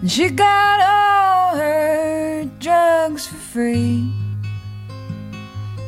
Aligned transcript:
And 0.00 0.10
she 0.10 0.30
got 0.30 0.80
all 0.80 1.56
her 1.56 2.44
drugs 2.60 3.26
for 3.26 3.34
free. 3.34 4.12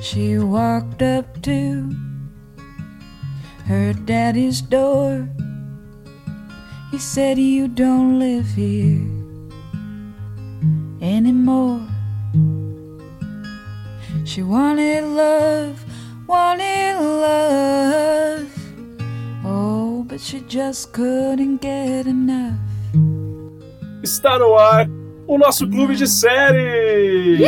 She 0.02 0.36
walked 0.38 1.00
up 1.00 1.40
to 1.42 1.94
her 3.66 3.92
daddy's 3.92 4.62
door. 4.62 5.28
He 6.90 6.98
said, 6.98 7.38
You 7.38 7.68
don't 7.68 8.18
live 8.18 8.46
here 8.46 9.06
anymore. 11.00 11.86
She 14.24 14.42
wanted 14.42 15.04
love, 15.04 15.84
wanted 16.26 16.98
love. 16.98 18.50
Oh, 19.44 20.04
but 20.08 20.20
she 20.20 20.40
just 20.40 20.92
couldn't 20.92 21.58
get 21.58 22.08
enough. 22.08 22.69
Está 24.02 24.38
no 24.38 24.56
ar 24.56 24.88
o 25.26 25.38
nosso 25.38 25.68
clube 25.68 25.94
de 25.94 26.06
série! 26.06 27.38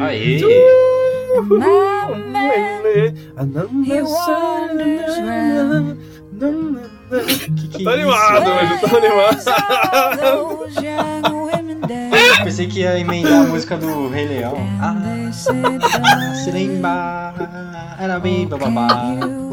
Aê! 0.00 0.40
He 3.86 4.02
wanders 4.02 5.18
round. 5.18 5.98
Que 7.56 7.68
que 7.68 7.84
Tô 7.84 7.90
é 7.90 7.94
animado 7.94 8.50
hoje, 8.50 8.78
tô 8.80 8.86
animado. 8.96 9.38
Eu 12.38 12.44
pensei 12.44 12.66
que 12.66 12.80
ia 12.80 12.98
emendar 12.98 13.44
a 13.44 13.46
música 13.48 13.76
do 13.76 14.08
Rei 14.08 14.26
Leão. 14.26 14.56
Ah, 14.80 15.30
se 15.32 16.50
lembra, 16.50 17.34
era 17.98 18.18
bem 18.18 18.46
bababá. 18.46 18.88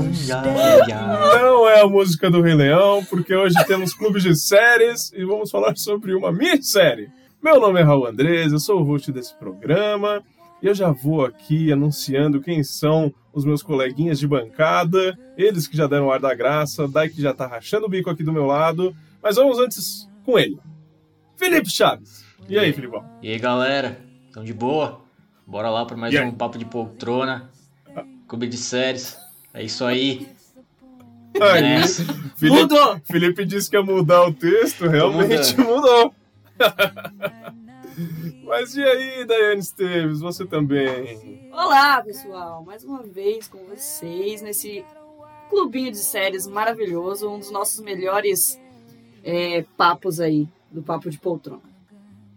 Não 0.07 1.67
é 1.67 1.81
a 1.81 1.87
música 1.87 2.31
do 2.31 2.41
Rei 2.41 2.53
Leão, 2.53 3.03
porque 3.05 3.35
hoje 3.35 3.55
temos 3.65 3.93
clube 3.93 4.21
de 4.21 4.35
séries 4.35 5.11
e 5.13 5.25
vamos 5.25 5.51
falar 5.51 5.75
sobre 5.75 6.15
uma 6.15 6.31
minissérie. 6.31 7.09
Meu 7.43 7.59
nome 7.59 7.81
é 7.81 7.83
Raul 7.83 8.07
Andrés, 8.07 8.53
eu 8.53 8.59
sou 8.59 8.79
o 8.79 8.83
host 8.83 9.11
desse 9.11 9.33
programa 9.35 10.23
e 10.61 10.67
eu 10.67 10.73
já 10.73 10.91
vou 10.91 11.25
aqui 11.25 11.71
anunciando 11.71 12.41
quem 12.41 12.63
são 12.63 13.13
os 13.33 13.43
meus 13.43 13.61
coleguinhas 13.61 14.17
de 14.17 14.27
bancada, 14.27 15.17
eles 15.37 15.67
que 15.67 15.75
já 15.75 15.87
deram 15.87 16.07
o 16.07 16.11
ar 16.11 16.19
da 16.19 16.33
graça, 16.33 16.87
Dai 16.87 17.09
que 17.09 17.21
já 17.21 17.33
tá 17.33 17.45
rachando 17.45 17.85
o 17.85 17.89
bico 17.89 18.09
aqui 18.09 18.23
do 18.23 18.33
meu 18.33 18.45
lado, 18.45 18.95
mas 19.21 19.35
vamos 19.35 19.59
antes 19.59 20.09
com 20.25 20.39
ele. 20.39 20.57
Felipe 21.35 21.69
Chaves. 21.69 22.25
E 22.47 22.57
aí, 22.57 22.71
Filipão? 22.71 23.05
E 23.21 23.29
aí, 23.31 23.37
galera? 23.37 23.99
Tão 24.31 24.43
de 24.43 24.53
boa? 24.53 25.01
Bora 25.45 25.69
lá 25.69 25.85
para 25.85 25.97
mais 25.97 26.15
aí? 26.15 26.25
um 26.25 26.31
Papo 26.31 26.57
de 26.57 26.65
Poltrona. 26.65 27.49
Clube 28.27 28.47
de 28.47 28.57
séries. 28.57 29.17
É 29.57 29.63
isso 29.63 29.83
aí. 29.83 30.27
Aí, 31.41 31.61
Nessa. 31.63 32.03
Felipe, 32.35 32.61
Mudou! 32.61 33.01
Felipe 33.05 33.43
disse 33.43 33.67
que 33.67 33.75
ia 33.75 33.81
mudar 33.81 34.27
o 34.27 34.31
texto, 34.31 34.87
realmente 34.87 35.59
mudou. 35.59 36.13
Mas 38.45 38.75
e 38.75 38.83
aí, 38.83 39.25
Daiane 39.25 39.59
Esteves, 39.59 40.19
você 40.19 40.45
também? 40.45 41.49
Olá, 41.51 42.03
pessoal! 42.03 42.63
Mais 42.63 42.83
uma 42.83 43.01
vez 43.01 43.47
com 43.47 43.57
vocês 43.65 44.43
nesse 44.43 44.85
clubinho 45.49 45.91
de 45.91 45.97
séries 45.97 46.45
maravilhoso, 46.45 47.27
um 47.27 47.39
dos 47.39 47.49
nossos 47.49 47.79
melhores 47.79 48.61
é, 49.23 49.65
papos 49.75 50.19
aí, 50.19 50.47
do 50.69 50.83
Papo 50.83 51.09
de 51.09 51.17
Poltrona. 51.17 51.63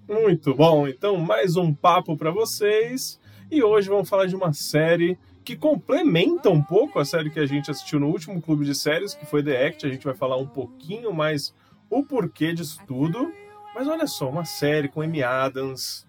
Muito 0.09 0.55
bom, 0.55 0.89
então 0.89 1.19
mais 1.19 1.55
um 1.55 1.75
papo 1.75 2.17
para 2.17 2.31
vocês. 2.31 3.21
E 3.51 3.63
hoje 3.63 3.91
vamos 3.91 4.09
falar 4.09 4.25
de 4.25 4.35
uma 4.35 4.55
série 4.55 5.19
que 5.45 5.57
complementa 5.57 6.51
um 6.51 6.63
pouco 6.63 6.99
a 6.99 7.05
série 7.05 7.31
que 7.31 7.41
a 7.41 7.47
gente 7.47 7.71
assistiu 7.71 7.99
no 8.01 8.09
último 8.09 8.41
clube 8.41 8.65
de 8.65 8.75
séries, 8.75 9.15
que 9.15 9.25
foi 9.27 9.43
The 9.43 9.67
Act. 9.67 9.87
A 9.87 9.91
gente 9.91 10.05
vai 10.05 10.15
falar 10.15 10.37
um 10.37 10.47
pouquinho 10.47 11.13
mais 11.13 11.55
o 11.89 12.03
porquê 12.05 12.53
disso 12.53 12.79
tudo. 12.87 13.33
Mas 13.75 13.87
olha 13.89 14.07
só, 14.07 14.29
uma 14.29 14.45
série 14.45 14.89
com 14.89 15.01
Amy 15.01 15.23
Adams, 15.23 16.07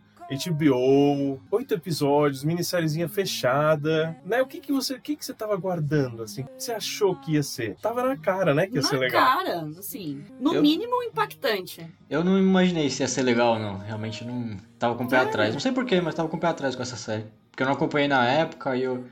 HBO, 0.56 1.40
oito 1.52 1.74
episódios, 1.74 2.44
minissériezinha 2.44 3.08
fechada, 3.10 4.16
né? 4.26 4.42
O 4.42 4.48
que 4.48 4.60
que 4.60 4.72
você, 4.72 4.96
o 4.96 5.02
que 5.02 5.16
que 5.16 5.26
você 5.26 5.34
tava 5.34 5.56
guardando 5.58 6.24
assim? 6.24 6.42
O 6.42 6.46
que 6.46 6.64
você 6.64 6.72
achou 6.72 7.16
que 7.16 7.34
ia 7.34 7.44
ser? 7.44 7.76
Tava 7.82 8.04
na 8.04 8.16
cara, 8.18 8.54
né, 8.54 8.68
que 8.68 8.76
ia 8.76 8.82
Na 8.82 8.88
ser 8.88 8.98
legal. 8.98 9.22
cara, 9.26 9.62
assim, 9.78 10.24
no 10.40 10.56
Eu- 10.56 10.62
mínimo 10.62 11.02
impactante. 11.04 11.86
Eu 12.10 12.24
não 12.24 12.38
imaginei 12.40 12.90
se 12.90 13.04
ia 13.04 13.08
ser 13.08 13.24
legal, 13.24 13.60
não. 13.60 13.78
Realmente 13.80 14.24
não. 14.26 14.58
Tava 14.80 14.96
com 14.96 15.04
o 15.04 15.08
pé 15.08 15.18
atrás. 15.18 15.54
Não 15.54 15.60
sei 15.60 15.72
porquê, 15.72 16.00
mas 16.02 16.16
tava 16.16 16.30
com 16.30 16.38
o 16.38 16.40
pé 16.40 16.48
atrás 16.48 16.76
com 16.76 16.82
essa 16.82 16.96
série. 16.96 17.26
Porque 17.52 17.64
eu 17.64 17.68
não 17.68 17.74
acompanhei 17.74 18.08
na 18.08 18.28
época 18.28 18.76
e 18.76 18.84
eu. 18.84 19.06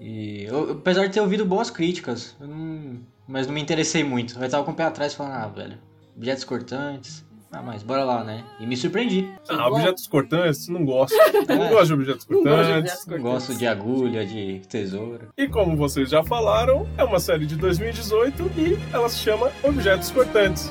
E 0.00 0.44
eu, 0.44 0.72
apesar 0.72 1.06
de 1.06 1.12
ter 1.14 1.20
ouvido 1.20 1.44
boas 1.44 1.70
críticas, 1.70 2.36
eu 2.40 2.46
não, 2.46 3.00
mas 3.26 3.46
não 3.46 3.54
me 3.54 3.60
interessei 3.60 4.04
muito. 4.04 4.38
Eu 4.42 4.48
tava 4.48 4.64
com 4.64 4.70
o 4.70 4.74
pé 4.74 4.84
atrás 4.84 5.14
falando, 5.14 5.32
ah, 5.32 5.48
velho, 5.48 5.78
objetos 6.16 6.44
cortantes. 6.44 7.26
Ah, 7.50 7.62
mas 7.62 7.82
bora 7.82 8.04
lá, 8.04 8.22
né? 8.22 8.44
E 8.60 8.66
me 8.66 8.76
surpreendi. 8.76 9.26
Ah, 9.48 9.68
objetos 9.68 10.06
cortantes, 10.06 10.68
não 10.68 10.84
gosto. 10.84 11.16
Não 11.48 11.68
gosto 11.70 11.86
de 11.86 11.92
objetos 11.94 12.24
cortantes. 12.26 13.06
Não 13.06 13.18
gosto 13.20 13.54
de 13.54 13.66
agulha, 13.66 14.26
de 14.26 14.60
tesoura. 14.68 15.28
E 15.36 15.48
como 15.48 15.74
vocês 15.74 16.10
já 16.10 16.22
falaram, 16.22 16.86
é 16.98 17.04
uma 17.04 17.18
série 17.18 17.46
de 17.46 17.56
2018 17.56 18.50
e 18.56 18.78
ela 18.92 19.08
se 19.08 19.18
chama 19.18 19.50
Objetos 19.64 20.10
Cortantes. 20.10 20.70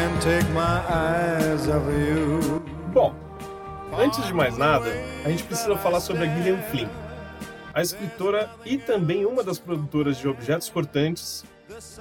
Can't 0.00 0.22
take 0.22 0.48
my 0.54 0.80
eyes 0.88 1.68
off 1.68 1.86
of 1.86 1.92
you. 1.92 2.62
Bom, 2.90 3.14
antes 3.98 4.24
de 4.26 4.32
mais 4.32 4.56
nada, 4.56 4.86
a 5.26 5.28
gente 5.28 5.42
precisa 5.42 5.76
falar 5.76 6.00
sobre 6.00 6.22
a 6.24 6.36
Gillian 6.36 6.56
Flynn, 6.70 6.88
a 7.74 7.82
escritora 7.82 8.48
e 8.64 8.78
também 8.78 9.26
uma 9.26 9.44
das 9.44 9.58
produtoras 9.58 10.16
de 10.16 10.26
Objetos 10.26 10.70
Cortantes. 10.70 11.44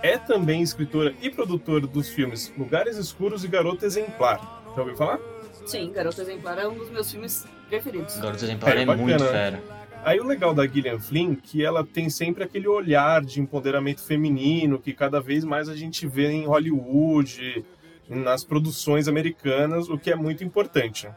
É 0.01 0.17
também 0.17 0.61
escritora 0.61 1.13
e 1.21 1.29
produtora 1.29 1.85
dos 1.85 2.07
filmes 2.07 2.49
Lugares 2.57 2.95
Escuros 2.95 3.43
e 3.43 3.49
Garota 3.49 3.85
Exemplar. 3.85 4.63
Já 4.73 4.81
ouviu 4.81 4.95
falar? 4.95 5.19
Sim, 5.65 5.91
Garota 5.91 6.21
Exemplar 6.21 6.57
é 6.57 6.69
um 6.69 6.75
dos 6.75 6.89
meus 6.89 7.11
filmes 7.11 7.45
preferidos. 7.67 8.17
Garoto 8.17 8.45
Exemplar 8.45 8.77
É, 8.77 8.81
é, 8.83 8.85
bacana, 8.85 9.03
muito 9.03 9.23
né? 9.25 9.29
fera. 9.29 9.63
Aí 10.05 10.21
o 10.21 10.25
legal 10.25 10.53
da 10.53 10.65
Gillian 10.65 10.99
Flynn 10.99 11.33
é 11.33 11.35
que 11.43 11.65
ela 11.65 11.85
tem 11.85 12.09
sempre 12.09 12.45
aquele 12.45 12.69
olhar 12.69 13.21
de 13.21 13.41
empoderamento 13.41 14.01
feminino 14.01 14.79
que 14.79 14.93
cada 14.93 15.19
vez 15.19 15.43
mais 15.43 15.67
a 15.67 15.75
gente 15.75 16.07
vê 16.07 16.31
em 16.31 16.45
Hollywood, 16.45 17.65
nas 18.09 18.43
produções 18.43 19.07
americanas, 19.07 19.87
o 19.89 19.97
que 19.97 20.11
é 20.11 20.15
muito 20.15 20.43
importante. 20.43 21.07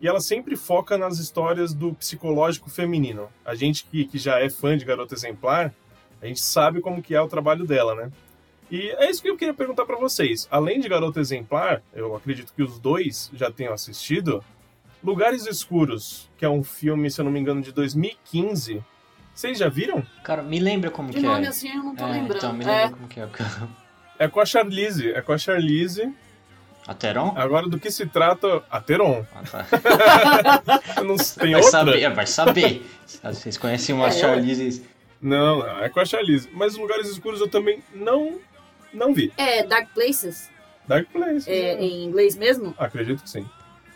E 0.00 0.08
ela 0.08 0.20
sempre 0.20 0.56
foca 0.56 0.96
nas 0.98 1.18
histórias 1.18 1.72
do 1.74 1.94
psicológico 1.94 2.68
feminino. 2.70 3.28
A 3.44 3.54
gente 3.54 3.84
que, 3.84 4.04
que 4.04 4.18
já 4.18 4.40
é 4.40 4.48
fã 4.50 4.76
de 4.76 4.84
Garota 4.84 5.14
Exemplar, 5.14 5.72
a 6.20 6.26
gente 6.26 6.40
sabe 6.40 6.80
como 6.80 7.02
que 7.02 7.14
é 7.14 7.20
o 7.20 7.28
trabalho 7.28 7.64
dela, 7.66 7.94
né? 7.94 8.10
E 8.70 8.88
é 8.98 9.08
isso 9.08 9.22
que 9.22 9.28
eu 9.30 9.36
queria 9.36 9.54
perguntar 9.54 9.86
pra 9.86 9.96
vocês. 9.96 10.48
Além 10.50 10.80
de 10.80 10.88
Garota 10.88 11.20
Exemplar, 11.20 11.82
eu 11.94 12.16
acredito 12.16 12.52
que 12.54 12.62
os 12.62 12.78
dois 12.78 13.30
já 13.32 13.50
tenham 13.50 13.72
assistido, 13.72 14.42
Lugares 15.04 15.46
Escuros, 15.46 16.28
que 16.36 16.44
é 16.44 16.48
um 16.48 16.64
filme, 16.64 17.10
se 17.10 17.20
eu 17.20 17.24
não 17.24 17.30
me 17.30 17.38
engano, 17.38 17.62
de 17.62 17.70
2015. 17.72 18.82
Vocês 19.32 19.58
já 19.58 19.68
viram? 19.68 20.02
Cara, 20.24 20.42
me 20.42 20.58
lembra 20.58 20.90
como 20.90 21.10
De 21.10 21.18
que 21.18 21.22
nome 21.22 21.44
é. 21.44 21.48
assim 21.48 21.68
eu 21.70 21.82
não 21.82 21.94
tô 21.94 22.06
é, 22.06 22.12
lembrando. 22.12 22.36
então, 22.38 22.52
me 22.52 22.64
É, 22.64 22.66
lembra 22.66 22.90
como 22.96 23.08
que 23.08 23.20
é. 23.20 23.28
É 24.18 24.28
com 24.28 24.40
a 24.40 24.46
Charlize. 24.46 25.10
É 25.12 25.20
com 25.20 25.32
a 25.32 25.38
Charlize. 25.38 26.12
A 26.86 26.94
Teron? 26.94 27.34
Agora, 27.36 27.68
do 27.68 27.80
que 27.80 27.90
se 27.90 28.06
trata? 28.06 28.62
A 28.70 28.80
Teron. 28.80 29.26
Ah, 29.34 29.42
tá. 29.42 29.66
Eu 30.98 31.04
não 31.04 31.16
tem 31.16 31.52
Vai 31.52 31.54
outra? 31.56 31.70
saber, 31.70 32.02
é, 32.02 32.10
vai 32.10 32.26
saber. 32.26 32.86
Vocês 33.24 33.58
conhecem 33.58 33.94
uma 33.94 34.06
É, 34.06 34.12
Charlize. 34.12 34.86
Não, 35.20 35.58
não, 35.58 35.78
é 35.82 35.88
com 35.88 35.98
a 36.00 36.04
Charlize. 36.04 36.48
Mas 36.52 36.76
Lugares 36.76 37.08
Escuros 37.08 37.40
eu 37.40 37.48
também 37.48 37.82
não, 37.92 38.38
não 38.94 39.12
vi. 39.12 39.32
é 39.36 39.64
Dark 39.64 39.88
Places, 39.94 40.48
Dark 40.86 41.08
Place. 41.10 41.50
é, 41.50 41.74
em 41.82 42.04
inglês 42.04 42.36
mesmo, 42.36 42.72
Acredito 42.78 43.22
que 43.22 43.30
sim. 43.30 43.44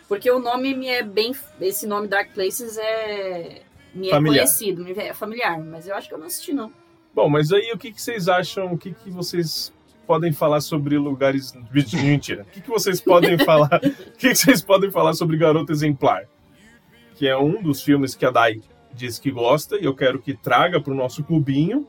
porque 0.09 0.29
o 0.31 0.41
nome 0.41 0.75
me 0.75 0.89
é 0.89 1.03
bem. 1.05 1.33
Esse 1.61 1.87
nome 1.87 2.09
Dark 2.09 2.33
Places 2.33 2.77
é. 2.77 3.63
Me 3.95 4.09
é 4.09 4.11
Familiar. 4.11 4.45
conhecido, 4.47 4.83
me 4.85 4.93
é 4.93 5.13
familiar, 5.15 5.59
mas 5.61 5.87
eu 5.87 5.95
acho 5.95 6.09
que 6.09 6.15
eu 6.15 6.19
não 6.19 6.27
assisti, 6.27 6.53
não. 6.53 6.73
Bom, 7.15 7.29
mas 7.29 7.53
aí 7.53 7.71
o 7.73 7.79
que, 7.79 7.93
que 7.93 8.01
vocês 8.03 8.29
acham? 8.29 8.73
O 8.73 8.79
que, 8.79 8.93
que 8.95 9.11
vocês 9.11 9.73
podem 10.11 10.33
falar 10.33 10.61
sobre 10.61 10.99
lugares. 10.99 11.55
Mentira. 11.73 12.43
O 12.43 12.47
que, 12.47 12.61
que 12.61 12.69
vocês 12.69 13.01
podem 13.01 13.39
falar? 13.39 13.79
O 13.81 14.19
que, 14.19 14.31
que 14.31 14.35
vocês 14.35 14.61
podem 14.61 14.91
falar 14.91 15.13
sobre 15.13 15.37
Garota 15.37 15.71
Exemplar? 15.71 16.25
Que 17.15 17.29
é 17.29 17.39
um 17.39 17.63
dos 17.63 17.81
filmes 17.81 18.17
que 18.17 18.27
a 18.27 18.31
Dai 18.33 18.61
disse 18.93 19.21
que 19.21 19.31
gosta 19.31 19.77
e 19.77 19.85
eu 19.85 19.95
quero 19.95 20.19
que 20.19 20.35
traga 20.35 20.81
pro 20.81 20.95
nosso 20.95 21.23
clubinho. 21.23 21.87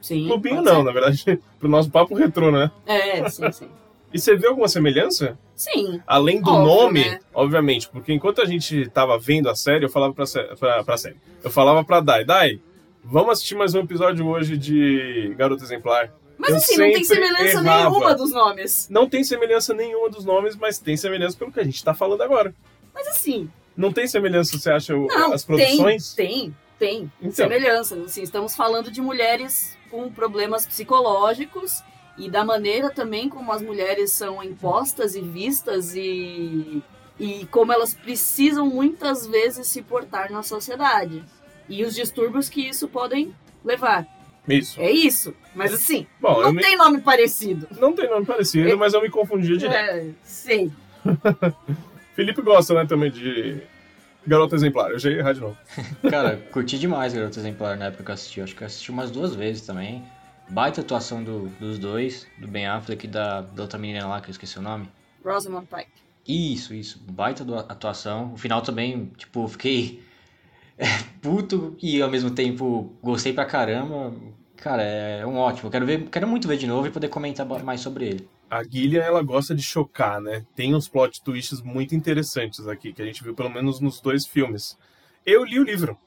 Sim. 0.00 0.28
Clubinho 0.28 0.62
não, 0.62 0.76
ser. 0.76 0.82
na 0.84 0.92
verdade, 0.92 1.40
pro 1.58 1.68
nosso 1.68 1.90
papo 1.90 2.14
retrô, 2.14 2.52
né? 2.52 2.70
É, 2.86 3.28
sim, 3.28 3.50
sim. 3.50 3.68
E 4.12 4.20
você 4.20 4.36
vê 4.36 4.46
alguma 4.46 4.68
semelhança? 4.68 5.36
Sim. 5.56 6.00
Além 6.06 6.40
do 6.40 6.50
Óbvio, 6.50 6.66
nome, 6.66 7.04
né? 7.04 7.18
obviamente, 7.34 7.88
porque 7.88 8.12
enquanto 8.12 8.40
a 8.40 8.44
gente 8.44 8.88
tava 8.90 9.18
vendo 9.18 9.50
a 9.50 9.56
série, 9.56 9.84
eu 9.84 9.90
falava 9.90 10.14
pra, 10.14 10.24
pra, 10.56 10.84
pra 10.84 10.96
série. 10.96 11.16
Eu 11.42 11.50
falava 11.50 11.82
pra 11.82 11.98
Dai, 11.98 12.24
Dai, 12.24 12.60
vamos 13.02 13.32
assistir 13.32 13.56
mais 13.56 13.74
um 13.74 13.80
episódio 13.80 14.24
hoje 14.28 14.56
de 14.56 15.34
Garota 15.36 15.64
Exemplar. 15.64 16.12
Mas 16.46 16.50
Eu 16.50 16.56
assim, 16.58 16.76
não 16.76 16.92
tem 16.92 17.04
semelhança 17.04 17.58
errava. 17.60 17.90
nenhuma 17.90 18.14
dos 18.14 18.30
nomes. 18.32 18.88
Não 18.90 19.08
tem 19.08 19.24
semelhança 19.24 19.72
nenhuma 19.74 20.10
dos 20.10 20.24
nomes, 20.24 20.54
mas 20.56 20.78
tem 20.78 20.96
semelhança 20.96 21.36
pelo 21.38 21.50
que 21.50 21.60
a 21.60 21.64
gente 21.64 21.82
tá 21.82 21.94
falando 21.94 22.22
agora. 22.22 22.54
Mas 22.94 23.08
assim, 23.08 23.50
Não 23.76 23.92
tem 23.92 24.06
semelhança, 24.06 24.56
você 24.58 24.70
acha, 24.70 24.92
não, 24.94 25.32
as 25.32 25.44
produções? 25.44 26.12
tem, 26.14 26.54
tem, 26.78 27.00
tem 27.00 27.12
Então. 27.20 27.32
semelhanças. 27.32 27.98
Assim, 28.04 28.22
estamos 28.22 28.54
falando 28.54 28.90
de 28.90 29.00
mulheres 29.00 29.76
com 29.90 30.10
problemas 30.12 30.66
psicológicos 30.66 31.82
e 32.18 32.28
da 32.30 32.44
maneira 32.44 32.90
também 32.90 33.28
como 33.28 33.50
as 33.50 33.62
mulheres 33.62 34.12
são 34.12 34.42
impostas 34.42 35.16
e 35.16 35.20
vistas 35.20 35.94
e, 35.96 36.82
e 37.18 37.46
como 37.50 37.72
elas 37.72 37.94
precisam 37.94 38.66
muitas 38.66 39.26
vezes 39.26 39.66
se 39.66 39.82
portar 39.82 40.30
na 40.30 40.42
sociedade. 40.42 41.24
E 41.68 41.82
os 41.84 41.94
distúrbios 41.94 42.48
que 42.48 42.60
isso 42.68 42.86
podem 42.86 43.34
levar. 43.64 44.06
Isso. 44.48 44.80
É 44.80 44.90
isso. 44.90 45.34
Mas 45.54 45.72
assim, 45.72 46.06
Bom, 46.20 46.38
eu 46.38 46.42
não 46.44 46.52
me- 46.52 46.62
tem 46.62 46.76
nome 46.76 47.00
parecido. 47.00 47.66
Não 47.80 47.92
tem 47.94 48.08
nome 48.10 48.26
parecido, 48.26 48.68
É. 48.68 48.74
mas 48.76 48.92
eu 48.94 49.00
me 49.00 49.08
confundia 49.10 49.56
direto. 49.56 49.96
É, 49.96 50.06
sei. 50.22 50.70
Felipe 52.14 52.42
gosta, 52.42 52.74
né, 52.74 52.86
também 52.86 53.10
de 53.10 53.60
Garota 54.26 54.54
Exemplar. 54.54 54.90
Eu 54.90 54.98
já 54.98 55.10
ia 55.10 55.18
errar 55.18 55.32
de 55.32 55.40
novo. 55.40 55.56
Cara, 56.10 56.36
curti 56.52 56.78
demais 56.78 57.12
Garota 57.12 57.38
Exemplar 57.40 57.76
na 57.76 57.86
época 57.86 58.04
que 58.04 58.10
eu 58.10 58.14
assisti. 58.14 58.38
Eu 58.40 58.44
Acho 58.44 58.54
que 58.54 58.62
eu 58.62 58.66
assisti 58.66 58.90
umas 58.90 59.10
duas 59.10 59.34
vezes 59.34 59.66
também. 59.66 60.02
Baita 60.48 60.82
atuação 60.82 61.22
do- 61.24 61.48
dos 61.58 61.78
dois, 61.78 62.26
do 62.38 62.46
Ben 62.46 62.66
Affleck 62.66 63.06
e 63.06 63.08
da, 63.08 63.40
da 63.40 63.62
outra 63.62 63.78
menina 63.78 64.06
lá, 64.06 64.20
que 64.20 64.28
eu 64.28 64.32
esqueci 64.32 64.58
o 64.58 64.62
nome. 64.62 64.88
Rosamund 65.24 65.66
Pike. 65.66 65.90
Isso, 66.26 66.74
isso. 66.74 67.00
Baita 67.10 67.44
atuação. 67.68 68.32
O 68.34 68.36
final 68.36 68.60
também, 68.62 69.10
tipo, 69.16 69.46
fiquei 69.48 70.02
é, 70.02 70.03
puto 71.20 71.76
e 71.82 72.02
ao 72.02 72.10
mesmo 72.10 72.30
tempo 72.30 72.92
gostei 73.02 73.32
pra 73.32 73.44
caramba. 73.44 74.14
Cara, 74.56 74.82
é 74.82 75.26
um 75.26 75.36
ótimo. 75.36 75.70
Quero 75.70 75.84
ver, 75.84 76.08
quero 76.08 76.26
muito 76.26 76.48
ver 76.48 76.56
de 76.56 76.66
novo 76.66 76.86
e 76.86 76.90
poder 76.90 77.08
comentar 77.08 77.46
mais 77.46 77.80
sobre 77.80 78.06
ele. 78.06 78.28
A 78.50 78.62
Gillian, 78.62 79.02
ela 79.02 79.22
gosta 79.22 79.54
de 79.54 79.62
chocar, 79.62 80.20
né? 80.20 80.44
Tem 80.54 80.74
uns 80.74 80.88
plot 80.88 81.22
twists 81.22 81.60
muito 81.60 81.94
interessantes 81.94 82.66
aqui, 82.68 82.92
que 82.92 83.02
a 83.02 83.04
gente 83.04 83.22
viu 83.22 83.34
pelo 83.34 83.50
menos 83.50 83.80
nos 83.80 84.00
dois 84.00 84.26
filmes. 84.26 84.78
Eu 85.26 85.44
li 85.44 85.58
o 85.58 85.64
livro. 85.64 85.98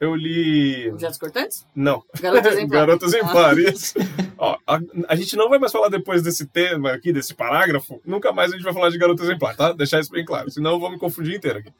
Eu 0.00 0.14
li... 0.14 0.90
Objetos 0.90 1.18
cortantes? 1.18 1.66
Não. 1.74 2.04
Garota 2.20 2.48
exemplar. 2.50 2.86
Garota 2.86 3.06
Exemplar, 3.06 3.58
isso. 3.58 3.94
Ó, 4.38 4.56
a, 4.64 4.80
a 5.08 5.16
gente 5.16 5.34
não 5.34 5.48
vai 5.48 5.58
mais 5.58 5.72
falar 5.72 5.88
depois 5.88 6.22
desse 6.22 6.46
tema 6.46 6.92
aqui, 6.92 7.12
desse 7.12 7.34
parágrafo. 7.34 8.00
Nunca 8.04 8.32
mais 8.32 8.52
a 8.52 8.54
gente 8.54 8.64
vai 8.64 8.72
falar 8.72 8.90
de 8.90 8.98
Garota 8.98 9.22
Exemplar, 9.24 9.56
tá? 9.56 9.72
Deixar 9.72 9.98
isso 9.98 10.12
bem 10.12 10.24
claro. 10.24 10.50
Senão 10.50 10.72
eu 10.72 10.80
vou 10.80 10.90
me 10.90 10.98
confundir 10.98 11.36
inteiro 11.36 11.58
aqui. 11.58 11.72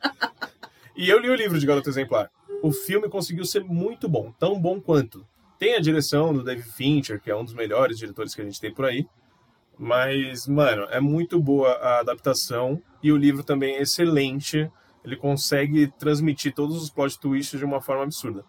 E 0.98 1.08
eu 1.08 1.20
li 1.20 1.30
o 1.30 1.34
livro 1.36 1.60
de 1.60 1.64
Garota 1.64 1.88
Exemplar. 1.88 2.28
O 2.60 2.72
filme 2.72 3.08
conseguiu 3.08 3.44
ser 3.44 3.62
muito 3.62 4.08
bom, 4.08 4.32
tão 4.36 4.60
bom 4.60 4.80
quanto. 4.80 5.24
Tem 5.56 5.76
a 5.76 5.80
direção 5.80 6.34
do 6.34 6.42
David 6.42 6.68
Fincher, 6.72 7.20
que 7.20 7.30
é 7.30 7.36
um 7.36 7.44
dos 7.44 7.54
melhores 7.54 7.96
diretores 7.96 8.34
que 8.34 8.42
a 8.42 8.44
gente 8.44 8.60
tem 8.60 8.74
por 8.74 8.84
aí. 8.84 9.06
Mas, 9.78 10.48
mano, 10.48 10.88
é 10.90 10.98
muito 10.98 11.40
boa 11.40 11.70
a 11.74 12.00
adaptação 12.00 12.82
e 13.00 13.12
o 13.12 13.16
livro 13.16 13.44
também 13.44 13.76
é 13.76 13.82
excelente. 13.82 14.68
Ele 15.04 15.14
consegue 15.14 15.86
transmitir 16.00 16.52
todos 16.52 16.82
os 16.82 16.90
plot 16.90 17.16
twists 17.20 17.60
de 17.60 17.64
uma 17.64 17.80
forma 17.80 18.02
absurda. 18.02 18.44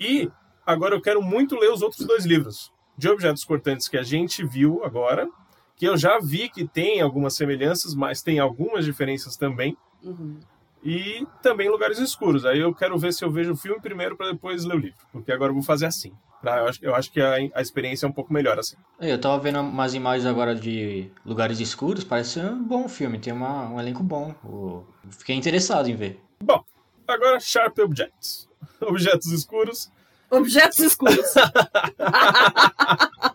E 0.00 0.28
agora 0.66 0.96
eu 0.96 1.00
quero 1.00 1.22
muito 1.22 1.54
ler 1.54 1.70
os 1.70 1.80
outros 1.80 2.04
dois 2.04 2.24
livros 2.24 2.72
de 2.98 3.08
objetos 3.08 3.44
cortantes 3.44 3.86
que 3.86 3.96
a 3.96 4.02
gente 4.02 4.44
viu 4.44 4.82
agora, 4.84 5.28
que 5.76 5.86
eu 5.86 5.96
já 5.96 6.18
vi 6.18 6.48
que 6.48 6.66
tem 6.66 7.00
algumas 7.00 7.36
semelhanças, 7.36 7.94
mas 7.94 8.20
tem 8.20 8.40
algumas 8.40 8.84
diferenças 8.84 9.36
também. 9.36 9.76
Uhum. 10.02 10.40
E 10.84 11.26
também 11.42 11.70
lugares 11.70 11.98
escuros. 11.98 12.44
Aí 12.44 12.58
eu 12.60 12.74
quero 12.74 12.98
ver 12.98 13.12
se 13.14 13.24
eu 13.24 13.30
vejo 13.30 13.52
o 13.52 13.56
filme 13.56 13.80
primeiro 13.80 14.16
para 14.16 14.32
depois 14.32 14.64
ler 14.64 14.74
o 14.74 14.78
livro, 14.78 14.98
porque 15.10 15.32
agora 15.32 15.50
eu 15.50 15.54
vou 15.54 15.62
fazer 15.62 15.86
assim. 15.86 16.12
Eu, 16.42 16.66
acho, 16.68 16.78
eu 16.84 16.94
acho 16.94 17.10
que 17.10 17.22
a, 17.22 17.36
a 17.54 17.62
experiência 17.62 18.04
é 18.04 18.08
um 18.08 18.12
pouco 18.12 18.30
melhor 18.30 18.58
assim. 18.58 18.76
Eu 19.00 19.18
tava 19.18 19.38
vendo 19.38 19.60
umas 19.60 19.94
imagens 19.94 20.26
agora 20.26 20.54
de 20.54 21.10
lugares 21.24 21.58
escuros, 21.58 22.04
parece 22.04 22.32
ser 22.32 22.44
um 22.44 22.62
bom 22.62 22.86
filme, 22.86 23.18
tem 23.18 23.32
uma- 23.32 23.66
um 23.70 23.80
elenco 23.80 24.02
bom. 24.02 24.34
O- 24.44 24.84
Fiquei 25.10 25.34
interessado 25.36 25.88
em 25.88 25.96
ver. 25.96 26.20
Bom, 26.42 26.62
agora 27.08 27.40
Sharp 27.40 27.78
Objects. 27.78 28.46
Objetos 28.82 29.28
escuros. 29.28 29.90
Objetos 30.30 30.78
escuros. 30.80 31.34
O 31.34 31.40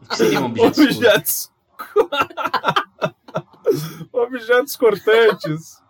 que 0.09 0.15
seria 0.17 0.39
um 0.41 0.45
objeto 0.45 0.81
escuro? 0.83 1.07
Objetos. 1.07 1.51
Objetos 4.13 4.75
cortantes. 4.75 5.81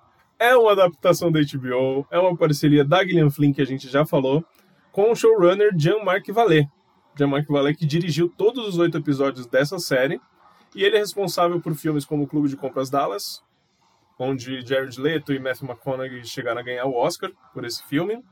É 0.41 0.56
uma 0.56 0.71
adaptação 0.71 1.30
da 1.30 1.41
HBO, 1.41 2.07
é 2.09 2.18
uma 2.18 2.33
parceria 2.33 2.86
da 2.86 3.03
Gillian 3.03 3.30
Flynn, 3.30 3.51
que 3.51 3.62
a 3.62 3.65
gente 3.65 3.89
já 3.89 4.06
falou, 4.06 4.41
com 4.89 5.12
o 5.12 5.15
showrunner 5.15 5.71
Jean-Marc 5.77 6.31
Vallée. 6.31 6.65
Jean-Marc 7.13 7.45
Vallée 7.50 7.75
que 7.75 7.86
dirigiu 7.86 8.30
todos 8.30 8.65
os 8.65 8.77
oito 8.77 8.97
episódios 8.97 9.45
dessa 9.45 9.77
série, 9.80 10.21
e 10.74 10.86
ele 10.86 10.95
é 10.95 11.00
responsável 11.00 11.59
por 11.59 11.75
filmes 11.75 12.06
como 12.06 12.24
o 12.24 12.27
Clube 12.27 12.47
de 12.47 12.56
Compras 12.56 12.89
Dallas, 12.89 13.44
onde 14.18 14.65
Jared 14.65 14.97
Leto 14.97 15.33
e 15.33 15.39
Matthew 15.39 15.68
McConaughey 15.68 16.24
chegaram 16.24 16.62
a 16.62 16.63
ganhar 16.63 16.85
o 16.85 16.95
Oscar 16.95 17.31
por 17.53 17.65
esse 17.65 17.83
filme, 17.83 18.24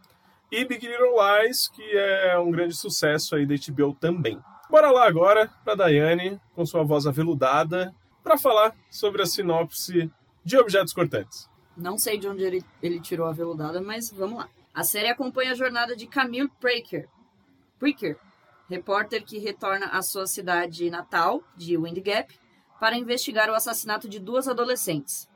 e 0.50 0.64
Big 0.64 0.88
Little 0.88 1.14
Lies, 1.14 1.68
que 1.68 1.84
é 1.92 2.40
um 2.40 2.50
grande 2.50 2.74
sucesso 2.74 3.36
aí 3.36 3.46
da 3.46 3.56
HBO 3.56 3.94
também. 3.94 4.40
Bora 4.70 4.92
lá 4.92 5.06
agora 5.06 5.50
para 5.66 5.76
Daiane, 5.76 6.40
com 6.56 6.66
sua 6.66 6.84
voz 6.84 7.06
aveludada, 7.06 7.94
para 8.24 8.38
falar 8.38 8.74
sobre 8.90 9.22
a 9.22 9.26
sinopse 9.26 10.10
de 10.46 10.58
Objetos 10.58 10.94
Cortantes. 10.94 11.50
Não 11.78 11.96
sei 11.98 12.18
de 12.18 12.28
onde 12.28 12.44
ele, 12.44 12.66
ele 12.82 13.00
tirou 13.00 13.28
a 13.28 13.32
veludada, 13.32 13.80
mas 13.80 14.10
vamos 14.10 14.40
lá. 14.40 14.50
A 14.74 14.84
série 14.84 15.10
acompanha 15.10 15.52
a 15.52 15.56
jornada 15.56 15.96
de 15.96 16.08
Camille 16.08 16.50
Praker, 16.60 17.08
Praker, 17.78 18.18
repórter 18.68 19.24
que 19.24 19.38
retorna 19.38 19.86
à 19.88 20.02
sua 20.02 20.26
cidade 20.26 20.90
natal, 20.90 21.44
de 21.56 21.78
Wind 21.78 22.00
Gap, 22.00 22.34
para 22.80 22.98
investigar 22.98 23.50
o 23.50 23.54
assassinato 23.54 24.10
de 24.10 24.20
duas 24.20 24.48
adolescentes. 24.48 25.28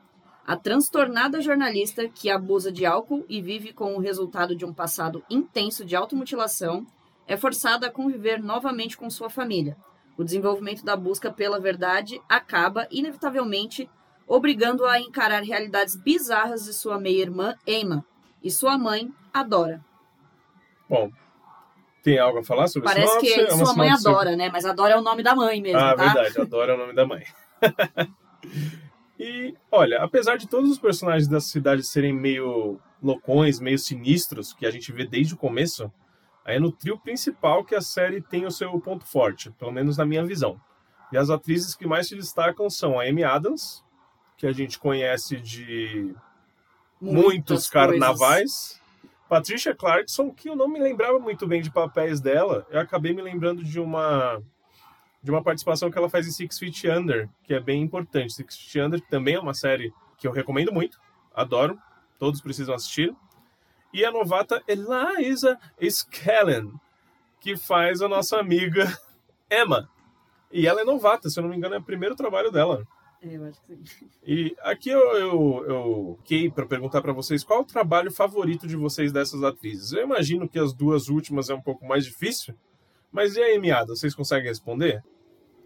A 0.44 0.56
transtornada 0.56 1.40
jornalista, 1.40 2.08
que 2.08 2.28
abusa 2.28 2.72
de 2.72 2.84
álcool 2.84 3.24
e 3.28 3.40
vive 3.40 3.72
com 3.72 3.94
o 3.94 4.00
resultado 4.00 4.56
de 4.56 4.64
um 4.64 4.74
passado 4.74 5.24
intenso 5.30 5.84
de 5.84 5.94
automutilação, 5.94 6.84
é 7.26 7.36
forçada 7.36 7.86
a 7.86 7.90
conviver 7.90 8.42
novamente 8.42 8.96
com 8.96 9.08
sua 9.08 9.30
família. 9.30 9.76
O 10.18 10.24
desenvolvimento 10.24 10.84
da 10.84 10.96
busca 10.96 11.32
pela 11.32 11.60
verdade 11.60 12.20
acaba, 12.28 12.88
inevitavelmente, 12.90 13.88
obrigando-a 14.34 14.92
a 14.92 15.00
encarar 15.00 15.42
realidades 15.42 15.94
bizarras 15.94 16.64
de 16.64 16.72
sua 16.72 16.98
meia-irmã, 16.98 17.54
Emma, 17.66 18.04
e 18.42 18.50
sua 18.50 18.78
mãe, 18.78 19.12
Adora. 19.32 19.84
Bom, 20.88 21.10
tem 22.02 22.18
algo 22.18 22.38
a 22.38 22.42
falar 22.44 22.66
sobre 22.68 22.88
Parece 22.88 23.08
sinopse? 23.08 23.26
que 23.34 23.40
É 23.40 23.50
sua 23.50 23.74
mãe 23.74 23.88
sinopse- 23.88 24.08
adora, 24.08 24.36
né? 24.36 24.50
Mas 24.52 24.64
Adora 24.64 24.94
é 24.94 24.96
o 24.96 25.02
nome 25.02 25.22
da 25.22 25.34
mãe 25.34 25.60
mesmo, 25.60 25.78
Ah, 25.78 25.94
tá? 25.94 26.04
verdade, 26.14 26.40
adoro 26.40 26.74
o 26.74 26.76
nome 26.78 26.94
da 26.94 27.06
mãe. 27.06 27.24
e, 29.18 29.54
olha, 29.70 30.02
apesar 30.02 30.36
de 30.36 30.48
todos 30.48 30.70
os 30.70 30.78
personagens 30.78 31.28
dessa 31.28 31.48
cidade 31.48 31.82
serem 31.84 32.12
meio 32.12 32.78
loucões, 33.02 33.60
meio 33.60 33.78
sinistros, 33.78 34.52
que 34.52 34.66
a 34.66 34.70
gente 34.70 34.90
vê 34.92 35.06
desde 35.06 35.34
o 35.34 35.36
começo, 35.36 35.90
aí 36.44 36.56
é 36.56 36.60
no 36.60 36.72
trio 36.72 36.98
principal 36.98 37.64
que 37.64 37.74
a 37.74 37.80
série 37.80 38.20
tem 38.20 38.46
o 38.46 38.50
seu 38.50 38.78
ponto 38.80 39.04
forte, 39.06 39.50
pelo 39.52 39.72
menos 39.72 39.96
na 39.96 40.04
minha 40.04 40.24
visão. 40.24 40.60
E 41.12 41.16
as 41.16 41.28
atrizes 41.30 41.74
que 41.74 41.86
mais 41.86 42.08
se 42.08 42.16
destacam 42.16 42.68
são 42.70 42.98
a 42.98 43.04
Amy 43.04 43.22
Adams, 43.22 43.84
que 44.42 44.46
a 44.48 44.52
gente 44.52 44.76
conhece 44.76 45.36
de 45.36 46.12
muitos 47.00 47.22
Muitas 47.22 47.70
carnavais. 47.70 48.82
Patricia 49.28 49.72
Clarkson, 49.72 50.32
que 50.32 50.48
eu 50.48 50.56
não 50.56 50.66
me 50.66 50.80
lembrava 50.80 51.16
muito 51.20 51.46
bem 51.46 51.62
de 51.62 51.70
papéis 51.70 52.20
dela, 52.20 52.66
eu 52.68 52.80
acabei 52.80 53.12
me 53.14 53.22
lembrando 53.22 53.62
de 53.62 53.78
uma 53.78 54.42
de 55.22 55.30
uma 55.30 55.44
participação 55.44 55.92
que 55.92 55.96
ela 55.96 56.10
faz 56.10 56.26
em 56.26 56.32
Six 56.32 56.58
Feet 56.58 56.86
Under, 56.86 57.30
que 57.44 57.54
é 57.54 57.60
bem 57.60 57.82
importante. 57.82 58.32
Six 58.32 58.56
Feet 58.56 58.84
Under 58.84 59.00
também 59.02 59.36
é 59.36 59.38
uma 59.38 59.54
série 59.54 59.94
que 60.18 60.26
eu 60.26 60.32
recomendo 60.32 60.72
muito, 60.72 60.98
adoro, 61.32 61.78
todos 62.18 62.40
precisam 62.40 62.74
assistir. 62.74 63.14
E 63.92 64.04
a 64.04 64.10
novata 64.10 64.60
Eliza 64.66 65.56
Scallen, 65.88 66.72
que 67.38 67.56
faz 67.56 68.02
a 68.02 68.08
nossa 68.08 68.40
amiga 68.40 68.92
Emma. 69.48 69.88
E 70.50 70.66
ela 70.66 70.80
é 70.80 70.84
novata, 70.84 71.30
se 71.30 71.38
eu 71.38 71.42
não 71.44 71.50
me 71.50 71.56
engano, 71.56 71.76
é 71.76 71.78
o 71.78 71.84
primeiro 71.84 72.16
trabalho 72.16 72.50
dela. 72.50 72.84
É, 73.24 73.36
eu 73.36 73.44
acho 73.44 73.60
que 73.62 73.76
sim. 73.88 74.08
E 74.26 74.56
aqui 74.62 74.90
eu, 74.90 75.00
eu, 75.16 75.64
eu 75.66 76.18
fiquei 76.22 76.50
para 76.50 76.66
perguntar 76.66 77.00
para 77.00 77.12
vocês 77.12 77.44
qual 77.44 77.60
o 77.60 77.64
trabalho 77.64 78.10
favorito 78.10 78.66
de 78.66 78.76
vocês 78.76 79.12
dessas 79.12 79.42
atrizes. 79.44 79.92
Eu 79.92 80.02
imagino 80.02 80.48
que 80.48 80.58
as 80.58 80.72
duas 80.72 81.08
últimas 81.08 81.48
é 81.48 81.54
um 81.54 81.60
pouco 81.60 81.86
mais 81.86 82.04
difícil, 82.04 82.54
mas 83.12 83.36
e 83.36 83.42
a 83.42 83.56
Amy 83.56 83.70
Adams, 83.70 84.00
vocês 84.00 84.14
conseguem 84.14 84.48
responder? 84.48 85.02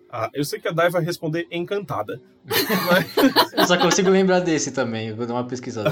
Ah, 0.09 0.31
eu 0.33 0.45
sei 0.45 0.61
que 0.61 0.69
a 0.69 0.73
Dai 0.73 0.89
vai 0.89 1.03
responder 1.03 1.49
encantada. 1.51 2.21
Mas- 2.45 3.17
Eu 3.59 3.67
só 3.67 3.77
consigo 3.77 4.09
lembrar 4.09 4.39
desse 4.41 4.71
também. 4.71 5.09
Eu 5.09 5.17
vou 5.17 5.27
dar 5.27 5.35
uma 5.35 5.47
pesquisada. 5.47 5.91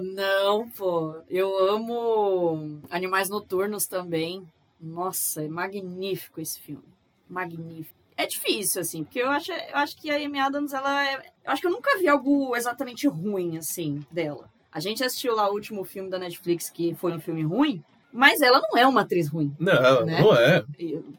Não, 0.00 0.68
pô. 0.70 1.16
Eu 1.28 1.68
amo 1.68 2.80
Animais 2.90 3.28
Noturnos 3.28 3.86
também. 3.86 4.42
Nossa, 4.80 5.44
é 5.44 5.48
magnífico 5.48 6.40
esse 6.40 6.58
filme. 6.60 6.82
Magnífico. 7.28 8.01
É 8.16 8.26
difícil, 8.26 8.80
assim, 8.82 9.04
porque 9.04 9.20
eu 9.20 9.30
acho, 9.30 9.50
eu 9.52 9.76
acho 9.76 9.96
que 9.96 10.10
a 10.10 10.16
Amy 10.16 10.38
Adams, 10.38 10.72
ela 10.72 11.06
é... 11.06 11.16
Eu 11.44 11.52
acho 11.52 11.60
que 11.62 11.66
eu 11.66 11.72
nunca 11.72 11.98
vi 11.98 12.08
algo 12.08 12.54
exatamente 12.54 13.08
ruim, 13.08 13.56
assim, 13.58 14.04
dela. 14.10 14.50
A 14.70 14.80
gente 14.80 15.02
assistiu 15.02 15.34
lá 15.34 15.48
o 15.50 15.54
último 15.54 15.84
filme 15.84 16.08
da 16.10 16.18
Netflix, 16.18 16.70
que 16.70 16.94
foi 16.94 17.12
um 17.12 17.20
filme 17.20 17.42
ruim, 17.42 17.82
mas 18.12 18.40
ela 18.40 18.60
não 18.60 18.78
é 18.78 18.86
uma 18.86 19.00
atriz 19.02 19.28
ruim. 19.28 19.54
Não, 19.58 20.04
Né? 20.04 20.20
não 20.20 20.34
é. 20.34 20.64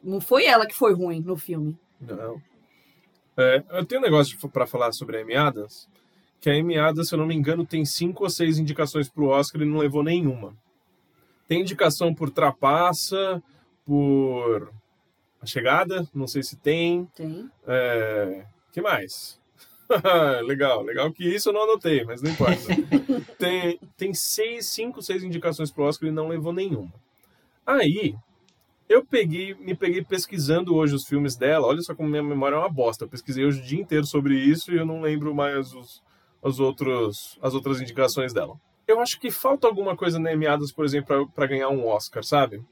Não 0.04 0.22
foi 0.22 0.46
ela 0.46 0.66
que 0.66 0.76
foi 0.76 0.94
ruim 0.94 1.20
no 1.22 1.36
filme. 1.36 1.78
Não. 2.00 2.42
É, 3.36 3.64
eu 3.72 3.86
tenho 3.86 4.00
um 4.02 4.04
negócio 4.04 4.38
pra 4.50 4.68
falar 4.68 4.92
sobre 4.92 5.18
a 5.18 5.22
Amy 5.22 5.36
Adams, 5.36 5.88
que 6.40 6.50
a 6.50 6.54
Amy 6.54 6.78
Adams, 6.78 7.10
se 7.10 7.16
eu 7.16 7.20
não 7.20 7.26
me 7.26 7.36
engano, 7.36 7.66
tem 7.66 7.84
cinco 7.86 8.24
ou 8.24 8.30
seis 8.30 8.60
indicações 8.60 9.10
pro 9.10 9.28
Oscar 9.28 9.62
e 9.62 9.66
não 9.66 9.78
levou 9.80 10.04
nenhuma. 10.04 10.54
Tem 11.48 11.62
indicação 11.62 12.14
por 12.14 12.30
Trapaça, 12.30 13.42
por 13.86 14.72
A 15.44 15.46
Chegada, 15.46 16.08
não 16.16 16.26
sei 16.26 16.42
se 16.42 16.56
tem. 16.56 17.06
Tem. 17.14 17.50
É... 17.68 18.46
que 18.72 18.82
mais? 18.82 19.38
legal, 20.48 20.82
legal 20.82 21.12
que 21.12 21.28
isso 21.28 21.50
eu 21.50 21.54
não 21.54 21.64
anotei, 21.64 22.06
mas 22.06 22.22
não 22.22 22.32
importa. 22.32 22.62
tem, 23.38 23.78
tem 23.98 24.14
seis, 24.14 24.68
cinco, 24.68 25.02
seis 25.02 25.22
indicações 25.22 25.70
pro 25.70 25.84
Oscar 25.84 26.08
e 26.08 26.14
não 26.14 26.30
levou 26.30 26.54
nenhuma. 26.54 26.94
Aí, 27.66 28.16
eu 28.88 29.06
peguei, 29.06 29.54
me 29.56 29.76
peguei 29.76 30.02
pesquisando 30.02 30.74
hoje 30.76 30.96
os 30.96 31.06
filmes 31.06 31.36
dela. 31.36 31.68
Olha 31.68 31.82
só 31.82 31.94
como 31.94 32.08
minha 32.08 32.24
memória 32.24 32.56
é 32.56 32.60
uma 32.60 32.70
bosta. 32.70 33.04
Eu 33.04 33.10
pesquisei 33.10 33.46
hoje 33.46 33.60
o 33.60 33.64
dia 33.64 33.82
inteiro 33.82 34.06
sobre 34.06 34.36
isso 34.36 34.72
e 34.72 34.78
eu 34.78 34.86
não 34.86 35.02
lembro 35.02 35.36
mais 35.36 35.74
os, 35.74 36.02
os 36.42 36.62
outros, 36.62 37.38
as 37.42 37.54
outras 37.54 37.82
indicações 37.82 38.32
dela. 38.32 38.56
Eu 38.88 39.02
acho 39.02 39.20
que 39.20 39.30
falta 39.30 39.68
alguma 39.68 39.96
coisa 39.96 40.20
na 40.20 40.32
Amy 40.32 40.48
Adams, 40.48 40.72
por 40.72 40.86
exemplo, 40.86 41.30
para 41.36 41.48
ganhar 41.48 41.68
um 41.70 41.86
Oscar, 41.86 42.24
sabe? 42.24 42.64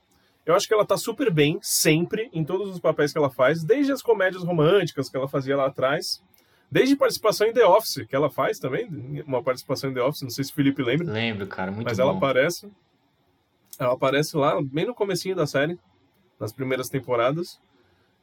Eu 0.46 0.56
acho 0.56 0.68
que 0.68 0.74
ela 0.74 0.86
tá 0.86 0.98
super 0.98 1.32
bem, 1.32 1.60
sempre, 1.62 2.30
em 2.34 2.44
todos 2.44 2.70
os 2.70 2.80
papéis 2.80 3.12
que 3.12 3.18
ela 3.18 3.30
faz, 3.30 3.64
desde 3.64 3.92
as 3.92 4.02
comédias 4.02 4.44
românticas 4.44 5.10
que 5.10 5.16
ela 5.16 5.28
fazia 5.28 5.56
lá 5.56 5.68
atrás, 5.68 6.22
desde 6.70 6.96
participação 6.96 7.48
em 7.48 7.54
The 7.54 7.66
Office, 7.66 8.06
que 8.08 8.16
ela 8.16 8.30
faz 8.30 8.58
também, 8.58 8.88
uma 9.26 9.44
participação 9.44 9.92
em 9.92 9.94
The 9.94 10.02
Office, 10.02 10.24
não 10.24 10.30
sei 10.30 10.44
se 10.44 10.52
o 10.52 10.56
Felipe 10.56 10.82
lembra, 10.82 11.12
Lembro, 11.12 11.46
cara. 11.48 11.72
Muito 11.72 11.86
mas 11.86 11.98
bom. 11.98 12.04
ela 12.04 12.18
aparece. 12.18 12.72
Ela 13.78 13.94
aparece 13.94 14.36
lá, 14.38 14.60
bem 14.62 14.86
no 14.86 14.96
comecinho 14.96 15.36
da 15.36 15.46
série, 15.46 15.80
nas 16.40 16.52
primeiras 16.52 16.90
temporadas. 16.90 17.60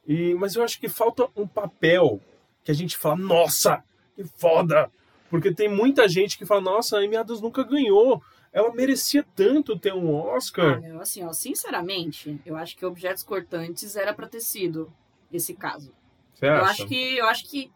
E, 0.07 0.33
mas 0.35 0.55
eu 0.55 0.63
acho 0.63 0.79
que 0.79 0.89
falta 0.89 1.27
um 1.35 1.47
papel 1.47 2.19
que 2.63 2.71
a 2.71 2.73
gente 2.75 2.97
fala, 2.97 3.15
nossa, 3.15 3.83
que 4.15 4.23
foda! 4.23 4.91
Porque 5.29 5.53
tem 5.53 5.69
muita 5.69 6.07
gente 6.07 6.37
que 6.37 6.45
fala, 6.45 6.61
nossa, 6.61 6.97
a 6.97 6.99
Amy 7.03 7.15
Adams 7.15 7.41
nunca 7.41 7.63
ganhou. 7.63 8.21
Ela 8.51 8.73
merecia 8.73 9.23
tanto 9.35 9.77
ter 9.77 9.93
um 9.93 10.13
Oscar. 10.13 10.81
assim, 10.99 11.23
ó, 11.23 11.31
sinceramente, 11.31 12.39
eu 12.45 12.55
acho 12.55 12.75
que 12.75 12.85
Objetos 12.85 13.21
Cortantes 13.23 13.95
era 13.95 14.13
pra 14.13 14.27
ter 14.27 14.39
sido 14.41 14.91
esse 15.31 15.53
caso. 15.53 15.93
Você 16.33 16.47
Eu 16.47 16.65
acho 16.65 16.87
que 16.87 17.17
eu 17.17 17.25
acho 17.27 17.47
que 17.49 17.69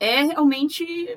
é 0.00 0.22
realmente 0.22 1.16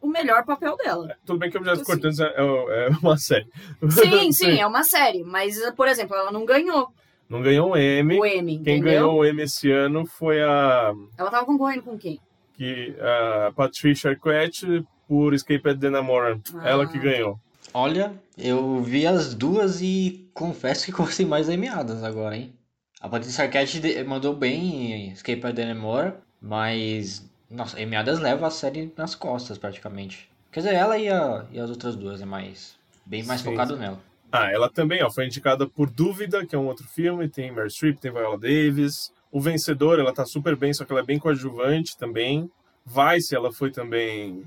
o 0.00 0.06
melhor 0.06 0.44
papel 0.46 0.76
dela. 0.78 1.14
Tudo 1.26 1.38
bem 1.38 1.50
que 1.50 1.58
Objetos 1.58 1.80
Sim. 1.80 1.84
Cortantes 1.84 2.18
é, 2.20 2.24
é- 2.34 2.86
é 2.86 2.88
uma 3.02 3.18
série. 3.18 3.46
Sim, 3.90 4.32
sim, 4.32 4.58
é 4.58 4.66
uma 4.66 4.84
série, 4.84 5.22
mas 5.22 5.58
por 5.72 5.86
exemplo, 5.88 6.16
ela 6.16 6.32
não 6.32 6.46
ganhou 6.46 6.88
Não 7.28 7.42
ganhou 7.42 7.72
um 7.72 7.76
Emmy. 7.76 8.18
o 8.18 8.24
Emmy, 8.24 8.52
Quem 8.62 8.78
entendeu? 8.78 8.82
ganhou 9.02 9.18
o 9.18 9.26
Emmy 9.26 9.42
esse 9.42 9.70
ano 9.70 10.06
foi 10.06 10.40
a, 10.42 10.92
Ela 11.18 11.30
tava 11.30 11.44
concorrendo 11.44 11.82
com 11.82 11.98
quem? 11.98 12.18
que, 12.54 12.94
a 13.00 13.52
Patricia 13.52 14.10
Arquette 14.10 14.82
por 15.10 15.34
Escape 15.34 15.70
at 15.70 15.76
Dannemora. 15.76 16.40
Ah. 16.54 16.68
Ela 16.68 16.86
que 16.86 16.96
ganhou. 16.96 17.36
Olha, 17.74 18.12
eu 18.38 18.80
vi 18.80 19.08
as 19.08 19.34
duas 19.34 19.82
e 19.82 20.30
confesso 20.32 20.86
que 20.86 20.92
gostei 20.92 21.26
mais 21.26 21.48
da 21.48 21.54
Amy 21.54 21.66
Adams 21.66 22.04
agora, 22.04 22.36
hein? 22.36 22.54
A 23.00 23.08
Patrícia 23.08 23.42
Arquette 23.44 24.04
mandou 24.04 24.36
bem 24.36 24.92
em 24.92 25.10
Escape 25.10 25.44
at 25.44 25.52
Dannemora, 25.54 26.20
mas... 26.40 27.28
Nossa, 27.50 27.76
Adams 27.76 28.20
leva 28.20 28.46
a 28.46 28.50
série 28.50 28.92
nas 28.96 29.16
costas, 29.16 29.58
praticamente. 29.58 30.30
Quer 30.52 30.60
dizer, 30.60 30.74
ela 30.74 30.96
e, 30.96 31.08
a- 31.08 31.44
e 31.50 31.58
as 31.58 31.70
outras 31.70 31.96
duas, 31.96 32.22
é 32.22 32.24
mais... 32.24 32.78
Bem 33.04 33.24
mais 33.24 33.40
Sim, 33.40 33.50
focado 33.50 33.76
nela. 33.76 33.98
Ah, 34.30 34.48
ela 34.52 34.70
também, 34.70 35.02
ó, 35.02 35.10
foi 35.10 35.26
indicada 35.26 35.66
por 35.66 35.90
Dúvida, 35.90 36.46
que 36.46 36.54
é 36.54 36.58
um 36.58 36.68
outro 36.68 36.86
filme, 36.86 37.28
tem 37.28 37.50
Meryl 37.50 37.68
Streep, 37.68 37.98
tem 37.98 38.12
Viola 38.12 38.38
Davis. 38.38 39.12
O 39.32 39.40
Vencedor, 39.40 39.98
ela 39.98 40.12
tá 40.14 40.24
super 40.24 40.54
bem, 40.54 40.72
só 40.72 40.84
que 40.84 40.92
ela 40.92 41.00
é 41.00 41.04
bem 41.04 41.18
coadjuvante 41.18 41.96
também. 41.98 42.48
Vice, 42.86 43.34
ela 43.34 43.52
foi 43.52 43.72
também... 43.72 44.44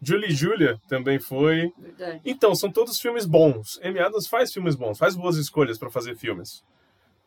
Julie 0.00 0.30
e 0.30 0.34
Julia 0.34 0.80
também 0.88 1.18
foi. 1.18 1.72
Verdade. 1.76 2.20
Então, 2.24 2.54
são 2.54 2.70
todos 2.70 3.00
filmes 3.00 3.26
bons. 3.26 3.80
Amy 3.82 3.98
Adams 3.98 4.26
faz 4.26 4.52
filmes 4.52 4.74
bons, 4.74 4.98
faz 4.98 5.16
boas 5.16 5.36
escolhas 5.36 5.78
pra 5.78 5.90
fazer 5.90 6.16
filmes. 6.16 6.64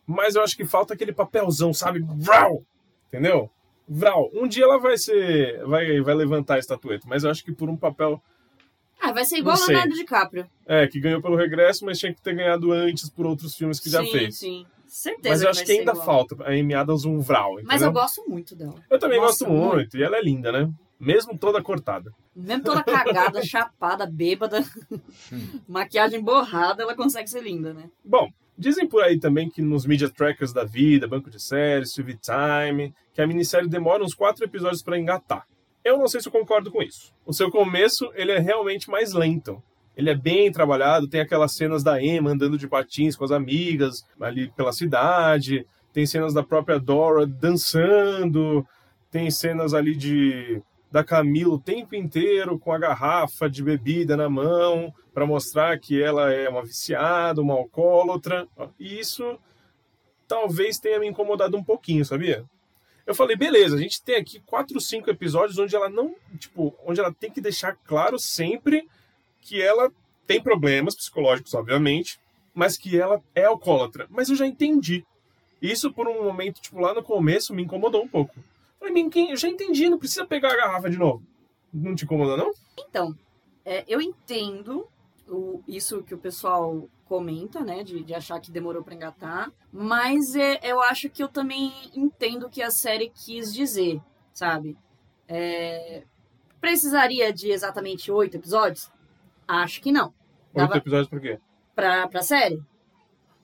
Mas 0.05 0.35
eu 0.35 0.41
acho 0.41 0.55
que 0.55 0.65
falta 0.65 0.93
aquele 0.93 1.13
papelzão, 1.13 1.73
sabe? 1.73 1.99
Vral! 2.17 2.63
Entendeu? 3.07 3.49
Vral. 3.87 4.29
Um 4.33 4.47
dia 4.47 4.63
ela 4.63 4.79
vai 4.79 4.97
ser... 4.97 5.63
Vai, 5.65 5.99
vai 6.01 6.15
levantar 6.15 6.55
a 6.55 6.59
estatueta, 6.59 7.05
mas 7.07 7.23
eu 7.23 7.29
acho 7.29 7.43
que 7.43 7.51
por 7.51 7.69
um 7.69 7.77
papel... 7.77 8.21
Ah, 8.99 9.11
vai 9.11 9.25
ser 9.25 9.37
igual 9.37 9.57
sei. 9.57 9.67
Leonardo 9.67 9.95
DiCaprio. 9.95 10.47
É, 10.65 10.87
que 10.87 10.99
ganhou 10.99 11.21
pelo 11.21 11.35
regresso, 11.35 11.83
mas 11.85 11.99
tinha 11.99 12.13
que 12.13 12.21
ter 12.21 12.35
ganhado 12.35 12.71
antes 12.71 13.09
por 13.09 13.25
outros 13.25 13.55
filmes 13.55 13.79
que 13.79 13.89
já 13.89 14.03
sim, 14.03 14.11
fez. 14.11 14.37
sim. 14.37 14.65
Certeza 14.91 15.29
Mas 15.29 15.41
eu 15.41 15.49
acho 15.49 15.65
que 15.65 15.71
ainda 15.71 15.93
igual. 15.93 16.05
falta 16.05 16.35
a 16.43 16.49
Amy 16.49 16.73
Adams 16.73 17.05
um 17.05 17.19
vral, 17.21 17.53
entendeu? 17.53 17.67
Mas 17.67 17.81
eu 17.81 17.93
gosto 17.93 18.25
muito 18.27 18.53
dela. 18.55 18.75
Eu 18.89 18.99
também 18.99 19.21
Nossa, 19.21 19.45
gosto 19.45 19.49
muito. 19.49 19.97
E 19.97 20.03
ela 20.03 20.17
é 20.17 20.21
linda, 20.21 20.51
né? 20.51 20.69
Mesmo 21.01 21.35
toda 21.35 21.63
cortada. 21.63 22.13
Mesmo 22.35 22.63
toda 22.63 22.83
cagada, 22.83 23.41
chapada, 23.43 24.05
bêbada, 24.05 24.63
maquiagem 25.67 26.21
borrada, 26.21 26.83
ela 26.83 26.95
consegue 26.95 27.27
ser 27.27 27.41
linda, 27.41 27.73
né? 27.73 27.89
Bom, 28.05 28.29
dizem 28.55 28.87
por 28.87 29.01
aí 29.01 29.19
também 29.19 29.49
que 29.49 29.63
nos 29.63 29.83
media 29.87 30.07
trackers 30.07 30.53
da 30.53 30.63
vida, 30.63 31.07
banco 31.07 31.31
de 31.31 31.41
séries, 31.41 31.91
TV 31.91 32.19
Time, 32.21 32.93
que 33.13 33.19
a 33.19 33.25
minissérie 33.25 33.67
demora 33.67 34.03
uns 34.03 34.13
quatro 34.13 34.45
episódios 34.45 34.83
pra 34.83 34.99
engatar. 34.99 35.43
Eu 35.83 35.97
não 35.97 36.07
sei 36.07 36.21
se 36.21 36.27
eu 36.27 36.31
concordo 36.31 36.69
com 36.69 36.83
isso. 36.83 37.11
O 37.25 37.33
seu 37.33 37.49
começo, 37.49 38.11
ele 38.13 38.31
é 38.31 38.37
realmente 38.37 38.87
mais 38.87 39.11
lento. 39.11 39.61
Ele 39.97 40.11
é 40.11 40.15
bem 40.15 40.51
trabalhado, 40.51 41.07
tem 41.07 41.19
aquelas 41.19 41.53
cenas 41.53 41.83
da 41.83 42.01
Emma 42.01 42.29
andando 42.29 42.59
de 42.59 42.67
patins 42.67 43.15
com 43.15 43.25
as 43.25 43.31
amigas 43.31 44.05
ali 44.19 44.51
pela 44.51 44.71
cidade, 44.71 45.65
tem 45.91 46.05
cenas 46.05 46.31
da 46.31 46.43
própria 46.43 46.79
Dora 46.79 47.25
dançando, 47.25 48.63
tem 49.09 49.31
cenas 49.31 49.73
ali 49.73 49.95
de 49.95 50.61
da 50.91 51.03
Camila 51.03 51.53
o 51.53 51.59
tempo 51.59 51.95
inteiro 51.95 52.59
com 52.59 52.71
a 52.71 52.77
garrafa 52.77 53.49
de 53.49 53.63
bebida 53.63 54.17
na 54.17 54.29
mão 54.29 54.93
para 55.13 55.25
mostrar 55.25 55.79
que 55.79 56.01
ela 56.01 56.31
é 56.31 56.49
uma 56.49 56.63
viciada, 56.63 57.41
uma 57.41 57.53
alcoólatra. 57.53 58.47
E 58.79 58.99
isso 58.99 59.39
talvez 60.27 60.77
tenha 60.77 60.99
me 60.99 61.07
incomodado 61.07 61.57
um 61.57 61.63
pouquinho, 61.63 62.03
sabia? 62.03 62.45
Eu 63.05 63.15
falei, 63.15 63.35
beleza, 63.35 63.75
a 63.75 63.79
gente 63.79 64.01
tem 64.03 64.15
aqui 64.15 64.39
quatro, 64.45 64.79
cinco 64.79 65.09
episódios 65.09 65.57
onde 65.57 65.75
ela 65.75 65.89
não, 65.89 66.15
tipo, 66.37 66.75
onde 66.85 66.99
ela 66.99 67.11
tem 67.11 67.31
que 67.31 67.41
deixar 67.41 67.75
claro 67.85 68.19
sempre 68.19 68.87
que 69.41 69.61
ela 69.61 69.91
tem 70.27 70.41
problemas 70.41 70.95
psicológicos, 70.95 71.53
obviamente, 71.53 72.19
mas 72.53 72.77
que 72.77 72.99
ela 72.99 73.21
é 73.33 73.45
alcoólatra. 73.45 74.07
Mas 74.09 74.29
eu 74.29 74.35
já 74.35 74.45
entendi. 74.45 75.03
Isso 75.61 75.91
por 75.91 76.07
um 76.07 76.23
momento, 76.23 76.61
tipo, 76.61 76.79
lá 76.79 76.93
no 76.93 77.03
começo 77.03 77.53
me 77.53 77.63
incomodou 77.63 78.03
um 78.03 78.07
pouco. 78.07 78.35
Falei, 78.81 78.93
"Bem, 78.95 79.09
quem- 79.11 79.29
eu 79.29 79.37
já 79.37 79.47
entendi, 79.47 79.87
não 79.87 79.99
precisa 79.99 80.25
pegar 80.25 80.51
a 80.51 80.57
garrafa 80.57 80.89
de 80.89 80.97
novo. 80.97 81.23
Não 81.71 81.93
te 81.93 82.03
incomoda, 82.03 82.35
não? 82.35 82.51
Então, 82.79 83.15
é, 83.63 83.85
eu 83.87 84.01
entendo 84.01 84.87
o- 85.29 85.61
isso 85.67 86.01
que 86.01 86.15
o 86.15 86.17
pessoal 86.17 86.89
comenta, 87.05 87.59
né, 87.61 87.83
de, 87.83 88.03
de 88.03 88.13
achar 88.15 88.39
que 88.39 88.49
demorou 88.51 88.83
pra 88.83 88.95
engatar, 88.95 89.51
mas 89.71 90.33
é, 90.35 90.59
eu 90.63 90.81
acho 90.81 91.09
que 91.11 91.21
eu 91.21 91.27
também 91.27 91.71
entendo 91.95 92.47
o 92.47 92.49
que 92.49 92.63
a 92.63 92.71
série 92.71 93.11
quis 93.13 93.53
dizer, 93.53 94.01
sabe? 94.33 94.75
É, 95.27 96.03
precisaria 96.59 97.31
de 97.31 97.51
exatamente 97.51 98.11
oito 98.11 98.35
episódios? 98.37 98.89
Acho 99.47 99.79
que 99.79 99.91
não. 99.91 100.11
Oito 100.55 100.75
episódios 100.75 101.07
por 101.07 101.21
quê? 101.21 101.39
pra, 101.75 102.07
pra 102.07 102.21
série, 102.23 102.61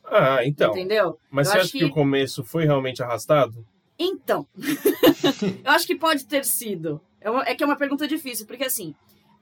Ah, 0.03 0.43
então. 0.45 0.71
entendeu? 0.71 1.19
Mas 1.29 1.47
Eu 1.47 1.53
você 1.53 1.57
acha 1.59 1.71
que... 1.71 1.79
que- 1.79 1.85
o 1.85 1.91
começo 1.91 2.43
foi 2.43 2.65
realmente 2.65 3.03
arrastado? 3.03 3.65
Então, 3.99 4.45
eu 5.63 5.71
acho 5.71 5.85
que 5.87 5.95
pode 5.95 6.25
ter 6.25 6.45
sido. 6.45 7.01
É, 7.21 7.29
uma- 7.29 7.43
é 7.43 7.55
que 7.55 7.63
é 7.63 7.65
uma 7.65 7.75
pergunta 7.77 8.07
difícil, 8.07 8.45
porque 8.45 8.63
assim, 8.65 8.93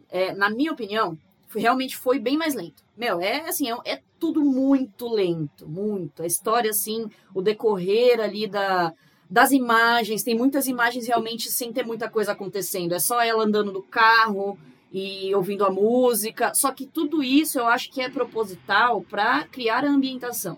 é, 0.10 0.34
na 0.34 0.50
minha 0.50 0.72
opinião, 0.72 1.18
foi- 1.48 1.62
realmente 1.62 1.96
foi 1.98 2.20
bem 2.20 2.38
mais 2.38 2.54
lento. 2.56 2.84
Meu, 2.98 3.20
é 3.22 3.42
assim, 3.50 3.70
é, 3.70 3.78
é 3.86 4.02
tudo 4.20 4.44
muito 4.44 5.08
lento, 5.08 5.68
muito. 5.68 6.24
A 6.24 6.26
história, 6.26 6.70
assim, 6.70 7.10
o 7.34 7.42
decorrer 7.42 8.20
ali 8.20 8.48
da, 8.48 8.94
das 9.30 9.52
imagens, 9.52 10.24
tem 10.24 10.36
muitas 10.36 10.68
imagens 10.68 11.08
realmente 11.08 11.50
sem 11.52 11.74
ter 11.74 11.86
muita 11.86 12.10
coisa 12.10 12.32
acontecendo. 12.32 12.94
É 12.94 13.00
só 13.00 13.22
ela 13.22 13.44
andando 13.44 13.72
no 13.74 13.84
carro 13.84 14.58
e 14.94 15.34
ouvindo 15.36 15.66
a 15.66 15.70
música. 15.70 16.54
Só 16.56 16.72
que 16.72 16.86
tudo 16.86 17.22
isso 17.22 17.60
eu 17.60 17.68
acho 17.68 17.92
que 17.92 18.00
é 18.02 18.10
proposital 18.10 19.02
para 19.02 19.44
criar 19.46 19.84
a 19.84 19.90
ambientação. 19.90 20.58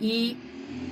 E, 0.00 0.36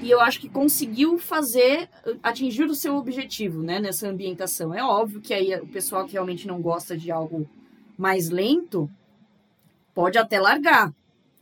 e 0.03 0.11
eu 0.11 0.21
acho 0.21 0.41
que 0.41 0.49
conseguiu 0.49 1.19
fazer, 1.19 1.89
atingir 2.23 2.65
o 2.65 2.75
seu 2.75 2.97
objetivo, 2.97 3.63
né, 3.63 3.79
nessa 3.79 4.09
ambientação. 4.09 4.75
É 4.75 4.83
óbvio 4.83 5.21
que 5.21 5.33
aí 5.33 5.55
o 5.57 5.67
pessoal 5.67 6.05
que 6.07 6.13
realmente 6.13 6.47
não 6.47 6.61
gosta 6.61 6.97
de 6.97 7.11
algo 7.11 7.49
mais 7.97 8.29
lento 8.29 8.91
pode 9.95 10.19
até 10.19 10.41
largar 10.41 10.93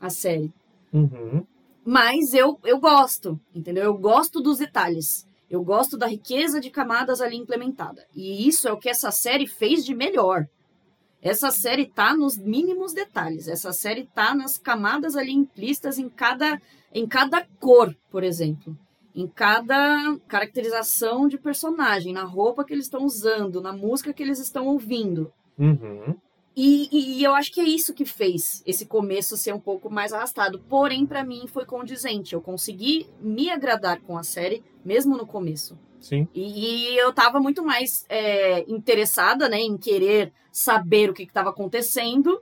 a 0.00 0.10
série. 0.10 0.52
Uhum. 0.92 1.44
Mas 1.84 2.34
eu, 2.34 2.58
eu 2.64 2.78
gosto, 2.78 3.40
entendeu? 3.54 3.84
Eu 3.84 3.94
gosto 3.94 4.40
dos 4.40 4.58
detalhes. 4.58 5.26
Eu 5.50 5.64
gosto 5.64 5.96
da 5.96 6.06
riqueza 6.06 6.60
de 6.60 6.70
camadas 6.70 7.20
ali 7.20 7.36
implementada. 7.36 8.06
E 8.14 8.46
isso 8.46 8.68
é 8.68 8.72
o 8.72 8.78
que 8.78 8.88
essa 8.88 9.10
série 9.10 9.46
fez 9.46 9.84
de 9.84 9.94
melhor. 9.94 10.46
Essa 11.22 11.50
série 11.50 11.86
tá 11.86 12.14
nos 12.14 12.38
mínimos 12.38 12.92
detalhes. 12.92 13.48
Essa 13.48 13.72
série 13.72 14.06
tá 14.14 14.34
nas 14.34 14.56
camadas 14.56 15.16
ali 15.16 15.32
implícitas 15.32 15.98
em 15.98 16.08
cada, 16.08 16.60
em 16.92 17.06
cada 17.06 17.46
cor, 17.58 17.94
por 18.10 18.24
exemplo. 18.24 18.76
Em 19.14 19.26
cada 19.26 20.16
caracterização 20.28 21.28
de 21.28 21.36
personagem, 21.36 22.12
na 22.12 22.24
roupa 22.24 22.64
que 22.64 22.72
eles 22.72 22.86
estão 22.86 23.04
usando, 23.04 23.60
na 23.60 23.72
música 23.72 24.12
que 24.12 24.22
eles 24.22 24.38
estão 24.38 24.66
ouvindo. 24.66 25.32
Uhum. 25.58 26.16
E, 26.56 26.88
e, 26.90 27.18
e 27.18 27.24
eu 27.24 27.34
acho 27.34 27.52
que 27.52 27.60
é 27.60 27.64
isso 27.64 27.94
que 27.94 28.04
fez 28.04 28.62
esse 28.66 28.86
começo 28.86 29.36
ser 29.36 29.54
um 29.54 29.60
pouco 29.60 29.90
mais 29.90 30.12
arrastado. 30.12 30.58
Porém, 30.68 31.06
para 31.06 31.24
mim, 31.24 31.46
foi 31.46 31.64
condizente. 31.64 32.34
Eu 32.34 32.40
consegui 32.40 33.06
me 33.20 33.50
agradar 33.50 34.00
com 34.00 34.18
a 34.18 34.22
série, 34.22 34.62
mesmo 34.84 35.16
no 35.16 35.26
começo. 35.26 35.78
Sim. 36.00 36.26
E, 36.34 36.92
e 36.92 36.98
eu 36.98 37.12
tava 37.12 37.38
muito 37.40 37.64
mais 37.64 38.04
é, 38.08 38.60
interessada, 38.70 39.48
né, 39.48 39.60
em 39.60 39.76
querer 39.76 40.32
saber 40.50 41.10
o 41.10 41.14
que 41.14 41.22
estava 41.22 41.50
acontecendo. 41.50 42.40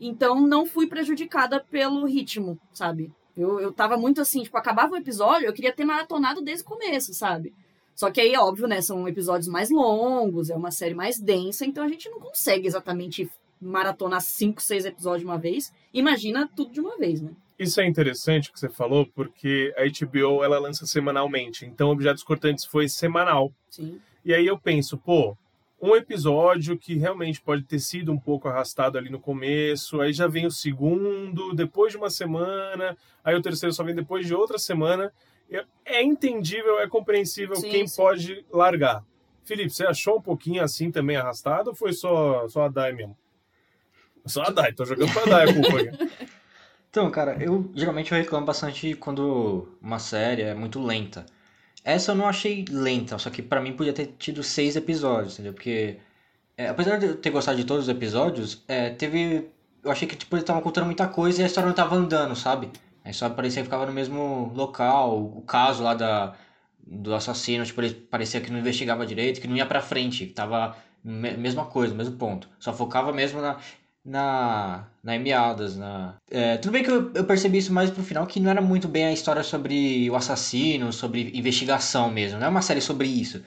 Então, 0.00 0.40
não 0.40 0.64
fui 0.64 0.86
prejudicada 0.86 1.60
pelo 1.60 2.06
ritmo, 2.06 2.58
sabe? 2.72 3.12
Eu, 3.40 3.60
eu 3.60 3.72
tava 3.72 3.96
muito 3.96 4.20
assim, 4.20 4.42
tipo, 4.42 4.56
acabava 4.56 4.92
o 4.92 4.96
episódio, 4.96 5.46
eu 5.46 5.52
queria 5.52 5.72
ter 5.72 5.84
maratonado 5.84 6.42
desde 6.42 6.64
o 6.64 6.66
começo, 6.66 7.14
sabe? 7.14 7.52
Só 7.94 8.10
que 8.10 8.20
aí, 8.20 8.36
óbvio, 8.36 8.66
né, 8.66 8.80
são 8.80 9.06
episódios 9.06 9.48
mais 9.48 9.70
longos, 9.70 10.50
é 10.50 10.56
uma 10.56 10.70
série 10.70 10.94
mais 10.94 11.18
densa, 11.18 11.66
então 11.66 11.84
a 11.84 11.88
gente 11.88 12.08
não 12.08 12.18
consegue 12.18 12.66
exatamente 12.66 13.30
maratonar 13.60 14.22
cinco, 14.22 14.62
seis 14.62 14.84
episódios 14.84 15.20
de 15.20 15.26
uma 15.26 15.38
vez. 15.38 15.72
Imagina 15.92 16.48
tudo 16.56 16.72
de 16.72 16.80
uma 16.80 16.96
vez, 16.96 17.20
né? 17.20 17.30
Isso 17.58 17.78
é 17.78 17.86
interessante 17.86 18.50
que 18.50 18.58
você 18.58 18.70
falou, 18.70 19.04
porque 19.14 19.74
a 19.76 19.82
HBO 19.82 20.42
ela 20.42 20.58
lança 20.58 20.86
semanalmente. 20.86 21.66
Então, 21.66 21.90
Objetos 21.90 22.22
Cortantes 22.22 22.64
foi 22.64 22.88
semanal. 22.88 23.52
Sim. 23.68 24.00
E 24.24 24.32
aí 24.32 24.46
eu 24.46 24.58
penso, 24.58 24.96
pô, 24.96 25.36
um 25.80 25.96
episódio 25.96 26.76
que 26.76 26.94
realmente 26.94 27.40
pode 27.40 27.62
ter 27.62 27.78
sido 27.78 28.12
um 28.12 28.18
pouco 28.18 28.48
arrastado 28.48 28.98
ali 28.98 29.08
no 29.08 29.18
começo, 29.18 30.00
aí 30.00 30.12
já 30.12 30.26
vem 30.26 30.46
o 30.46 30.50
segundo, 30.50 31.54
depois 31.54 31.92
de 31.92 31.98
uma 31.98 32.10
semana, 32.10 32.96
aí 33.24 33.34
o 33.34 33.42
terceiro 33.42 33.72
só 33.72 33.82
vem 33.82 33.94
depois 33.94 34.26
de 34.26 34.34
outra 34.34 34.58
semana. 34.58 35.12
É 35.84 36.02
entendível, 36.02 36.78
é 36.78 36.88
compreensível 36.88 37.56
Sim, 37.56 37.70
quem 37.70 37.86
sim. 37.86 37.96
pode 37.96 38.44
largar. 38.52 39.04
Felipe, 39.42 39.70
você 39.70 39.84
achou 39.84 40.18
um 40.18 40.22
pouquinho 40.22 40.62
assim 40.62 40.92
também 40.92 41.16
arrastado 41.16 41.70
ou 41.70 41.74
foi 41.74 41.92
só, 41.92 42.46
só 42.48 42.66
a 42.66 42.68
Dai 42.68 42.92
mesmo? 42.92 43.16
Só 44.24 44.42
a 44.42 44.50
Dai, 44.50 44.72
tô 44.72 44.84
jogando 44.84 45.12
pra 45.12 45.24
Dai 45.24 45.50
a 45.50 45.54
culpa 45.54 45.80
aqui. 45.80 46.30
Então, 46.90 47.08
cara, 47.08 47.40
eu 47.40 47.70
geralmente 47.72 48.10
eu 48.10 48.18
reclamo 48.18 48.44
bastante 48.44 48.96
quando 48.96 49.68
uma 49.80 50.00
série 50.00 50.42
é 50.42 50.54
muito 50.54 50.82
lenta. 50.82 51.24
Essa 51.84 52.12
eu 52.12 52.14
não 52.14 52.26
achei 52.28 52.64
lenta, 52.70 53.18
só 53.18 53.30
que 53.30 53.42
pra 53.42 53.60
mim 53.60 53.72
podia 53.74 53.92
ter 53.92 54.06
tido 54.18 54.42
seis 54.42 54.76
episódios, 54.76 55.34
entendeu? 55.34 55.54
Porque, 55.54 55.98
é, 56.56 56.68
apesar 56.68 56.98
de 56.98 57.06
eu 57.06 57.16
ter 57.16 57.30
gostado 57.30 57.58
de 57.58 57.64
todos 57.64 57.84
os 57.86 57.90
episódios, 57.90 58.64
é, 58.68 58.90
teve. 58.90 59.50
Eu 59.82 59.90
achei 59.92 60.08
que 60.08 60.16
tipo, 60.16 60.34
eles 60.36 60.44
estavam 60.44 60.62
contando 60.62 60.86
muita 60.86 61.08
coisa 61.08 61.40
e 61.40 61.44
a 61.44 61.46
história 61.46 61.68
não 61.68 61.74
tava 61.74 61.96
andando, 61.96 62.36
sabe? 62.36 62.70
A 63.04 63.10
história 63.10 63.34
parecia 63.36 63.62
que 63.62 63.66
ficava 63.66 63.86
no 63.86 63.92
mesmo 63.92 64.52
local. 64.54 65.18
O 65.38 65.42
caso 65.42 65.82
lá 65.82 65.94
da, 65.94 66.34
do 66.86 67.14
assassino, 67.14 67.64
tipo, 67.64 67.80
ele 67.82 67.94
parecia 67.94 68.40
que 68.40 68.50
não 68.52 68.58
investigava 68.60 69.06
direito, 69.06 69.40
que 69.40 69.48
não 69.48 69.56
ia 69.56 69.66
pra 69.66 69.80
frente, 69.82 70.26
que 70.26 70.32
tava 70.34 70.76
me- 71.04 71.36
mesma 71.36 71.64
coisa, 71.66 71.94
mesmo 71.94 72.16
ponto. 72.16 72.48
Só 72.58 72.72
focava 72.74 73.12
mesmo 73.12 73.40
na, 73.40 73.58
na, 74.04 74.86
na 75.02 75.12
Amy 75.14 75.32
Adams, 75.32 75.76
na... 75.76 76.14
É, 76.30 76.56
tudo 76.58 76.72
bem 76.72 76.82
que 76.82 76.90
eu, 76.90 77.12
eu 77.14 77.24
percebi 77.24 77.58
isso 77.58 77.72
mais 77.72 77.90
pro 77.90 78.02
final, 78.02 78.26
que 78.26 78.40
não 78.40 78.50
era 78.50 78.60
muito 78.62 78.88
bem 78.88 79.04
a 79.06 79.12
história 79.12 79.42
sobre 79.42 80.10
o 80.10 80.16
assassino, 80.16 80.92
sobre 80.92 81.30
investigação 81.36 82.10
mesmo, 82.10 82.38
não 82.38 82.46
é 82.46 82.50
uma 82.50 82.62
série 82.62 82.80
sobre 82.80 83.06
isso. 83.08 83.42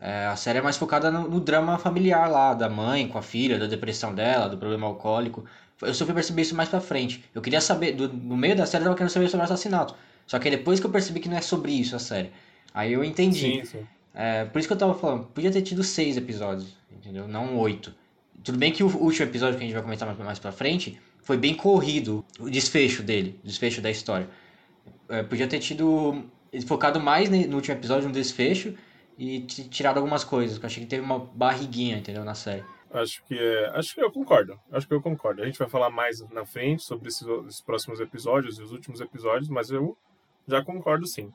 É, 0.00 0.26
a 0.26 0.36
série 0.36 0.58
é 0.58 0.62
mais 0.62 0.76
focada 0.76 1.10
no, 1.10 1.28
no 1.28 1.40
drama 1.40 1.76
familiar 1.78 2.30
lá, 2.30 2.54
da 2.54 2.68
mãe 2.68 3.08
com 3.08 3.18
a 3.18 3.22
filha, 3.22 3.58
da 3.58 3.66
depressão 3.66 4.14
dela, 4.14 4.48
do 4.48 4.56
problema 4.56 4.86
alcoólico. 4.86 5.44
Eu 5.82 5.92
só 5.94 6.04
fui 6.04 6.14
perceber 6.14 6.42
isso 6.42 6.54
mais 6.54 6.68
pra 6.68 6.80
frente. 6.80 7.24
Eu 7.34 7.42
queria 7.42 7.60
saber, 7.60 7.92
do- 7.92 8.08
no 8.12 8.36
meio 8.36 8.56
da 8.56 8.66
série 8.66 8.82
eu 8.82 8.86
tava 8.86 8.96
querendo 8.96 9.10
saber 9.12 9.28
sobre 9.28 9.42
o 9.42 9.44
assassinato. 9.44 9.94
Só 10.26 10.38
que 10.38 10.50
depois 10.50 10.78
que 10.80 10.86
eu 10.86 10.90
percebi 10.90 11.20
que 11.20 11.28
não 11.28 11.36
é 11.36 11.40
sobre 11.40 11.72
isso 11.72 11.96
a 11.96 11.98
série. 11.98 12.30
Aí 12.72 12.92
eu 12.92 13.02
entendi. 13.04 13.60
Sim, 13.60 13.64
sim. 13.64 13.86
É, 14.14 14.44
por 14.44 14.58
isso 14.58 14.68
que 14.68 14.74
eu 14.74 14.78
tava 14.78 14.94
falando, 14.94 15.26
podia 15.26 15.50
ter 15.50 15.62
tido 15.62 15.82
seis 15.84 16.16
episódios, 16.16 16.76
entendeu? 16.92 17.28
Não 17.28 17.56
oito. 17.58 17.94
Tudo 18.42 18.58
bem 18.58 18.72
que 18.72 18.82
o 18.82 18.86
último 18.86 19.26
episódio 19.26 19.58
que 19.58 19.64
a 19.64 19.66
gente 19.66 19.74
vai 19.74 19.82
comentar 19.82 20.16
mais, 20.16 20.38
pra 20.38 20.52
frente 20.52 21.00
foi 21.22 21.36
bem 21.36 21.54
corrido, 21.54 22.24
o 22.38 22.48
desfecho 22.48 23.02
dele, 23.02 23.38
o 23.42 23.46
desfecho 23.46 23.80
da 23.80 23.90
história. 23.90 24.28
É, 25.08 25.22
podia 25.22 25.46
ter 25.46 25.58
tido 25.58 26.24
focado 26.66 27.00
mais 27.00 27.28
no 27.28 27.56
último 27.56 27.76
episódio 27.76 28.08
no 28.08 28.14
desfecho 28.14 28.74
e 29.18 29.40
tirado 29.40 29.96
algumas 29.98 30.24
coisas, 30.24 30.58
que 30.58 30.64
eu 30.64 30.68
achei 30.68 30.82
que 30.82 30.88
teve 30.88 31.02
uma 31.02 31.18
barriguinha, 31.18 31.98
entendeu, 31.98 32.24
na 32.24 32.34
série. 32.34 32.64
Acho 32.90 33.22
que 33.24 33.36
é. 33.36 33.70
Acho 33.74 33.94
que 33.94 34.02
eu 34.02 34.10
concordo. 34.10 34.58
Acho 34.72 34.86
que 34.86 34.94
eu 34.94 35.02
concordo. 35.02 35.42
A 35.42 35.46
gente 35.46 35.58
vai 35.58 35.68
falar 35.68 35.90
mais 35.90 36.20
na 36.30 36.46
frente 36.46 36.82
sobre 36.82 37.08
esses, 37.08 37.26
esses 37.46 37.60
próximos 37.60 38.00
episódios 38.00 38.58
e 38.58 38.62
os 38.62 38.72
últimos 38.72 39.00
episódios, 39.00 39.48
mas 39.48 39.70
eu 39.70 39.96
já 40.46 40.64
concordo 40.64 41.06
sim. 41.06 41.30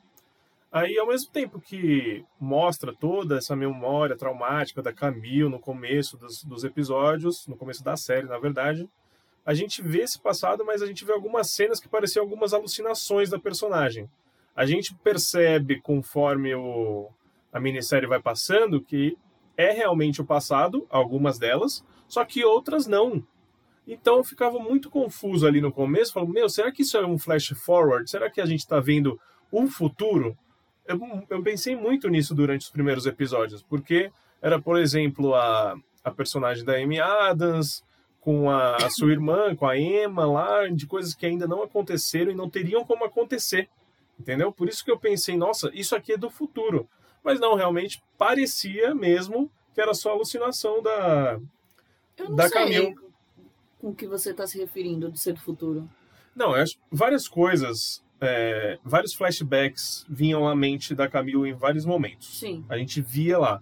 Aí, 0.74 0.98
ao 0.98 1.06
mesmo 1.06 1.32
tempo 1.32 1.62
que 1.62 2.26
mostra 2.40 2.92
toda 2.92 3.38
essa 3.38 3.56
memória 3.56 4.18
traumática 4.18 4.82
da 4.82 4.92
Camille 4.92 5.48
no 5.48 5.60
começo 5.60 6.18
dos, 6.18 6.44
dos 6.44 6.64
episódios, 6.64 7.46
no 7.46 7.56
começo 7.56 7.84
da 7.84 7.96
série, 7.96 8.26
na 8.26 8.40
verdade, 8.40 8.90
a 9.46 9.54
gente 9.54 9.84
vê 9.84 10.00
esse 10.00 10.20
passado, 10.20 10.66
mas 10.66 10.82
a 10.82 10.88
gente 10.88 11.06
vê 11.06 11.14
algumas 11.14 11.52
cenas 11.52 11.80
que 11.80 11.88
pareciam 11.88 12.24
algumas 12.24 12.56
alucinações 12.56 13.30
da 13.30 13.38
personagem. 13.38 14.10
A 14.56 14.66
gente 14.66 14.96
percebe, 14.96 15.80
conforme 15.80 16.56
o, 16.56 17.08
a 17.52 17.60
minissérie 17.60 18.10
vai 18.10 18.20
passando, 18.20 18.82
que 18.82 19.16
é 19.56 19.70
realmente 19.70 20.22
o 20.22 20.26
passado, 20.26 20.88
algumas 20.90 21.38
delas, 21.38 21.86
só 22.08 22.26
que 22.26 22.44
outras 22.44 22.88
não. 22.88 23.24
Então 23.88 24.18
eu 24.18 24.24
ficava 24.24 24.58
muito 24.58 24.90
confuso 24.90 25.46
ali 25.46 25.62
no 25.62 25.72
começo, 25.72 26.14
falando, 26.14 26.34
meu, 26.34 26.50
será 26.50 26.72
que 26.72 26.82
isso 26.82 26.98
é 26.98 27.06
um 27.06 27.20
flash 27.20 27.50
forward? 27.50 28.10
Será 28.10 28.28
que 28.28 28.42
a 28.42 28.46
gente 28.48 28.62
está 28.62 28.80
vendo 28.80 29.20
um 29.52 29.68
futuro? 29.68 30.36
Eu, 30.86 31.00
eu 31.30 31.42
pensei 31.44 31.76
muito 31.76 32.10
nisso 32.10 32.36
durante 32.36 32.62
os 32.62 32.70
primeiros 32.70 33.06
episódios, 33.06 33.62
porque 33.64 34.12
era, 34.42 34.62
por 34.62 34.78
exemplo, 34.78 35.34
a, 35.34 35.76
a 36.04 36.12
personagem 36.12 36.66
da 36.66 36.74
Amy 36.76 37.00
Adams, 37.00 37.84
com 38.20 38.50
a, 38.50 38.76
a 38.76 38.90
sua 38.90 39.12
irmã, 39.14 39.56
com 39.56 39.66
a 39.68 39.78
Emma 39.78 40.26
lá, 40.26 40.68
de 40.68 40.86
coisas 40.86 41.14
que 41.14 41.26
ainda 41.26 41.48
não 41.48 41.64
aconteceram 41.64 42.32
e 42.32 42.36
não 42.36 42.50
teriam 42.50 42.84
como 42.86 43.06
acontecer. 43.06 43.70
Entendeu? 44.20 44.52
Por 44.52 44.68
isso 44.70 44.84
que 44.84 44.92
eu 44.92 45.00
pensei, 45.00 45.36
nossa, 45.38 45.72
isso 45.74 45.96
aqui 45.96 46.14
é 46.14 46.18
do 46.18 46.30
futuro. 46.30 46.88
Mas 47.24 47.40
não, 47.40 47.56
realmente 47.56 48.04
parecia 48.18 48.94
mesmo 48.94 49.50
que 49.74 49.82
era 49.82 49.94
só 49.94 50.12
alucinação 50.12 50.84
da. 50.84 51.40
Eu 52.18 52.30
não 52.30 52.36
Da 52.36 52.48
sei 52.48 52.52
Camille. 52.60 52.96
com 53.80 53.90
o 53.90 53.96
que 53.96 54.06
você 54.08 54.32
está 54.32 54.46
se 54.46 54.58
referindo 54.60 55.12
de 55.12 55.20
ser 55.20 55.34
do 55.34 55.40
futuro. 55.40 55.90
Não, 56.36 56.56
eu 56.56 56.62
acho 56.64 56.78
várias 56.92 57.28
coisas, 57.28 58.04
é, 58.24 58.80
vários 58.84 59.14
flashbacks 59.14 60.06
vinham 60.10 60.48
à 60.48 60.56
mente 60.56 60.96
da 60.96 61.08
Camille 61.08 61.50
em 61.50 61.54
vários 61.54 61.86
momentos. 61.86 62.40
Sim. 62.40 62.64
A 62.70 62.78
gente 62.78 63.02
via 63.02 63.38
lá. 63.38 63.62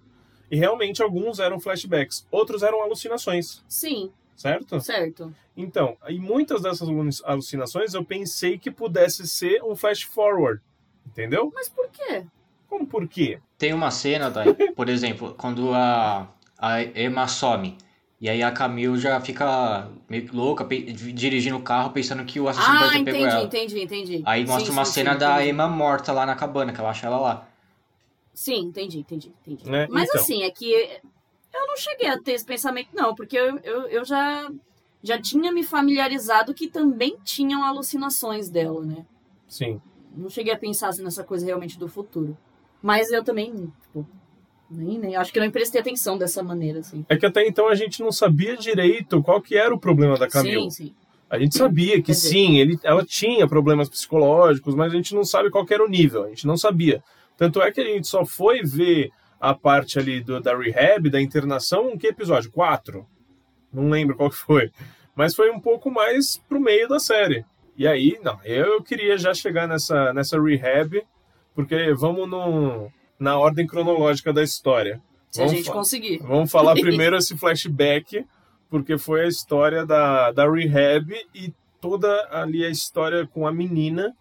E 0.50 0.56
realmente 0.56 1.02
alguns 1.02 1.38
eram 1.38 1.58
flashbacks, 1.58 2.26
outros 2.30 2.62
eram 2.62 2.82
alucinações, 2.82 3.62
Sim, 3.66 4.10
certo? 4.36 4.80
certo. 4.80 5.34
Então, 5.56 5.96
e 6.08 6.18
muitas 6.18 6.60
dessas 6.62 6.88
alu- 6.88 7.08
alucinações 7.24 7.94
eu 7.94 8.04
pensei 8.04 8.58
que 8.58 8.70
pudesse 8.70 9.26
ser 9.26 9.62
um 9.62 9.74
flash 9.74 10.02
forward, 10.02 10.60
entendeu? 11.06 11.50
Mas 11.54 11.68
por 11.68 11.88
quê? 11.88 12.24
Como 12.68 12.86
por 12.86 13.06
quê? 13.08 13.38
Tem 13.58 13.72
uma 13.72 13.90
cena, 13.90 14.32
por 14.74 14.88
exemplo, 14.88 15.34
quando 15.38 15.72
a, 15.72 16.28
a 16.58 16.82
Emma 16.82 17.26
some. 17.28 17.76
E 18.22 18.28
aí 18.28 18.40
a 18.40 18.52
Camille 18.52 18.96
já 18.98 19.20
fica 19.20 19.90
meio 20.08 20.24
que 20.28 20.34
louca, 20.36 20.64
dirigindo 20.64 21.56
o 21.56 21.62
carro, 21.62 21.90
pensando 21.90 22.24
que 22.24 22.38
o 22.38 22.48
assassino 22.48 22.76
Ah, 22.76 22.78
pode 22.78 22.92
ter 22.92 23.04
pego 23.04 23.16
entendi, 23.16 23.34
ela. 23.34 23.44
entendi, 23.44 23.82
entendi. 23.82 24.22
Aí 24.24 24.46
mostra 24.46 24.66
Sim, 24.66 24.70
uma 24.70 24.84
sim, 24.84 24.92
cena 24.92 25.12
sim, 25.14 25.18
da 25.18 25.32
entendi. 25.34 25.48
Emma 25.50 25.66
morta 25.66 26.12
lá 26.12 26.24
na 26.24 26.36
cabana, 26.36 26.72
que 26.72 26.78
ela 26.78 26.90
acha 26.90 27.08
ela 27.08 27.18
lá. 27.18 27.48
Sim, 28.32 28.60
entendi, 28.60 29.00
entendi, 29.00 29.32
entendi. 29.44 29.68
Né? 29.68 29.88
Mas 29.90 30.08
Então. 30.08 30.20
assim, 30.20 30.44
é 30.44 30.50
que 30.52 30.70
eu 31.52 31.66
não 31.66 31.76
cheguei 31.76 32.06
a 32.08 32.16
ter 32.16 32.34
esse 32.34 32.44
pensamento, 32.44 32.90
não, 32.94 33.12
porque 33.12 33.36
eu, 33.36 33.58
eu, 33.58 33.82
eu 33.88 34.04
já, 34.04 34.48
já 35.02 35.20
tinha 35.20 35.50
me 35.50 35.64
familiarizado 35.64 36.54
que 36.54 36.68
também 36.68 37.18
tinham 37.24 37.64
alucinações 37.64 38.48
dela, 38.48 38.84
né? 38.84 39.04
Sim. 39.48 39.82
Não 40.16 40.30
cheguei 40.30 40.52
a 40.52 40.58
pensar 40.58 40.90
assim, 40.90 41.02
nessa 41.02 41.24
coisa 41.24 41.44
realmente 41.44 41.76
do 41.76 41.88
futuro. 41.88 42.38
Mas 42.80 43.10
eu 43.10 43.24
também, 43.24 43.72
tipo, 43.82 44.06
nem, 44.72 44.98
nem 44.98 45.16
acho 45.16 45.32
que 45.32 45.38
eu 45.38 45.44
não 45.44 45.50
prestei 45.50 45.80
atenção 45.80 46.16
dessa 46.18 46.42
maneira, 46.42 46.80
assim. 46.80 47.04
É 47.08 47.16
que 47.16 47.26
até 47.26 47.46
então 47.46 47.68
a 47.68 47.74
gente 47.74 48.00
não 48.02 48.10
sabia 48.10 48.56
direito 48.56 49.22
qual 49.22 49.40
que 49.40 49.56
era 49.56 49.74
o 49.74 49.78
problema 49.78 50.16
da 50.18 50.28
Camille. 50.28 50.62
Sim, 50.62 50.70
sim. 50.70 50.94
A 51.30 51.38
gente 51.38 51.56
sabia 51.56 51.96
que 52.02 52.12
dizer- 52.12 52.28
sim, 52.28 52.58
ele, 52.58 52.78
ela 52.82 53.04
tinha 53.04 53.46
problemas 53.48 53.88
psicológicos, 53.88 54.74
mas 54.74 54.92
a 54.92 54.96
gente 54.96 55.14
não 55.14 55.24
sabe 55.24 55.50
qual 55.50 55.64
que 55.64 55.72
era 55.72 55.84
o 55.84 55.88
nível, 55.88 56.24
a 56.24 56.28
gente 56.28 56.46
não 56.46 56.56
sabia. 56.56 57.02
Tanto 57.38 57.62
é 57.62 57.72
que 57.72 57.80
a 57.80 57.84
gente 57.84 58.06
só 58.06 58.24
foi 58.24 58.62
ver 58.62 59.10
a 59.40 59.54
parte 59.54 59.98
ali 59.98 60.20
do, 60.20 60.40
da 60.40 60.56
rehab, 60.56 61.08
da 61.10 61.20
internação, 61.20 61.90
em 61.90 61.96
que 61.98 62.06
episódio? 62.06 62.50
Quatro? 62.52 63.06
Não 63.72 63.88
lembro 63.88 64.14
qual 64.14 64.28
que 64.30 64.36
foi. 64.36 64.70
Mas 65.16 65.34
foi 65.34 65.50
um 65.50 65.58
pouco 65.58 65.90
mais 65.90 66.36
pro 66.48 66.60
meio 66.60 66.86
da 66.86 66.98
série. 66.98 67.44
E 67.76 67.86
aí, 67.86 68.18
não, 68.22 68.38
eu 68.44 68.82
queria 68.82 69.16
já 69.16 69.32
chegar 69.32 69.66
nessa, 69.66 70.12
nessa 70.12 70.40
rehab, 70.40 71.02
porque 71.54 71.92
vamos 71.94 72.28
no, 72.28 72.92
na 73.22 73.38
ordem 73.38 73.66
cronológica 73.66 74.32
da 74.32 74.42
história. 74.42 75.00
Se 75.30 75.40
a 75.40 75.44
Vamos 75.44 75.56
gente 75.58 75.66
fa- 75.68 75.72
conseguir. 75.72 76.18
Vamos 76.18 76.50
falar 76.50 76.74
primeiro 76.80 77.16
esse 77.16 77.36
flashback, 77.38 78.26
porque 78.68 78.98
foi 78.98 79.24
a 79.24 79.28
história 79.28 79.86
da, 79.86 80.32
da 80.32 80.50
rehab 80.50 81.14
e 81.34 81.54
toda 81.80 82.28
ali 82.32 82.64
a 82.64 82.68
história 82.68 83.26
com 83.26 83.46
a 83.46 83.52
menina 83.52 84.12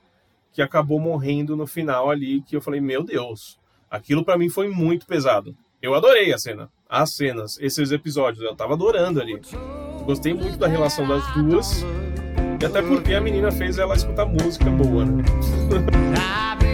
que 0.53 0.61
acabou 0.61 0.99
morrendo 0.99 1.55
no 1.55 1.65
final 1.65 2.09
ali, 2.09 2.41
que 2.41 2.55
eu 2.55 2.61
falei, 2.61 2.79
meu 2.81 3.03
Deus, 3.03 3.57
aquilo 3.89 4.23
pra 4.23 4.37
mim 4.37 4.49
foi 4.49 4.67
muito 4.67 5.07
pesado. 5.07 5.55
Eu 5.81 5.95
adorei 5.95 6.31
a 6.33 6.37
cena, 6.37 6.69
as 6.87 7.13
cenas, 7.15 7.57
esses 7.59 7.91
episódios, 7.91 8.43
eu 8.43 8.55
tava 8.55 8.73
adorando 8.73 9.19
ali. 9.19 9.41
Gostei 10.05 10.33
muito 10.33 10.57
da 10.57 10.67
relação 10.67 11.07
das 11.07 11.25
duas, 11.33 11.83
e 12.61 12.65
até 12.65 12.81
porque 12.81 13.13
a 13.13 13.21
menina 13.21 13.51
fez 13.51 13.77
ela 13.77 13.95
escutar 13.95 14.25
música 14.25 14.69
boa, 14.69 15.05
né? 15.05 15.23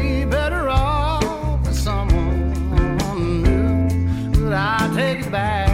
take 4.97 5.19
it 5.19 5.31
back. 5.31 5.69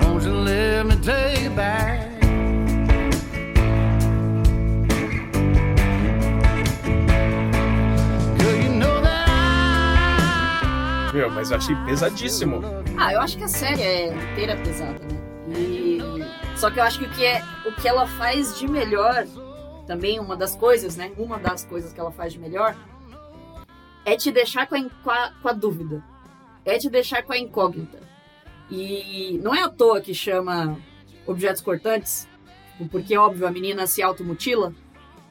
Won't 0.00 0.22
you 0.22 0.32
let 0.32 0.84
me 0.84 0.96
take 0.96 1.46
it 1.46 1.56
back? 1.56 2.10
Girl, 8.38 8.56
you 8.62 8.68
know 8.68 9.00
that 9.00 9.28
I 11.08 11.12
Meu, 11.14 11.30
mas 11.30 11.50
eu 11.50 11.56
achei 11.56 11.74
pesadíssimo. 11.86 12.60
Ah, 12.98 13.14
eu 13.14 13.20
acho 13.22 13.38
que 13.38 13.44
a 13.44 13.48
série 13.48 13.80
é 13.80 14.14
inteira 14.14 14.56
pesada, 14.56 14.98
né? 14.98 15.18
E... 15.56 16.02
Só 16.56 16.70
que 16.70 16.78
eu 16.78 16.84
acho 16.84 16.98
que 16.98 17.06
o 17.06 17.10
que, 17.10 17.24
é, 17.24 17.42
o 17.64 17.72
que 17.72 17.88
ela 17.88 18.06
faz 18.06 18.58
de 18.58 18.68
melhor, 18.68 19.26
também 19.86 20.20
uma 20.20 20.36
das 20.36 20.54
coisas, 20.54 20.96
né? 20.96 21.12
Uma 21.16 21.38
das 21.38 21.64
coisas 21.64 21.94
que 21.94 22.00
ela 22.00 22.10
faz 22.10 22.34
de 22.34 22.38
melhor 22.38 22.76
é 24.04 24.16
te 24.16 24.30
deixar 24.30 24.66
com 24.66 24.74
a, 24.74 24.90
com 25.02 25.10
a, 25.10 25.32
com 25.42 25.48
a 25.48 25.52
dúvida. 25.52 26.04
É 26.64 26.78
te 26.78 26.88
deixar 26.88 27.22
com 27.22 27.32
a 27.32 27.38
incógnita. 27.38 28.00
E 28.70 29.38
não 29.42 29.54
é 29.54 29.62
à 29.62 29.68
toa 29.68 30.00
que 30.00 30.14
chama 30.14 30.78
objetos 31.26 31.60
cortantes, 31.60 32.28
tipo, 32.72 32.88
porque, 32.88 33.16
óbvio, 33.16 33.46
a 33.46 33.50
menina 33.50 33.86
se 33.86 34.02
automutila, 34.02 34.74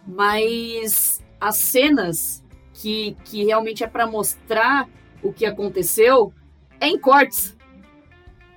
mas 0.05 1.23
as 1.39 1.57
cenas 1.57 2.43
que, 2.73 3.15
que 3.25 3.43
realmente 3.43 3.83
é 3.83 3.87
pra 3.87 4.07
mostrar 4.07 4.87
o 5.21 5.31
que 5.31 5.45
aconteceu 5.45 6.33
é 6.79 6.87
em 6.87 6.97
cortes. 6.97 7.55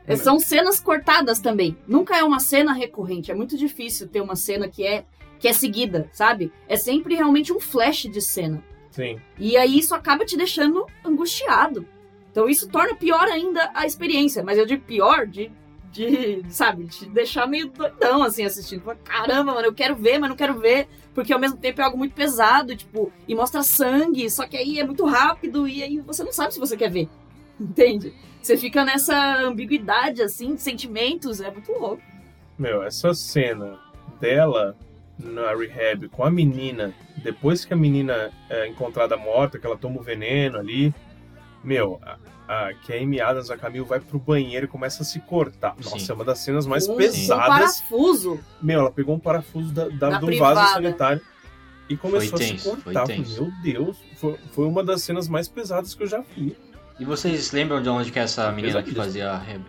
É, 0.07 0.11
Né. 0.11 0.17
São 0.17 0.39
cenas 0.39 0.81
cortadas 0.81 1.41
também. 1.41 1.77
Nunca 1.87 2.17
é 2.17 2.23
uma 2.23 2.41
cena 2.41 2.73
recorrente. 2.73 3.31
É 3.31 3.35
muito 3.35 3.57
difícil 3.57 4.09
ter 4.09 4.21
uma 4.21 4.37
cena 4.37 4.69
que 4.69 4.87
é 4.87 5.05
que 5.39 5.49
é 5.49 5.53
seguida, 5.53 6.09
sabe? 6.13 6.51
É 6.67 6.77
sempre 6.77 7.15
realmente 7.15 7.53
um 7.53 7.61
flash 7.61 8.03
de 8.11 8.23
cena. 8.23 8.65
Sim. 8.97 9.21
E 9.39 9.59
aí 9.59 9.79
isso 9.79 9.95
acaba 9.95 10.25
te 10.25 10.39
deixando 10.39 10.87
angustiado. 11.05 11.87
Então 12.33 12.49
isso 12.49 12.67
torna 12.67 12.95
pior 12.95 13.29
ainda 13.29 13.71
a 13.75 13.85
experiência. 13.85 14.43
Mas 14.43 14.57
eu 14.57 14.65
digo 14.65 14.83
pior 14.85 15.27
de, 15.27 15.53
de 15.93 16.43
sabe, 16.49 16.85
de 16.85 17.01
te 17.01 17.07
deixar 17.07 17.47
meio 17.47 17.69
doidão 17.69 18.23
assim 18.23 18.43
assistindo. 18.43 18.83
Caramba, 19.05 19.53
mano, 19.53 19.67
eu 19.67 19.75
quero 19.75 19.95
ver, 19.95 20.19
mas 20.19 20.31
não 20.31 20.37
quero 20.37 20.59
ver. 20.59 20.89
Porque 21.15 21.31
ao 21.31 21.39
mesmo 21.39 21.59
tempo 21.59 21.81
é 21.81 21.85
algo 21.85 21.99
muito 21.99 22.15
pesado, 22.15 22.75
tipo, 22.75 23.13
e 23.29 23.35
mostra 23.35 23.63
sangue, 23.63 24.31
só 24.31 24.47
que 24.47 24.57
aí 24.57 24.79
é 24.79 24.85
muito 24.85 25.05
rápido 25.05 25.69
e 25.69 25.83
aí 25.83 25.99
você 26.01 26.25
não 26.25 26.33
sabe 26.33 26.55
se 26.55 26.61
você 26.61 26.77
quer 26.77 26.91
ver. 26.91 27.09
Entende? 27.61 28.15
Você 28.41 28.57
fica 28.57 28.85
nessa 28.85 29.43
ambiguidade, 29.43 30.23
assim, 30.23 30.55
de 30.55 30.63
sentimentos, 30.63 31.41
é 31.41 31.51
muito 31.51 31.73
louco. 31.73 32.03
Meu, 32.59 32.83
essa 32.83 33.13
cena 33.13 33.79
dela 34.21 34.77
na 35.19 35.55
rehab 35.55 36.09
com 36.09 36.25
a 36.25 36.31
menina, 36.31 36.93
depois 37.23 37.65
que 37.65 37.73
a 37.73 37.77
menina 37.77 38.31
é 38.51 38.67
encontrada 38.69 39.17
morta, 39.17 39.59
que 39.59 39.67
ela 39.67 39.77
toma 39.77 39.99
o 40.01 40.03
veneno 40.03 40.59
ali, 40.59 40.95
meu, 41.65 41.99
a, 42.03 42.19
a, 42.69 42.75
que 42.75 42.93
a 42.93 42.97
Amy 43.01 43.21
Adams, 43.21 43.51
a 43.51 43.57
Camille, 43.57 43.85
vai 43.85 43.99
pro 43.99 44.19
banheiro 44.19 44.67
e 44.67 44.69
começa 44.69 45.03
a 45.03 45.07
se 45.07 45.19
cortar. 45.21 45.75
Nossa, 45.83 45.99
Sim. 45.99 46.13
é 46.13 46.15
uma 46.15 46.25
das 46.25 46.39
cenas 46.39 46.67
mais 46.67 46.87
Um- 46.89 46.93
Um 46.95 46.97
pesadas. 46.97 47.49
parafuso. 47.81 48.39
Meu, 48.63 48.81
ela 48.81 48.91
pegou 48.91 49.15
um 49.15 49.19
parafuso 49.19 49.73
da, 49.73 49.89
da- 49.89 50.11
Da 50.11 50.19
do 50.19 50.27
privada. 50.27 50.55
vaso 50.61 50.73
sanitário 50.75 51.21
e 51.89 51.97
começou 51.97 52.39
Foi 52.39 52.47
a 52.47 52.49
tenso, 52.51 52.77
se 52.77 52.83
cortar. 52.83 53.09
Meu 53.09 53.51
Deus, 53.63 53.97
foi, 54.17 54.37
foi 54.53 54.67
uma 54.67 54.85
das 54.85 55.03
cenas 55.03 55.29
mais 55.29 55.49
pesadas 55.49 55.95
que 55.95 56.03
eu 56.03 56.07
já 56.07 56.21
vi. 56.37 56.57
E 57.01 57.05
vocês 57.05 57.51
lembram 57.53 57.83
de 57.83 57.89
onde 57.89 58.11
que 58.13 58.19
é 58.19 58.23
essa 58.23 58.51
menina 58.53 58.83
que 58.83 58.95
fazia 58.95 59.31
a, 59.33 59.39
re- 59.39 59.61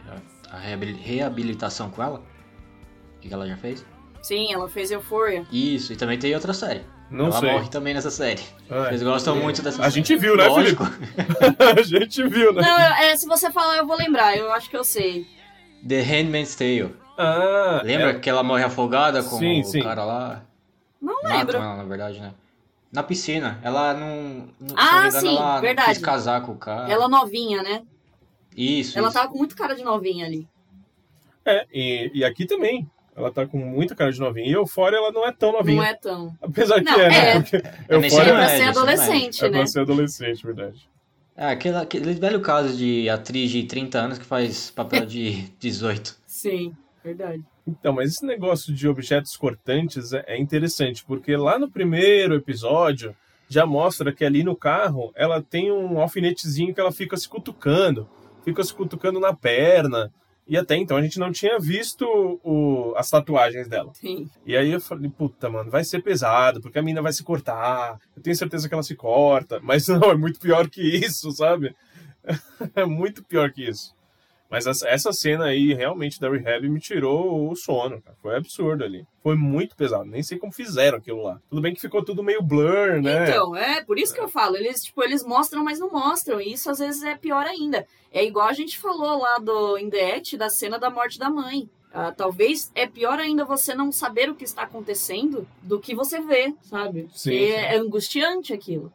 a 0.52 0.58
reabil- 0.60 0.96
reabilitação 0.98 1.90
com 1.90 2.02
ela? 2.04 2.20
O 2.20 3.20
que 3.20 3.28
que 3.28 3.34
ela 3.34 3.48
já 3.48 3.58
fez? 3.58 3.84
Sim, 4.28 4.54
ela 4.54 4.68
fez 4.68 4.92
Euphoria. 4.92 5.46
Isso, 5.52 5.94
e 5.94 5.96
também 5.96 6.20
tem 6.20 6.34
outra 6.36 6.54
série. 6.54 6.82
Não 7.10 7.28
ela 7.28 7.40
sei. 7.40 7.52
morre 7.52 7.70
também 7.70 7.94
nessa 7.94 8.12
série. 8.12 8.42
Ah, 8.70 8.86
Vocês 8.90 9.02
gostam 9.02 9.36
muito 9.38 9.62
dessa 9.62 9.78
A 9.82 9.84
série. 9.90 9.96
gente 9.96 10.16
viu, 10.18 10.36
né, 10.36 10.48
Lógico. 10.48 10.84
a 11.78 11.82
gente 11.82 12.28
viu, 12.28 12.52
né? 12.52 12.62
Não, 12.62 12.78
é, 12.98 13.16
se 13.16 13.26
você 13.26 13.50
falar, 13.50 13.78
eu 13.78 13.88
vou 13.88 13.96
lembrar. 13.96 14.36
Eu 14.38 14.52
acho 14.52 14.70
que 14.70 14.76
eu 14.76 14.84
sei. 14.84 15.26
The 15.88 16.02
Handmaid's 16.02 16.56
Tale. 16.56 16.94
Ah, 17.18 17.82
Lembra 17.86 18.10
é- 18.12 18.20
que 18.20 18.30
ela 18.30 18.44
morre 18.44 18.64
afogada 18.64 19.24
com 19.24 19.38
Sim, 19.38 19.62
o 19.62 19.64
sim. 19.64 19.82
cara 19.82 20.04
lá? 20.04 20.44
Não 21.02 21.14
Matam 21.24 21.38
lembro. 21.38 21.58
ela, 21.58 21.76
na 21.78 21.84
verdade, 21.86 22.20
né? 22.20 22.34
Na 22.92 23.04
piscina. 23.04 23.60
Ela 23.64 23.94
não. 23.94 24.50
não 24.60 24.76
Ah, 24.76 25.08
engano, 25.08 25.22
sim, 25.22 25.38
ela 25.38 25.62
verdade. 25.62 25.90
quis 25.90 25.98
casar 26.00 26.42
com 26.42 26.52
o 26.52 26.58
cara. 26.58 26.92
Ela 26.92 27.08
novinha, 27.08 27.64
né? 27.64 27.84
Isso, 28.56 28.98
Ela 28.98 29.08
isso. 29.08 29.18
tava 29.18 29.30
com 29.32 29.38
muito 29.38 29.56
cara 29.56 29.76
de 29.76 29.84
novinha 29.84 30.26
ali. 30.26 30.48
É, 31.46 31.66
e, 31.74 32.12
e 32.14 32.26
aqui 32.26 32.46
também. 32.46 32.90
Ela 33.18 33.32
tá 33.32 33.48
com 33.48 33.58
muita 33.58 33.96
cara 33.96 34.12
de 34.12 34.20
novinha. 34.20 34.48
E 34.48 34.52
Eufória, 34.52 34.96
ela 34.96 35.12
não 35.12 35.28
é 35.28 35.32
tão 35.32 35.52
novinha. 35.52 35.78
Não 35.78 35.84
é 35.84 35.96
tão. 35.96 36.38
Apesar 36.40 36.76
que 36.76 36.84
Não, 36.84 37.00
é, 37.00 37.10
né? 37.10 37.30
é. 37.32 37.40
Porque 37.40 37.56
É 37.56 37.62
É 37.90 37.98
pra 37.98 38.44
é, 38.44 38.58
ser 38.58 38.64
adolescente, 38.70 39.44
é 39.44 39.50
né? 39.50 39.58
pra 39.58 39.68
ser 39.68 39.80
adolescente, 39.80 40.46
verdade. 40.46 40.88
É, 41.36 41.48
aquele, 41.48 41.78
aquele 41.78 42.14
velho 42.14 42.40
caso 42.42 42.78
de 42.78 43.10
atriz 43.10 43.50
de 43.50 43.64
30 43.64 43.98
anos 44.00 44.18
que 44.20 44.26
faz 44.26 44.70
papel 44.70 45.04
de 45.04 45.52
18. 45.60 46.16
Sim, 46.28 46.76
verdade. 47.04 47.44
Então, 47.68 47.92
mas 47.92 48.12
esse 48.12 48.26
negócio 48.26 48.72
de 48.72 48.88
objetos 48.88 49.36
cortantes 49.36 50.14
é, 50.14 50.24
é 50.28 50.40
interessante, 50.40 51.04
porque 51.04 51.36
lá 51.36 51.58
no 51.58 51.70
primeiro 51.72 52.36
episódio 52.36 53.16
já 53.50 53.66
mostra 53.66 54.14
que 54.14 54.24
ali 54.24 54.44
no 54.44 54.56
carro 54.56 55.12
ela 55.16 55.42
tem 55.42 55.72
um 55.72 56.00
alfinetezinho 56.00 56.74
que 56.74 56.80
ela 56.80 56.92
fica 56.92 57.18
se 57.18 57.28
cutucando, 57.28 58.08
fica 58.46 58.64
se 58.64 58.74
cutucando 58.74 59.20
na 59.20 59.34
perna. 59.34 60.12
E 60.48 60.56
até 60.58 60.76
então 60.78 60.96
a 60.96 61.02
gente 61.02 61.20
não 61.20 61.32
tinha 61.32 61.60
visto 61.60 62.06
o- 62.44 62.94
as 62.96 63.10
tatuagens 63.10 63.68
dela. 63.68 63.92
Sim. 63.94 64.30
E 64.46 64.56
aí 64.56 64.72
eu 64.72 64.80
falei, 64.80 65.10
puta, 65.10 65.50
mano, 65.50 65.70
vai 65.70 65.84
ser 65.84 66.02
pesado, 66.02 66.62
porque 66.62 66.80
a 66.80 66.82
mina 66.82 67.02
vai 67.02 67.12
se 67.12 67.24
cortar. 67.24 68.00
Eu 68.16 68.22
tenho 68.24 68.36
certeza 68.36 68.68
que 68.68 68.74
ela 68.74 68.84
se 68.84 68.96
corta. 68.96 69.60
Mas 69.62 69.88
não, 69.90 70.10
é 70.12 70.16
muito 70.16 70.40
pior 70.40 70.70
que 70.70 70.82
isso, 70.82 71.32
sabe? 71.32 71.76
é 72.76 72.86
muito 72.86 73.24
pior 73.24 73.52
que 73.52 73.68
isso. 73.68 73.94
Mas 74.50 74.66
essa, 74.66 75.12
cena 75.12 75.46
aí, 75.46 75.74
realmente, 75.74 76.20
da 76.20 76.30
Rehab 76.30 76.70
me 76.70 76.80
tirou 76.80 77.50
o 77.50 77.56
sono, 77.56 78.02
cara. 78.02 78.16
Foi 78.22 78.36
absurdo 78.36 78.84
ali. 78.84 79.06
Foi 79.22 79.36
muito 79.36 79.76
pesado. 79.76 80.06
Nem 80.06 80.24
sei 80.24 80.38
como 80.38 80.54
fizeram 80.54 80.98
aquilo 80.98 81.22
lá. 81.22 81.40
Tudo 81.50 81.62
bem 81.62 81.74
que 81.74 81.82
ficou 81.82 82.04
tudo 82.04 82.24
meio 82.24 82.42
blur, 82.42 83.02
né? 83.02 83.30
Então, 83.30 83.56
é 83.56 83.84
por 83.84 84.00
isso 84.00 84.14
que 84.14 84.22
eu 84.22 84.30
falo. 84.30 84.56
Eles, 84.56 84.84
tipo, 84.84 85.04
eles 85.04 85.24
mostram, 85.24 85.64
mas 85.64 85.80
não 85.80 85.92
mostram. 85.92 86.40
E 86.40 86.54
isso 86.54 86.70
às 86.70 86.80
vezes 86.80 87.04
é 87.04 87.16
pior 87.16 87.46
ainda. 87.46 87.86
É 88.12 88.24
igual 88.24 88.48
a 88.48 88.54
gente 88.54 88.78
falou 88.78 89.20
lá 89.20 89.38
do 89.38 89.78
In 89.78 89.90
The 89.90 90.16
Act, 90.16 90.38
da 90.38 90.50
cena 90.50 90.80
da 90.80 90.90
morte 90.90 91.20
da 91.20 91.30
mãe. 91.30 91.70
Ah, 91.94 92.12
talvez 92.12 92.72
é 92.76 92.86
pior 92.86 93.20
ainda 93.20 93.44
você 93.44 93.74
não 93.74 93.92
saber 93.92 94.30
o 94.30 94.36
que 94.36 94.44
está 94.44 94.64
acontecendo 94.64 95.48
do 95.64 95.80
que 95.80 95.96
você 95.96 96.22
vê, 96.22 96.54
sabe? 96.62 97.10
Sim, 97.14 97.32
sim. 97.32 97.38
é 97.38 97.76
angustiante 97.78 98.54
aquilo. 98.54 98.94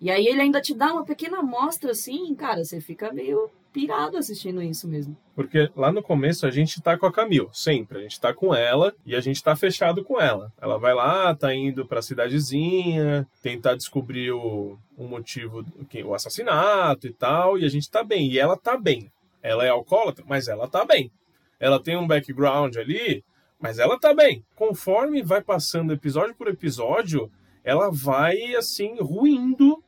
E 0.00 0.10
aí 0.10 0.26
ele 0.26 0.42
ainda 0.42 0.60
te 0.60 0.74
dá 0.74 0.92
uma 0.92 1.04
pequena 1.04 1.38
amostra 1.38 1.92
assim, 1.92 2.34
cara, 2.34 2.64
você 2.64 2.80
fica 2.80 3.12
meio 3.12 3.50
pirado 3.74 4.16
assistindo 4.16 4.62
isso 4.62 4.86
mesmo. 4.86 5.16
Porque 5.34 5.68
lá 5.74 5.90
no 5.90 6.00
começo 6.00 6.46
a 6.46 6.50
gente 6.50 6.80
tá 6.80 6.96
com 6.96 7.06
a 7.06 7.12
Camille, 7.12 7.48
sempre. 7.52 7.98
A 7.98 8.02
gente 8.02 8.20
tá 8.20 8.32
com 8.32 8.54
ela 8.54 8.94
e 9.04 9.16
a 9.16 9.20
gente 9.20 9.42
tá 9.42 9.56
fechado 9.56 10.04
com 10.04 10.20
ela. 10.20 10.52
Ela 10.62 10.78
vai 10.78 10.94
lá, 10.94 11.34
tá 11.34 11.52
indo 11.52 11.84
pra 11.84 12.00
cidadezinha, 12.00 13.26
tentar 13.42 13.74
descobrir 13.74 14.30
o, 14.30 14.78
o 14.96 15.08
motivo, 15.08 15.66
o 16.04 16.14
assassinato 16.14 17.08
e 17.08 17.12
tal, 17.12 17.58
e 17.58 17.64
a 17.64 17.68
gente 17.68 17.90
tá 17.90 18.04
bem. 18.04 18.30
E 18.30 18.38
ela 18.38 18.56
tá 18.56 18.78
bem. 18.78 19.10
Ela 19.42 19.66
é 19.66 19.70
alcoólatra, 19.70 20.24
mas 20.26 20.46
ela 20.46 20.68
tá 20.68 20.84
bem. 20.84 21.10
Ela 21.58 21.82
tem 21.82 21.96
um 21.96 22.06
background 22.06 22.76
ali, 22.76 23.24
mas 23.58 23.80
ela 23.80 23.98
tá 23.98 24.14
bem. 24.14 24.44
Conforme 24.54 25.20
vai 25.20 25.42
passando 25.42 25.92
episódio 25.92 26.36
por 26.36 26.46
episódio, 26.46 27.28
ela 27.64 27.90
vai, 27.90 28.54
assim, 28.54 28.96
ruindo 29.00 29.82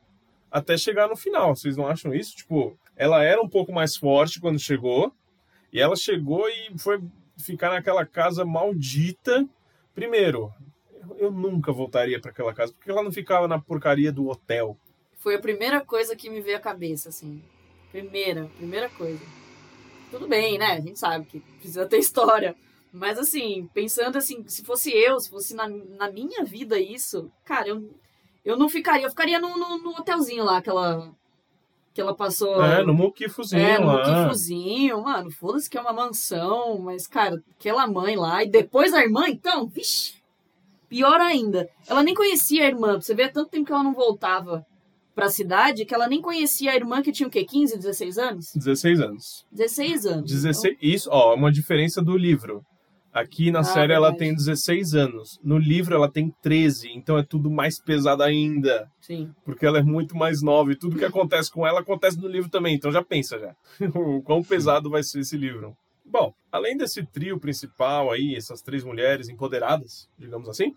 até 0.51 0.77
chegar 0.77 1.07
no 1.07 1.15
final. 1.15 1.55
Vocês 1.55 1.77
não 1.77 1.87
acham 1.87 2.13
isso? 2.13 2.35
Tipo, 2.35 2.77
ela 2.97 3.23
era 3.23 3.41
um 3.41 3.47
pouco 3.47 3.71
mais 3.71 3.95
forte 3.95 4.41
quando 4.41 4.59
chegou. 4.59 5.13
E 5.71 5.79
ela 5.79 5.95
chegou 5.95 6.49
e 6.49 6.77
foi 6.77 7.01
ficar 7.37 7.69
naquela 7.69 8.05
casa 8.05 8.43
maldita. 8.43 9.47
Primeiro, 9.93 10.51
eu 11.17 11.31
nunca 11.31 11.71
voltaria 11.71 12.19
para 12.19 12.31
aquela 12.31 12.53
casa, 12.53 12.73
porque 12.73 12.89
ela 12.89 13.03
não 13.03 13.11
ficava 13.11 13.47
na 13.47 13.59
porcaria 13.59 14.11
do 14.11 14.27
hotel. 14.27 14.77
Foi 15.15 15.35
a 15.35 15.39
primeira 15.39 15.81
coisa 15.81 16.15
que 16.15 16.29
me 16.29 16.41
veio 16.41 16.57
à 16.57 16.59
cabeça, 16.59 17.09
assim. 17.09 17.41
Primeira, 17.91 18.49
primeira 18.57 18.89
coisa. 18.89 19.23
Tudo 20.11 20.27
bem, 20.27 20.57
né? 20.57 20.73
A 20.73 20.79
gente 20.79 20.99
sabe 20.99 21.25
que 21.25 21.39
precisa 21.39 21.85
ter 21.85 21.97
história. 21.99 22.55
Mas 22.91 23.19
assim, 23.19 23.69
pensando 23.73 24.17
assim, 24.17 24.47
se 24.47 24.63
fosse 24.63 24.91
eu, 24.91 25.19
se 25.19 25.29
fosse 25.29 25.53
na, 25.53 25.67
na 25.67 26.09
minha 26.09 26.43
vida 26.43 26.79
isso, 26.79 27.31
cara, 27.43 27.67
eu, 27.67 27.93
eu 28.43 28.57
não 28.57 28.69
ficaria. 28.69 29.05
Eu 29.05 29.09
ficaria 29.09 29.39
no, 29.39 29.57
no, 29.57 29.77
no 29.77 29.89
hotelzinho 29.91 30.43
lá, 30.43 30.57
aquela. 30.57 31.13
Que 31.97 32.01
ela 32.01 32.13
passou. 32.13 32.63
É, 32.63 32.83
no 32.83 32.93
Muquifuzinho 32.93 33.59
É, 33.59 33.79
no. 33.79 33.87
Muquifuzinho, 33.87 35.01
mano, 35.01 35.31
foda-se 35.31 35.67
que 35.67 35.79
é 35.79 35.81
uma 35.81 35.91
mansão, 35.91 36.77
mas, 36.77 37.07
cara, 37.07 37.41
aquela 37.59 37.87
mãe 37.87 38.15
lá, 38.15 38.43
e 38.43 38.47
depois 38.47 38.93
a 38.93 39.01
irmã, 39.01 39.27
então, 39.27 39.65
vixi, 39.67 40.13
pior 40.87 41.19
ainda. 41.19 41.67
Ela 41.87 42.03
nem 42.03 42.13
conhecia 42.13 42.65
a 42.65 42.67
irmã, 42.67 43.01
você 43.01 43.15
ver, 43.15 43.23
há 43.23 43.29
tanto 43.31 43.49
tempo 43.49 43.65
que 43.65 43.71
ela 43.71 43.83
não 43.83 43.95
voltava 43.95 44.63
pra 45.15 45.27
cidade, 45.27 45.85
que 45.85 45.95
ela 45.95 46.07
nem 46.07 46.21
conhecia 46.21 46.69
a 46.69 46.75
irmã 46.75 47.01
que 47.01 47.11
tinha 47.11 47.25
o 47.25 47.31
quê, 47.31 47.43
15, 47.43 47.77
16 47.77 48.19
anos? 48.19 48.51
16 48.53 49.01
anos. 49.01 49.45
16 49.51 50.05
anos. 50.05 50.31
16, 50.31 50.77
isso, 50.79 51.09
ó, 51.11 51.33
é 51.33 51.35
uma 51.35 51.51
diferença 51.51 51.99
do 51.99 52.15
livro. 52.15 52.63
Aqui 53.19 53.49
na 53.51 53.59
Ah, 53.59 53.63
série 53.63 53.93
ela 53.93 54.09
verdade. 54.11 54.19
tem 54.19 54.35
16 54.35 54.93
anos. 54.93 55.39
No 55.43 55.57
livro 55.57 55.95
ela 55.95 56.07
tem 56.09 56.31
13, 56.41 56.91
então 56.91 57.17
é 57.17 57.23
tudo 57.23 57.49
mais 57.49 57.79
pesado 57.79 58.21
ainda. 58.21 58.89
Sim. 59.01 59.31
Porque 59.43 59.65
ela 59.65 59.79
é 59.79 59.83
muito 59.83 60.15
mais 60.15 60.41
nova 60.41 60.71
e 60.71 60.75
tudo 60.75 60.97
que 60.97 61.05
acontece 61.05 61.51
com 61.51 61.65
ela 61.65 61.79
acontece 61.79 62.19
no 62.19 62.27
livro 62.27 62.49
também. 62.49 62.75
Então 62.75 62.91
já 62.91 63.03
pensa 63.03 63.39
já. 63.39 63.55
o 63.95 64.21
quão 64.21 64.43
pesado 64.43 64.89
vai 64.89 65.01
ser 65.03 65.21
esse 65.21 65.35
livro. 65.35 65.75
Bom, 66.05 66.33
além 66.51 66.77
desse 66.77 67.03
trio 67.05 67.39
principal 67.39 68.11
aí, 68.11 68.35
essas 68.35 68.61
três 68.61 68.83
mulheres 68.83 69.27
empoderadas, 69.29 70.07
digamos 70.17 70.47
assim, 70.47 70.73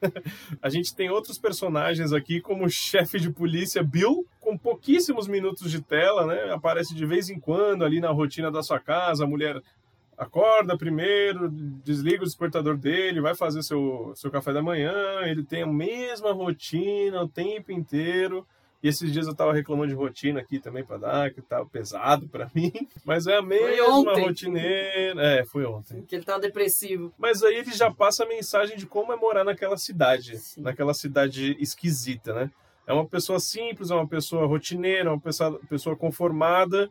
a 0.60 0.68
gente 0.68 0.94
tem 0.94 1.10
outros 1.10 1.38
personagens 1.38 2.12
aqui, 2.12 2.40
como 2.40 2.64
o 2.64 2.70
chefe 2.70 3.20
de 3.20 3.30
polícia 3.30 3.82
Bill, 3.82 4.26
com 4.40 4.58
pouquíssimos 4.58 5.28
minutos 5.28 5.70
de 5.70 5.80
tela, 5.80 6.26
né? 6.26 6.52
Aparece 6.52 6.94
de 6.94 7.06
vez 7.06 7.30
em 7.30 7.38
quando 7.38 7.84
ali 7.84 8.00
na 8.00 8.10
rotina 8.10 8.50
da 8.50 8.62
sua 8.62 8.80
casa, 8.80 9.22
a 9.24 9.26
mulher 9.28 9.60
acorda 10.16 10.76
primeiro, 10.76 11.48
desliga 11.50 12.22
o 12.22 12.26
despertador 12.26 12.76
dele, 12.76 13.20
vai 13.20 13.34
fazer 13.34 13.62
seu, 13.62 14.12
seu 14.14 14.30
café 14.30 14.52
da 14.52 14.62
manhã, 14.62 14.92
ele 15.24 15.42
tem 15.42 15.62
a 15.62 15.66
mesma 15.66 16.32
rotina 16.32 17.22
o 17.22 17.28
tempo 17.28 17.72
inteiro. 17.72 18.46
E 18.82 18.88
esses 18.88 19.12
dias 19.12 19.28
eu 19.28 19.34
tava 19.34 19.52
reclamando 19.52 19.90
de 19.90 19.94
rotina 19.94 20.40
aqui 20.40 20.58
também 20.58 20.84
pra 20.84 20.96
dar, 20.96 21.32
que 21.32 21.40
tava 21.40 21.64
pesado 21.66 22.26
pra 22.28 22.50
mim. 22.54 22.72
Mas 23.04 23.28
é 23.28 23.36
a 23.36 23.42
mesma 23.42 24.12
rotineira. 24.18 25.22
É, 25.22 25.44
foi 25.44 25.64
ontem. 25.64 26.02
Que 26.02 26.16
ele 26.16 26.24
tava 26.24 26.40
depressivo. 26.40 27.12
Mas 27.16 27.44
aí 27.44 27.58
ele 27.58 27.70
já 27.70 27.92
passa 27.92 28.24
a 28.24 28.28
mensagem 28.28 28.76
de 28.76 28.84
como 28.84 29.12
é 29.12 29.16
morar 29.16 29.44
naquela 29.44 29.76
cidade, 29.76 30.36
Sim. 30.38 30.62
naquela 30.62 30.94
cidade 30.94 31.56
esquisita, 31.60 32.34
né? 32.34 32.50
É 32.84 32.92
uma 32.92 33.06
pessoa 33.06 33.38
simples, 33.38 33.92
é 33.92 33.94
uma 33.94 34.08
pessoa 34.08 34.46
rotineira, 34.46 35.08
é 35.08 35.12
uma 35.12 35.20
pessoa, 35.20 35.60
pessoa 35.68 35.94
conformada 35.94 36.90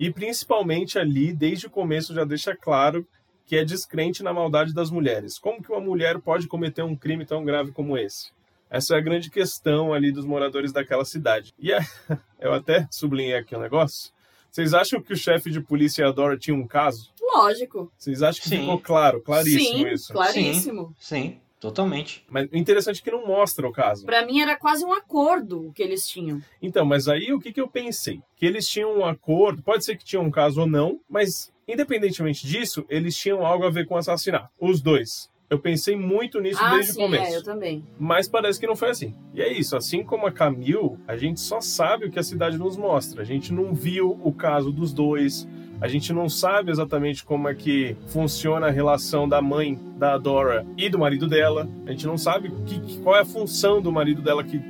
e 0.00 0.10
principalmente 0.10 0.98
ali, 0.98 1.30
desde 1.30 1.66
o 1.66 1.70
começo, 1.70 2.14
já 2.14 2.24
deixa 2.24 2.56
claro 2.56 3.06
que 3.44 3.54
é 3.54 3.64
descrente 3.64 4.22
na 4.22 4.32
maldade 4.32 4.72
das 4.72 4.90
mulheres. 4.90 5.38
Como 5.38 5.62
que 5.62 5.70
uma 5.70 5.80
mulher 5.80 6.18
pode 6.20 6.46
cometer 6.48 6.82
um 6.82 6.96
crime 6.96 7.26
tão 7.26 7.44
grave 7.44 7.70
como 7.70 7.98
esse? 7.98 8.32
Essa 8.70 8.94
é 8.94 8.98
a 8.98 9.02
grande 9.02 9.28
questão 9.28 9.92
ali 9.92 10.10
dos 10.10 10.24
moradores 10.24 10.72
daquela 10.72 11.04
cidade. 11.04 11.52
E 11.58 11.70
é- 11.70 11.80
eu 12.40 12.54
até 12.54 12.88
sublinhei 12.90 13.34
aqui 13.34 13.54
um 13.54 13.60
negócio. 13.60 14.10
Vocês 14.50 14.72
acham 14.72 15.02
que 15.02 15.12
o 15.12 15.16
chefe 15.16 15.50
de 15.50 15.60
polícia 15.60 16.02
e 16.02 16.06
a 16.06 16.10
Dora 16.10 16.38
tinham 16.38 16.58
um 16.58 16.66
caso? 16.66 17.12
Lógico. 17.20 17.92
Vocês 17.98 18.22
acham 18.22 18.42
que 18.42 18.48
Sim. 18.48 18.60
ficou 18.60 18.80
claro, 18.80 19.20
claríssimo 19.20 19.78
Sim, 19.78 19.88
isso? 19.88 20.12
claríssimo. 20.14 20.94
Sim, 20.98 21.38
totalmente. 21.60 22.24
Mas 22.28 22.48
o 22.50 22.56
interessante 22.56 23.00
é 23.00 23.04
que 23.04 23.10
não 23.10 23.26
mostra 23.26 23.68
o 23.68 23.72
caso. 23.72 24.06
Pra 24.06 24.24
mim 24.24 24.40
era 24.40 24.56
quase 24.56 24.84
um 24.84 24.92
acordo 24.92 25.68
o 25.68 25.72
que 25.72 25.82
eles 25.82 26.08
tinham. 26.08 26.42
Então, 26.60 26.84
mas 26.84 27.06
aí 27.06 27.32
o 27.32 27.38
que, 27.38 27.52
que 27.52 27.60
eu 27.60 27.68
pensei? 27.68 28.20
Que 28.34 28.46
eles 28.46 28.66
tinham 28.66 28.98
um 28.98 29.04
acordo, 29.04 29.62
pode 29.62 29.84
ser 29.84 29.96
que 29.96 30.04
tinham 30.04 30.24
um 30.24 30.30
caso 30.30 30.62
ou 30.62 30.66
não, 30.66 30.98
mas 31.08 31.52
independentemente 31.68 32.46
disso, 32.46 32.84
eles 32.88 33.16
tinham 33.16 33.46
algo 33.46 33.64
a 33.64 33.70
ver 33.70 33.86
com 33.86 33.94
o 33.94 33.98
assassinato. 33.98 34.48
Os 34.58 34.80
dois. 34.80 35.30
Eu 35.48 35.58
pensei 35.58 35.96
muito 35.96 36.40
nisso 36.40 36.60
ah, 36.62 36.70
desde 36.74 36.92
sim, 36.92 37.00
o 37.00 37.04
começo. 37.06 37.32
é, 37.32 37.36
eu 37.36 37.42
também. 37.42 37.84
Mas 37.98 38.28
parece 38.28 38.60
que 38.60 38.68
não 38.68 38.76
foi 38.76 38.90
assim. 38.90 39.16
E 39.34 39.42
é 39.42 39.52
isso, 39.52 39.76
assim 39.76 40.04
como 40.04 40.26
a 40.26 40.32
Camille, 40.32 40.96
a 41.08 41.16
gente 41.16 41.40
só 41.40 41.60
sabe 41.60 42.06
o 42.06 42.10
que 42.10 42.20
a 42.20 42.22
cidade 42.22 42.56
nos 42.56 42.76
mostra. 42.76 43.22
A 43.22 43.24
gente 43.24 43.52
não 43.52 43.74
viu 43.74 44.20
o 44.22 44.32
caso 44.32 44.70
dos 44.70 44.92
dois, 44.92 45.48
a 45.80 45.88
gente 45.88 46.12
não 46.12 46.28
sabe 46.28 46.70
exatamente 46.70 47.24
como 47.24 47.48
é 47.48 47.54
que 47.54 47.96
funciona 48.08 48.66
a 48.66 48.70
relação 48.70 49.28
da 49.28 49.40
mãe 49.40 49.78
da 49.96 50.18
Dora 50.18 50.66
e 50.76 50.88
do 50.88 50.98
marido 50.98 51.26
dela. 51.26 51.68
A 51.86 51.90
gente 51.90 52.06
não 52.06 52.18
sabe 52.18 52.50
que, 52.66 52.98
qual 52.98 53.16
é 53.16 53.20
a 53.20 53.24
função 53.24 53.80
do 53.80 53.90
marido 53.90 54.20
dela 54.20 54.44
que 54.44 54.60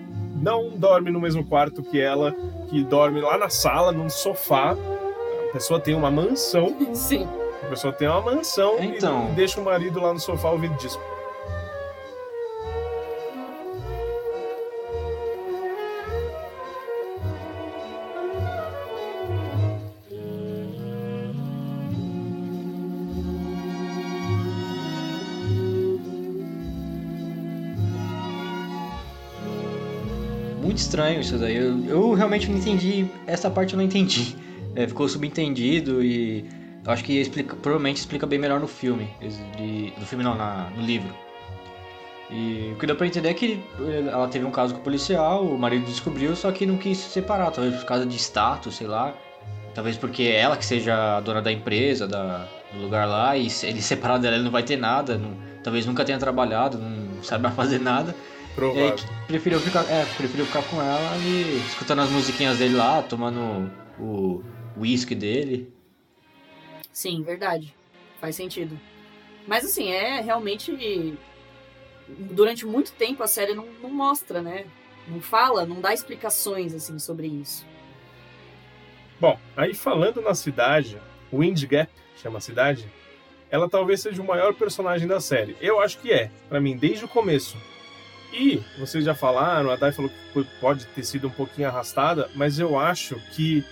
não 0.41 0.71
dorme 0.71 1.11
no 1.11 1.21
mesmo 1.21 1.45
quarto 1.45 1.83
que 1.83 2.01
ela, 2.01 2.35
que 2.69 2.83
dorme 2.85 3.21
lá 3.21 3.37
na 3.37 3.49
sala, 3.49 3.93
num 3.93 4.09
sofá. 4.09 4.77
A 5.49 5.53
pessoa 5.53 5.81
tem 5.81 5.95
uma 5.95 6.11
mansão, 6.11 6.77
Sim. 6.95 7.27
a 7.63 7.67
pessoa 7.67 7.93
tem 7.93 8.07
uma 8.09 8.21
mansão 8.23 8.77
Então. 8.81 9.29
e 9.33 9.35
deixa 9.35 9.61
o 9.61 9.65
marido 9.65 10.01
lá 10.01 10.13
no 10.15 10.21
sofá 10.21 10.51
ouvindo 10.51 10.77
disco. 10.77 11.03
Estranho 30.81 31.21
isso 31.21 31.37
daí. 31.39 31.57
Eu, 31.57 31.85
eu 31.87 32.13
realmente 32.15 32.51
não 32.51 32.59
entendi. 32.59 33.07
Essa 33.27 33.51
parte 33.51 33.75
eu 33.75 33.77
não 33.79 33.85
entendi. 33.85 34.35
É, 34.75 34.87
ficou 34.87 35.09
subentendido 35.09 36.03
e 36.03 36.45
acho 36.87 37.05
que 37.05 37.19
explica, 37.21 37.57
provavelmente 37.57 37.99
explica 37.99 38.27
bem 38.27 38.39
melhor 38.39 38.61
no 38.61 38.67
filme. 38.69 39.09
de- 39.57 39.93
no 39.99 40.07
filme 40.07 40.23
não, 40.25 40.35
na- 40.35 40.69
no 40.77 40.83
livro. 40.83 41.13
E 42.31 42.73
o 42.75 42.79
que 42.79 42.87
deu 42.87 42.95
pra 42.95 43.07
entender 43.07 43.29
é 43.31 43.35
que 43.35 43.61
eh, 43.81 44.05
ela 44.11 44.29
teve 44.29 44.45
um 44.45 44.51
caso 44.53 44.75
com 44.75 44.81
o 44.81 44.85
policial, 44.85 45.45
o 45.45 45.59
marido 45.59 45.85
descobriu, 45.85 46.37
só 46.37 46.53
que 46.53 46.65
não 46.65 46.77
quis 46.77 46.99
se 46.99 47.11
separar, 47.11 47.51
talvez 47.51 47.75
por 47.77 47.85
causa 47.85 48.07
de 48.07 48.17
status, 48.17 48.77
sei 48.77 48.87
lá. 48.87 49.13
Talvez 49.75 49.97
porque 49.97 50.23
é 50.25 50.37
ela 50.41 50.57
que 50.57 50.65
seja 50.65 51.17
a 51.17 51.21
dona 51.21 51.43
da 51.43 51.51
empresa, 51.51 52.07
da, 52.07 52.47
do 52.73 52.81
lugar 52.83 53.07
lá, 53.09 53.37
e 53.37 53.49
ele 53.65 53.83
separar 53.83 54.19
dela 54.19 54.37
ele 54.37 54.45
não 54.45 54.51
vai 54.51 54.63
ter 54.63 54.77
nada, 54.77 55.19
não- 55.19 55.37
talvez 55.65 55.85
nunca 55.87 56.05
tenha 56.05 56.19
trabalhado, 56.19 56.79
não 56.79 57.23
saiba 57.23 57.51
fazer 57.53 57.81
nada. 57.81 58.15
E 58.53 58.55
Provável. 58.55 58.87
aí 58.87 59.27
preferiu 59.27 59.61
ficar, 59.61 59.85
é, 59.91 60.05
preferiu 60.17 60.45
ficar 60.47 60.63
com 60.65 60.81
ela 60.81 61.17
e 61.19 61.59
escutando 61.69 62.01
as 62.01 62.11
musiquinhas 62.11 62.59
dele 62.59 62.75
lá, 62.75 63.03
tomando 63.03 63.71
o 63.99 64.43
whisky 64.77 65.15
dele. 65.15 65.73
Sim, 66.93 67.23
verdade. 67.23 67.75
Faz 68.21 68.37
sentido. 68.37 68.79
Mas 69.47 69.65
assim, 69.65 69.91
é 69.91 70.21
realmente. 70.21 71.17
Durante 72.09 72.67
muito 72.67 72.93
tempo 72.93 73.23
a 73.23 73.27
série 73.29 73.55
não, 73.55 73.67
não 73.81 73.91
mostra, 73.91 74.43
né? 74.43 74.67
Não 75.07 75.21
fala, 75.21 75.65
não 75.65 75.81
dá 75.81 75.95
explicações 75.95 76.75
assim 76.75 76.99
sobre 76.99 77.29
isso. 77.29 77.65
Bom, 79.19 79.39
aí 79.57 79.75
falando 79.75 80.21
na 80.21 80.35
cidade, 80.35 80.99
Wind 81.33 81.65
Gap, 81.67 81.91
chama 82.17 82.39
a 82.39 82.41
cidade, 82.41 82.91
ela 83.51 83.69
talvez 83.69 84.01
seja 84.01 84.21
o 84.21 84.27
maior 84.27 84.55
personagem 84.55 85.07
da 85.07 85.21
série. 85.21 85.57
Eu 85.61 85.81
acho 85.81 85.99
que 85.99 86.13
é, 86.13 86.31
pra 86.49 86.61
mim, 86.61 86.77
desde 86.77 87.05
o 87.05 87.09
começo. 87.09 87.57
E 88.33 88.63
vocês 88.79 89.05
já 89.05 89.15
falaram, 89.15 89.71
a 89.71 89.77
Dai 89.77 89.93
falou 89.93 90.11
que 90.33 90.45
pode 90.61 90.87
ter 90.87 91.05
sido 91.05 91.29
um 91.29 91.31
pouquinho 91.31 91.69
arrastada, 91.69 92.31
mas 92.35 92.59
eu 92.59 92.79
acho 92.79 93.17
que 93.33 93.65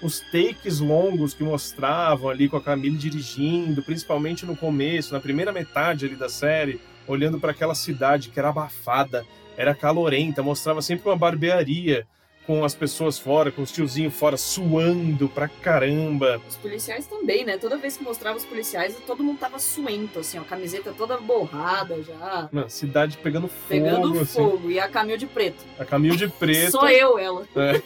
os 0.00 0.20
takes 0.20 0.80
longos 0.80 1.34
que 1.34 1.42
mostravam 1.42 2.28
ali 2.28 2.48
com 2.48 2.56
a 2.56 2.62
Camille 2.62 2.96
dirigindo, 2.96 3.82
principalmente 3.82 4.44
no 4.44 4.56
começo, 4.56 5.12
na 5.14 5.20
primeira 5.20 5.52
metade 5.52 6.06
ali 6.06 6.14
da 6.14 6.28
série, 6.28 6.80
olhando 7.06 7.40
para 7.40 7.50
aquela 7.50 7.74
cidade 7.74 8.28
que 8.28 8.38
era 8.38 8.50
abafada, 8.50 9.24
era 9.56 9.74
calorenta, 9.74 10.42
mostrava 10.42 10.82
sempre 10.82 11.08
uma 11.08 11.16
barbearia 11.16 12.06
com 12.46 12.64
as 12.64 12.74
pessoas 12.74 13.18
fora, 13.18 13.50
com 13.50 13.62
os 13.62 13.72
tiozinhos 13.72 14.14
fora, 14.14 14.36
suando 14.36 15.28
pra 15.28 15.48
caramba. 15.48 16.40
Os 16.48 16.56
policiais 16.56 17.06
também, 17.06 17.44
né? 17.44 17.56
Toda 17.56 17.76
vez 17.76 17.96
que 17.96 18.04
mostrava 18.04 18.36
os 18.36 18.44
policiais, 18.44 18.96
todo 19.06 19.24
mundo 19.24 19.38
tava 19.38 19.58
suento, 19.58 20.18
assim, 20.18 20.38
ó, 20.38 20.42
a 20.42 20.44
camiseta 20.44 20.92
toda 20.96 21.16
borrada 21.16 22.02
já. 22.02 22.48
Mano, 22.52 22.68
cidade 22.68 23.16
pegando 23.18 23.48
fogo, 23.48 23.64
Pegando 23.68 24.20
assim. 24.20 24.34
fogo. 24.34 24.70
E 24.70 24.78
a 24.78 24.88
Camil 24.88 25.16
de 25.16 25.26
preto. 25.26 25.64
A 25.78 25.84
Camille 25.84 26.16
de 26.16 26.28
preto. 26.28 26.72
Só 26.72 26.88
eu, 26.90 27.18
ela. 27.18 27.46
É, 27.56 27.76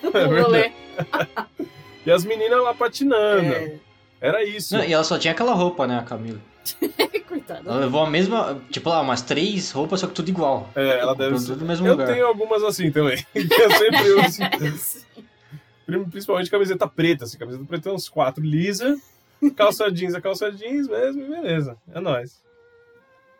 é. 0.67 0.73
E 2.07 2.11
as 2.11 2.25
meninas 2.25 2.63
lá 2.63 2.73
patinando. 2.73 3.53
É, 3.53 3.75
Era 4.19 4.43
isso. 4.43 4.75
Não, 4.77 4.83
e 4.85 4.93
ela 4.95 5.05
só 5.05 5.19
tinha 5.19 5.33
aquela 5.33 5.53
roupa, 5.53 5.87
né, 5.87 5.99
a 5.99 6.03
Camila? 6.03 6.41
coitada. 7.29 7.69
Ela 7.69 7.81
levou 7.81 8.03
a 8.03 8.11
mesma, 8.11 8.61
tipo 8.71 8.89
lá, 8.89 9.01
umas 9.01 9.23
três 9.23 9.71
roupas, 9.71 10.01
só 10.01 10.07
que 10.07 10.15
tudo 10.15 10.29
igual. 10.29 10.69
É, 10.75 10.99
ela 10.99 11.15
deve 11.15 11.35
Tudo 11.37 11.47
ser. 11.47 11.57
do 11.57 11.65
mesmo 11.65 11.87
Eu 11.87 11.93
lugar. 11.93 12.07
tenho 12.09 12.27
algumas 12.27 12.63
assim 12.63 12.91
também. 12.91 13.17
que 13.33 13.39
eu 13.63 13.71
sempre 13.71 14.11
uso. 14.13 14.41
Principalmente 16.11 16.51
camiseta 16.51 16.87
preta, 16.87 17.25
assim. 17.25 17.39
Camiseta 17.39 17.65
preta 17.65 17.85
tem 17.85 17.93
uns 17.93 18.09
quatro 18.09 18.43
lisa. 18.45 18.97
calça 19.57 19.91
jeans 19.91 20.15
é 20.15 20.21
calça 20.21 20.51
jeans 20.53 20.87
mesmo, 20.89 21.23
e 21.23 21.29
beleza. 21.29 21.77
É 21.95 22.01
nóis. 22.01 22.43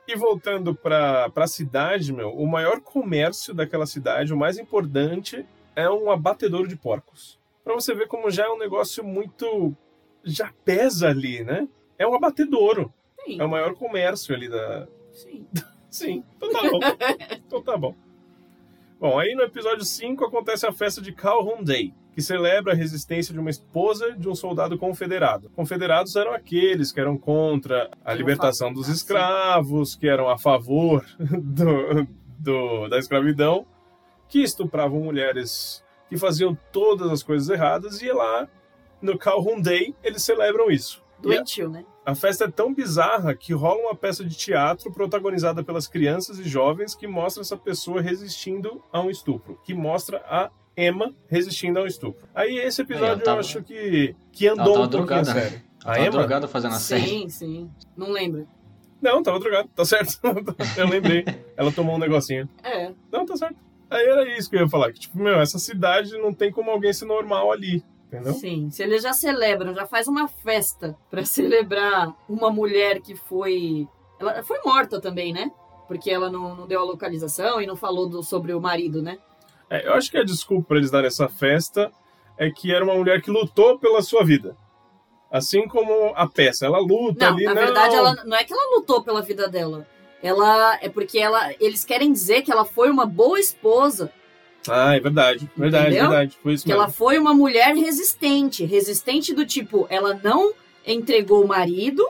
E 0.07 0.17
voltando 0.17 0.75
pra, 0.75 1.29
pra 1.31 1.47
cidade, 1.47 2.13
meu, 2.13 2.31
o 2.31 2.47
maior 2.47 2.81
comércio 2.81 3.53
daquela 3.53 3.85
cidade, 3.85 4.33
o 4.33 4.37
mais 4.37 4.57
importante, 4.59 5.45
é 5.77 5.89
um 5.91 6.11
abatedouro 6.11 6.67
de 6.67 6.77
porcos. 6.77 7.39
Pra 7.63 7.75
você 7.75 7.95
ver 7.95 8.07
como 8.09 8.31
já 8.31 8.45
é 8.45 8.49
um 8.49 8.59
negócio 8.59 9.05
muito. 9.05 9.75
já 10.25 10.51
pesa 10.65 11.09
ali, 11.09 11.45
né? 11.45 11.69
É 11.99 12.07
um 12.07 12.15
abatedouro. 12.15 12.91
Sim, 13.33 13.41
É 13.41 13.45
o 13.45 13.49
maior 13.49 13.75
comércio 13.75 14.35
ali 14.35 14.49
da, 14.49 14.87
sim. 15.13 15.47
Sim, 15.91 16.23
então 16.37 16.51
tá 16.53 16.61
bom. 16.71 16.81
então 17.47 17.63
tá 17.63 17.77
bom. 17.79 17.95
Bom, 19.01 19.19
aí 19.19 19.35
no 19.35 19.43
episódio 19.43 19.85
5 19.85 20.23
acontece 20.25 20.67
a 20.67 20.73
festa 20.73 21.01
de 21.01 21.13
Calhoun 21.13 21.63
Day, 21.65 21.95
que 22.13 22.21
celebra 22.21 22.73
a 22.73 22.77
resistência 22.77 23.33
de 23.33 23.41
uma 23.41 23.49
esposa 23.49 24.13
de 24.13 24.29
um 24.29 24.35
soldado 24.35 24.77
confederado. 24.77 25.49
Confederados 25.57 26.15
eram 26.15 26.33
aqueles 26.35 26.93
que 26.93 27.01
eram 27.01 27.17
contra 27.17 27.91
a 28.05 28.13
libertação 28.13 28.71
dos 28.73 28.89
escravos, 28.89 29.95
que 29.95 30.07
eram 30.09 30.29
a 30.29 30.37
favor 30.37 31.07
do, 31.19 32.07
do- 32.39 32.89
da 32.89 32.99
escravidão, 32.99 33.65
que 34.29 34.43
estupravam 34.43 35.01
mulheres 35.01 35.83
que 36.09 36.19
faziam 36.19 36.55
todas 36.71 37.11
as 37.11 37.23
coisas 37.23 37.49
erradas, 37.49 38.03
e 38.03 38.11
lá 38.13 38.47
no 39.01 39.17
Calhoun 39.17 39.61
Day 39.63 39.95
eles 40.03 40.23
celebram 40.23 40.71
isso. 40.71 41.03
Doentio, 41.21 41.69
né? 41.71 41.85
A 42.11 42.15
festa 42.15 42.45
é 42.47 42.49
tão 42.51 42.73
bizarra 42.73 43.35
que 43.35 43.53
rola 43.53 43.81
uma 43.83 43.95
peça 43.95 44.25
de 44.25 44.37
teatro 44.37 44.91
protagonizada 44.93 45.63
pelas 45.63 45.87
crianças 45.87 46.39
e 46.39 46.45
jovens 46.49 46.95
que 46.95 47.07
mostra 47.07 47.43
essa 47.43 47.57
pessoa 47.57 48.01
resistindo 48.01 48.83
a 48.93 49.01
um 49.01 49.11
estupro, 49.11 49.61
que 49.65 49.75
mostra 49.75 50.19
a 50.27 50.51
Emma 50.77 51.13
resistindo 51.29 51.79
a 51.79 51.83
um 51.83 51.87
estupro. 51.87 52.27
Aí 52.35 52.57
esse 52.59 52.81
episódio 52.83 53.07
Aí, 53.07 53.13
ela 53.15 53.21
tava- 53.23 53.37
eu 53.37 53.41
acho 53.41 53.63
que, 53.63 54.15
que 54.33 54.47
andou 54.47 54.65
tava 54.65 54.71
um 54.87 54.89
pouquinho 54.89 54.99
drogada. 55.23 55.33
sério. 55.33 55.63
A 55.81 55.85
tava 55.85 56.01
Emma? 56.01 56.11
drogada 56.13 56.49
fazendo 56.49 56.75
a 56.75 56.79
série. 56.79 57.07
Sim, 57.07 57.29
sim. 57.29 57.71
Não 57.97 58.11
lembro. 58.11 58.49
Não, 59.03 59.23
tava 59.23 59.39
drogado, 59.39 59.69
tá 59.75 59.85
certo. 59.85 60.19
eu 60.79 60.89
lembrei. 60.89 61.25
Ela 61.57 61.71
tomou 61.71 61.97
um 61.97 61.99
negocinho. 61.99 62.49
É, 62.63 62.91
Não, 63.13 63.27
tá 63.27 63.37
certo. 63.37 63.57
Aí 63.91 64.05
era 64.07 64.37
isso 64.39 64.49
que 64.51 64.57
eu 64.57 64.61
ia 64.61 64.69
falar, 64.69 64.93
que 64.93 65.01
tipo, 65.01 65.19
meu, 65.19 65.41
essa 65.41 65.59
cidade 65.59 66.17
não 66.19 66.33
tem 66.33 66.51
como 66.53 66.71
alguém 66.71 66.93
ser 66.93 67.05
normal 67.07 67.51
ali, 67.53 67.83
entendeu? 68.09 68.33
sim. 68.35 68.69
Se 68.71 68.83
eles 68.83 69.03
já 69.03 69.13
celebram, 69.13 69.73
já 69.73 69.87
faz 69.87 70.09
uma 70.09 70.27
festa 70.29 70.97
pra 71.11 71.25
celebrar 71.27 72.13
uma 72.29 72.51
mulher 72.51 73.01
que 73.01 73.15
foi. 73.15 73.87
Ela 74.19 74.43
foi 74.43 74.59
morta 74.65 75.01
também, 75.01 75.33
né? 75.33 75.51
Porque 75.87 76.11
ela 76.11 76.31
não, 76.31 76.55
não 76.55 76.67
deu 76.67 76.81
a 76.81 76.85
localização 76.85 77.63
e 77.63 77.67
não 77.67 77.77
falou 77.77 78.09
do- 78.09 78.23
sobre 78.23 78.53
o 78.53 78.61
marido, 78.61 79.01
né? 79.01 79.19
É, 79.71 79.87
eu 79.87 79.95
acho 79.95 80.11
que 80.11 80.19
a 80.19 80.25
desculpa 80.25 80.69
pra 80.69 80.77
eles 80.79 80.91
darem 80.91 81.07
essa 81.07 81.29
festa 81.29 81.91
é 82.37 82.51
que 82.51 82.73
era 82.75 82.85
uma 82.85 82.95
mulher 82.95 83.21
que 83.23 83.31
lutou 83.31 83.79
pela 83.79 84.03
sua 84.03 84.25
vida. 84.25 84.57
Assim 85.31 85.69
como 85.69 86.13
a 86.17 86.27
peça, 86.27 86.65
ela 86.67 86.79
luta 86.79 87.27
Não, 87.27 87.35
ali, 87.37 87.45
na 87.45 87.55
não. 87.55 87.63
verdade, 87.63 87.95
ela, 87.95 88.15
não 88.25 88.37
é 88.37 88.45
que 88.45 88.53
ela 88.53 88.77
lutou 88.77 89.03
pela 89.03 89.21
vida 89.23 89.47
dela. 89.49 89.87
Ela 90.23 90.79
é 90.83 90.89
porque 90.89 91.19
ela, 91.19 91.53
eles 91.61 91.85
querem 91.85 92.11
dizer 92.13 92.43
que 92.43 92.51
ela 92.51 92.65
foi 92.65 92.91
uma 92.91 93.05
boa 93.07 93.39
esposa, 93.39 94.11
Ah, 94.71 94.97
é 94.97 95.01
verdade, 95.01 95.51
verdade, 95.57 95.87
Entendeu? 95.87 96.09
verdade. 96.09 96.39
Foi 96.43 96.53
isso 96.55 96.65
que 96.65 96.71
mesmo. 96.71 96.83
ela 96.83 96.91
foi 96.91 97.19
uma 97.19 97.35
mulher 97.35 97.75
resistente, 97.75 98.65
resistente 98.65 99.35
do 99.35 99.47
tipo, 99.47 99.87
ela 99.91 100.15
não 100.23 100.53
entregou 100.87 101.45
o 101.45 101.49
marido, 101.49 102.07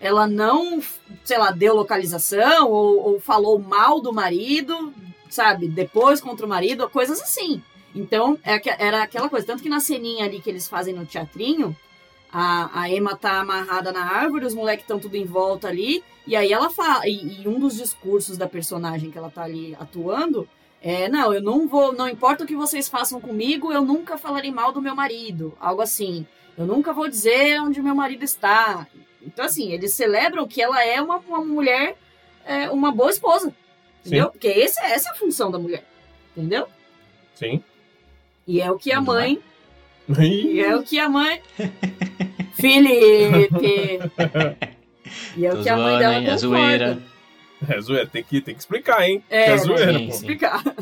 ela 0.00 0.26
não, 0.26 0.82
sei 1.24 1.38
lá, 1.38 1.50
deu 1.50 1.74
localização 1.74 2.70
ou, 2.70 3.12
ou 3.12 3.20
falou 3.20 3.58
mal 3.58 4.00
do 4.00 4.12
marido, 4.12 4.92
sabe, 5.28 5.68
depois 5.68 6.20
contra 6.20 6.44
o 6.44 6.48
marido, 6.48 6.88
coisas 6.88 7.20
assim. 7.20 7.62
Então, 7.94 8.38
é 8.42 8.60
era 8.84 9.02
aquela 9.02 9.28
coisa, 9.28 9.46
tanto 9.46 9.62
que 9.62 9.68
na 9.68 9.80
ceninha 9.80 10.24
ali 10.24 10.40
que 10.40 10.48
eles 10.48 10.66
fazem 10.66 10.94
no 10.94 11.04
teatrinho, 11.06 11.76
a, 12.32 12.80
a 12.80 12.90
Emma 12.90 13.14
tá 13.14 13.40
amarrada 13.40 13.92
na 13.92 14.02
árvore, 14.02 14.46
os 14.46 14.54
moleques 14.54 14.84
estão 14.84 14.98
tudo 14.98 15.16
em 15.16 15.26
volta 15.26 15.68
ali, 15.68 16.02
e 16.26 16.34
aí 16.34 16.52
ela 16.52 16.70
fala, 16.70 17.06
e, 17.06 17.42
e 17.42 17.48
um 17.48 17.58
dos 17.58 17.76
discursos 17.76 18.38
da 18.38 18.46
personagem 18.48 19.10
que 19.10 19.18
ela 19.18 19.30
tá 19.30 19.42
ali 19.42 19.76
atuando 19.78 20.48
é, 20.82 21.08
não, 21.08 21.32
eu 21.32 21.40
não 21.40 21.68
vou, 21.68 21.92
não 21.92 22.08
importa 22.08 22.42
o 22.42 22.46
que 22.46 22.56
vocês 22.56 22.88
façam 22.88 23.20
comigo, 23.20 23.72
eu 23.72 23.82
nunca 23.82 24.18
falarei 24.18 24.50
mal 24.50 24.72
do 24.72 24.82
meu 24.82 24.96
marido, 24.96 25.56
algo 25.60 25.80
assim. 25.80 26.26
Eu 26.58 26.66
nunca 26.66 26.92
vou 26.92 27.08
dizer 27.08 27.60
onde 27.60 27.80
meu 27.80 27.94
marido 27.94 28.24
está. 28.24 28.86
Então, 29.24 29.44
assim, 29.44 29.72
eles 29.72 29.94
celebram 29.94 30.46
que 30.46 30.60
ela 30.60 30.84
é 30.84 31.00
uma, 31.00 31.18
uma 31.18 31.44
mulher, 31.44 31.96
é, 32.44 32.68
uma 32.70 32.90
boa 32.90 33.10
esposa, 33.10 33.54
entendeu? 34.00 34.30
Porque 34.30 34.48
esse, 34.48 34.80
essa 34.80 35.10
é 35.10 35.12
a 35.12 35.14
função 35.14 35.50
da 35.50 35.58
mulher, 35.58 35.84
entendeu? 36.36 36.66
Sim. 37.34 37.62
E 38.46 38.60
é 38.60 38.70
o 38.70 38.76
que 38.76 38.90
a 38.92 39.00
mãe, 39.00 39.40
e 40.18 40.60
é 40.60 40.74
o 40.74 40.82
que 40.82 40.98
a 40.98 41.08
mãe... 41.08 41.40
Felipe! 42.54 43.98
E 45.36 45.46
é 45.46 45.52
o 45.52 45.56
Tô 45.56 45.62
que 45.62 45.68
a 45.68 45.76
mãe 45.76 45.84
zoando, 45.84 45.98
dela 45.98 46.14
hein? 46.14 46.26
É 46.26 46.30
concorda. 46.30 46.38
zoeira. 46.38 47.02
É 47.68 47.80
zoeira, 47.80 48.06
tem 48.06 48.22
que, 48.22 48.40
tem 48.40 48.54
que 48.54 48.60
explicar, 48.60 49.02
hein? 49.06 49.22
É, 49.30 49.44
Que 49.46 49.50
é 49.50 49.56
zoeira, 49.58 49.92
pô. 49.92 49.98
sim. 49.98 50.08
explicar. 50.08 50.62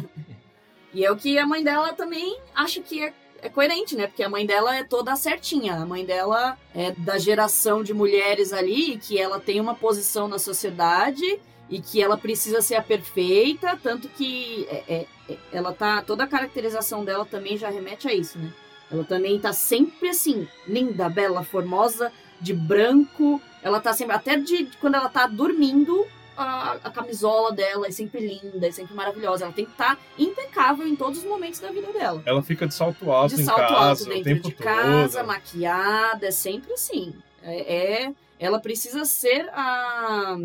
E 0.93 1.05
é 1.05 1.11
o 1.13 1.17
que 1.17 1.39
a 1.39 1.47
mãe 1.47 1.63
dela 1.63 1.93
também 1.93 2.37
acha 2.53 2.81
que 2.81 3.01
é, 3.01 3.13
é 3.43 3.49
coerente, 3.49 3.95
né? 3.95 4.09
Porque 4.09 4.25
a 4.25 4.29
mãe 4.29 4.45
dela 4.45 4.75
é 4.75 4.83
toda 4.83 5.15
certinha. 5.15 5.75
A 5.77 5.87
mãe 5.87 6.05
dela 6.05 6.59
é 6.75 6.91
da 6.91 7.17
geração 7.17 7.85
de 7.85 7.95
mulheres 7.95 8.53
ali 8.53 8.99
que 8.99 9.17
ela 9.17 9.39
tem 9.39 9.61
uma 9.61 9.73
posição 9.77 10.27
na 10.27 10.37
sociedade 10.37 11.39
e 11.69 11.81
que 11.81 12.03
ela 12.03 12.19
precisa 12.19 12.61
ser 12.61 12.75
a 12.75 12.83
perfeita, 12.83 13.79
tanto 13.81 14.09
que 14.09 14.67
é- 14.69 14.83
é- 14.89 15.07
é- 15.33 15.37
ela 15.53 15.73
tá. 15.73 16.03
Toda 16.03 16.25
a 16.25 16.27
caracterização 16.27 17.05
dela 17.05 17.25
também 17.25 17.57
já 17.57 17.71
remete 17.71 18.09
a 18.09 18.13
isso, 18.13 18.37
né? 18.37 18.53
Ela 18.91 19.05
também 19.05 19.39
tá 19.39 19.53
sempre 19.53 20.09
assim, 20.09 20.49
linda, 20.67 21.09
bela, 21.09 21.45
formosa, 21.45 22.11
de 22.41 22.53
branco. 22.53 23.41
Ela 23.63 23.79
tá 23.81 23.93
sempre. 23.93 24.17
Até 24.17 24.37
de 24.37 24.69
quando 24.81 24.97
ela 24.97 25.09
tá 25.09 25.29
dormindo, 25.29 26.05
a, 26.43 26.73
a 26.85 26.91
camisola 26.91 27.53
dela 27.53 27.87
é 27.87 27.91
sempre 27.91 28.21
linda, 28.43 28.67
é 28.67 28.71
sempre 28.71 28.95
maravilhosa. 28.95 29.45
Ela 29.45 29.53
tem 29.53 29.65
que 29.65 29.71
estar 29.73 29.99
impecável 30.19 30.87
em 30.87 30.97
todos 30.97 31.19
os 31.19 31.25
momentos 31.25 31.61
da 31.61 31.71
vida 31.71 31.93
dela. 31.93 32.23
Ela 32.27 32.43
fica 32.43 32.67
de 32.67 32.75
salto 32.75 33.11
alto 33.11 33.35
De 33.37 33.43
em 33.43 33.45
salto 33.45 33.61
alto 33.61 33.75
casa 33.75 34.05
o 34.11 34.23
dentro 34.23 34.49
de 34.51 34.55
casa, 34.55 35.19
todo. 35.21 35.27
maquiada, 35.27 36.27
é 36.27 36.31
sempre 36.31 36.73
assim. 36.73 37.15
É, 37.43 38.05
é- 38.05 38.15
ela 38.39 38.59
precisa 38.59 39.05
ser 39.05 39.49
a, 39.53 40.39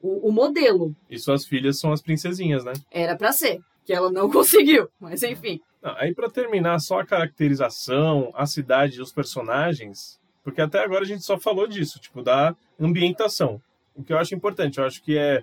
o, 0.00 0.28
o 0.28 0.32
modelo. 0.32 0.94
E 1.10 1.18
suas 1.18 1.44
filhas 1.44 1.78
são 1.80 1.92
as 1.92 2.00
princesinhas, 2.00 2.64
né? 2.64 2.72
Era 2.90 3.16
pra 3.16 3.32
ser, 3.32 3.60
que 3.84 3.92
ela 3.92 4.10
não 4.12 4.30
conseguiu, 4.30 4.88
mas 5.00 5.22
enfim. 5.24 5.60
Não, 5.82 5.96
aí 5.96 6.14
pra 6.14 6.30
terminar, 6.30 6.78
só 6.78 7.00
a 7.00 7.04
caracterização, 7.06 8.30
a 8.34 8.46
cidade 8.46 8.98
e 8.98 9.02
os 9.02 9.12
personagens, 9.12 10.20
porque 10.44 10.60
até 10.60 10.78
agora 10.84 11.02
a 11.02 11.06
gente 11.06 11.24
só 11.24 11.36
falou 11.38 11.66
disso, 11.66 11.98
tipo, 11.98 12.22
da 12.22 12.54
ambientação. 12.80 13.60
O 13.94 14.02
que 14.02 14.12
eu 14.12 14.18
acho 14.18 14.34
importante, 14.34 14.78
eu 14.78 14.84
acho 14.84 15.02
que 15.02 15.16
é 15.16 15.42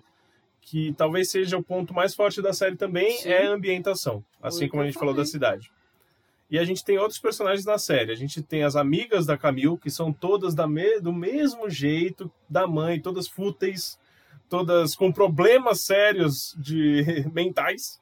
que 0.62 0.93
talvez 0.93 1.31
seja 1.31 1.57
o 1.57 1.63
ponto 1.63 1.93
mais 1.93 2.13
forte 2.13 2.41
da 2.41 2.53
série 2.53 2.75
também 2.75 3.17
Sim. 3.17 3.29
é 3.29 3.47
a 3.47 3.51
ambientação, 3.51 4.23
assim 4.41 4.59
Foi 4.59 4.67
o 4.67 4.69
como 4.71 4.83
a 4.83 4.85
gente 4.85 4.99
falou 4.99 5.13
da 5.13 5.25
cidade. 5.25 5.71
E 6.51 6.57
a 6.59 6.63
gente 6.63 6.83
tem 6.83 6.97
outros 6.97 7.19
personagens 7.19 7.63
na 7.65 7.77
série. 7.77 8.12
A 8.12 8.15
gente 8.15 8.41
tem 8.41 8.63
as 8.63 8.75
amigas 8.75 9.25
da 9.25 9.38
Camille, 9.38 9.77
que 9.77 9.89
são 9.91 10.12
todas 10.12 10.55
da 10.55 10.67
me- 10.67 10.99
do 10.99 11.13
mesmo 11.13 11.69
jeito 11.69 12.31
da 12.49 12.65
mãe, 12.67 12.99
todas 12.99 13.27
fúteis, 13.27 13.99
todas 14.49 14.95
com 14.95 15.12
problemas 15.12 15.81
sérios 15.81 16.55
de 16.57 17.03
mentais. 17.33 18.01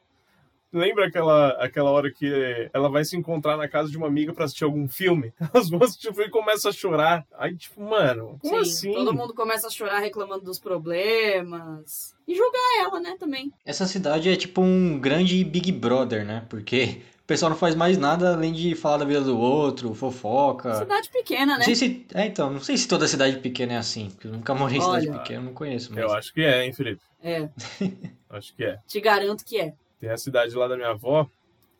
Lembra 0.78 1.08
aquela, 1.08 1.50
aquela 1.64 1.92
hora 1.92 2.12
que 2.12 2.70
ela 2.74 2.90
vai 2.90 3.04
se 3.04 3.18
encontrar 3.18 3.58
na 3.58 3.68
casa 3.68 3.90
de 3.90 3.98
uma 3.98 4.08
amiga 4.08 4.34
pra 4.34 4.46
assistir 4.46 4.64
algum 4.64 4.88
filme? 4.88 5.34
As 5.54 5.70
duas 5.70 5.96
tipo, 5.96 6.22
e 6.22 6.30
começam 6.30 6.70
a 6.70 6.74
chorar. 6.74 7.26
Aí, 7.38 7.56
tipo, 7.56 7.82
mano, 7.82 8.38
como 8.42 8.64
Sim, 8.66 8.72
assim? 8.72 8.94
Todo 8.94 9.14
mundo 9.14 9.34
começa 9.34 9.68
a 9.68 9.72
chorar 9.72 10.00
reclamando 10.00 10.46
dos 10.46 10.60
problemas. 10.60 12.16
E 12.28 12.36
julgar 12.36 12.84
ela, 12.84 13.00
né, 13.00 13.16
também. 13.20 13.52
Essa 13.66 13.86
cidade 13.86 14.30
é 14.30 14.36
tipo 14.36 14.62
um 14.62 15.00
grande 15.00 15.44
Big 15.44 15.72
Brother, 15.72 16.26
né? 16.26 16.46
Porque 16.50 17.02
o 17.22 17.28
pessoal 17.28 17.50
não 17.50 17.58
faz 17.58 17.76
mais 17.76 17.98
nada 17.98 18.34
além 18.34 18.54
de 18.54 18.76
falar 18.76 18.98
da 18.98 19.06
vida 19.06 19.22
do 19.22 19.38
outro, 19.38 19.94
fofoca. 19.94 20.76
Cidade 20.76 21.10
pequena, 21.10 21.54
Não 21.54 21.60
né? 21.60 21.66
sei 21.66 21.76
se. 21.76 22.06
É, 22.14 22.26
então, 22.26 22.50
não 22.50 22.62
sei 22.62 22.78
se 22.78 22.88
toda 22.88 23.08
cidade 23.08 23.38
pequena 23.40 23.74
é 23.74 23.78
assim, 23.78 24.10
porque 24.10 24.28
eu 24.28 24.32
nunca 24.32 24.54
morei 24.56 24.78
em 24.78 24.82
cidade 24.82 25.12
pequena, 25.12 25.40
eu 25.40 25.46
não 25.46 25.54
conheço. 25.54 25.94
Mas... 25.94 26.04
Eu 26.04 26.14
acho 26.14 26.34
que 26.34 26.42
é, 26.42 26.66
hein, 26.66 26.74
Felipe? 26.74 27.02
É, 27.22 27.50
Acho 28.30 28.56
que 28.56 28.64
é. 28.64 28.80
te 28.88 29.02
garanto 29.02 29.44
que 29.44 29.60
é. 29.60 29.74
Tem 30.00 30.10
a 30.10 30.18
cidade 30.18 30.56
lá 30.56 30.68
da 30.68 30.76
minha 30.76 30.90
avó. 30.92 31.28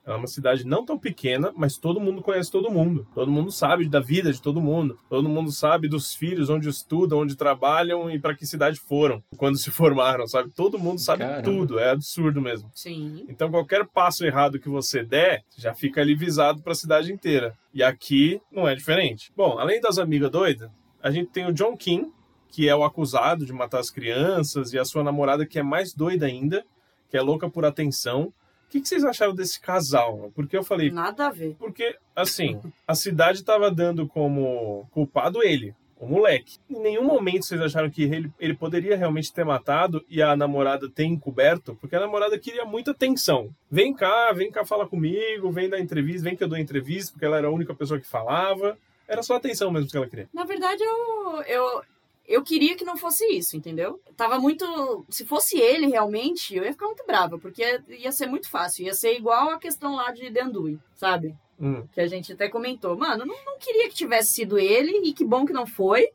Ela 0.06 0.16
é 0.16 0.20
uma 0.20 0.28
cidade 0.28 0.66
não 0.66 0.86
tão 0.86 0.98
pequena, 0.98 1.52
mas 1.54 1.76
todo 1.78 2.00
mundo 2.00 2.22
conhece 2.22 2.50
todo 2.50 2.72
mundo. 2.72 3.06
Todo 3.14 3.30
mundo 3.30 3.52
sabe 3.52 3.90
da 3.90 4.00
vida 4.00 4.32
de 4.32 4.42
todo 4.42 4.62
mundo. 4.62 4.98
Todo 5.10 5.28
mundo 5.28 5.52
sabe 5.52 5.90
dos 5.90 6.16
filhos, 6.16 6.50
onde 6.50 6.70
estudam, 6.70 7.20
onde 7.20 7.36
trabalham 7.36 8.10
e 8.10 8.18
para 8.18 8.34
que 8.34 8.46
cidade 8.46 8.80
foram, 8.80 9.22
quando 9.36 9.58
se 9.58 9.70
formaram, 9.72 10.26
sabe? 10.26 10.50
Todo 10.52 10.80
mundo 10.80 11.00
sabe 11.00 11.24
Caramba. 11.24 11.42
tudo. 11.42 11.78
É 11.78 11.90
absurdo 11.90 12.42
mesmo. 12.42 12.72
Sim. 12.74 13.26
Então 13.28 13.52
qualquer 13.52 13.86
passo 13.86 14.26
errado 14.26 14.60
que 14.60 14.70
você 14.70 15.04
der, 15.04 15.44
já 15.58 15.76
fica 15.76 16.00
ali 16.00 16.16
visado 16.16 16.62
para 16.62 16.72
a 16.72 16.76
cidade 16.76 17.12
inteira. 17.12 17.54
E 17.74 17.84
aqui 17.84 18.42
não 18.50 18.66
é 18.66 18.74
diferente. 18.74 19.34
Bom, 19.36 19.60
além 19.60 19.82
das 19.82 19.98
amigas 19.98 20.32
doidas, 20.32 20.70
a 21.04 21.12
gente 21.12 21.32
tem 21.32 21.46
o 21.46 21.54
John 21.54 21.76
King, 21.76 22.10
que 22.48 22.70
é 22.70 22.74
o 22.74 22.86
acusado 22.86 23.46
de 23.46 23.52
matar 23.52 23.80
as 23.80 23.92
crianças, 23.92 24.72
e 24.72 24.80
a 24.80 24.86
sua 24.86 25.04
namorada 25.04 25.46
que 25.46 25.60
é 25.60 25.64
mais 25.64 25.94
doida 25.94 26.26
ainda, 26.26 26.66
que 27.10 27.18
é 27.18 27.22
louca 27.22 27.50
por 27.50 27.66
atenção. 27.66 28.24
O 28.68 28.70
que, 28.70 28.82
que 28.82 28.88
vocês 28.88 29.04
acharam 29.06 29.34
desse 29.34 29.60
casal? 29.62 30.32
Porque 30.36 30.58
eu 30.58 30.64
falei, 30.64 30.92
Nada 30.92 31.28
a 31.28 31.32
ver. 31.32 31.56
porque, 31.58 31.96
assim, 32.16 32.60
a 32.86 32.94
cidade 32.96 33.44
tava 33.44 33.72
dando 33.72 34.06
como 34.08 34.86
culpado 34.92 35.42
ele. 35.42 35.74
o 36.00 36.06
moleque. 36.06 36.58
Em 36.70 36.80
nenhum 36.80 37.04
momento 37.06 37.46
vocês 37.46 37.60
acharam 37.62 37.90
que 37.90 38.04
ele, 38.04 38.32
ele 38.40 38.54
poderia 38.54 38.96
realmente 38.98 39.34
ter 39.34 39.44
matado 39.46 40.06
e 40.10 40.22
a 40.22 40.36
namorada 40.36 40.88
ter 40.90 41.06
encoberto, 41.06 41.76
porque 41.82 41.96
a 41.96 42.00
namorada 42.00 42.38
queria 42.38 42.66
muita 42.66 42.92
atenção. 42.92 43.50
Vem 43.72 43.94
cá, 43.96 44.32
vem 44.34 44.52
cá 44.52 44.64
falar 44.66 44.86
comigo, 44.88 45.50
vem 45.52 45.70
dar 45.70 45.80
entrevista, 45.80 46.24
vem 46.26 46.36
que 46.36 46.44
eu 46.44 46.48
dou 46.50 46.58
entrevista, 46.58 47.14
porque 47.14 47.26
ela 47.26 47.38
era 47.38 47.48
a 47.48 47.52
única 47.52 47.74
pessoa 47.74 48.00
que 48.00 48.06
falava. 48.06 48.78
Era 49.08 49.24
só 49.24 49.38
atenção 49.38 49.72
mesmo 49.72 49.90
que 49.90 49.96
ela 49.98 50.08
queria. 50.08 50.28
Na 50.34 50.44
verdade, 50.44 50.84
eu, 50.84 51.42
eu, 51.48 51.82
eu 52.28 52.44
queria 52.44 52.76
que 52.76 52.84
não 52.84 52.98
fosse 52.98 53.26
isso, 53.28 53.56
entendeu? 53.56 54.02
Tava 54.18 54.38
muito. 54.38 55.06
Se 55.10 55.26
fosse 55.26 55.58
ele 55.58 55.88
realmente, 55.88 56.56
eu 56.56 56.66
ia 56.66 56.74
ficar 56.74 56.88
muito 56.88 57.06
brava, 57.06 57.40
porque 57.40 57.82
ia 57.88 58.12
ser 58.12 58.28
muito 58.28 58.50
fácil. 58.50 58.86
Ia 58.86 58.94
ser 58.94 59.16
igual 59.16 59.52
a 59.52 59.60
questão 59.60 59.96
lá 59.96 60.12
de 60.12 60.30
Dendui, 60.30 60.78
sabe? 60.94 61.34
Hum. 61.60 61.88
Que 61.94 62.02
a 62.02 62.08
gente 62.08 62.34
até 62.34 62.50
comentou. 62.50 62.98
Mano, 62.98 63.26
não, 63.26 63.46
não 63.46 63.58
queria 63.58 63.88
que 63.88 63.96
tivesse 63.96 64.34
sido 64.34 64.60
ele, 64.60 65.08
e 65.08 65.14
que 65.14 65.24
bom 65.24 65.46
que 65.46 65.54
não 65.54 65.66
foi. 65.66 66.10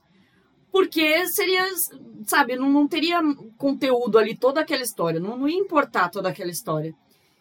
Porque 0.70 1.26
seria, 1.28 1.66
sabe, 2.26 2.56
não, 2.56 2.68
não 2.68 2.86
teria 2.86 3.20
conteúdo 3.56 4.18
ali, 4.18 4.36
toda 4.36 4.60
aquela 4.60 4.82
história. 4.82 5.18
Não, 5.18 5.36
não 5.38 5.48
ia 5.48 5.58
importar 5.58 6.10
toda 6.10 6.28
aquela 6.28 6.50
história. 6.50 6.94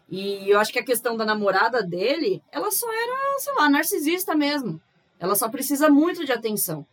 E 0.10 0.50
eu 0.50 0.60
acho 0.60 0.72
que 0.72 0.80
a 0.80 0.84
questão 0.84 1.18
da 1.18 1.26
namorada 1.26 1.84
dele, 1.84 2.42
ela 2.52 2.72
só 2.72 2.90
era, 2.92 3.40
sei 3.40 3.54
lá, 3.54 3.70
narcisista 3.70 4.34
mesmo. 4.34 4.82
Ela 5.20 5.36
só 5.36 5.50
precisa 5.50 5.90
muito 5.90 6.26
de 6.26 6.32
atenção. 6.32 6.86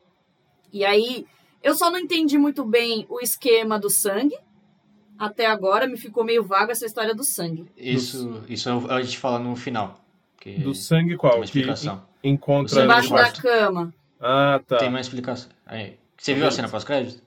E 0.73 0.85
aí, 0.85 1.27
eu 1.63 1.75
só 1.75 1.91
não 1.91 1.99
entendi 1.99 2.37
muito 2.39 2.65
bem 2.65 3.07
o 3.09 3.21
esquema 3.21 3.79
do 3.79 3.91
sangue. 3.91 4.37
Até 5.19 5.47
agora 5.47 5.87
me 5.89 5.97
ficou 5.97 6.23
meio 6.25 6.45
vaga 6.45 6.71
essa 6.73 6.87
história 6.87 7.15
do 7.15 7.25
sangue. 7.25 7.67
Isso, 7.77 8.43
isso 8.49 8.69
a 8.89 9.03
gente 9.03 9.19
fala 9.19 9.39
no 9.39 9.57
final. 9.57 10.01
que 10.41 10.59
Do 10.61 10.75
sangue 10.75 11.09
tem 11.11 11.17
qual? 11.19 11.33
uma 11.35 11.41
Que 11.41 11.47
explicação. 11.47 12.03
en- 12.23 12.31
encontra 12.31 12.85
Embaixo 12.85 13.11
da 13.13 13.33
cama. 13.33 13.93
Ah, 14.21 14.61
tá. 14.67 14.79
Tem 14.79 14.89
uma 14.89 15.01
explicação. 15.01 15.51
Aí. 15.67 15.97
Você 16.17 16.35
viu 16.35 16.47
a 16.47 16.51
cena 16.53 16.69
pós-crédito? 16.69 17.23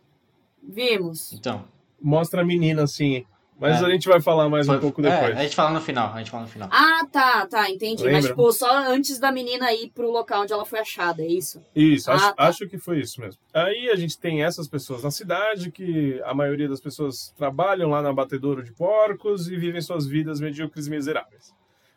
Vimos. 0.63 1.33
Então. 1.33 1.65
Mostra 2.01 2.41
a 2.41 2.45
menina 2.45 2.83
assim. 2.83 3.25
Mas 3.61 3.79
É. 3.79 3.85
a 3.85 3.89
gente 3.91 4.07
vai 4.09 4.19
falar 4.19 4.49
mais 4.49 4.67
um 4.67 4.79
pouco 4.79 5.01
é, 5.05 5.09
depois. 5.11 5.37
a 5.37 5.43
gente 5.43 5.55
fala 5.55 5.69
no 5.69 5.79
final. 5.79 6.11
A 6.13 6.17
gente 6.17 6.31
fala 6.31 6.43
no 6.43 6.49
final. 6.49 6.67
Ah, 6.71 7.05
tá, 7.11 7.45
tá, 7.45 7.69
entendi. 7.69 8.03
Mas, 8.03 8.11
Lembra? 8.13 8.29
tipo, 8.31 8.51
só 8.51 8.69
antes 8.89 9.19
da 9.19 9.31
menina 9.31 9.71
ir 9.71 9.91
pro 9.91 10.09
local 10.09 10.41
onde 10.41 10.51
ela 10.51 10.65
foi 10.65 10.79
achada, 10.79 11.21
é 11.21 11.27
isso? 11.27 11.63
Isso, 11.75 12.09
Ah, 12.09 12.15
acho, 12.15 12.25
tá. 12.35 12.43
acho 12.47 12.67
que 12.67 12.79
foi 12.79 12.99
isso 13.01 13.21
mesmo. 13.21 13.39
Aí 13.53 13.91
a 13.91 13.95
gente 13.95 14.17
tem 14.19 14.43
essas 14.43 14.67
pessoas 14.67 15.03
na 15.03 15.11
cidade, 15.11 15.69
que 15.71 16.19
a 16.25 16.33
maioria 16.33 16.67
das 16.67 16.81
pessoas 16.81 17.31
trabalham 17.37 17.91
lá 17.91 18.01
na 18.01 18.11
batedouro 18.11 18.63
de 18.63 18.73
porcos 18.73 19.47
e 19.47 19.55
vivem 19.55 19.79
suas 19.79 20.07
vidas 20.07 20.39
medíocres 20.39 20.87
e 20.87 20.89
miseráveis. 20.89 21.53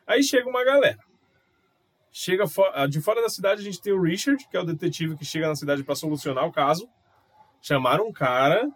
Aí 0.07 0.23
chega 0.23 0.47
uma 0.47 0.63
galera. 0.63 0.99
Chega 2.13 2.47
fo- 2.47 2.71
ah, 2.75 2.87
de 2.87 3.01
fora 3.01 3.23
da 3.23 3.29
cidade 3.31 3.63
a 3.63 3.65
gente 3.65 3.81
tem 3.81 3.93
o 3.93 4.01
Richard, 4.03 4.47
que 4.49 4.57
é 4.57 4.61
o 4.61 4.65
detetive 4.65 5.17
que 5.17 5.25
chega 5.25 5.49
na 5.49 5.57
cidade 5.57 5.83
para 5.83 5.95
solucionar 5.95 6.47
o 6.47 6.53
caso. 6.53 6.87
Chamaram 7.61 8.07
um 8.07 8.13
cara 8.13 8.69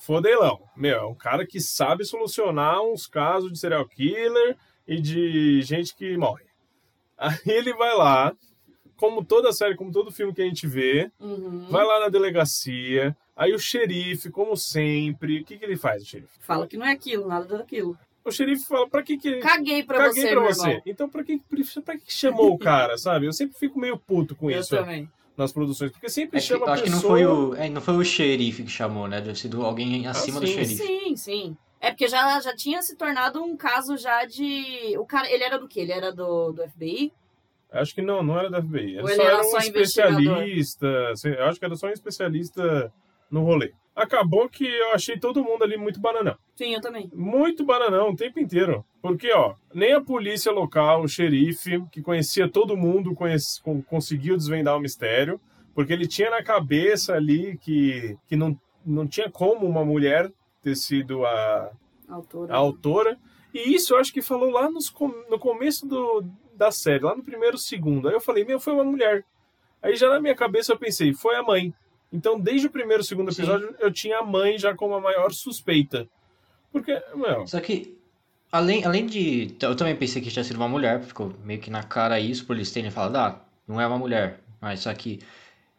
fodelão. 0.00 0.60
Meu, 0.76 0.96
é 0.98 1.06
um 1.06 1.14
cara 1.14 1.46
que 1.46 1.60
sabe 1.60 2.04
solucionar 2.04 2.82
uns 2.82 3.06
casos 3.06 3.52
de 3.52 3.58
serial 3.58 3.86
killer 3.86 4.56
e 4.86 5.00
de 5.00 5.62
gente 5.62 5.94
que 5.94 6.16
morre. 6.16 6.44
Aí 7.18 7.36
ele 7.46 7.72
vai 7.74 7.94
lá, 7.96 8.32
como 8.96 9.24
toda 9.24 9.52
série, 9.52 9.76
como 9.76 9.92
todo 9.92 10.10
filme 10.10 10.32
que 10.34 10.42
a 10.42 10.46
gente 10.46 10.66
vê, 10.66 11.10
Uhum. 11.20 11.66
vai 11.70 11.84
lá 11.84 12.00
na 12.00 12.08
delegacia, 12.08 13.14
aí 13.36 13.52
o 13.54 13.58
xerife, 13.58 14.30
como 14.30 14.56
sempre, 14.56 15.40
o 15.40 15.44
que, 15.44 15.58
que 15.58 15.64
ele 15.64 15.76
faz, 15.76 16.02
o 16.02 16.06
xerife? 16.06 16.38
Fala 16.40 16.66
que 16.66 16.76
não 16.78 16.86
é 16.86 16.92
aquilo, 16.92 17.26
nada 17.28 17.58
daquilo. 17.58 17.96
O 18.24 18.30
xerife 18.30 18.66
fala, 18.66 18.88
pra 18.88 19.02
que 19.02 19.16
que... 19.18 19.36
Caguei 19.38 19.82
pra 19.82 19.96
Caguei 19.98 20.22
você, 20.22 20.30
pra 20.30 20.40
você. 20.40 20.66
irmão. 20.68 20.82
Então, 20.86 21.08
pra 21.08 21.24
que, 21.24 21.38
pra 21.84 21.96
que 21.98 22.12
chamou 22.12 22.52
o 22.54 22.58
cara, 22.58 22.96
sabe? 22.98 23.26
Eu 23.26 23.32
sempre 23.32 23.58
fico 23.58 23.78
meio 23.78 23.98
puto 23.98 24.34
com 24.36 24.50
Eu 24.50 24.60
isso 24.60 24.70
também. 24.76 25.10
Nas 25.40 25.52
produções, 25.52 25.90
porque 25.90 26.08
sempre 26.08 26.38
É 26.38 26.40
que, 26.40 26.46
chama 26.46 26.66
acho 26.70 26.82
que 26.84 26.90
pessoa... 26.90 27.02
não 27.02 27.08
foi, 27.10 27.26
o, 27.26 27.54
é, 27.54 27.68
não 27.68 27.80
foi 27.80 27.96
o 27.96 28.04
xerife 28.04 28.62
que 28.62 28.70
chamou, 28.70 29.08
né? 29.08 29.20
Deve 29.20 29.38
ser 29.38 29.48
do- 29.48 29.64
alguém 29.64 30.06
acima 30.06 30.38
do 30.40 30.46
sim. 30.46 30.52
xerife. 30.54 30.76
Sim, 30.86 31.16
sim. 31.16 31.56
É 31.80 31.90
porque 31.90 32.06
já, 32.08 32.38
já 32.40 32.54
tinha 32.54 32.82
se 32.82 32.94
tornado 32.96 33.42
um 33.42 33.56
caso 33.56 33.96
já 33.96 34.24
de. 34.26 34.96
O 34.98 35.06
cara, 35.06 35.30
ele 35.32 35.42
era 35.42 35.58
do 35.58 35.66
quê? 35.66 35.80
Ele 35.80 35.92
era 35.92 36.12
do, 36.12 36.52
do 36.52 36.62
FBI? 36.68 37.10
Acho 37.72 37.94
que 37.94 38.02
não, 38.02 38.22
não 38.22 38.38
era 38.38 38.50
da 38.50 38.60
FBI. 38.60 38.96
Ele 38.96 39.00
Ou 39.00 39.06
só 39.08 39.12
ele 39.14 39.22
era 39.22 39.32
era 39.38 39.42
um 39.46 39.56
especialista. 39.58 41.16
sei- 41.16 41.34
Eu 41.38 41.44
acho 41.44 41.58
que 41.58 41.64
era 41.64 41.76
só 41.76 41.86
um 41.86 41.90
especialista 41.90 42.92
no 43.30 43.42
rolê. 43.44 43.72
Acabou 44.02 44.48
que 44.48 44.64
eu 44.66 44.92
achei 44.92 45.18
todo 45.18 45.44
mundo 45.44 45.62
ali 45.62 45.76
muito 45.76 46.00
bananão. 46.00 46.36
Sim, 46.56 46.74
eu 46.74 46.80
também. 46.80 47.10
Muito 47.12 47.64
bananão 47.64 48.10
o 48.10 48.16
tempo 48.16 48.40
inteiro. 48.40 48.84
Porque, 49.02 49.30
ó, 49.32 49.54
nem 49.74 49.92
a 49.92 50.00
polícia 50.00 50.50
local, 50.52 51.02
o 51.02 51.08
xerife, 51.08 51.82
que 51.92 52.00
conhecia 52.02 52.48
todo 52.48 52.76
mundo, 52.76 53.14
conhece- 53.14 53.62
con- 53.62 53.82
conseguiu 53.82 54.36
desvendar 54.36 54.76
o 54.76 54.80
mistério. 54.80 55.40
Porque 55.74 55.92
ele 55.92 56.06
tinha 56.06 56.30
na 56.30 56.42
cabeça 56.42 57.14
ali 57.14 57.56
que, 57.58 58.16
que 58.26 58.36
não, 58.36 58.58
não 58.84 59.06
tinha 59.06 59.30
como 59.30 59.66
uma 59.66 59.84
mulher 59.84 60.30
ter 60.62 60.74
sido 60.76 61.24
a, 61.24 61.70
Autora. 62.08 62.52
a 62.52 62.56
autora. 62.56 63.18
E 63.54 63.74
isso 63.74 63.94
eu 63.94 63.98
acho 63.98 64.12
que 64.12 64.20
falou 64.22 64.50
lá 64.50 64.70
nos 64.70 64.92
no 65.30 65.38
começo 65.38 65.86
do, 65.86 66.24
da 66.54 66.70
série, 66.70 67.04
lá 67.04 67.14
no 67.16 67.22
primeiro 67.24 67.56
segundo. 67.58 68.08
Aí 68.08 68.14
eu 68.14 68.20
falei, 68.20 68.44
meu, 68.44 68.60
foi 68.60 68.72
uma 68.72 68.84
mulher. 68.84 69.24
Aí 69.82 69.94
já 69.96 70.08
na 70.10 70.20
minha 70.20 70.34
cabeça 70.34 70.72
eu 70.72 70.78
pensei, 70.78 71.12
foi 71.14 71.36
a 71.36 71.42
mãe. 71.42 71.72
Então, 72.12 72.38
desde 72.38 72.66
o 72.66 72.70
primeiro 72.70 73.04
segundo 73.04 73.32
Sim. 73.32 73.42
episódio, 73.42 73.74
eu 73.78 73.92
tinha 73.92 74.18
a 74.18 74.24
mãe 74.24 74.58
já 74.58 74.74
como 74.74 74.94
a 74.94 75.00
maior 75.00 75.32
suspeita. 75.32 76.08
Porque, 76.72 77.00
meu, 77.14 77.46
Só 77.46 77.60
que, 77.60 77.96
além, 78.50 78.84
além 78.84 79.06
de. 79.06 79.54
Eu 79.60 79.76
também 79.76 79.96
pensei 79.96 80.20
que 80.20 80.30
tinha 80.30 80.44
sido 80.44 80.56
uma 80.56 80.68
mulher, 80.68 81.02
ficou 81.02 81.32
meio 81.44 81.60
que 81.60 81.70
na 81.70 81.82
cara 81.82 82.18
isso, 82.18 82.46
por 82.46 82.56
eles 82.56 82.70
terem 82.70 82.90
falado, 82.90 83.16
ah, 83.16 83.40
não 83.66 83.80
é 83.80 83.86
uma 83.86 83.98
mulher. 83.98 84.40
Mas 84.60 84.80
só 84.80 84.92
que. 84.94 85.20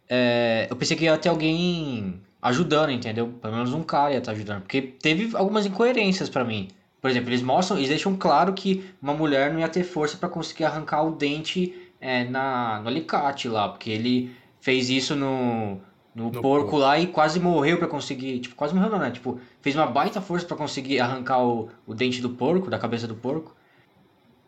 é, 0.10 0.68
eu 0.70 0.76
pensei 0.76 0.96
que 0.98 1.06
ia 1.06 1.18
ter 1.18 1.30
alguém 1.30 2.22
ajudando, 2.42 2.92
entendeu? 2.92 3.28
Pelo 3.42 3.54
menos 3.54 3.74
um 3.74 3.84
cara 3.84 4.12
ia 4.14 4.18
estar 4.18 4.32
ajudando. 4.32 4.62
Porque 4.62 4.82
teve 4.82 5.36
algumas 5.36 5.66
incoerências 5.66 6.30
pra 6.30 6.44
mim. 6.44 6.70
Por 7.02 7.10
exemplo, 7.10 7.30
eles 7.30 7.42
mostram, 7.42 7.78
eles 7.78 7.90
deixam 7.90 8.16
claro 8.16 8.54
que 8.54 8.86
uma 9.02 9.14
mulher 9.14 9.52
não 9.52 9.60
ia 9.60 9.68
ter 9.68 9.84
força 9.84 10.18
pra 10.18 10.30
conseguir 10.30 10.66
arrancar 10.66 11.04
o 11.04 11.12
dente 11.12 11.76
é, 12.00 12.24
na, 12.26 12.80
no 12.82 12.88
alicate 12.88 13.48
lá, 13.48 13.70
porque 13.70 13.90
ele 13.90 14.32
fez 14.60 14.90
isso 14.90 15.16
no, 15.16 15.82
no, 16.14 16.26
No 16.26 16.32
porco 16.41 16.41
porco. 16.72 16.78
lá 16.78 16.99
e 16.99 17.07
quase 17.07 17.39
morreu 17.39 17.78
pra 17.78 17.88
conseguir. 17.88 18.39
Tipo, 18.39 18.55
quase 18.55 18.74
morreu, 18.76 18.89
não, 18.89 18.99
né? 18.99 19.12
Tipo, 19.12 19.39
fez 19.62 19.76
uma 19.76 19.88
baita 19.88 20.20
força 20.22 20.45
pra 20.45 20.57
conseguir 20.57 20.99
arrancar 20.99 21.43
o, 21.43 21.70
o 21.88 21.93
dente 21.93 22.22
do 22.22 22.30
porco, 22.32 22.70
da 22.70 22.78
cabeça 22.80 23.07
do 23.07 23.16
porco. 23.16 23.55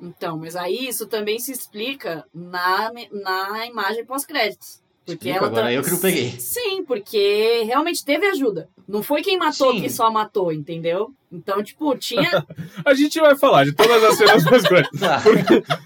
Então, 0.02 0.38
mas 0.38 0.56
aí 0.56 0.88
isso 0.88 1.08
também 1.08 1.40
se 1.40 1.52
explica 1.52 2.26
na, 2.34 2.92
na 3.12 3.66
imagem 3.66 4.06
pós-créditos. 4.06 4.82
Porque 5.06 5.30
Explica, 5.30 5.38
ela 5.38 5.48
agora 5.48 5.64
tá- 5.64 5.74
eu 5.74 5.84
que 5.84 5.92
não 5.92 6.00
peguei. 6.00 6.30
Sim, 6.40 6.84
porque 6.86 7.64
realmente 7.66 8.06
teve 8.06 8.26
ajuda. 8.28 8.70
Não 8.88 9.04
foi 9.04 9.22
quem 9.22 9.38
matou 9.38 9.74
Sim. 9.74 9.82
que 9.82 9.90
só 9.90 10.10
matou, 10.10 10.52
entendeu? 10.54 11.14
Então, 11.32 11.62
tipo, 11.62 11.94
tinha. 11.98 12.46
a 12.86 12.94
gente 12.94 13.20
vai 13.20 13.36
falar 13.36 13.66
de 13.66 13.74
todas 13.74 14.02
as 14.02 14.16
cenas 14.18 14.44
coisas. 14.68 14.90
Tá. 15.00 15.22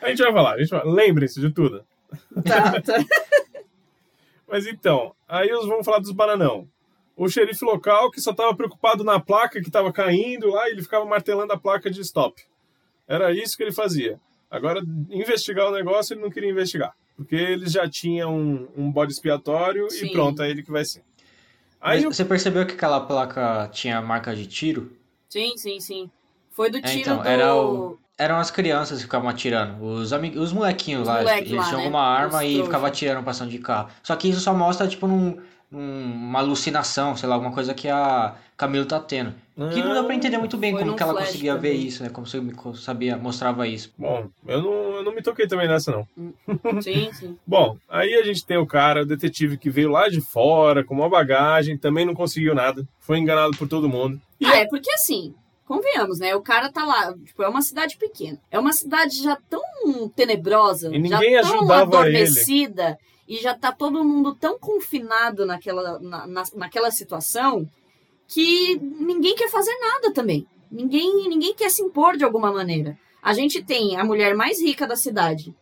A 0.00 0.08
gente 0.10 0.22
vai 0.22 0.32
falar, 0.32 0.54
a 0.54 0.58
gente 0.58 0.70
vai... 0.70 0.82
lembrem-se 0.86 1.40
de 1.40 1.50
tudo. 1.50 1.82
tá, 2.44 2.80
tá. 2.80 3.04
Mas 4.48 4.66
então, 4.66 5.14
aí 5.28 5.48
vamos 5.48 5.84
falar 5.84 5.98
dos 5.98 6.10
bananão. 6.12 6.68
O 7.16 7.28
xerife 7.28 7.64
local 7.64 8.10
que 8.10 8.20
só 8.20 8.30
estava 8.30 8.54
preocupado 8.54 9.02
na 9.04 9.18
placa 9.20 9.60
que 9.60 9.66
estava 9.68 9.92
caindo 9.92 10.50
lá, 10.50 10.68
ele 10.70 10.82
ficava 10.82 11.04
martelando 11.04 11.52
a 11.52 11.58
placa 11.58 11.90
de 11.90 12.00
stop. 12.00 12.42
Era 13.06 13.32
isso 13.32 13.56
que 13.56 13.62
ele 13.62 13.72
fazia. 13.72 14.20
Agora, 14.50 14.80
investigar 15.10 15.66
o 15.68 15.72
negócio, 15.72 16.14
ele 16.14 16.22
não 16.22 16.30
queria 16.30 16.50
investigar. 16.50 16.94
Porque 17.16 17.34
eles 17.34 17.72
já 17.72 17.88
tinham 17.88 18.34
um, 18.34 18.68
um 18.76 18.92
bode 18.92 19.12
expiatório 19.12 19.90
Sim. 19.90 20.06
e 20.06 20.12
pronto, 20.12 20.40
é 20.42 20.48
ele 20.50 20.62
que 20.62 20.70
vai 20.70 20.84
ser. 20.84 21.02
Aí 21.80 21.98
Mas 21.98 22.04
o 22.06 22.12
Você 22.14 22.24
percebeu 22.24 22.64
que 22.64 22.74
aquela 22.74 23.00
placa 23.00 23.68
tinha 23.72 24.00
marca 24.00 24.34
de 24.34 24.46
tiro? 24.46 24.92
Sim, 25.28 25.56
sim, 25.56 25.80
sim. 25.80 26.10
Foi 26.52 26.70
do 26.70 26.78
É, 26.78 26.82
tiro 26.82 27.00
então, 27.00 27.18
do. 27.22 27.28
era 27.28 27.54
o- 27.56 27.98
Eram 28.18 28.36
as 28.38 28.50
crianças 28.50 28.98
que 28.98 29.04
ficavam 29.04 29.28
atirando. 29.28 29.80
Os, 29.82 30.12
amig... 30.12 30.36
os 30.36 30.52
molequinhos 30.52 31.02
Os 31.02 31.06
lá, 31.08 31.18
moleque 31.18 31.48
eles 31.50 31.52
lá, 31.52 31.62
tinham 31.64 31.78
né? 31.78 31.84
alguma 31.84 32.02
arma 32.02 32.38
Os 32.38 32.42
e 32.44 32.48
trouxa. 32.54 32.64
ficavam 32.64 32.86
atirando 32.88 33.24
passando 33.24 33.50
de 33.50 33.58
carro. 33.58 33.88
Só 34.02 34.16
que 34.16 34.28
isso 34.28 34.40
só 34.40 34.52
mostra, 34.52 34.88
tipo, 34.88 35.06
num, 35.06 35.38
num- 35.70 36.02
uma 36.04 36.40
alucinação, 36.40 37.16
sei 37.16 37.28
lá, 37.28 37.36
alguma 37.36 37.52
coisa 37.52 37.72
que 37.74 37.88
a 37.88 38.34
Camila 38.56 38.84
tá 38.86 38.98
tendo. 38.98 39.32
Que 39.72 39.80
não 39.82 39.92
dá 39.94 40.02
pra 40.04 40.14
entender 40.14 40.38
muito 40.38 40.56
bem 40.56 40.72
como 40.76 40.94
que 40.96 41.02
ela 41.02 41.14
conseguia 41.14 41.56
ver 41.56 41.70
também. 41.72 41.86
isso, 41.86 42.02
né? 42.02 42.08
Como 42.10 42.26
você 42.26 42.40
sabia, 42.74 43.16
mostrava 43.16 43.66
isso. 43.68 43.92
Bom, 43.98 44.28
eu 44.46 44.62
não, 44.62 44.72
eu 44.96 45.02
não 45.04 45.12
me 45.14 45.20
toquei 45.22 45.46
também 45.48 45.66
nessa, 45.68 45.90
não. 45.92 46.06
Sim, 46.82 47.10
sim. 47.12 47.36
Bom, 47.46 47.76
aí 47.88 48.14
a 48.14 48.22
gente 48.24 48.44
tem 48.44 48.56
o 48.56 48.66
cara, 48.66 49.02
o 49.02 49.06
detetive 49.06 49.56
que 49.56 49.68
veio 49.70 49.90
lá 49.90 50.08
de 50.08 50.20
fora, 50.20 50.82
com 50.84 50.94
uma 50.94 51.08
bagagem, 51.08 51.76
também 51.76 52.04
não 52.06 52.14
conseguiu 52.14 52.54
nada. 52.54 52.86
Foi 53.00 53.18
enganado 53.18 53.56
por 53.56 53.68
todo 53.68 53.88
mundo. 53.88 54.20
E 54.40 54.46
Ah, 54.46 54.58
é 54.58 54.66
porque 54.66 54.90
assim, 54.92 55.34
convenhamos, 55.68 56.18
né? 56.18 56.34
O 56.34 56.40
cara 56.42 56.72
tá 56.72 56.84
lá, 56.84 57.14
tipo, 57.24 57.42
é 57.42 57.48
uma 57.48 57.62
cidade 57.62 57.96
pequena. 57.96 58.40
É 58.50 58.58
uma 58.58 58.72
cidade 58.72 59.22
já 59.22 59.36
tão 59.48 59.62
tenebrosa, 60.16 60.88
E 60.88 60.98
ninguém 60.98 61.10
já 61.42 61.42
tão 61.58 61.66
adormecida, 61.98 62.98
e 63.28 63.36
já 63.36 63.54
tá 63.54 63.70
todo 63.70 64.02
mundo 64.04 64.34
tão 64.34 64.58
confinado 64.58 65.44
naquela, 65.46 65.98
na, 66.00 66.26
na- 66.26 66.44
naquela 66.56 66.90
situação 66.90 67.68
que 68.26 68.76
ninguém 68.80 69.34
quer 69.36 69.48
fazer 69.50 69.76
nada 69.78 70.12
também. 70.12 70.46
Ninguém, 70.70 71.28
ninguém 71.28 71.54
quer 71.54 71.70
se 71.70 71.82
impor 71.82 72.16
de 72.16 72.24
alguma 72.24 72.50
maneira. 72.52 72.98
A 73.22 73.32
gente 73.34 73.62
tem 73.62 73.96
a 73.96 74.04
mulher 74.04 74.34
mais 74.34 74.60
rica 74.60 74.86
da 74.86 74.96
cidade, 74.96 75.54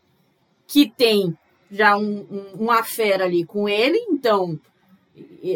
que 0.67 0.89
tem 0.89 1.37
já 1.71 1.97
um, 1.97 2.27
um, 2.31 2.65
um 2.67 2.71
affair 2.71 3.21
ali 3.21 3.45
com 3.45 3.69
ele, 3.69 3.99
então 4.11 4.59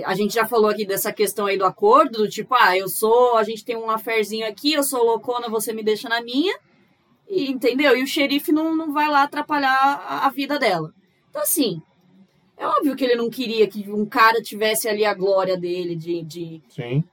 a 0.04 0.14
gente 0.14 0.34
já 0.34 0.46
falou 0.46 0.70
aqui 0.70 0.86
dessa 0.86 1.12
questão 1.12 1.46
aí 1.46 1.58
do 1.58 1.64
acordo, 1.64 2.18
do 2.18 2.28
tipo, 2.28 2.54
ah, 2.54 2.76
eu 2.76 2.88
sou, 2.88 3.36
a 3.36 3.44
gente 3.44 3.64
tem 3.64 3.76
um 3.76 3.90
affairzinho 3.90 4.46
aqui, 4.46 4.72
eu 4.72 4.82
sou 4.82 5.04
loucona, 5.04 5.48
você 5.48 5.72
me 5.72 5.82
deixa 5.82 6.08
na 6.08 6.22
minha, 6.22 6.56
e, 7.28 7.50
entendeu? 7.50 7.96
E 7.96 8.02
o 8.02 8.06
xerife 8.06 8.52
não, 8.52 8.74
não 8.74 8.92
vai 8.92 9.08
lá 9.08 9.22
atrapalhar 9.22 10.04
a, 10.06 10.26
a 10.26 10.30
vida 10.30 10.58
dela. 10.58 10.92
Então, 11.28 11.42
assim, 11.42 11.80
é 12.60 12.66
óbvio 12.66 12.94
que 12.94 13.02
ele 13.02 13.16
não 13.16 13.30
queria 13.30 13.66
que 13.66 13.90
um 13.90 14.04
cara 14.04 14.42
tivesse 14.42 14.86
ali 14.86 15.02
a 15.02 15.14
glória 15.14 15.56
dele 15.56 15.96
de, 15.96 16.22
de, 16.22 16.62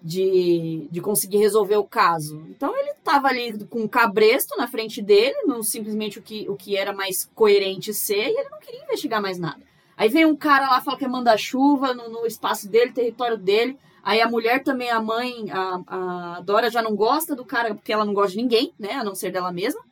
de, 0.01 0.87
de 0.91 1.01
conseguir 1.01 1.37
resolver 1.37 1.77
o 1.77 1.85
caso. 1.85 2.43
Então 2.49 2.77
ele 2.77 2.89
estava 2.89 3.29
ali 3.29 3.65
com 3.67 3.79
um 3.79 3.87
cabresto 3.87 4.57
na 4.57 4.67
frente 4.67 5.01
dele, 5.01 5.43
não 5.45 5.63
simplesmente 5.63 6.19
o 6.19 6.21
que, 6.21 6.49
o 6.49 6.55
que 6.57 6.75
era 6.75 6.91
mais 6.91 7.29
coerente 7.33 7.93
ser, 7.93 8.27
e 8.27 8.37
ele 8.37 8.49
não 8.49 8.59
queria 8.59 8.83
investigar 8.83 9.21
mais 9.21 9.39
nada. 9.39 9.66
Aí 9.97 10.09
vem 10.09 10.25
um 10.25 10.35
cara 10.35 10.69
lá, 10.69 10.79
fala 10.79 10.95
que 10.95 11.05
é 11.05 11.07
manda-chuva 11.07 11.91
no, 11.91 12.07
no 12.07 12.27
espaço 12.27 12.69
dele, 12.69 12.91
território 12.91 13.35
dele. 13.35 13.77
Aí 14.03 14.21
a 14.21 14.29
mulher 14.29 14.63
também, 14.63 14.91
a 14.91 15.01
mãe, 15.01 15.49
a, 15.49 15.81
a 15.87 16.41
Dora 16.41 16.69
já 16.69 16.83
não 16.83 16.95
gosta 16.95 17.35
do 17.35 17.43
cara, 17.43 17.73
porque 17.73 17.91
ela 17.91 18.05
não 18.05 18.13
gosta 18.13 18.31
de 18.31 18.37
ninguém, 18.37 18.71
né? 18.77 18.93
A 18.93 19.03
não 19.03 19.15
ser 19.15 19.31
dela 19.31 19.51
mesma. 19.51 19.83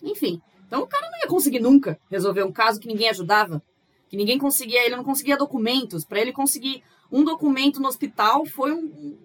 Enfim. 0.00 0.40
Então 0.66 0.82
o 0.82 0.86
cara 0.86 1.10
não 1.10 1.18
ia 1.18 1.26
conseguir 1.26 1.58
nunca 1.58 1.98
resolver 2.08 2.44
um 2.44 2.52
caso 2.52 2.78
que 2.78 2.86
ninguém 2.86 3.10
ajudava. 3.10 3.60
Que 4.08 4.16
ninguém 4.16 4.38
conseguia, 4.38 4.86
ele 4.86 4.96
não 4.96 5.04
conseguia 5.04 5.36
documentos. 5.36 6.04
Para 6.04 6.20
ele 6.20 6.32
conseguir 6.32 6.84
um 7.10 7.24
documento 7.24 7.80
no 7.80 7.88
hospital 7.88 8.46
foi 8.46 8.72
um, 8.72 9.18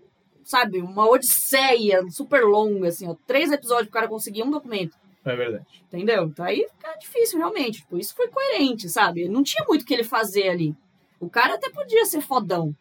sabe, 0.44 0.82
uma 0.82 1.08
odisseia 1.08 2.04
super 2.10 2.44
longa, 2.44 2.88
assim, 2.88 3.08
ó. 3.08 3.16
Três 3.28 3.52
episódios 3.52 3.88
pro 3.88 3.94
cara 3.94 4.08
conseguir 4.08 4.44
um 4.44 4.50
documento. 4.50 4.98
É 5.26 5.36
verdade. 5.36 5.84
Entendeu? 5.88 6.26
Então 6.26 6.46
aí 6.46 6.68
fica 6.70 6.96
difícil, 7.00 7.40
realmente. 7.40 7.80
Tipo, 7.80 7.98
isso 7.98 8.16
foi 8.16 8.28
coerente, 8.28 8.88
sabe? 8.88 9.28
Não 9.28 9.44
tinha 9.44 9.66
muito 9.68 9.82
o 9.82 9.86
que 9.86 9.94
ele 9.94 10.04
fazer 10.04 10.50
ali. 10.50 10.76
O 11.20 11.30
cara 11.30 11.56
até 11.56 11.70
podia 11.70 12.06
ser 12.06 12.22
fodão. 12.22 12.76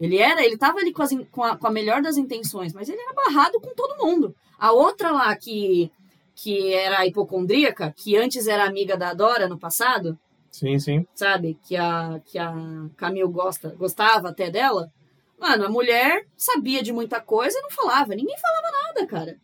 Ele 0.00 0.18
era, 0.18 0.44
ele 0.44 0.58
tava 0.58 0.78
ali 0.78 0.92
com, 0.92 1.02
as 1.02 1.10
com, 1.30 1.44
a, 1.44 1.56
com 1.56 1.66
a 1.66 1.70
melhor 1.70 2.02
das 2.02 2.16
intenções, 2.16 2.72
mas 2.72 2.88
ele 2.88 3.00
era 3.00 3.12
barrado 3.12 3.60
com 3.60 3.72
todo 3.74 4.04
mundo. 4.04 4.34
A 4.58 4.72
outra 4.72 5.12
lá 5.12 5.34
que, 5.36 5.90
que 6.34 6.74
era 6.74 7.06
hipocondríaca, 7.06 7.94
que 7.96 8.16
antes 8.16 8.48
era 8.48 8.64
amiga 8.64 8.96
da 8.96 9.14
Dora 9.14 9.48
no 9.48 9.58
passado, 9.58 10.18
Sim, 10.50 10.78
sim. 10.78 11.06
sabe? 11.14 11.56
Que 11.66 11.76
a, 11.76 12.20
que 12.24 12.38
a 12.38 12.52
Camille 12.96 13.28
gosta, 13.28 13.68
gostava 13.76 14.30
até 14.30 14.50
dela. 14.50 14.92
Mano, 15.38 15.66
a 15.66 15.68
mulher 15.68 16.26
sabia 16.36 16.82
de 16.82 16.92
muita 16.92 17.20
coisa 17.20 17.56
e 17.58 17.62
não 17.62 17.70
falava. 17.70 18.14
Ninguém 18.14 18.36
falava 18.38 18.70
nada, 18.70 19.06
cara. 19.06 19.36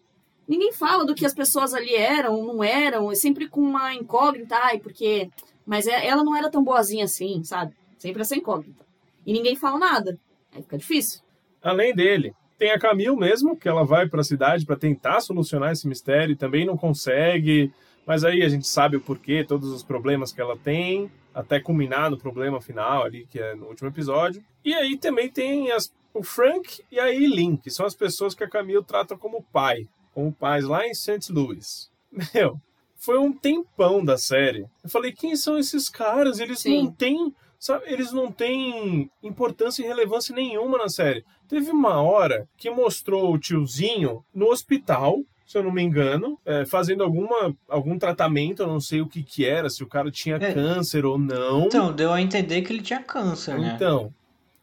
Ninguém 0.51 0.73
fala 0.73 1.07
do 1.07 1.15
que 1.15 1.25
as 1.25 1.33
pessoas 1.33 1.73
ali 1.73 1.95
eram, 1.95 2.45
não 2.45 2.65
eram. 2.65 3.13
É 3.13 3.15
sempre 3.15 3.49
com 3.49 3.61
uma 3.61 3.95
incógnita. 3.95 4.57
Ai, 4.57 4.81
porque... 4.81 5.31
Mas 5.65 5.87
é- 5.87 6.05
ela 6.05 6.25
não 6.25 6.37
era 6.37 6.51
tão 6.51 6.65
boazinha 6.65 7.05
assim, 7.05 7.45
sabe? 7.45 7.73
Sempre 7.97 8.23
essa 8.23 8.35
incógnita. 8.35 8.85
E 9.25 9.33
ninguém 9.33 9.55
fala 9.55 9.79
nada. 9.79 10.19
Aí 10.53 10.61
fica 10.61 10.77
difícil. 10.77 11.21
Além 11.63 11.95
dele, 11.95 12.35
tem 12.59 12.73
a 12.73 12.81
Camille 12.81 13.15
mesmo, 13.15 13.57
que 13.57 13.69
ela 13.69 13.85
vai 13.85 14.09
para 14.09 14.23
a 14.23 14.25
cidade 14.25 14.67
para 14.67 14.75
tentar 14.75 15.21
solucionar 15.21 15.71
esse 15.71 15.87
mistério 15.87 16.33
e 16.33 16.37
também 16.37 16.67
não 16.67 16.77
consegue. 16.77 17.73
Mas 18.05 18.25
aí 18.25 18.43
a 18.43 18.49
gente 18.49 18.67
sabe 18.67 18.97
o 18.97 19.01
porquê, 19.01 19.45
todos 19.45 19.71
os 19.71 19.85
problemas 19.85 20.33
que 20.33 20.41
ela 20.41 20.57
tem, 20.57 21.09
até 21.33 21.61
culminar 21.61 22.11
no 22.11 22.19
problema 22.19 22.61
final 22.61 23.05
ali, 23.05 23.25
que 23.31 23.39
é 23.39 23.55
no 23.55 23.67
último 23.67 23.89
episódio. 23.89 24.43
E 24.65 24.75
aí 24.75 24.99
também 24.99 25.31
tem 25.31 25.71
as, 25.71 25.93
o 26.13 26.25
Frank 26.25 26.83
e 26.91 26.99
a 26.99 27.09
Eileen, 27.09 27.57
que 27.57 27.71
são 27.71 27.87
as 27.87 27.95
pessoas 27.95 28.35
que 28.35 28.43
a 28.43 28.49
Camille 28.51 28.83
trata 28.83 29.17
como 29.17 29.45
pai, 29.53 29.87
como 30.15 30.33
pais 30.33 30.65
lá 30.65 30.87
em 30.87 30.95
St. 30.95 31.33
Louis. 31.33 31.91
Meu, 32.35 32.61
foi 32.97 33.19
um 33.19 33.33
tempão 33.33 34.05
da 34.05 34.19
série. 34.19 34.67
Eu 34.83 34.91
falei, 34.91 35.13
quem 35.13 35.37
são 35.37 35.59
esses 35.59 35.89
caras? 35.89 36.39
Eles 36.41 36.61
Sim. 36.61 36.85
não 36.85 36.93
têm, 36.93 37.35
sabe, 37.59 37.85
eles 37.87 38.13
não 38.13 38.31
têm 38.31 39.11
importância 39.23 39.83
e 39.83 39.87
relevância 39.87 40.35
nenhuma 40.35 40.79
na 40.79 40.89
série. 40.89 41.25
Teve 41.49 41.71
uma 41.71 42.01
hora 42.03 42.49
que 42.57 42.71
mostrou 42.71 43.33
o 43.33 43.39
tiozinho 43.39 44.25
no 44.35 44.47
hospital, 44.49 45.21
se 45.47 45.59
eu 45.59 45.65
não 45.65 45.73
me 45.73 45.83
engano, 45.83 46.39
é, 46.45 46.65
fazendo 46.65 47.03
alguma, 47.03 47.53
algum 47.69 47.99
tratamento, 47.99 48.63
eu 48.63 48.69
não 48.69 48.81
sei 48.81 49.01
o 49.01 49.07
que 49.09 49.23
que 49.23 49.45
era, 49.45 49.69
se 49.69 49.83
o 49.83 49.89
cara 49.89 50.11
tinha 50.11 50.37
É. 50.37 50.53
câncer 50.53 51.05
ou 51.05 51.19
não. 51.19 51.67
Então, 51.67 51.93
deu 51.93 52.13
a 52.13 52.21
entender 52.21 52.63
que 52.63 52.73
ele 52.73 52.83
tinha 52.83 53.03
câncer, 53.03 53.59
né? 53.59 53.73
Então. 53.75 54.13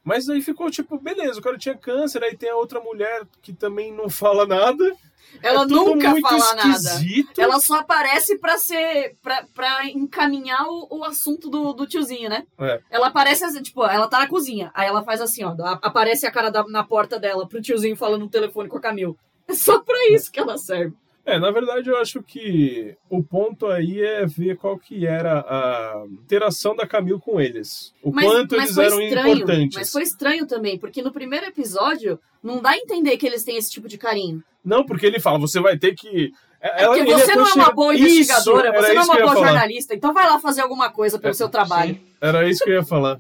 Mas 0.08 0.30
aí 0.30 0.42
ficou 0.42 0.72
tipo, 0.72 0.98
beleza, 0.98 1.38
o 1.38 1.44
cara 1.44 1.58
tinha 1.58 1.76
câncer, 1.76 2.24
aí 2.24 2.34
tem 2.38 2.50
a 2.50 2.56
outra 2.56 2.80
mulher 2.80 3.28
que 3.42 3.52
também 3.52 3.92
não 3.94 4.10
fala 4.10 4.48
nada. 4.48 4.96
Ela 5.44 5.64
é 5.64 5.66
nunca 5.66 6.16
fala 6.22 6.56
nada. 6.56 6.70
esquisito. 6.70 7.38
Ela 7.42 7.60
só 7.60 7.80
aparece 7.80 8.38
pra 8.40 8.58
ser. 8.58 9.18
pra, 9.22 9.44
pra 9.54 9.86
encaminhar 9.88 10.66
o, 10.66 10.88
o 11.00 11.04
assunto 11.04 11.50
do, 11.50 11.74
do 11.74 11.86
tiozinho, 11.86 12.30
né? 12.30 12.46
É. 12.58 12.80
Ela 12.90 13.08
aparece 13.08 13.44
assim, 13.44 13.62
tipo, 13.62 13.84
ela 13.84 14.08
tá 14.08 14.20
na 14.20 14.28
cozinha. 14.30 14.72
Aí 14.74 14.88
ela 14.88 15.04
faz 15.04 15.20
assim, 15.20 15.44
ó. 15.44 15.54
Aparece 15.82 16.26
a 16.26 16.32
cara 16.32 16.50
da- 16.50 16.64
na 16.70 16.86
porta 16.86 17.20
dela 17.20 17.46
pro 17.46 17.62
tiozinho 17.62 17.98
falando 17.98 18.22
no 18.22 18.30
telefone 18.30 18.70
com 18.70 18.78
a 18.78 18.82
Camille. 18.82 19.16
É 19.46 19.54
só 19.54 19.80
pra 19.82 20.08
isso 20.10 20.32
que 20.32 20.40
ela 20.40 20.58
serve. 20.58 20.96
É, 21.28 21.38
na 21.38 21.52
verdade 21.52 21.90
eu 21.90 21.98
acho 21.98 22.24
que 22.24 22.96
o 23.10 23.22
ponto 23.22 23.68
aí 23.68 24.02
é 24.02 24.26
ver 24.26 24.56
qual 24.56 24.80
que 24.80 25.06
era 25.06 25.42
a 25.42 26.06
interação 26.24 26.74
da 26.74 26.88
Camille 26.88 27.20
com 27.20 27.42
eles. 27.42 27.94
O 28.02 28.14
quanto 28.14 28.56
eles 28.56 28.74
foi 28.74 28.86
eram 28.86 29.02
estranho, 29.02 29.36
importantes. 29.36 29.78
Mas 29.78 29.92
foi 29.92 30.04
estranho 30.04 30.48
também, 30.48 30.80
porque 30.80 31.02
no 31.02 31.12
primeiro 31.12 31.46
episódio 31.46 32.18
não 32.42 32.62
dá 32.62 32.70
a 32.70 32.78
entender 32.78 33.18
que 33.18 33.28
eles 33.28 33.44
têm 33.44 33.58
esse 33.58 33.70
tipo 33.70 33.90
de 33.90 33.98
carinho. 33.98 34.42
Não, 34.64 34.86
porque 34.86 35.06
ele 35.06 35.20
fala, 35.20 35.38
você 35.38 35.60
vai 35.60 35.78
ter 35.78 35.96
que... 35.96 36.32
É 36.62 36.84
Ela, 36.84 36.96
porque 36.96 37.12
ele 37.12 37.20
você 37.22 37.36
não 37.36 37.46
é 37.46 37.54
uma 37.54 37.72
boa 37.74 37.94
Isso, 37.94 38.06
investigadora, 38.06 38.70
era 38.70 38.82
você 38.82 38.94
não 38.94 39.00
é 39.00 39.04
isso 39.04 39.12
uma 39.12 39.20
boa 39.22 39.34
falar. 39.34 39.48
jornalista, 39.48 39.94
então 39.96 40.14
vai 40.14 40.26
lá 40.28 40.40
fazer 40.40 40.62
alguma 40.62 40.90
coisa 40.90 41.20
pelo 41.20 41.32
É, 41.32 41.34
seu 41.36 41.50
trabalho. 41.50 41.96
Sim. 41.96 42.02
Era 42.22 42.50
isso 42.50 42.64
que 42.64 42.70
eu 42.70 42.76
ia 42.76 42.84
falar. 42.84 43.20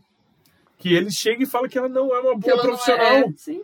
Que 0.77 0.93
ele 0.93 1.11
chega 1.11 1.43
e 1.43 1.45
fala 1.45 1.67
que 1.67 1.77
ela 1.77 1.89
não 1.89 2.15
é 2.15 2.19
uma 2.21 2.35
boa 2.37 2.53
ela 2.53 2.63
não 2.63 2.69
profissional. 2.69 3.05
é- 3.05 3.33
sim. 3.35 3.61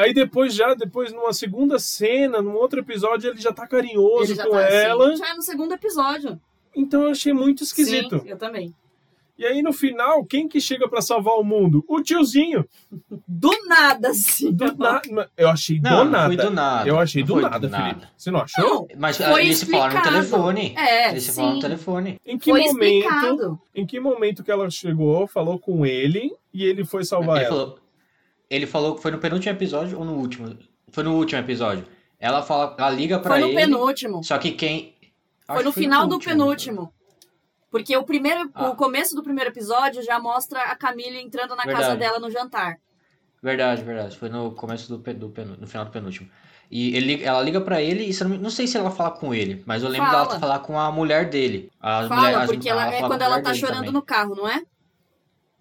Aí 0.00 0.14
depois, 0.14 0.54
já, 0.54 0.74
depois, 0.74 1.12
numa 1.12 1.32
segunda 1.32 1.78
cena, 1.78 2.40
num 2.42 2.54
outro 2.54 2.80
episódio, 2.80 3.30
ele 3.30 3.40
já 3.40 3.52
tá 3.52 3.66
carinhoso 3.66 4.24
Ele 4.32 4.34
já 4.34 4.44
com 4.44 4.50
tá 4.50 4.64
assim. 4.66 4.74
ela. 4.76 5.16
Já 5.16 5.28
é 5.30 5.34
no 5.34 5.42
segundo 5.42 5.72
episódio. 5.72 6.40
Então 6.74 7.02
eu 7.04 7.10
achei 7.10 7.32
muito 7.32 7.62
esquisito. 7.62 8.20
Sim, 8.20 8.28
eu 8.28 8.38
também. 8.38 8.74
E 9.36 9.46
aí, 9.46 9.62
no 9.62 9.72
final, 9.72 10.22
quem 10.26 10.46
que 10.46 10.60
chega 10.60 10.86
pra 10.86 11.00
salvar 11.00 11.34
o 11.36 11.42
mundo? 11.42 11.82
O 11.88 12.02
tiozinho. 12.02 12.62
Do 13.26 13.50
nada, 13.66 14.12
sim. 14.12 14.52
Do 14.52 14.76
nada. 14.76 15.30
Eu 15.34 15.48
achei 15.48 15.80
Não, 15.80 16.04
do 16.04 16.10
nada. 16.10 16.26
foi 16.26 16.36
do 16.36 16.50
nada. 16.50 16.88
Eu 16.88 16.98
achei 16.98 17.22
do 17.22 17.32
foi 17.32 17.42
nada, 17.42 17.58
do 17.60 17.70
nada. 17.70 17.84
Felipe. 17.88 18.06
Você 18.18 18.30
não 18.30 18.40
achou? 18.42 18.64
Não, 18.68 18.86
Mas 18.98 19.16
Foi 19.16 19.42
eles 19.46 19.58
se 19.58 19.64
falaram 19.66 19.94
no 19.94 19.98
explicado. 19.98 20.26
telefone. 20.28 20.74
É, 20.76 21.10
Eles 21.10 21.22
se 21.24 21.32
falaram 21.32 21.54
no 21.54 21.60
sim. 21.62 21.66
telefone. 21.68 22.20
Em 22.26 22.38
que 22.38 22.50
foi 22.50 22.60
momento? 22.60 22.82
explicado. 22.82 23.60
Em 23.74 23.86
que 23.86 23.98
momento 23.98 24.44
que 24.44 24.50
ela 24.50 24.68
chegou, 24.68 25.26
falou 25.26 25.58
com 25.58 25.86
ele 25.86 26.30
e 26.52 26.62
ele 26.62 26.84
foi 26.84 27.02
salvar 27.04 27.36
Ele 27.38 27.46
ela? 27.46 27.54
falou, 27.56 27.78
ele 28.50 28.66
falou 28.66 28.96
que 28.96 29.02
foi 29.02 29.10
no 29.12 29.18
penúltimo 29.18 29.52
episódio 29.54 29.98
ou 29.98 30.04
no 30.04 30.14
último? 30.14 30.58
Foi 30.90 31.04
no 31.04 31.14
último 31.14 31.40
episódio. 31.40 31.86
Ela 32.18 32.42
fala, 32.42 32.74
ela 32.78 32.90
liga 32.90 33.18
pra 33.18 33.30
Foi 33.32 33.40
no 33.40 33.46
ele. 33.46 33.56
penúltimo. 33.56 34.22
Só 34.24 34.36
que 34.36 34.52
quem. 34.52 34.94
Foi 35.46 35.62
no 35.62 35.72
final 35.72 36.06
do 36.06 36.14
último. 36.16 36.32
penúltimo. 36.34 36.94
Porque 37.70 37.96
o 37.96 38.02
primeiro, 38.02 38.50
Ah. 38.54 38.70
o 38.70 38.74
começo 38.76 39.14
do 39.14 39.22
primeiro 39.22 39.50
episódio 39.50 40.02
já 40.02 40.18
mostra 40.18 40.60
a 40.62 40.74
Camille 40.76 41.20
entrando 41.20 41.50
na 41.54 41.62
casa 41.64 41.76
Verdade. 41.94 41.98
dela 42.00 42.18
no 42.18 42.30
jantar. 42.30 42.78
Verdade, 43.42 43.82
verdade. 43.82 44.16
Foi 44.18 44.28
no 44.28 44.50
começo 44.52 44.88
do, 44.96 45.14
do 45.14 45.28
penu- 45.30 45.56
no 45.58 45.66
final 45.66 45.84
do 45.86 45.90
penúltimo. 45.92 46.28
E 46.70 46.94
ele, 46.96 47.22
ela 47.24 47.40
liga 47.42 47.60
pra 47.60 47.80
ele 47.80 48.10
e 48.10 48.24
não, 48.38 48.50
sei 48.50 48.66
se 48.66 48.76
ela 48.76 48.90
fala 48.90 49.10
com 49.12 49.34
ele, 49.34 49.62
mas 49.66 49.82
eu 49.82 49.88
lembro 49.88 50.08
Fala. 50.10 50.26
dela 50.28 50.38
falar 50.40 50.58
com 50.60 50.78
a 50.78 50.90
mulher 50.92 51.28
dele. 51.28 51.70
A 51.80 52.06
Fala, 52.06 52.20
mulher, 52.20 52.34
as- 52.38 52.46
porque 52.50 52.68
ela, 52.68 52.82
é 52.86 52.90
fala 52.90 53.00
com 53.02 53.08
quando 53.08 53.22
ela 53.22 53.42
tá 53.42 53.54
chorando 53.54 53.76
também. 53.78 53.92
no 53.92 54.02
carro, 54.02 54.34
não 54.36 54.48
é? 54.48 54.62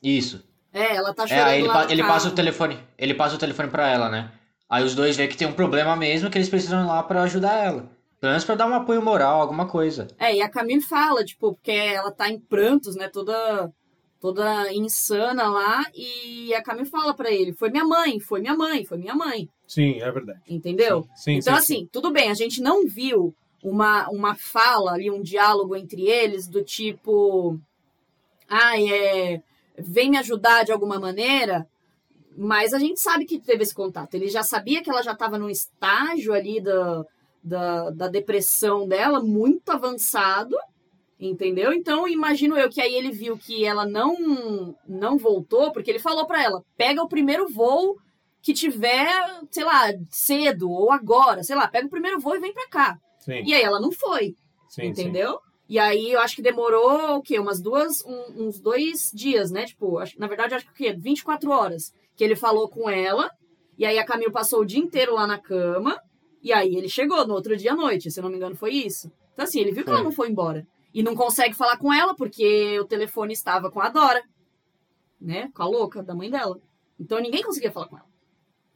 Isso. 0.04 0.44
É, 0.72 0.96
ela 0.96 1.14
tá 1.14 1.24
É, 1.24 1.28
chorando 1.28 1.48
aí 1.48 1.60
ele, 1.60 1.68
lá 1.68 1.74
pa- 1.74 1.92
ele 1.92 2.04
passa 2.04 2.28
o 2.30 2.32
telefone. 2.32 2.80
Ele 2.98 3.14
passa 3.14 3.36
o 3.36 3.40
telefone 3.40 3.70
pra 3.70 3.88
ela, 3.90 4.10
né? 4.10 4.32
Aí 4.70 4.84
os 4.84 4.94
dois 4.94 5.18
veem 5.18 5.28
que 5.30 5.36
tem 5.38 5.48
um 5.48 5.54
problema 5.54 5.96
mesmo, 5.96 6.30
que 6.30 6.38
eles 6.38 6.50
precisam 6.50 6.82
ir 6.84 6.86
lá 6.88 7.02
pra 7.02 7.24
ajudar 7.24 7.54
ela. 7.56 7.90
Pelo 8.22 8.32
menos 8.34 8.44
pra 8.46 8.56
dar 8.56 8.68
um 8.68 8.76
apoio 8.76 9.02
moral, 9.02 9.42
alguma 9.42 9.66
coisa. 9.68 10.08
É, 10.20 10.36
e 10.36 10.42
a 10.42 10.50
Camille 10.50 10.82
fala, 10.82 11.24
tipo, 11.26 11.54
porque 11.54 11.72
ela 11.72 12.12
tá 12.12 12.30
em 12.30 12.38
prantos, 12.40 12.96
né? 12.96 13.08
Toda, 13.08 13.72
toda 14.22 14.72
insana 14.74 15.48
lá. 15.48 15.84
E 15.96 16.54
a 16.54 16.62
Camille 16.62 16.90
fala 16.90 17.14
pra 17.16 17.32
ele: 17.32 17.54
Foi 17.54 17.70
minha 17.72 17.86
mãe, 17.86 18.20
foi 18.20 18.42
minha 18.42 18.56
mãe, 18.56 18.86
foi 18.86 18.98
minha 18.98 19.16
mãe. 19.16 19.50
Sim, 19.68 20.02
é 20.02 20.12
verdade. 20.12 20.40
Entendeu? 20.48 21.08
Sim, 21.16 21.36
então, 21.38 21.54
sim, 21.56 21.60
assim, 21.60 21.90
tudo 21.92 22.12
bem, 22.12 22.30
a 22.30 22.34
gente 22.34 22.62
não 22.62 22.86
viu 22.86 23.34
uma, 23.64 24.08
uma 24.10 24.36
fala 24.36 24.92
ali, 24.92 25.10
um 25.10 25.22
diálogo 25.22 25.76
entre 25.76 26.04
eles 26.08 26.48
do 26.48 26.64
tipo. 26.64 27.60
Ai, 28.48 28.92
é. 28.92 29.42
Vem 29.82 30.10
me 30.10 30.18
ajudar 30.18 30.64
de 30.64 30.72
alguma 30.72 31.00
maneira. 31.00 31.68
Mas 32.38 32.74
a 32.74 32.80
gente 32.80 33.00
sabe 33.00 33.26
que 33.26 33.40
teve 33.40 33.64
esse 33.64 33.74
contato. 33.74 34.14
Ele 34.14 34.28
já 34.28 34.44
sabia 34.44 34.82
que 34.82 34.90
ela 34.90 35.04
já 35.04 35.12
estava 35.12 35.38
num 35.38 35.50
estágio 35.50 36.34
ali 36.34 36.62
da, 36.62 37.04
da, 37.44 37.90
da 37.90 38.08
depressão 38.08 38.88
dela, 38.88 39.22
muito 39.22 39.70
avançado. 39.70 40.56
Entendeu? 41.20 41.74
Então, 41.74 42.08
imagino 42.08 42.58
eu 42.58 42.70
que 42.70 42.80
aí 42.80 42.96
ele 42.96 43.12
viu 43.12 43.38
que 43.38 43.66
ela 43.66 43.86
não 43.86 44.74
não 44.88 45.18
voltou, 45.18 45.74
porque 45.74 45.92
ele 45.92 46.00
falou 46.00 46.26
pra 46.26 46.42
ela: 46.42 46.64
pega 46.78 47.04
o 47.04 47.10
primeiro 47.10 47.46
voo 47.50 47.98
que 48.42 48.54
tiver, 48.54 49.10
sei 49.52 49.66
lá, 49.66 49.92
cedo 50.10 50.72
ou 50.72 50.94
agora, 50.94 51.44
sei 51.44 51.58
lá, 51.58 51.68
pega 51.68 51.88
o 51.88 51.90
primeiro 51.90 52.22
voo 52.22 52.36
e 52.36 52.40
vem 52.40 52.54
pra 52.54 52.70
cá. 52.70 52.98
Sim, 53.20 53.44
E 53.46 53.54
aí 53.54 53.62
ela 53.62 53.82
não 53.82 53.92
foi, 53.92 54.34
sim, 54.70 54.94
sim. 54.96 55.12
E 55.70 55.78
aí 55.78 56.12
eu 56.12 56.20
acho 56.20 56.36
que 56.36 56.42
demorou 56.42 57.18
o 57.18 57.22
quê? 57.22 57.38
Umas 57.40 57.62
duas, 57.62 58.04
um- 58.04 58.48
uns 58.48 58.60
dois 58.60 59.12
dias, 59.14 59.52
né? 59.52 59.66
Tipo, 59.66 60.00
na 60.18 60.26
verdade, 60.28 60.56
acho 60.56 60.66
que 60.66 60.72
o 60.72 60.76
quê? 60.76 60.94
24 60.98 61.52
horas 61.52 61.94
que 62.16 62.24
ele 62.24 62.36
falou 62.36 62.68
com 62.68 62.90
ela. 62.90 63.30
E 63.78 63.86
aí 63.86 64.00
a 64.00 64.06
Camila 64.06 64.32
passou 64.32 64.62
o 64.62 64.66
dia 64.66 64.80
inteiro 64.80 65.14
lá 65.14 65.28
na 65.28 65.38
cama. 65.38 65.96
E 66.42 66.52
aí 66.52 66.76
ele 66.76 66.90
chegou 66.90 67.26
no 67.28 67.34
outro 67.36 67.56
dia 67.56 67.74
à 67.74 67.76
noite, 67.76 68.10
se 68.10 68.20
eu 68.20 68.24
não 68.24 68.32
me 68.32 68.38
engano, 68.38 68.56
foi 68.56 68.72
isso. 68.74 69.12
Então, 69.34 69.44
assim, 69.46 69.60
ele 69.60 69.72
viu 69.72 69.84
que 69.84 69.90
ela 69.90 70.00
Foi. 70.00 70.06
não 70.06 70.12
foi 70.12 70.30
embora. 70.30 70.66
E 70.94 71.04
não 71.04 71.14
consegue 71.16 71.54
falar 71.54 71.78
com 71.78 71.94
ela 71.94 72.16
porque 72.16 72.80
o 72.80 72.86
telefone 72.86 73.32
estava 73.34 73.70
com 73.70 73.80
a 73.80 73.90
Dora, 73.90 74.24
né? 75.22 75.50
Com 75.54 75.62
a 75.64 75.68
louca 75.68 76.02
da 76.02 76.16
mãe 76.16 76.30
dela. 76.32 76.60
Então 77.00 77.20
ninguém 77.20 77.44
conseguia 77.44 77.72
falar 77.72 77.88
com 77.88 77.98
ela. 77.98 78.08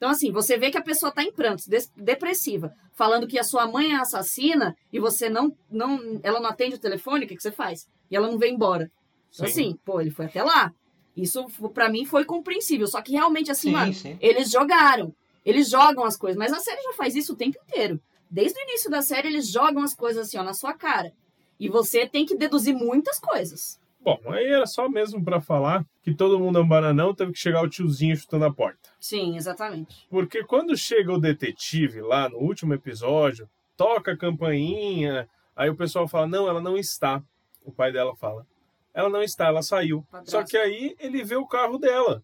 Então, 0.03 0.11
assim, 0.11 0.33
você 0.33 0.57
vê 0.57 0.69
que 0.69 0.77
a 0.77 0.81
pessoa 0.81 1.13
tá 1.13 1.23
em 1.23 1.31
prantos, 1.31 1.65
depressiva, 1.95 2.75
falando 2.91 3.25
que 3.25 3.39
a 3.39 3.43
sua 3.43 3.65
mãe 3.65 3.93
é 3.93 3.95
assassina 3.95 4.75
e 4.91 4.99
você 4.99 5.29
não, 5.29 5.55
não. 5.71 6.19
Ela 6.21 6.41
não 6.41 6.49
atende 6.49 6.75
o 6.75 6.77
telefone, 6.77 7.23
o 7.23 7.27
que, 7.29 7.37
que 7.37 7.41
você 7.41 7.53
faz? 7.53 7.87
E 8.11 8.15
ela 8.17 8.29
não 8.29 8.37
vem 8.37 8.53
embora. 8.53 8.91
Então, 9.33 9.47
Sim. 9.47 9.51
assim, 9.53 9.79
pô, 9.85 10.01
ele 10.01 10.11
foi 10.11 10.25
até 10.25 10.43
lá. 10.43 10.73
Isso, 11.15 11.47
pra 11.73 11.89
mim, 11.89 12.03
foi 12.03 12.25
compreensível. 12.25 12.85
Só 12.85 13.01
que 13.01 13.13
realmente, 13.13 13.49
assim, 13.49 13.69
Sim, 13.69 13.71
mano, 13.71 13.93
sim. 13.93 14.17
eles 14.19 14.51
jogaram. 14.51 15.15
Eles 15.45 15.69
jogam 15.69 16.03
as 16.03 16.17
coisas. 16.17 16.37
Mas 16.37 16.51
a 16.51 16.59
série 16.59 16.81
já 16.81 16.91
faz 16.95 17.15
isso 17.15 17.31
o 17.31 17.37
tempo 17.37 17.57
inteiro. 17.65 17.97
Desde 18.29 18.59
o 18.59 18.63
início 18.63 18.91
da 18.91 19.01
série, 19.01 19.29
eles 19.29 19.49
jogam 19.49 19.81
as 19.81 19.95
coisas 19.95 20.27
assim, 20.27 20.37
ó, 20.37 20.43
na 20.43 20.53
sua 20.53 20.73
cara. 20.73 21.13
E 21.57 21.69
você 21.69 22.05
tem 22.05 22.25
que 22.25 22.35
deduzir 22.35 22.75
muitas 22.75 23.19
coisas. 23.19 23.79
Bom, 24.03 24.19
aí 24.25 24.47
era 24.47 24.65
só 24.65 24.89
mesmo 24.89 25.23
pra 25.23 25.39
falar 25.39 25.85
que 26.01 26.13
todo 26.13 26.37
mundo 26.37 26.59
é 26.59 26.61
um 26.61 26.67
bananão, 26.67 27.15
teve 27.15 27.31
que 27.31 27.39
chegar 27.39 27.63
o 27.63 27.69
tiozinho 27.69 28.17
chutando 28.17 28.43
a 28.43 28.53
porta. 28.53 28.89
Sim, 28.99 29.37
exatamente. 29.37 30.05
Porque 30.09 30.43
quando 30.43 30.75
chega 30.75 31.13
o 31.13 31.19
detetive 31.19 32.01
lá 32.01 32.27
no 32.27 32.37
último 32.37 32.73
episódio, 32.73 33.49
toca 33.77 34.11
a 34.11 34.17
campainha, 34.17 35.29
aí 35.55 35.69
o 35.69 35.75
pessoal 35.75 36.05
fala: 36.05 36.27
não, 36.27 36.49
ela 36.49 36.59
não 36.59 36.77
está. 36.77 37.23
O 37.63 37.71
pai 37.71 37.93
dela 37.93 38.13
fala: 38.13 38.45
ela 38.93 39.09
não 39.09 39.23
está, 39.23 39.47
ela 39.47 39.61
saiu. 39.61 40.05
Padrasto. 40.11 40.31
Só 40.31 40.43
que 40.43 40.57
aí 40.57 40.95
ele 40.99 41.23
vê 41.23 41.37
o 41.37 41.47
carro 41.47 41.77
dela. 41.77 42.21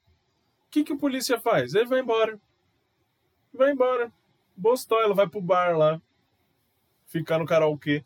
O 0.68 0.70
que, 0.70 0.84
que 0.84 0.94
o 0.94 0.98
polícia 0.98 1.40
faz? 1.40 1.74
Ele 1.74 1.86
vai 1.86 2.02
embora. 2.02 2.40
Vai 3.54 3.72
embora. 3.72 4.12
Bostou, 4.56 5.02
ela 5.02 5.16
vai 5.16 5.28
pro 5.28 5.42
bar 5.42 5.78
lá. 5.78 6.00
Ficar 7.08 7.40
no 7.40 7.46
karaokê. 7.46 8.04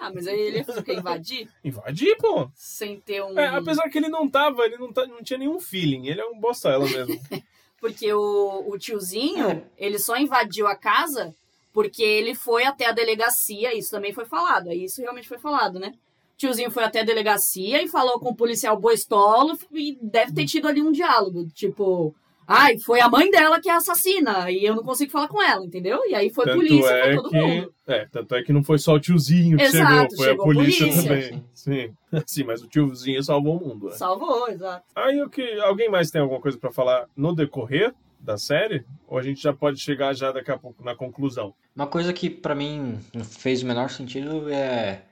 Ah, 0.00 0.10
mas 0.12 0.26
aí 0.26 0.40
ele 0.40 0.64
quer 0.64 0.94
invadir 0.94 1.46
Invadir, 1.62 2.16
pô. 2.16 2.50
sem 2.54 2.98
ter 2.98 3.22
um. 3.22 3.38
É, 3.38 3.48
apesar 3.48 3.88
que 3.90 3.98
ele 3.98 4.08
não 4.08 4.26
tava, 4.26 4.64
ele 4.64 4.78
não, 4.78 4.90
tá, 4.90 5.06
não 5.06 5.22
tinha 5.22 5.38
nenhum 5.38 5.60
feeling. 5.60 6.06
Ele 6.06 6.22
é 6.22 6.26
um 6.26 6.40
bostela 6.40 6.86
mesmo. 6.88 7.20
Porque 7.78 8.10
o, 8.12 8.64
o 8.66 8.78
tiozinho, 8.78 9.62
ele 9.76 9.98
só 9.98 10.16
invadiu 10.16 10.66
a 10.66 10.74
casa 10.74 11.34
porque 11.72 12.02
ele 12.02 12.34
foi 12.34 12.64
até 12.64 12.86
a 12.86 12.92
delegacia. 12.92 13.76
Isso 13.76 13.90
também 13.90 14.12
foi 14.12 14.24
falado. 14.26 14.68
Aí 14.68 14.84
Isso 14.84 15.00
realmente 15.00 15.28
foi 15.28 15.38
falado, 15.38 15.78
né? 15.78 15.94
O 16.34 16.36
tiozinho 16.36 16.70
foi 16.70 16.84
até 16.84 17.00
a 17.00 17.04
delegacia 17.04 17.82
e 17.82 17.88
falou 17.88 18.18
com 18.18 18.30
o 18.30 18.34
policial 18.36 18.78
Boistolo 18.78 19.58
e 19.72 19.98
deve 20.00 20.32
ter 20.32 20.46
tido 20.46 20.68
ali 20.68 20.82
um 20.82 20.92
diálogo. 20.92 21.48
Tipo, 21.54 22.14
ai, 22.50 22.78
foi 22.78 23.00
a 23.00 23.08
mãe 23.08 23.30
dela 23.30 23.60
que 23.60 23.68
é 23.68 23.72
a 23.72 23.76
assassina 23.76 24.50
e 24.50 24.64
eu 24.64 24.74
não 24.74 24.82
consigo 24.82 25.10
falar 25.12 25.28
com 25.28 25.42
ela, 25.42 25.64
entendeu? 25.64 26.00
E 26.08 26.14
aí 26.14 26.30
foi 26.30 26.44
tanto 26.44 26.56
polícia, 26.58 26.90
é 26.90 27.04
foi 27.04 27.16
todo 27.16 27.30
que, 27.30 27.36
mundo. 27.40 27.74
É, 27.86 28.06
tanto 28.10 28.34
é 28.34 28.42
que 28.42 28.52
não 28.52 28.62
foi 28.62 28.78
só 28.78 28.94
o 28.94 29.00
tiozinho 29.00 29.56
que 29.56 29.64
Exato, 29.64 30.16
chegou, 30.16 30.16
foi 30.16 30.26
chegou 30.26 30.44
a 30.44 30.50
a 30.50 30.54
polícia, 30.54 30.86
polícia. 30.86 31.02
também. 31.02 31.44
Sim. 31.54 31.94
Sim, 32.26 32.44
mas 32.44 32.62
o 32.62 32.68
tiozinho 32.68 33.22
salvou 33.22 33.56
o 33.58 33.68
mundo. 33.68 33.86
né? 33.88 33.92
Salvou, 33.96 34.48
exato. 34.48 34.84
Aí 34.96 35.22
o 35.22 35.30
que. 35.30 35.42
Alguém 35.60 35.88
mais 35.88 36.10
tem 36.10 36.20
alguma 36.20 36.40
coisa 36.40 36.58
pra 36.58 36.72
falar 36.72 37.06
no 37.16 37.34
decorrer 37.34 37.94
da 38.18 38.36
série? 38.36 38.84
Ou 39.08 39.16
a 39.18 39.22
gente 39.22 39.40
já 39.40 39.52
pode 39.52 39.78
chegar 39.80 40.14
já 40.14 40.30
daqui 40.32 40.50
a 40.50 40.58
pouco 40.58 40.84
na 40.84 40.94
conclusão? 40.94 41.54
Uma 41.74 41.86
coisa 41.86 42.12
que 42.12 42.28
pra 42.28 42.54
mim 42.54 42.98
não 43.14 43.24
fez 43.24 43.62
o 43.62 43.66
menor 43.66 43.88
sentido 43.90 44.50
é 44.50 45.02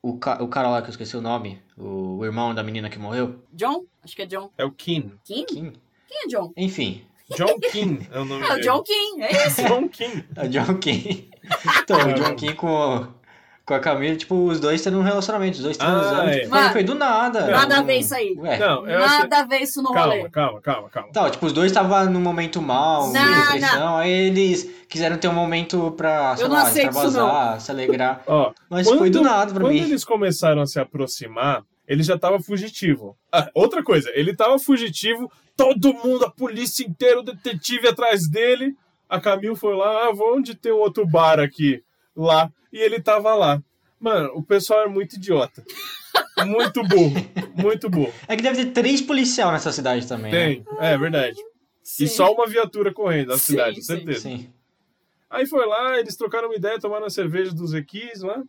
o, 0.00 0.16
ca- 0.16 0.42
o 0.42 0.48
cara 0.48 0.68
lá 0.70 0.80
que 0.80 0.88
eu 0.88 0.92
esqueci 0.92 1.16
o 1.16 1.20
nome, 1.20 1.60
o, 1.76 2.18
o 2.18 2.24
irmão 2.24 2.54
da 2.54 2.62
menina 2.62 2.88
que 2.88 2.98
morreu. 2.98 3.40
John? 3.52 3.84
Acho 4.02 4.16
que 4.16 4.22
é 4.22 4.26
John. 4.26 4.50
É 4.56 4.64
o 4.64 4.70
Kim. 4.72 5.12
Kim? 5.24 5.44
Kim? 5.44 5.72
Quem 6.12 6.22
é 6.24 6.26
John? 6.28 6.52
Enfim, 6.56 7.02
John 7.36 7.58
Kim 7.70 8.06
é 8.12 8.18
o 8.18 8.24
nome 8.24 8.42
É 8.44 8.46
o 8.46 8.54
dele. 8.56 8.60
John 8.62 8.82
Kim, 8.82 9.22
é 9.22 9.46
isso. 9.46 9.62
John 9.66 9.88
Kim. 9.88 10.24
é 10.36 10.44
o 10.44 10.48
John 10.48 10.74
Kim. 10.78 11.28
Então, 11.82 11.98
o 12.10 12.14
John 12.14 12.34
Kim 12.36 12.54
com, 12.54 13.06
com 13.64 13.74
a 13.74 13.80
Camila, 13.80 14.14
tipo, 14.16 14.34
os 14.46 14.60
dois 14.60 14.82
tendo 14.82 14.98
um 14.98 15.02
relacionamento, 15.02 15.56
os 15.56 15.62
dois 15.64 15.76
Ah, 15.80 15.84
transando. 15.90 16.28
é. 16.30 16.38
Tipo, 16.40 16.50
Mano, 16.50 16.72
foi 16.72 16.84
do 16.84 16.94
nada. 16.94 17.46
Nada 17.46 17.74
a 17.74 17.78
Não- 17.78 17.86
ver 17.86 17.96
isso 17.98 18.14
aí. 18.14 18.34
Ué. 18.38 18.58
Não. 18.58 18.82
Nada 18.82 19.38
a 19.38 19.44
ver 19.44 19.58
isso 19.62 19.82
no 19.82 19.88
rolê. 19.92 20.28
Calma, 20.28 20.30
calma, 20.30 20.60
calma, 20.60 20.88
calma. 20.90 21.08
Então, 21.10 21.30
tipo, 21.30 21.46
os 21.46 21.52
dois 21.52 21.70
estavam 21.70 22.04
num 22.10 22.20
momento 22.20 22.60
mal, 22.60 23.10
Não, 23.12 23.24
de 23.24 23.40
depressão, 23.52 23.96
aí 23.96 24.12
eles 24.12 24.70
quiseram 24.88 25.16
ter 25.16 25.28
um 25.28 25.32
momento 25.32 25.90
pra, 25.92 26.36
sei 26.36 26.44
Eu 26.44 26.48
não 26.50 26.56
lá, 26.56 26.68
extravasar, 26.68 27.60
se 27.60 27.70
alegrar. 27.70 28.22
Ó, 28.26 28.52
Mas 28.68 28.86
Quando- 28.86 28.98
foi 28.98 29.10
do 29.10 29.22
nada 29.22 29.52
pra 29.52 29.62
Quando 29.62 29.72
mim. 29.72 29.80
eles 29.80 30.04
começaram 30.04 30.60
a 30.60 30.66
se 30.66 30.78
aproximar, 30.78 31.62
ele 31.88 32.02
já 32.02 32.16
tava 32.18 32.38
fugitivo. 32.40 33.16
Ah, 33.32 33.48
outra 33.54 33.82
coisa, 33.82 34.10
ele 34.14 34.36
tava 34.36 34.58
fugitivo, 34.58 35.30
todo 35.56 35.94
mundo, 35.94 36.24
a 36.24 36.30
polícia 36.30 36.84
inteira, 36.84 37.20
o 37.20 37.22
detetive 37.22 37.88
atrás 37.88 38.28
dele. 38.28 38.76
A 39.08 39.20
Camille 39.20 39.56
foi 39.56 39.74
lá, 39.74 40.08
ah, 40.08 40.12
vou 40.12 40.36
onde 40.36 40.54
tem 40.54 40.72
um 40.72 40.78
outro 40.78 41.06
bar 41.06 41.38
aqui, 41.38 41.82
lá. 42.16 42.50
E 42.72 42.78
ele 42.78 43.00
tava 43.00 43.34
lá. 43.34 43.62
Mano, 44.00 44.32
o 44.34 44.42
pessoal 44.42 44.84
é 44.84 44.88
muito 44.88 45.16
idiota. 45.16 45.62
Muito 46.46 46.82
burro, 46.82 47.14
muito 47.54 47.88
burro. 47.88 48.12
É 48.26 48.34
que 48.34 48.42
deve 48.42 48.64
ter 48.64 48.72
três 48.72 49.00
policial 49.00 49.52
nessa 49.52 49.70
cidade 49.70 50.08
também, 50.08 50.32
né? 50.32 50.46
Tem, 50.46 50.64
é 50.80 50.96
verdade. 50.98 51.36
Sim. 51.82 52.04
E 52.04 52.08
só 52.08 52.32
uma 52.32 52.46
viatura 52.46 52.92
correndo 52.92 53.28
na 53.28 53.38
Sim, 53.38 53.52
cidade, 53.52 53.76
sim. 53.76 53.82
certeza. 53.82 54.20
Sim. 54.20 54.52
Aí 55.28 55.46
foi 55.46 55.66
lá, 55.66 55.98
eles 55.98 56.16
trocaram 56.16 56.48
uma 56.48 56.56
ideia, 56.56 56.78
tomaram 56.78 57.06
a 57.06 57.10
cerveja 57.10 57.52
dos 57.52 57.74
Equis 57.74 58.22
lá, 58.22 58.42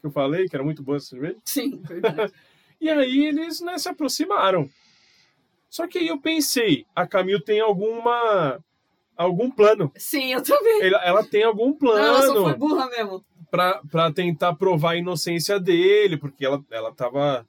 que 0.00 0.06
eu 0.06 0.10
falei, 0.10 0.48
que 0.48 0.54
era 0.54 0.64
muito 0.64 0.82
boa 0.82 0.96
essa 0.96 1.06
cerveja. 1.06 1.36
Sim, 1.44 1.80
verdade. 1.82 2.32
E 2.80 2.88
aí 2.88 3.26
eles 3.26 3.60
né, 3.60 3.76
se 3.76 3.88
aproximaram. 3.88 4.70
Só 5.70 5.86
que 5.86 5.98
aí 5.98 6.08
eu 6.08 6.20
pensei, 6.20 6.84
a 6.94 7.06
Camille 7.06 7.42
tem 7.42 7.60
alguma 7.60 8.58
algum 9.16 9.50
plano. 9.50 9.92
Sim, 9.96 10.32
eu 10.32 10.42
também. 10.42 10.82
Ela, 10.82 10.98
ela 11.04 11.24
tem 11.24 11.42
algum 11.42 11.76
Não, 11.80 11.98
ela 11.98 12.22
só 12.22 12.32
foi 12.34 12.42
plano 12.42 12.58
burra 12.58 12.88
mesmo. 12.88 13.24
pra, 13.50 13.82
pra 13.90 14.12
tentar 14.12 14.54
provar 14.54 14.92
a 14.92 14.96
inocência 14.96 15.58
dele, 15.58 16.16
porque 16.16 16.44
ela, 16.46 16.64
ela 16.70 16.94
tava. 16.94 17.44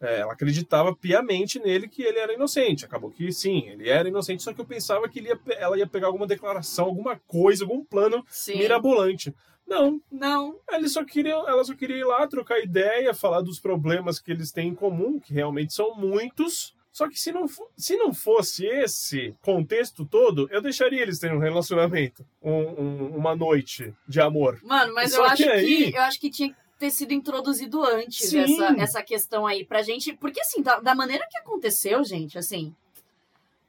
é, 0.00 0.20
ela 0.20 0.32
acreditava 0.32 0.96
piamente 0.96 1.58
nele 1.60 1.86
que 1.86 2.02
ele 2.02 2.18
era 2.18 2.32
inocente. 2.32 2.84
Acabou 2.84 3.10
que 3.10 3.30
sim, 3.30 3.68
ele 3.68 3.88
era 3.88 4.08
inocente, 4.08 4.42
só 4.42 4.52
que 4.54 4.60
eu 4.60 4.64
pensava 4.66 5.08
que 5.08 5.18
ele 5.18 5.28
ia 5.28 5.38
ela 5.58 5.76
ia 5.78 5.86
pegar 5.86 6.06
alguma 6.06 6.26
declaração, 6.26 6.86
alguma 6.86 7.16
coisa, 7.26 7.64
algum 7.64 7.84
plano 7.84 8.24
Sim. 8.28 8.56
mirabolante. 8.56 9.34
Não, 9.66 10.00
Não, 10.10 10.58
eles 10.72 10.92
só 10.92 11.04
queriam, 11.04 11.48
ela 11.48 11.62
só 11.62 11.74
queria 11.74 11.96
ir 11.96 12.04
lá 12.04 12.26
trocar 12.26 12.58
ideia, 12.58 13.14
falar 13.14 13.40
dos 13.42 13.60
problemas 13.60 14.18
que 14.18 14.30
eles 14.32 14.50
têm 14.50 14.68
em 14.68 14.74
comum, 14.74 15.20
que 15.20 15.32
realmente 15.32 15.72
são 15.72 15.94
muitos. 15.94 16.74
Só 16.92 17.08
que 17.08 17.18
se 17.18 17.32
não, 17.32 17.46
se 17.76 17.96
não 17.96 18.12
fosse 18.12 18.66
esse 18.66 19.34
contexto 19.40 20.04
todo, 20.04 20.46
eu 20.50 20.60
deixaria 20.60 21.00
eles 21.00 21.18
terem 21.18 21.36
um 21.36 21.40
relacionamento, 21.40 22.24
um- 22.42 22.52
um- 22.52 23.16
uma 23.16 23.34
noite 23.34 23.94
de 24.06 24.20
amor. 24.20 24.60
mano, 24.62 24.92
mas 24.94 25.12
Só 25.12 25.18
eu 25.20 25.24
acho 25.24 25.36
que 25.36 25.42
que, 25.44 25.48
aí- 25.50 25.92
eu 25.94 26.02
acho 26.02 26.20
que 26.20 26.30
tinha 26.30 26.50
que 26.50 26.56
ter 26.78 26.90
sido 26.90 27.12
introduzido 27.14 27.82
antes 27.82 28.28
Sim. 28.28 28.40
essa, 28.40 28.74
essa 28.78 29.02
questão 29.02 29.46
aí 29.46 29.64
pra 29.64 29.82
gente. 29.82 30.12
Porque 30.14 30.40
assim, 30.40 30.60
da, 30.60 30.80
da 30.80 30.94
maneira 30.94 31.26
que 31.30 31.38
aconteceu, 31.38 32.04
gente, 32.04 32.36
assim, 32.36 32.74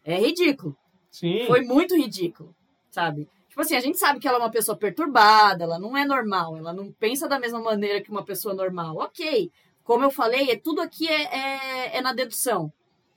é 0.03 0.19
ridículo. 0.19 0.76
Sim. 1.09 1.45
Foi 1.47 1.61
muito 1.61 1.95
ridículo, 1.95 2.53
sabe? 2.91 3.30
Tipo 3.47 3.61
assim, 3.61 3.76
a 3.76 3.80
gente 3.80 3.99
sabe 3.99 4.19
que 4.19 4.28
ela 4.28 4.38
é 4.39 4.41
uma 4.41 4.49
pessoa 4.51 4.76
perturbada, 4.76 5.63
ela 5.63 5.78
não 5.80 5.95
é 5.95 6.03
normal, 6.05 6.57
ela 6.57 6.74
não 6.74 6.91
pensa 6.91 7.28
da 7.28 7.39
mesma 7.39 7.59
maneira 7.61 8.01
que 8.01 8.09
uma 8.09 8.26
pessoa 8.26 8.53
normal. 8.53 8.97
Ok, 8.97 9.51
como 9.84 10.03
eu 10.03 10.09
falei, 10.11 10.49
é, 10.49 10.55
tudo 10.57 10.82
aqui 10.82 11.07
é, 11.07 11.24
é, 11.24 11.97
é 11.97 12.01
na 12.01 12.13
dedução. 12.13 12.74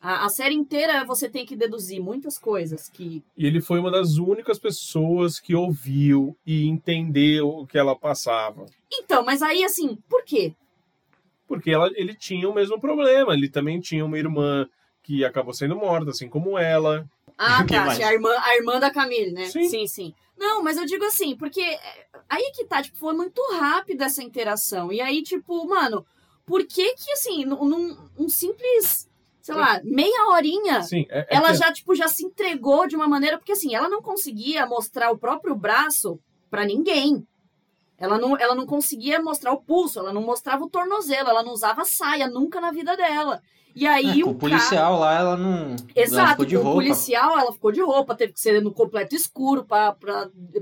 A, 0.06 0.26
a 0.26 0.28
série 0.28 0.54
inteira 0.54 1.04
você 1.04 1.28
tem 1.28 1.44
que 1.44 1.56
deduzir 1.56 2.00
muitas 2.00 2.38
coisas 2.38 2.88
que. 2.88 3.24
E 3.36 3.44
ele 3.44 3.60
foi 3.60 3.80
uma 3.80 3.90
das 3.90 4.18
únicas 4.18 4.56
pessoas 4.56 5.40
que 5.40 5.52
ouviu 5.52 6.36
e 6.46 6.64
entendeu 6.64 7.48
o 7.48 7.66
que 7.66 7.76
ela 7.76 7.96
passava. 7.96 8.66
Então, 8.92 9.24
mas 9.24 9.42
aí 9.42 9.64
assim, 9.64 9.98
por 10.08 10.22
quê? 10.24 10.54
Porque 11.48 11.72
ela, 11.72 11.90
ele 11.96 12.14
tinha 12.14 12.48
o 12.48 12.54
mesmo 12.54 12.80
problema. 12.80 13.34
Ele 13.34 13.48
também 13.48 13.80
tinha 13.80 14.04
uma 14.04 14.16
irmã 14.16 14.68
que 15.02 15.24
acabou 15.24 15.52
sendo 15.52 15.74
morta, 15.74 16.10
assim 16.10 16.28
como 16.28 16.56
ela. 16.56 17.04
Ah, 17.36 17.64
tá. 17.66 17.90
A 17.90 18.12
irmã, 18.12 18.30
a 18.38 18.56
irmã 18.56 18.78
da 18.78 18.92
Camille, 18.92 19.32
né? 19.32 19.46
Sim. 19.46 19.68
sim, 19.68 19.86
sim. 19.88 20.14
Não, 20.38 20.62
mas 20.62 20.76
eu 20.76 20.86
digo 20.86 21.04
assim, 21.04 21.34
porque 21.34 21.60
é, 21.60 22.06
aí 22.28 22.52
que 22.54 22.64
tá, 22.64 22.80
tipo, 22.80 22.96
foi 22.96 23.12
muito 23.12 23.42
rápida 23.54 24.04
essa 24.04 24.22
interação. 24.22 24.92
E 24.92 25.00
aí, 25.00 25.20
tipo, 25.22 25.66
mano, 25.66 26.06
por 26.44 26.64
que 26.64 26.94
que, 26.94 27.10
assim, 27.10 27.44
num, 27.44 27.64
num 27.64 27.96
um 28.16 28.28
simples, 28.28 29.08
sei 29.46 29.54
lá, 29.54 29.80
meia 29.84 30.28
horinha, 30.30 30.82
Sim, 30.82 31.06
é, 31.08 31.20
é 31.20 31.26
ela 31.36 31.48
que- 31.52 31.54
já, 31.54 31.72
tipo, 31.72 31.94
já 31.94 32.08
se 32.08 32.24
entregou 32.24 32.86
de 32.88 32.96
uma 32.96 33.06
maneira, 33.06 33.38
porque 33.38 33.52
assim, 33.52 33.74
ela 33.74 33.88
não 33.88 34.02
conseguia 34.02 34.66
mostrar 34.66 35.10
o 35.12 35.18
próprio 35.18 35.54
braço 35.54 36.18
pra 36.50 36.64
ninguém. 36.64 37.24
Ela 37.96 38.18
não, 38.18 38.36
ela 38.36 38.54
não 38.54 38.66
conseguia 38.66 39.22
mostrar 39.22 39.52
o 39.52 39.60
pulso, 39.62 40.00
ela 40.00 40.12
não 40.12 40.20
mostrava 40.20 40.64
o 40.64 40.68
tornozelo, 40.68 41.30
ela 41.30 41.42
não 41.42 41.52
usava 41.52 41.84
saia 41.84 42.26
nunca 42.28 42.60
na 42.60 42.70
vida 42.72 42.96
dela. 42.96 43.40
E 43.74 43.86
aí 43.86 44.20
É, 44.22 44.24
o 44.24 44.30
o 44.30 44.34
policial 44.34 44.98
lá, 44.98 45.14
ela 45.18 45.36
não. 45.36 45.70
ela 45.70 45.76
Exato, 45.94 46.30
ficou 46.30 46.44
de 46.46 46.56
com 46.56 46.60
o 46.60 46.64
roupa. 46.64 46.78
policial 46.82 47.38
ela 47.38 47.52
ficou 47.52 47.70
de 47.72 47.80
roupa, 47.82 48.14
teve 48.16 48.32
que 48.32 48.40
ser 48.40 48.60
no 48.60 48.72
completo 48.72 49.14
escuro 49.14 49.64
pra 49.64 49.94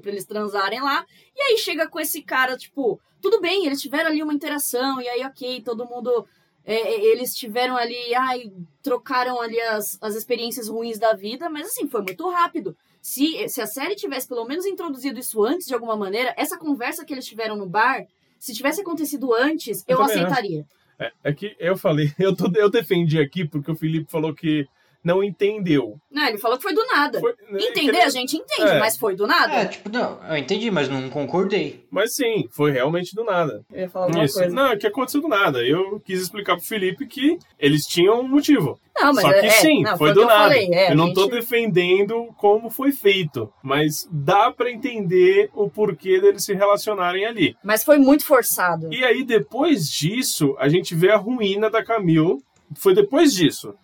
eles 0.04 0.24
transarem 0.26 0.80
lá. 0.82 1.04
E 1.34 1.40
aí 1.40 1.58
chega 1.58 1.88
com 1.88 1.98
esse 1.98 2.20
cara, 2.22 2.56
tipo, 2.56 3.00
tudo 3.22 3.40
bem, 3.40 3.66
eles 3.66 3.80
tiveram 3.80 4.10
ali 4.10 4.22
uma 4.22 4.34
interação, 4.34 5.00
e 5.00 5.08
aí, 5.08 5.24
ok, 5.24 5.62
todo 5.62 5.86
mundo. 5.86 6.26
É, 6.64 6.74
é, 6.74 7.04
eles 7.12 7.34
tiveram 7.34 7.76
ali, 7.76 8.14
ai, 8.14 8.50
trocaram 8.82 9.40
ali 9.40 9.60
as, 9.60 9.98
as 10.00 10.14
experiências 10.14 10.68
ruins 10.68 10.98
da 10.98 11.12
vida, 11.12 11.50
mas 11.50 11.66
assim, 11.66 11.88
foi 11.88 12.02
muito 12.02 12.28
rápido. 12.30 12.76
Se, 13.02 13.48
se 13.48 13.60
a 13.60 13.66
série 13.66 13.94
tivesse 13.94 14.26
pelo 14.26 14.46
menos 14.46 14.64
introduzido 14.64 15.20
isso 15.20 15.44
antes 15.44 15.66
de 15.66 15.74
alguma 15.74 15.96
maneira, 15.96 16.34
essa 16.38 16.58
conversa 16.58 17.04
que 17.04 17.12
eles 17.12 17.26
tiveram 17.26 17.56
no 17.56 17.68
bar, 17.68 18.06
se 18.38 18.54
tivesse 18.54 18.80
acontecido 18.80 19.34
antes, 19.34 19.84
eu, 19.86 19.98
Eu 19.98 20.04
aceitaria. 20.04 20.64
É, 20.98 21.12
é 21.24 21.32
que 21.32 21.54
eu 21.58 21.76
falei, 21.76 22.12
eu, 22.18 22.34
tô, 22.34 22.50
eu 22.54 22.70
defendi 22.70 23.18
aqui 23.18 23.46
porque 23.46 23.70
o 23.70 23.76
Felipe 23.76 24.10
falou 24.10 24.34
que 24.34 24.66
não 25.04 25.22
entendeu. 25.22 25.96
Não, 26.10 26.26
ele 26.26 26.38
falou 26.38 26.56
que 26.56 26.62
foi 26.62 26.72
do 26.74 26.84
nada. 26.86 27.20
Foi- 27.20 27.34
Entender, 27.52 28.00
a 28.00 28.08
gente 28.08 28.36
entende, 28.36 28.70
É. 28.70 28.78
mas 28.78 28.96
foi 28.96 29.14
do 29.14 29.26
nada. 29.26 29.52
É, 29.54 29.64
tipo, 29.66 29.88
não, 29.90 30.18
eu 30.28 30.36
entendi, 30.36 30.70
mas 30.70 30.88
não 30.88 31.10
concordei. 31.10 31.84
Mas 31.90 32.14
sim, 32.14 32.48
foi 32.50 32.70
realmente 32.72 33.14
do 33.14 33.22
nada. 33.24 33.62
Eu 33.72 33.80
ia 33.82 33.88
falar 33.90 34.24
Isso. 34.24 34.38
coisa. 34.38 34.54
Não, 34.54 34.68
é 34.68 34.76
que 34.76 34.86
aconteceu 34.86 35.20
do 35.20 35.28
nada. 35.28 35.62
Eu 35.62 36.00
quis 36.00 36.20
explicar 36.22 36.56
pro 36.56 36.64
Felipe 36.64 37.06
que 37.06 37.38
eles 37.58 37.82
tinham 37.84 38.20
um 38.20 38.28
motivo. 38.28 38.78
Não, 38.96 39.12
mas 39.12 39.22
Só 39.24 39.32
que 39.32 39.46
é, 39.46 39.50
sim, 39.50 39.82
não, 39.82 39.98
foi 39.98 40.10
o 40.10 40.14
do 40.14 40.20
eu 40.22 40.26
nada. 40.26 40.42
falei, 40.44 40.68
é, 40.72 40.92
eu 40.92 40.96
não 40.96 41.06
a 41.10 41.14
tô 41.14 41.22
gente- 41.24 41.32
defendendo 41.32 42.28
como 42.38 42.70
foi 42.70 42.92
feito, 42.92 43.52
mas 43.62 44.08
dá 44.10 44.52
pra 44.52 44.70
entender 44.70 45.50
o 45.52 45.68
porquê 45.68 46.20
deles 46.20 46.44
se 46.44 46.54
relacionarem 46.54 47.26
ali. 47.26 47.56
Mas 47.62 47.82
foi 47.84 47.98
muito 47.98 48.24
forçado. 48.24 48.92
E 48.92 49.04
aí, 49.04 49.24
depois 49.24 49.90
disso, 49.90 50.54
a 50.58 50.68
gente 50.68 50.94
vê 50.94 51.10
a 51.10 51.16
ruína 51.16 51.68
da 51.68 51.82
Camille. 51.84 52.38
Foi 52.76 52.94
depois 52.94 53.34
disso. 53.34 53.74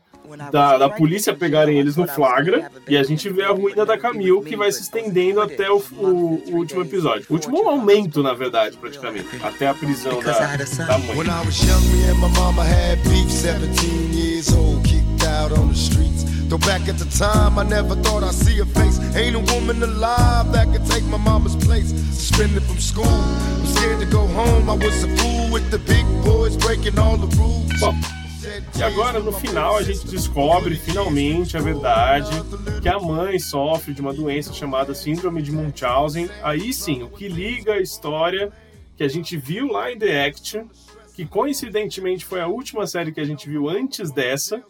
Da, 0.51 0.79
da 0.79 0.89
polícia 0.89 1.35
pegarem 1.35 1.79
eles 1.79 1.97
no 1.97 2.07
flagra 2.07 2.71
e 2.89 2.97
a 2.97 3.03
gente 3.03 3.29
vê 3.31 3.43
a 3.45 3.51
ruína 3.51 3.85
da 3.87 3.99
Camille 3.99 4.41
que 4.43 4.57
vai 4.57 4.71
se 4.73 4.83
estendendo 4.83 5.41
até 5.41 5.71
o, 5.71 5.79
o- 5.93 6.43
o 6.53 6.57
último 6.57 6.83
episódio. 6.83 7.27
O 7.29 7.35
último 7.35 7.65
momento, 7.65 8.23
na 8.23 8.33
verdade, 8.35 8.77
praticamente. 8.77 9.29
Até 9.43 9.69
a 9.69 9.75
prisão 9.75 10.21
da, 10.21 10.33
da 10.87 10.99
mãe. 10.99 11.17
When 11.17 11.27
I 11.29 11.45
was 11.45 11.61
young, 11.63 11.81
me 11.93 12.11
and 12.11 12.19
my 12.19 12.29
mama 12.39 12.63
had 12.65 12.99
beef. 13.09 13.31
17 13.31 14.13
years 14.15 14.53
old, 14.55 14.83
kicked 14.85 15.25
out 15.27 15.53
on 15.59 15.69
the 15.69 15.75
streets. 15.75 16.25
Though 16.49 16.59
back 16.67 16.89
at 16.89 16.99
the 16.99 17.07
time, 17.17 17.59
I 17.59 17.65
never 17.65 17.95
thought 18.03 18.23
I'd 18.25 18.35
see 18.35 18.59
a 18.61 18.67
face. 18.67 18.99
Ain't 19.15 19.37
a 19.37 19.55
woman 19.55 19.83
alive 19.83 20.53
that 20.53 20.67
could 20.73 20.85
take 20.87 21.05
my 21.05 21.17
mama's 21.17 21.55
place. 21.57 21.91
Suspended 22.13 22.63
from 22.65 22.79
school, 22.81 23.05
I'm 23.07 23.67
scared 23.67 24.01
to 24.01 24.07
go 24.07 24.27
home. 24.27 24.69
I 24.69 24.75
was 24.75 25.05
a 25.05 25.09
fool 25.17 25.51
with 25.53 25.71
the 25.71 25.79
big 25.79 26.05
boys 26.25 26.57
breaking 26.57 26.99
all 26.99 27.17
the 27.17 27.29
rules. 27.37 27.71
E 28.77 28.83
agora, 28.83 29.21
no 29.21 29.33
final, 29.33 29.77
a 29.77 29.83
gente 29.83 30.07
descobre 30.07 30.75
finalmente 30.75 31.57
a 31.57 31.61
verdade 31.61 32.31
que 32.81 32.89
a 32.89 32.99
mãe 32.99 33.39
sofre 33.39 33.93
de 33.93 34.01
uma 34.01 34.13
doença 34.13 34.53
chamada 34.53 34.95
Síndrome 34.95 35.43
de 35.43 35.53
Munchausen. 35.53 36.29
Aí 36.43 36.73
sim, 36.73 37.03
o 37.03 37.09
que 37.09 37.29
liga 37.29 37.75
a 37.75 37.81
história 37.81 38.53
que 38.97 39.05
a 39.05 39.09
gente 39.09 39.37
viu 39.37 39.69
lá 39.69 39.93
em 39.93 39.99
The 39.99 40.27
Act, 40.27 40.65
que 41.15 41.27
coincidentemente 41.27 42.25
foi 42.25 42.41
a 42.41 42.47
última 42.47 42.87
série 42.87 43.13
que 43.13 43.21
a 43.21 43.25
gente 43.25 43.49
viu 43.49 43.69
antes 43.69 44.11
dessa. 44.11 44.63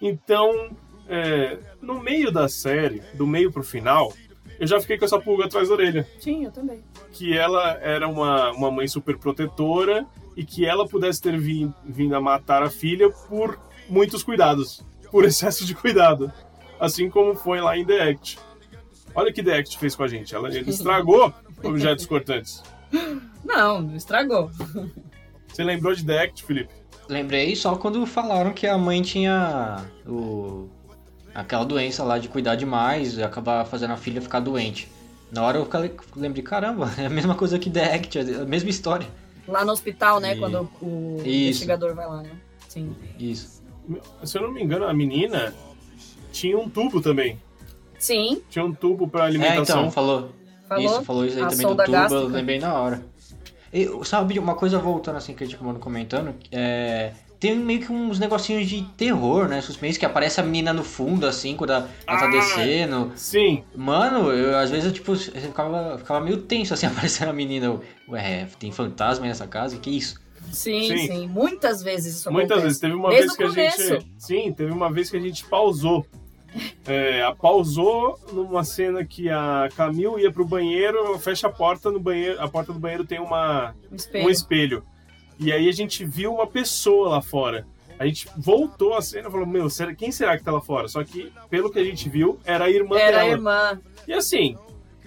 Então, 0.00 0.76
é, 1.08 1.58
no 1.80 2.00
meio 2.00 2.30
da 2.30 2.48
série, 2.48 3.02
do 3.14 3.26
meio 3.26 3.50
pro 3.52 3.62
final, 3.62 4.12
eu 4.58 4.66
já 4.66 4.80
fiquei 4.80 4.98
com 4.98 5.04
essa 5.04 5.18
pulga 5.20 5.44
atrás 5.44 5.68
da 5.68 5.74
orelha 5.74 6.06
Sim, 6.18 6.44
eu 6.44 6.50
também. 6.50 6.82
que 7.12 7.36
ela 7.36 7.78
era 7.80 8.08
uma, 8.08 8.50
uma 8.52 8.70
mãe 8.70 8.88
super 8.88 9.16
protetora 9.16 10.06
e 10.36 10.44
que 10.44 10.66
ela 10.66 10.86
pudesse 10.86 11.20
ter 11.22 11.38
vim- 11.38 11.72
vindo 11.84 12.14
a 12.14 12.20
matar 12.20 12.62
a 12.62 12.70
filha 12.70 13.08
por 13.10 13.58
muitos 13.88 14.22
cuidados, 14.22 14.84
por 15.10 15.24
excesso 15.26 15.64
de 15.64 15.74
cuidado. 15.74 16.30
Assim 16.78 17.08
como 17.08 17.34
foi 17.34 17.60
lá 17.60 17.76
em 17.76 17.84
The 17.86 18.10
Act. 18.10 18.38
Olha 19.14 19.30
o 19.30 19.32
que 19.32 19.42
The 19.42 19.58
Act 19.58 19.78
fez 19.78 19.96
com 19.96 20.02
a 20.02 20.08
gente. 20.08 20.34
Ela, 20.34 20.54
ele 20.54 20.68
estragou 20.68 21.32
objetos 21.64 22.04
cortantes. 22.04 22.62
Não, 23.42 23.80
não 23.80 23.96
estragou. 23.96 24.50
Você 25.48 25.64
lembrou 25.64 25.94
de 25.94 26.04
The 26.04 26.24
Act, 26.24 26.44
Felipe? 26.44 26.74
Lembrei 27.08 27.56
só 27.56 27.76
quando 27.76 28.04
falaram 28.04 28.52
que 28.52 28.66
a 28.66 28.76
mãe 28.76 29.00
tinha 29.00 29.86
o... 30.06 30.68
aquela 31.34 31.64
doença 31.64 32.04
lá 32.04 32.18
de 32.18 32.28
cuidar 32.28 32.56
demais 32.56 33.16
e 33.16 33.22
acabar 33.22 33.64
fazendo 33.64 33.92
a 33.92 33.96
filha 33.96 34.20
ficar 34.20 34.40
doente. 34.40 34.88
Na 35.32 35.42
hora 35.42 35.58
eu 35.58 35.68
lembrei, 36.14 36.42
caramba, 36.42 36.90
é 36.98 37.06
a 37.06 37.10
mesma 37.10 37.34
coisa 37.34 37.58
que 37.58 37.70
The 37.70 37.94
Act, 37.94 38.18
é 38.18 38.20
a 38.42 38.44
mesma 38.44 38.68
história. 38.68 39.06
Lá 39.48 39.64
no 39.64 39.72
hospital, 39.72 40.20
né? 40.20 40.34
E- 40.34 40.38
Quando 40.38 40.68
o 40.82 41.16
Isso. 41.18 41.28
investigador 41.28 41.94
vai 41.94 42.06
lá, 42.06 42.22
né? 42.22 42.30
Sim. 42.68 42.94
Isso. 43.18 43.62
Se 44.24 44.36
eu 44.38 44.42
não 44.42 44.52
me 44.52 44.62
engano, 44.62 44.86
a 44.86 44.92
menina 44.92 45.54
tinha 46.32 46.58
um 46.58 46.68
tubo 46.68 47.00
também. 47.00 47.40
Sim, 47.98 48.42
Tinha 48.50 48.64
um 48.64 48.74
tubo 48.74 49.08
para 49.08 49.24
É, 49.24 49.26
alimentação. 49.28 49.80
então, 49.80 49.90
falou. 49.90 50.32
falou. 50.68 50.84
Isso, 50.84 51.02
falou 51.04 51.24
isso 51.24 51.38
aí 51.38 51.44
a 51.44 51.48
também 51.48 51.66
do 51.66 51.76
tubo, 51.76 52.14
eu 52.14 52.26
lembrei 52.28 52.58
na 52.58 52.74
hora. 52.74 53.02
E, 53.72 53.88
sabe, 54.04 54.38
uma 54.38 54.54
coisa 54.54 54.78
voltando 54.78 55.16
assim 55.16 55.34
que 55.34 55.42
a 55.44 55.46
gente 55.46 55.56
acabou 55.56 55.74
comentando, 55.76 56.34
é, 56.52 57.12
tem 57.48 57.56
meio 57.58 57.80
que 57.80 57.92
uns 57.92 58.18
negocinhos 58.18 58.66
de 58.68 58.82
terror, 58.96 59.48
né? 59.48 59.60
Suspense, 59.60 59.98
que 59.98 60.06
aparece 60.06 60.40
a 60.40 60.42
menina 60.42 60.72
no 60.72 60.82
fundo, 60.84 61.26
assim, 61.26 61.56
quando 61.56 61.70
ela 61.70 61.90
ela 62.06 62.18
tá 62.18 62.26
Ah! 62.26 62.30
descendo. 62.30 63.12
Sim, 63.16 63.62
Mano, 63.74 64.30
eu, 64.32 64.56
às 64.58 64.70
vezes 64.70 64.86
eu, 64.86 64.92
tipo, 64.92 65.12
eu 65.12 65.16
ficava, 65.18 65.98
ficava 65.98 66.20
meio 66.20 66.38
tenso, 66.38 66.74
assim, 66.74 66.86
aparecendo 66.86 67.28
a 67.28 67.32
menina. 67.32 67.66
Eu, 67.66 67.82
Ué, 68.08 68.46
tem 68.58 68.70
fantasma 68.72 69.24
aí 69.24 69.28
nessa 69.28 69.46
casa? 69.46 69.76
Que 69.78 69.90
isso? 69.90 70.20
Sim, 70.52 70.86
Sim. 70.86 71.06
sim, 71.08 71.26
Muitas 71.28 71.82
vezes 71.82 72.16
isso 72.18 72.30
Muitas 72.30 72.58
acontece. 72.58 72.66
vezes. 72.66 72.78
Teve 72.80 72.94
uma 72.94 73.08
Desde 73.08 73.26
vez 73.26 73.36
que 73.36 73.42
o 73.42 73.46
a 73.46 73.50
começo. 73.50 73.88
gente. 73.94 74.12
Sim, 74.16 74.52
teve 74.52 74.70
uma 74.70 74.92
vez 74.92 75.10
que 75.10 75.16
a 75.16 75.20
gente 75.20 75.44
pausou. 75.44 76.06
É, 76.86 77.22
a 77.22 77.34
pausou 77.34 78.18
numa 78.32 78.64
cena 78.64 79.04
que 79.04 79.28
a 79.28 79.68
Camille 79.76 80.22
ia 80.22 80.32
pro 80.32 80.44
banheiro, 80.44 81.18
fecha 81.18 81.48
a 81.48 81.50
porta 81.50 81.90
no 81.90 82.00
banheiro. 82.00 82.40
A 82.40 82.48
porta 82.48 82.72
do 82.72 82.78
banheiro 82.78 83.04
tem 83.04 83.18
uma, 83.20 83.74
Um 83.92 83.96
espelho. 83.96 84.26
um 84.26 84.30
espelho. 84.30 84.84
E 85.38 85.52
aí 85.52 85.68
a 85.68 85.72
gente 85.72 86.04
viu 86.04 86.34
uma 86.34 86.46
pessoa 86.46 87.10
lá 87.10 87.22
fora. 87.22 87.66
A 87.98 88.06
gente 88.06 88.28
voltou 88.36 88.94
a 88.94 89.02
cena 89.02 89.28
e 89.28 89.30
falou: 89.30 89.46
Meu, 89.46 89.68
será, 89.70 89.94
quem 89.94 90.12
será 90.12 90.36
que 90.36 90.44
tá 90.44 90.52
lá 90.52 90.60
fora? 90.60 90.88
Só 90.88 91.02
que, 91.02 91.32
pelo 91.48 91.70
que 91.70 91.78
a 91.78 91.84
gente 91.84 92.08
viu, 92.08 92.38
era 92.44 92.66
a 92.66 92.70
irmã 92.70 92.98
Era 92.98 93.18
a 93.18 93.20
dela. 93.20 93.32
irmã. 93.32 93.80
E 94.06 94.12
assim. 94.12 94.56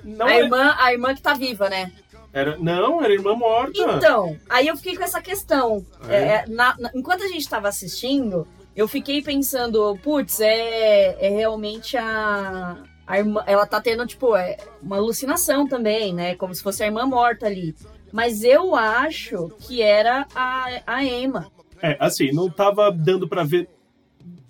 Não 0.04 0.26
a, 0.26 0.34
é- 0.34 0.40
irmã 0.44 0.76
a 0.80 0.92
irmã 0.94 1.14
que 1.14 1.22
tá 1.22 1.34
viva, 1.34 1.70
né? 1.70 1.92
era, 2.32 2.58
não, 2.58 3.02
era 3.04 3.10
a 3.12 3.16
irmã 3.16 3.36
morta. 3.36 3.74
Então, 3.76 4.38
aí 4.48 4.68
eu 4.68 4.78
fiquei 4.78 4.96
com 4.96 5.04
essa 5.04 5.22
questão. 5.22 5.86
É? 6.08 6.16
É, 6.16 6.22
é, 6.22 6.46
na- 6.48 6.76
na- 6.80 6.92
enquanto 6.96 7.24
a 7.24 7.28
gente 7.28 7.42
estava 7.42 7.68
assistindo, 7.68 8.48
eu 8.76 8.88
fiquei 8.88 9.22
pensando, 9.22 9.98
putz, 10.04 10.40
é, 10.40 11.18
é 11.20 11.30
realmente 11.30 11.98
a, 11.98 12.78
a 13.06 13.18
irmã. 13.18 13.44
Ela 13.46 13.66
tá 13.66 13.82
tendo, 13.82 14.06
tipo, 14.06 14.36
é, 14.36 14.58
uma 14.82 14.98
alucinação 14.98 15.68
também, 15.68 16.14
né? 16.14 16.36
Como 16.36 16.54
se 16.56 16.62
fosse 16.64 16.82
a 16.84 16.86
irmã 16.86 17.06
morta 17.06 17.46
ali. 17.48 17.76
Mas 18.12 18.44
eu 18.44 18.76
acho 18.76 19.50
que 19.60 19.82
era 19.82 20.26
a, 20.36 20.82
a 20.88 21.04
Emma. 21.04 21.52
É, 21.82 21.96
assim, 22.00 22.32
não 22.32 22.50
tava 22.50 22.92
dando 22.92 23.28
pra 23.28 23.44
ver 23.44 23.70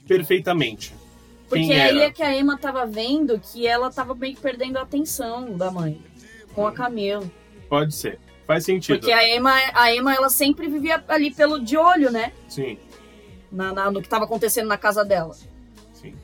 perfeitamente. 0.08 0.94
Porque 1.48 1.72
aí 1.72 1.98
era. 1.98 2.04
é 2.06 2.12
que 2.12 2.22
a 2.24 2.36
Emma 2.36 2.58
tava 2.58 2.86
vendo 2.86 3.40
que 3.40 3.66
ela 3.68 3.92
tava 3.92 4.14
meio 4.14 4.36
que 4.36 4.42
perdendo 4.42 4.78
a 4.78 4.84
atenção 4.84 5.58
da 5.58 5.72
mãe. 5.72 6.00
Com 6.54 6.66
a 6.68 6.72
Camila. 6.72 7.30
Pode 7.68 7.94
ser. 7.94 8.20
Faz 8.46 8.66
sentido. 8.66 8.98
Porque 9.00 9.12
a 9.12 9.28
Emma, 9.36 9.54
a 9.74 9.94
Emma, 9.94 10.14
ela 10.14 10.30
sempre 10.30 10.68
vivia 10.68 11.04
ali 11.08 11.32
pelo 11.32 11.60
de 11.60 11.78
olho, 11.78 12.12
né? 12.12 12.32
Sim, 12.48 12.78
Na, 13.52 13.72
na- 13.74 13.92
no 13.92 14.02
que 14.02 14.10
tava 14.10 14.26
acontecendo 14.26 14.68
na 14.68 14.78
casa 14.78 15.06
dela. 15.06 15.36
sim. 15.94 16.16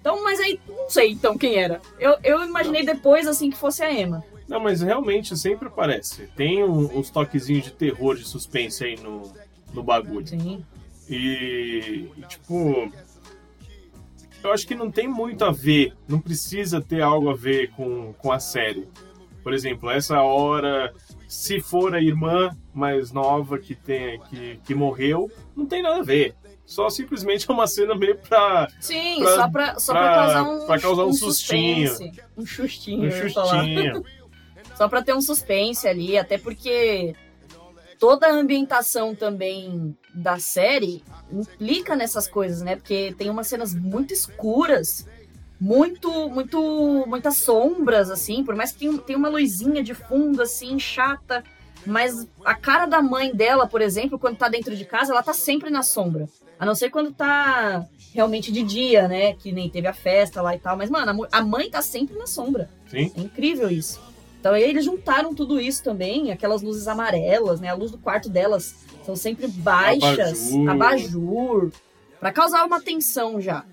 Então, 0.00 0.22
mas 0.24 0.40
aí, 0.40 0.58
não 0.66 0.88
sei 0.90 1.10
então 1.12 1.36
quem 1.38 1.56
era. 1.56 1.80
Eu, 1.98 2.16
eu 2.24 2.44
imaginei 2.44 2.84
depois, 2.84 3.26
assim, 3.28 3.50
que 3.50 3.56
fosse 3.56 3.82
a 3.82 3.92
Emma. 3.92 4.24
Não, 4.50 4.58
mas 4.60 4.80
realmente 4.82 5.36
sempre 5.36 5.68
aparece. 5.68 6.26
Tem 6.36 6.62
um- 6.64 6.98
uns 6.98 7.08
toquezinhos 7.08 7.64
de 7.64 7.70
terror, 7.72 8.16
de 8.16 8.24
suspense 8.24 8.82
aí 8.84 8.96
no, 9.00 9.32
no 9.72 9.82
bagulho. 9.82 10.26
Sim. 10.26 10.64
E, 11.08 12.08
e, 12.16 12.22
tipo. 12.28 12.92
Eu 14.42 14.52
acho 14.52 14.66
que 14.66 14.74
não 14.74 14.90
tem 14.90 15.06
muito 15.06 15.44
a 15.44 15.52
ver, 15.52 15.92
não 16.08 16.18
precisa 16.18 16.80
ter 16.80 17.02
algo 17.02 17.28
a 17.30 17.34
ver 17.34 17.70
com, 17.72 18.12
com 18.14 18.32
a 18.32 18.40
série. 18.40 18.88
Por 19.42 19.52
exemplo, 19.52 19.90
essa 19.90 20.20
hora, 20.22 20.92
se 21.28 21.60
for 21.60 21.94
a 21.94 22.00
irmã 22.00 22.50
mais 22.74 23.12
nova 23.12 23.58
que, 23.58 23.74
tem, 23.74 24.18
que, 24.30 24.58
que 24.64 24.74
morreu, 24.74 25.30
não 25.54 25.66
tem 25.66 25.82
nada 25.82 25.98
a 26.00 26.02
ver. 26.02 26.34
Só 26.64 26.88
simplesmente 26.88 27.50
é 27.50 27.52
uma 27.52 27.66
cena 27.66 27.94
meio 27.94 28.16
pra 28.16 28.68
Sim, 28.80 29.18
Pra- 29.20 29.34
só, 29.36 29.48
pra, 29.50 29.78
só 29.78 29.92
pra- 29.92 30.02
pra, 30.02 30.14
causar 30.14 30.42
um, 30.42 30.66
pra 30.66 30.80
causar 30.80 31.04
um 31.04 31.12
sustinho. 31.12 31.88
suspense. 31.88 32.20
Um 32.36 32.46
sustinho. 32.46 33.08
um 33.08 33.10
justinho. 33.10 34.04
Só 34.80 34.88
pra 34.88 35.02
ter 35.02 35.14
um 35.14 35.20
suspense 35.20 35.86
ali, 35.86 36.16
até 36.16 36.38
porque 36.38 37.14
toda 37.98 38.28
a 38.28 38.32
ambientação 38.32 39.14
também 39.14 39.94
da 40.14 40.38
série 40.38 41.04
implica 41.30 41.94
nessas 41.94 42.26
coisas, 42.26 42.62
né? 42.62 42.76
Porque 42.76 43.14
tem 43.18 43.28
umas 43.28 43.46
cenas 43.46 43.74
muito 43.74 44.14
escuras, 44.14 45.06
muito, 45.60 46.30
muito, 46.30 47.04
muitas 47.06 47.36
sombras, 47.36 48.10
assim, 48.10 48.42
por 48.42 48.56
mais 48.56 48.72
que 48.72 48.78
tenha- 48.78 48.96
tenha 49.02 49.18
uma 49.18 49.28
luzinha 49.28 49.82
de 49.82 49.92
fundo, 49.92 50.40
assim, 50.40 50.78
chata, 50.78 51.44
Mas 51.86 52.26
a 52.44 52.54
cara 52.54 52.84
da 52.84 53.00
mãe 53.00 53.34
dela, 53.34 53.66
por 53.66 53.80
exemplo, 53.80 54.18
quando 54.18 54.36
tá 54.36 54.50
dentro 54.50 54.76
de 54.76 54.84
casa, 54.84 55.12
ela 55.12 55.22
tá 55.22 55.32
sempre 55.32 55.70
na 55.70 55.82
sombra. 55.82 56.28
A 56.58 56.66
não 56.66 56.74
ser 56.74 56.90
quando 56.90 57.10
tá 57.10 57.86
realmente 58.12 58.52
de 58.52 58.62
dia, 58.62 59.08
né? 59.08 59.32
Que 59.32 59.50
nem 59.50 59.70
teve 59.70 59.86
a 59.86 59.94
festa 59.94 60.42
lá 60.42 60.54
e 60.54 60.58
tal. 60.58 60.76
Mas, 60.76 60.90
mano, 60.90 61.26
a 61.32 61.42
mãe 61.42 61.70
tá 61.70 61.80
sempre 61.80 62.18
na 62.18 62.26
sombra. 62.26 62.68
Sim. 62.86 63.10
É 63.16 63.20
incrível 63.22 63.70
isso. 63.70 63.98
Então 64.40 64.54
aí 64.54 64.62
eles 64.62 64.86
juntaram 64.86 65.34
tudo 65.34 65.60
isso 65.60 65.84
também, 65.84 66.32
aquelas 66.32 66.62
luzes 66.62 66.88
amarelas, 66.88 67.60
né? 67.60 67.68
A 67.68 67.74
luz 67.74 67.90
do 67.90 67.98
quarto 67.98 68.30
delas 68.30 68.74
são 69.04 69.14
sempre 69.14 69.46
baixas, 69.46 70.52
Abajur. 70.52 70.70
abajur, 70.70 71.72
pra 72.18 72.32
causar 72.32 72.64
uma 72.64 72.80
tensão 72.80 73.38
já. 73.38 73.64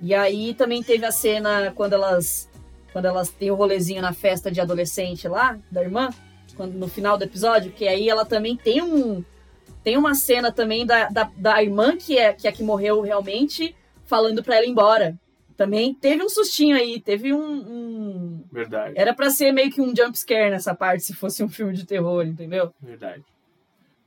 E 0.00 0.14
aí 0.14 0.54
também 0.54 0.80
teve 0.82 1.04
a 1.04 1.10
cena 1.10 1.72
quando 1.74 1.94
elas 1.94 2.48
quando 2.92 3.06
elas 3.06 3.30
têm 3.30 3.50
o 3.50 3.54
rolezinho 3.54 4.02
na 4.02 4.12
festa 4.12 4.50
de 4.50 4.60
adolescente 4.60 5.26
lá, 5.26 5.58
da 5.70 5.82
irmã, 5.82 6.10
quando 6.54 6.74
no 6.74 6.86
final 6.86 7.16
do 7.16 7.24
episódio, 7.24 7.72
que 7.72 7.88
aí 7.88 8.08
ela 8.08 8.24
também 8.24 8.56
tem 8.56 8.82
um 8.82 9.24
tem 9.82 9.96
uma 9.96 10.14
cena 10.14 10.52
também 10.52 10.86
da, 10.86 11.08
da, 11.08 11.30
da 11.36 11.62
irmã 11.62 11.96
que 11.96 12.16
é, 12.16 12.32
que 12.32 12.46
é 12.46 12.50
a 12.50 12.52
que 12.52 12.62
morreu 12.62 13.00
realmente, 13.00 13.74
falando 14.04 14.42
pra 14.42 14.56
ela 14.56 14.66
ir 14.66 14.70
embora. 14.70 15.18
Também 15.64 15.94
teve 15.94 16.22
um 16.24 16.28
sustinho 16.28 16.74
aí, 16.76 17.00
teve 17.00 17.32
um- 17.32 17.38
um 17.40 18.44
Verdade. 18.50 18.94
era 18.96 19.14
pra 19.14 19.30
ser 19.30 19.52
meio 19.52 19.70
que 19.70 19.80
um 19.80 19.94
jump 19.94 20.18
scare 20.18 20.50
nessa 20.50 20.74
parte, 20.74 21.04
se 21.04 21.14
fosse 21.14 21.42
um 21.44 21.48
filme 21.48 21.72
de 21.72 21.86
terror, 21.86 22.26
entendeu? 22.26 22.74
Verdade. 22.80 23.22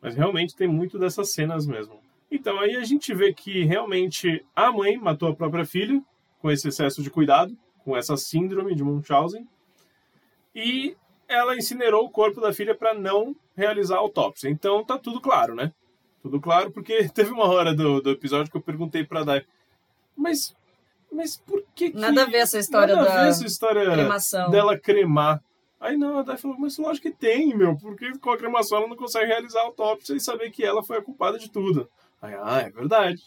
Mas 0.02 0.16
realmente 0.16 0.54
tem 0.54 0.68
muito 0.68 1.00
dessas 1.00 1.32
cenas 1.32 1.66
mesmo. 1.66 2.00
Então 2.30 2.60
aí 2.60 2.76
a 2.76 2.84
gente 2.84 3.14
vê 3.14 3.34
que 3.34 3.64
realmente 3.64 4.44
a 4.54 4.70
mãe 4.70 4.98
matou 4.98 5.30
a 5.30 5.36
própria 5.36 5.66
filha 5.66 6.02
com 6.42 6.52
esse 6.52 6.68
excesso 6.68 7.02
de 7.02 7.10
cuidado, 7.10 7.58
com 7.86 7.96
essa 7.96 8.18
síndrome 8.18 8.76
de 8.76 8.84
Munchausen, 8.84 9.48
e 10.54 10.96
ela 11.28 11.56
incinerou 11.56 12.04
o 12.06 12.10
corpo 12.10 12.42
da 12.42 12.52
filha 12.54 12.76
para 12.76 12.94
não 12.94 13.34
realizar 13.56 13.96
a 13.96 14.00
autópsia. 14.00 14.50
Então 14.50 14.84
tá 14.84 14.98
tudo 14.98 15.22
claro, 15.22 15.56
né? 15.56 15.72
Tudo 16.22 16.42
claro, 16.42 16.70
porque 16.72 17.08
teve 17.16 17.32
uma 17.32 17.46
hora 17.46 17.74
do, 17.74 18.02
do 18.02 18.10
episódio 18.12 18.52
que 18.52 18.58
eu 18.58 18.62
perguntei 18.62 19.04
pra 19.06 19.24
Dai, 19.24 19.44
mas, 20.18 20.54
mas 21.16 21.38
por 21.38 21.64
que, 21.74 21.92
que 21.92 21.98
Nada 21.98 22.24
a 22.24 22.26
ver 22.26 22.38
essa 22.38 22.60
história 22.60 22.96
nada 22.96 23.10
a 23.10 23.14
ver 23.14 23.22
da 23.22 23.28
essa 23.28 23.46
história 23.46 23.84
cremação. 23.92 24.50
dela 24.52 24.78
cremar. 24.78 25.42
Aí 25.80 25.98
não, 25.98 26.20
a 26.20 26.24
Dai 26.24 26.38
falou, 26.38 26.58
mas 26.60 26.78
lógico 26.78 27.08
que 27.10 27.14
tem, 27.16 27.56
meu, 27.56 27.76
porque 27.78 28.18
com 28.20 28.32
a 28.32 28.38
cremação 28.38 28.78
ela 28.80 28.88
não 28.88 28.96
consegue 28.96 29.28
realizar 29.28 29.60
a 29.62 29.66
autópsia 29.66 30.16
e 30.16 30.20
saber 30.20 30.50
que 30.52 30.64
ela 30.64 30.84
foi 30.84 30.98
a 30.98 31.02
culpada 31.02 31.38
de 31.38 31.50
tudo. 31.52 31.90
Aí, 32.22 32.34
ah, 32.42 32.62
é 32.62 32.70
verdade. 32.70 33.22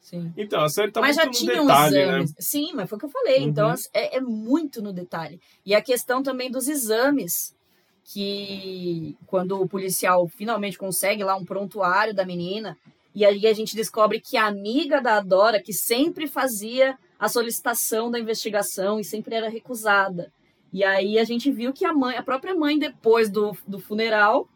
Sim. 0.00 0.32
Então, 0.36 0.62
a 0.62 0.68
série 0.68 0.92
tá 0.92 1.00
mas 1.00 1.16
já 1.16 1.24
muito 1.24 1.38
no 1.38 1.50
tinha 1.50 1.62
um 1.62 1.66
detalhe, 1.66 1.98
exames. 2.00 2.30
né? 2.30 2.36
Sim, 2.38 2.72
mas 2.74 2.88
foi 2.88 2.96
o 2.96 2.98
que 3.00 3.06
eu 3.06 3.10
falei. 3.10 3.38
Então 3.42 3.66
Uhum. 3.66 3.72
as- 3.72 3.90
é, 3.92 4.16
é 4.18 4.20
muito 4.20 4.80
no 4.80 4.92
detalhe. 4.92 5.40
E 5.64 5.74
a 5.74 5.82
questão 5.82 6.22
também 6.22 6.48
dos 6.50 6.68
exames, 6.68 7.56
que 8.04 9.16
quando 9.26 9.60
o 9.60 9.68
policial 9.68 10.28
finalmente 10.28 10.78
consegue 10.78 11.24
lá 11.24 11.34
um 11.36 11.44
prontuário 11.44 12.14
da 12.14 12.24
menina, 12.24 12.76
e 13.14 13.24
aí 13.24 13.46
a 13.46 13.52
gente 13.52 13.74
descobre 13.74 14.20
que 14.20 14.36
a 14.36 14.46
amiga 14.46 15.00
da 15.00 15.20
Dora, 15.20 15.60
que 15.60 15.72
sempre 15.72 16.26
fazia 16.28 16.96
a 17.18 17.28
solicitação 17.28 18.10
da 18.10 18.18
investigação 18.18 18.98
e 19.00 19.04
sempre 19.04 19.34
era 19.34 19.48
recusada. 19.48 20.32
E 20.72 20.84
aí 20.84 21.18
a 21.18 21.24
gente 21.24 21.50
viu 21.50 21.72
que 21.72 21.84
a 21.84 21.92
mãe, 21.92 22.16
a 22.16 22.22
própria 22.22 22.54
mãe, 22.54 22.78
depois 22.78 23.30
do, 23.30 23.56
do 23.66 23.78
funeral, 23.78 24.48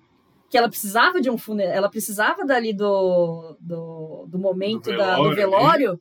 que 0.51 0.59
ela 0.59 0.69
precisava 0.69 1.21
de 1.21 1.31
um 1.31 1.39
funeral, 1.39 1.73
ela 1.75 1.89
precisava 1.89 2.45
dali 2.45 2.73
do, 2.75 3.57
do, 3.61 4.27
do 4.27 4.39
momento 4.39 4.91
Do 4.91 4.97
da- 4.99 5.17
do 5.17 5.23
velório, 5.23 5.29
né? 5.31 5.35
velório, 5.37 6.01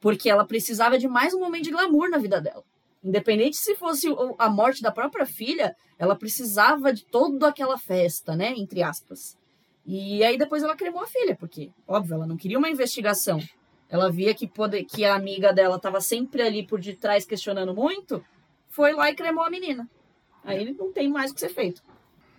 porque 0.00 0.28
ela 0.30 0.44
precisava 0.44 0.98
de 0.98 1.06
mais 1.06 1.32
um 1.34 1.38
momento 1.40 1.64
de 1.64 1.70
glamour 1.70 2.08
na 2.10 2.18
vida 2.18 2.40
dela. 2.40 2.64
Independente 3.04 3.56
se 3.56 3.74
fosse 3.76 4.06
a 4.38 4.48
morte 4.48 4.80
da 4.80 4.90
própria 4.90 5.26
filha, 5.26 5.76
ela 5.98 6.16
precisava 6.16 6.92
de 6.92 7.04
toda 7.04 7.48
aquela 7.48 7.76
festa, 7.76 8.34
né? 8.34 8.54
Entre 8.56 8.82
aspas. 8.82 9.36
E 9.84 10.22
aí 10.24 10.38
depois 10.38 10.62
ela 10.62 10.76
cremou 10.76 11.02
a 11.02 11.06
filha, 11.06 11.36
porque, 11.36 11.70
óbvio, 11.86 12.14
ela 12.14 12.26
não 12.26 12.36
queria 12.36 12.58
uma 12.58 12.70
investigação. 12.70 13.40
Ela 13.92 14.10
via 14.10 14.34
que, 14.34 14.46
poder, 14.46 14.84
que 14.84 15.04
a 15.04 15.14
amiga 15.14 15.52
dela 15.52 15.76
estava 15.76 16.00
sempre 16.00 16.40
ali 16.40 16.66
por 16.66 16.80
detrás 16.80 17.26
questionando 17.26 17.74
muito, 17.74 18.24
foi 18.70 18.94
lá 18.94 19.10
e 19.10 19.14
cremou 19.14 19.44
a 19.44 19.50
menina. 19.50 19.86
Aí 20.42 20.72
não 20.72 20.90
tem 20.90 21.10
mais 21.10 21.30
o 21.30 21.34
que 21.34 21.40
ser 21.40 21.50
feito. 21.50 21.82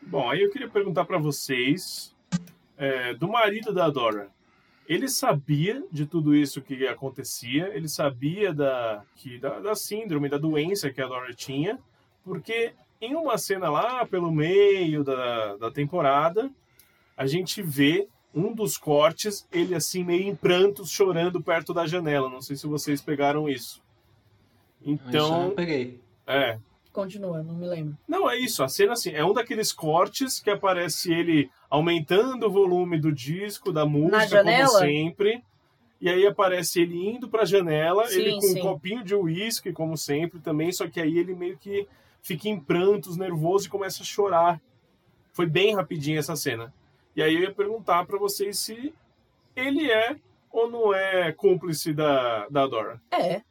Bom, 0.01 0.28
aí 0.32 0.41
eu 0.41 0.49
queria 0.49 0.68
perguntar 0.68 1.06
pra 1.06 1.20
vocês 1.20 2.12
é, 2.76 3.14
do 3.14 3.28
marido 3.28 3.72
da 3.72 3.88
Dora. 3.88 4.32
Ele 4.88 5.08
sabia 5.08 5.84
de 5.91 6.08
tudo 6.08 6.36
isso 6.36 6.60
que 6.60 6.88
acontecia, 6.88 7.70
ele 7.72 7.88
sabia 7.88 8.51
da, 8.51 9.04
que, 9.16 9.38
da, 9.38 9.60
da 9.60 9.76
síndrome, 9.76 10.30
da 10.30 10.39
doença 10.39 10.91
que 10.91 11.01
a 11.04 11.08
Dora 11.08 11.36
tinha, 11.36 11.78
porque 12.26 12.74
em 12.99 13.16
uma 13.16 13.38
cena 13.38 13.70
lá 13.70 14.08
pelo 14.08 14.32
meio 14.32 15.04
da, 15.04 15.56
da 15.58 15.70
temporada, 15.72 16.49
a 17.16 17.28
gente 17.28 17.62
vê 17.62 18.08
um 18.34 18.54
dos 18.54 18.78
cortes, 18.78 19.48
ele 19.52 19.76
assim 19.76 20.04
meio 20.04 20.24
em 20.30 20.36
prantos, 20.36 20.90
chorando 20.90 21.42
perto 21.42 21.74
da 21.74 21.86
janela. 21.86 22.30
Não 22.30 22.42
sei 22.42 22.56
se 22.56 22.66
vocês 22.68 23.02
pegaram 23.02 23.48
isso. 23.50 23.82
Isso 24.82 24.92
eu 25.12 25.28
não 25.30 25.48
Então, 25.48 25.52
peguei. 25.56 26.00
é, 26.28 26.58
Continua, 26.92 27.42
não 27.42 27.56
me 27.56 27.66
lembro. 27.68 27.98
não, 28.08 28.30
é 28.30 28.38
isso. 28.38 28.64
A 28.64 28.68
cena 28.68 28.94
assim, 28.94 29.12
é 29.12 29.26
um 29.26 29.34
daqueles 29.34 29.72
cortes 29.74 30.40
que 30.40 30.50
aparece 30.50 31.12
ele 31.12 31.50
aumentando 31.70 32.46
o 32.46 32.52
volume 32.52 33.00
do 33.00 33.12
disco, 33.12 33.72
da 33.72 33.84
música, 33.86 34.28
janela? 34.28 34.68
como 34.68 34.80
sempre. 34.80 35.44
E 36.00 36.10
aí 36.10 36.28
aparece 36.28 36.82
ele 36.82 36.96
indo 37.10 37.30
pra 37.30 37.46
janela, 37.46 38.06
Sim, 38.08 38.20
ele 38.20 38.34
com 38.34 38.42
sim. 38.42 38.60
um 38.60 38.62
copinho 38.62 39.04
de 39.04 39.16
uísque, 39.16 39.72
como 39.72 39.98
sempre, 39.98 40.40
também, 40.40 40.72
só 40.72 40.86
que 40.88 41.00
aí 41.00 41.18
ele 41.18 41.34
meio 41.34 41.58
que 41.58 41.88
fica 42.22 42.50
em 42.50 42.60
prantos, 42.60 43.16
nervoso 43.16 43.68
e 43.68 43.70
começa 43.70 44.04
a 44.04 44.06
chorar. 44.06 44.62
Foi 45.32 45.46
bem 45.48 45.74
rapidinho 45.76 46.20
essa 46.20 46.36
cena. 46.36 46.74
E 47.16 47.22
aí 47.22 47.36
eu 47.36 47.41
ia 47.41 47.53
perguntar 47.53 48.05
pra 48.05 48.18
vocês 48.18 48.57
se 48.59 48.93
ele 49.55 49.91
é 49.91 50.16
ou 50.51 50.70
não 50.70 50.93
é 50.93 51.32
cúmplice 51.32 51.93
da, 51.93 52.47
da 52.49 52.66
Dora. 52.68 53.01
É, 53.11 53.41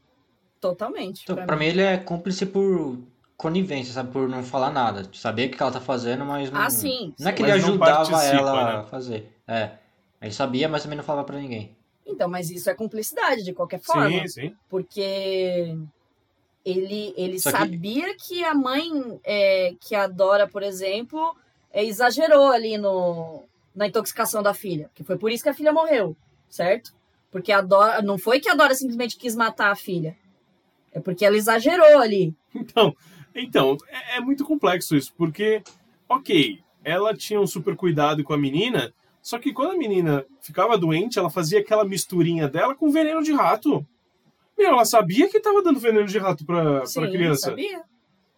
totalmente. 0.61 1.23
Então, 1.25 1.37
pra 1.37 1.47
pra 1.47 1.57
mim. 1.57 1.65
mim 1.67 1.71
ele 1.71 1.83
é 1.83 1.97
cúmplice 1.97 2.47
por 2.47 2.99
conivência, 3.37 3.93
sabe? 3.93 4.13
Por 4.13 4.29
não 4.29 4.43
falar 4.43 4.71
nada. 4.71 5.09
Saber 5.13 5.49
o 5.49 5.57
que 5.57 5.63
ela 5.63 5.73
tá 5.73 5.81
fazendo, 5.81 6.25
mas 6.25 6.51
não. 6.51 6.61
Ah, 6.61 6.71
sim, 6.71 7.13
Não 7.19 7.29
é 7.29 7.33
que 7.33 7.43
ele 7.43 7.51
Mas 7.53 7.63
não 7.65 7.71
ajudava 7.71 8.25
ela 8.25 8.65
né? 8.73 8.79
a 8.81 8.83
fazer. 8.85 9.29
É. 9.47 9.73
Ele 10.21 10.33
sabia, 10.33 10.69
mas 10.69 10.83
também 10.85 10.97
não 10.97 11.05
falava 11.05 11.27
pra 11.27 11.39
ninguém. 11.39 11.77
Então, 12.07 12.29
mas 12.29 12.51
isso 12.51 12.71
é 12.71 12.75
cumplicidade, 12.75 13.43
de 13.43 13.53
qualquer 13.53 13.81
forma. 13.81 14.09
Sim, 14.11 14.29
sim. 14.29 14.57
Porque 14.69 15.77
ele, 16.65 17.13
ele 17.17 17.41
Só 17.41 17.51
que- 17.51 17.59
sabia 17.59 18.17
que 18.17 18.45
a 18.45 18.55
mãe, 18.55 19.21
é, 19.25 19.75
que 19.81 19.95
a 19.97 20.07
Dora, 20.07 20.47
por 20.49 20.63
exemplo, 20.63 21.35
é, 21.73 21.85
exagerou 21.85 22.49
ali 22.53 22.79
no, 22.79 23.43
na 23.75 23.87
intoxicação 23.87 24.43
da 24.43 24.55
filha. 24.55 24.91
Que 24.95 25.05
foi 25.05 25.17
por 25.17 25.31
isso 25.31 25.43
que 25.43 25.49
a 25.49 25.55
filha 25.55 25.73
morreu, 25.73 26.17
certo? 26.49 26.93
Porque 27.31 27.51
a 27.53 27.61
Dora. 27.61 28.03
Não 28.03 28.19
foi 28.19 28.41
que 28.41 28.49
a 28.49 28.55
Dora 28.55 28.75
simplesmente 28.75 29.17
quis 29.17 29.35
matar 29.35 29.71
a 29.71 29.77
filha. 29.77 30.17
É 30.93 31.01
porque 31.01 31.25
ela 31.25 31.37
exagerou 31.37 31.99
ali. 31.99 32.35
Então, 32.55 32.95
então 33.35 33.79
é, 33.89 34.19
é 34.19 34.21
muito 34.21 34.45
complexo 34.45 34.95
isso, 34.95 35.15
porque, 35.17 35.63
ok, 36.07 36.61
ela 36.85 37.15
tinha 37.17 37.41
um 37.41 37.47
super 37.47 37.75
cuidado 37.75 38.23
com 38.23 38.35
a 38.35 38.37
menina, 38.37 38.93
só 39.23 39.39
que 39.39 39.55
quando 39.55 39.71
a 39.71 39.79
menina 39.79 40.27
ficava 40.43 40.77
doente, 40.77 41.19
ela 41.19 41.31
fazia 41.31 41.61
aquela 41.61 41.83
misturinha 41.83 42.47
dela 42.47 42.75
com 42.75 42.91
veneno 42.91 43.23
de 43.23 43.33
rato. 43.33 43.87
Meu, 44.59 44.69
ela 44.69 44.85
sabia 44.85 45.31
que 45.31 45.41
tava 45.41 45.63
dando 45.63 45.81
veneno 45.81 46.07
de 46.07 46.19
rato 46.19 46.45
pra, 46.45 46.85
Sim, 46.85 47.01
pra 47.01 47.11
criança. 47.11 47.49
sabia? 47.49 47.83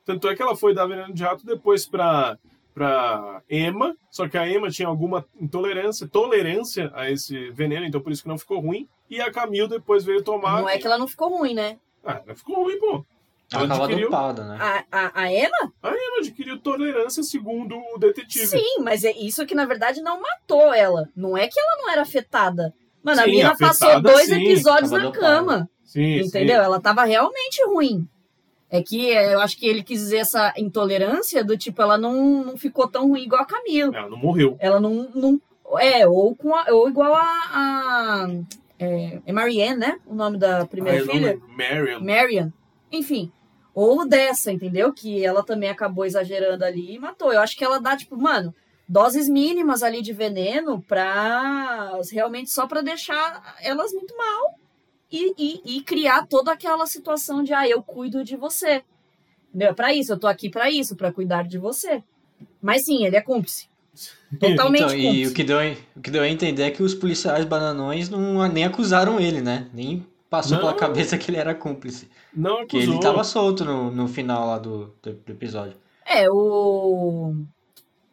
Tanto 0.05 0.28
é 0.28 0.37
que 0.37 0.43
ela 0.43 0.55
foi 0.55 0.72
dar 0.72 0.87
veneno 0.87 1.12
de 1.12 1.24
rato 1.24 1.45
depois 1.45 1.87
pra, 1.87 2.39
pra 2.74 3.40
Emma, 3.48 3.96
só 4.10 4.28
que 4.28 4.36
a 4.36 4.48
Emma 4.48 4.68
tinha 4.68 4.88
alguma 4.88 5.24
intolerância, 5.40 6.08
tolerância 6.08 6.90
a 6.94 7.08
esse 7.10 7.50
veneno, 7.52 7.86
então 7.86 8.00
por 8.00 8.10
isso 8.12 8.22
que 8.22 8.28
não 8.28 8.36
ficou 8.36 8.60
ruim. 8.60 8.88
E 9.08 9.20
a 9.20 9.30
Camille 9.30 9.68
depois 9.68 10.04
veio 10.04 10.22
tomar. 10.24 10.60
Não 10.60 10.68
é 10.68 10.76
que 10.76 10.86
ela 10.86 10.98
não 10.98 11.06
ficou 11.06 11.28
ruim, 11.38 11.54
né? 11.54 11.78
Ah, 12.04 12.20
ela 12.26 12.34
ficou 12.34 12.64
ruim, 12.64 12.78
pô. 12.80 13.04
Ela 13.52 13.62
Ela 13.64 13.68
tava 13.68 13.84
adquiriu, 13.84 14.10
dopada, 14.10 14.44
né? 14.44 14.58
A, 14.60 14.84
a, 14.90 15.22
a 15.22 15.32
Emma? 15.32 15.72
ela 15.82 16.18
adquiriu 16.18 16.58
tolerância 16.58 17.22
segundo 17.22 17.76
o 17.94 17.98
detetive. 17.98 18.46
Sim, 18.46 18.80
mas 18.80 19.04
é 19.04 19.12
isso 19.12 19.46
que 19.46 19.54
na 19.54 19.66
verdade 19.66 20.00
não 20.02 20.20
matou 20.20 20.72
ela. 20.74 21.08
Não 21.14 21.36
é 21.36 21.46
que 21.46 21.60
ela 21.60 21.76
não 21.82 21.90
era 21.90 22.02
afetada. 22.02 22.74
Mano, 23.02 23.20
a 23.20 23.24
Sim, 23.24 23.30
mina 23.30 23.50
passou 23.56 23.88
afetada, 23.90 24.12
dois 24.12 24.26
sim. 24.26 24.42
episódios 24.42 24.90
Tava 24.90 25.02
na 25.02 25.10
dopada. 25.10 25.26
cama. 25.26 25.70
Sim, 25.84 26.20
Entendeu? 26.20 26.60
Ela 26.62 26.80
tava 26.80 27.04
realmente 27.04 27.62
ruim. 27.66 28.08
É 28.76 28.82
que 28.82 29.08
é, 29.12 29.34
eu 29.34 29.40
acho 29.40 29.56
que 29.56 29.66
ele 29.66 29.84
quis 29.84 30.00
dizer 30.00 30.16
essa 30.16 30.52
intolerância 30.58 31.44
do 31.44 31.56
tipo, 31.56 31.80
ela 31.80 31.96
não, 31.96 32.42
não 32.44 32.56
ficou 32.56 32.88
tão 32.88 33.06
ruim 33.08 33.22
igual 33.22 33.42
a 33.42 33.46
Camille. 33.46 33.90
Sim. 33.90 33.96
Ela 33.96 34.10
não 34.10 34.18
morreu. 34.18 34.56
Ela 34.58 34.80
não. 34.80 35.08
não 35.14 35.40
é, 35.78 36.06
ou, 36.08 36.34
com 36.34 36.52
a- 36.54 36.66
ou 36.70 36.88
igual 36.88 37.14
a. 37.14 37.20
a 37.22 38.28
é, 38.80 39.20
é 39.24 39.32
Marianne, 39.32 39.76
né? 39.78 40.00
O 40.04 40.14
nome 40.14 40.38
da 40.38 40.66
primeira 40.66 41.04
Ah, 41.04 41.06
filha? 41.06 41.40
Marion. 41.56 42.00
Marian. 42.00 42.52
Enfim. 42.90 43.30
Ou 43.72 44.06
dessa, 44.08 44.50
entendeu? 44.50 44.92
Que 44.92 45.24
ela 45.24 45.44
também 45.44 45.68
acabou 45.70 46.04
exagerando 46.04 46.64
ali 46.64 46.94
e 46.94 46.98
matou. 46.98 47.32
Eu 47.32 47.40
acho 47.40 47.56
que 47.56 47.64
ela 47.64 47.80
dá, 47.80 47.96
tipo, 47.96 48.16
mano, 48.16 48.52
doses 48.88 49.28
mínimas 49.28 49.84
ali 49.84 50.02
de 50.02 50.12
veneno 50.12 50.82
pra. 50.82 51.92
realmente 52.12 52.50
só 52.50 52.66
pra 52.66 52.80
deixar 52.82 53.54
elas 53.62 53.92
muito 53.92 54.16
mal 54.16 54.54
e, 55.16 55.34
e, 55.38 55.76
e 55.76 55.80
criar 55.82 56.26
toda 56.26 56.52
aquela 56.52 56.86
situação 56.86 57.42
de, 57.42 57.52
ah, 57.52 57.68
eu 57.68 57.82
cuido 57.82 58.24
de 58.24 58.36
você. 58.36 58.82
Entendeu? 59.48 59.74
Pra 59.74 59.94
isso, 59.94 60.12
eu 60.12 60.18
tô 60.18 60.26
aqui 60.26 60.50
pra 60.50 60.70
isso, 60.70 60.96
pra 60.96 61.12
cuidar 61.12 61.44
de 61.44 61.58
você. 61.58 62.02
Mas 62.60 62.84
sim, 62.84 63.04
ele 63.04 63.16
é 63.16 63.20
cúmplice. 63.20 63.68
Totalmente 64.40 64.82
Então, 64.82 64.94
e 64.96 65.02
cúmplice. 65.04 65.30
o 65.30 65.34
que, 65.34 65.44
deu, 65.44 65.58
a- 65.60 65.76
o 65.96 66.00
que 66.00 66.10
deu 66.10 66.22
a 66.22 66.28
entender 66.28 66.62
é 66.64 66.70
que 66.70 66.82
os 66.82 66.94
policiais 66.94 67.44
bananões 67.44 68.08
não, 68.08 68.46
nem 68.48 68.64
acusaram 68.64 69.20
ele, 69.20 69.40
né? 69.40 69.68
Nem 69.72 70.04
passou 70.28 70.58
pela 70.58 70.72
Não. 70.72 70.78
cabeça 70.78 71.16
que 71.16 71.30
ele 71.30 71.36
era 71.38 71.54
cúmplice. 71.54 72.08
Não 72.34 72.66
Que 72.66 72.78
acusou. 72.78 72.94
ele 72.94 73.00
tava 73.02 73.22
solto 73.22 73.64
no, 73.64 73.90
no 73.92 74.08
final 74.08 74.48
lá 74.48 74.58
do, 74.58 74.92
do, 75.00 75.12
do 75.12 75.32
episódio. 75.32 75.76
É, 76.04 76.28
o. 76.28 77.36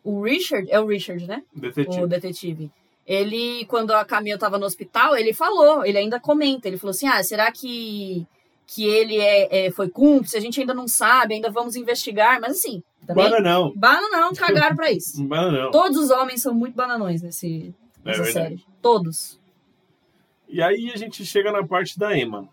O 0.04 0.24
Richard, 0.24 0.68
é 0.72 0.80
o 0.80 0.86
Richard, 0.88 1.26
né? 1.28 1.44
Detetive. 1.56 2.04
O 2.04 2.08
detetive. 2.08 2.72
Ele, 3.06 3.66
quando 3.66 3.92
a 3.92 4.06
Camila 4.06 4.38
tava 4.38 4.58
no 4.60 4.66
hospital, 4.66 5.16
ele 5.18 5.34
falou, 5.34 5.84
ele 5.86 5.98
ainda 5.98 6.20
comenta, 6.20 6.68
ele 6.68 6.78
falou 6.78 6.92
assim: 6.92 7.08
ah, 7.08 7.22
será 7.24 7.52
que, 7.52 8.26
que 8.68 8.86
ele 8.86 9.18
é, 9.18 9.68
é- 9.68 9.72
foi 9.72 9.90
cúmplice? 9.90 10.38
A 10.38 10.40
gente 10.40 10.60
ainda 10.60 10.74
não 10.74 10.88
sabe, 10.88 11.34
ainda 11.34 11.50
vamos 11.50 11.76
investigar, 11.76 12.40
mas 12.40 12.58
assim, 12.58 12.84
também. 13.06 13.24
Bananão. 13.30 13.74
Bananão, 13.76 14.34
cagaram 14.34 14.76
pra 14.76 14.92
isso. 14.92 15.22
Bananão. 15.26 15.72
Todos 15.72 15.98
os 15.98 16.10
homens 16.12 16.42
são 16.42 16.54
muito 16.54 16.76
bananões 16.76 17.22
nesse, 17.22 17.74
É 18.06 18.10
nessa 18.10 18.24
verdade. 18.24 18.48
série. 18.50 18.66
Todos. 18.82 19.40
E 20.48 20.62
aí 20.62 20.92
a 20.94 20.98
gente 20.98 21.26
chega 21.26 21.52
na 21.52 21.66
parte 21.66 21.98
da 21.98 22.16
Emma. 22.18 22.48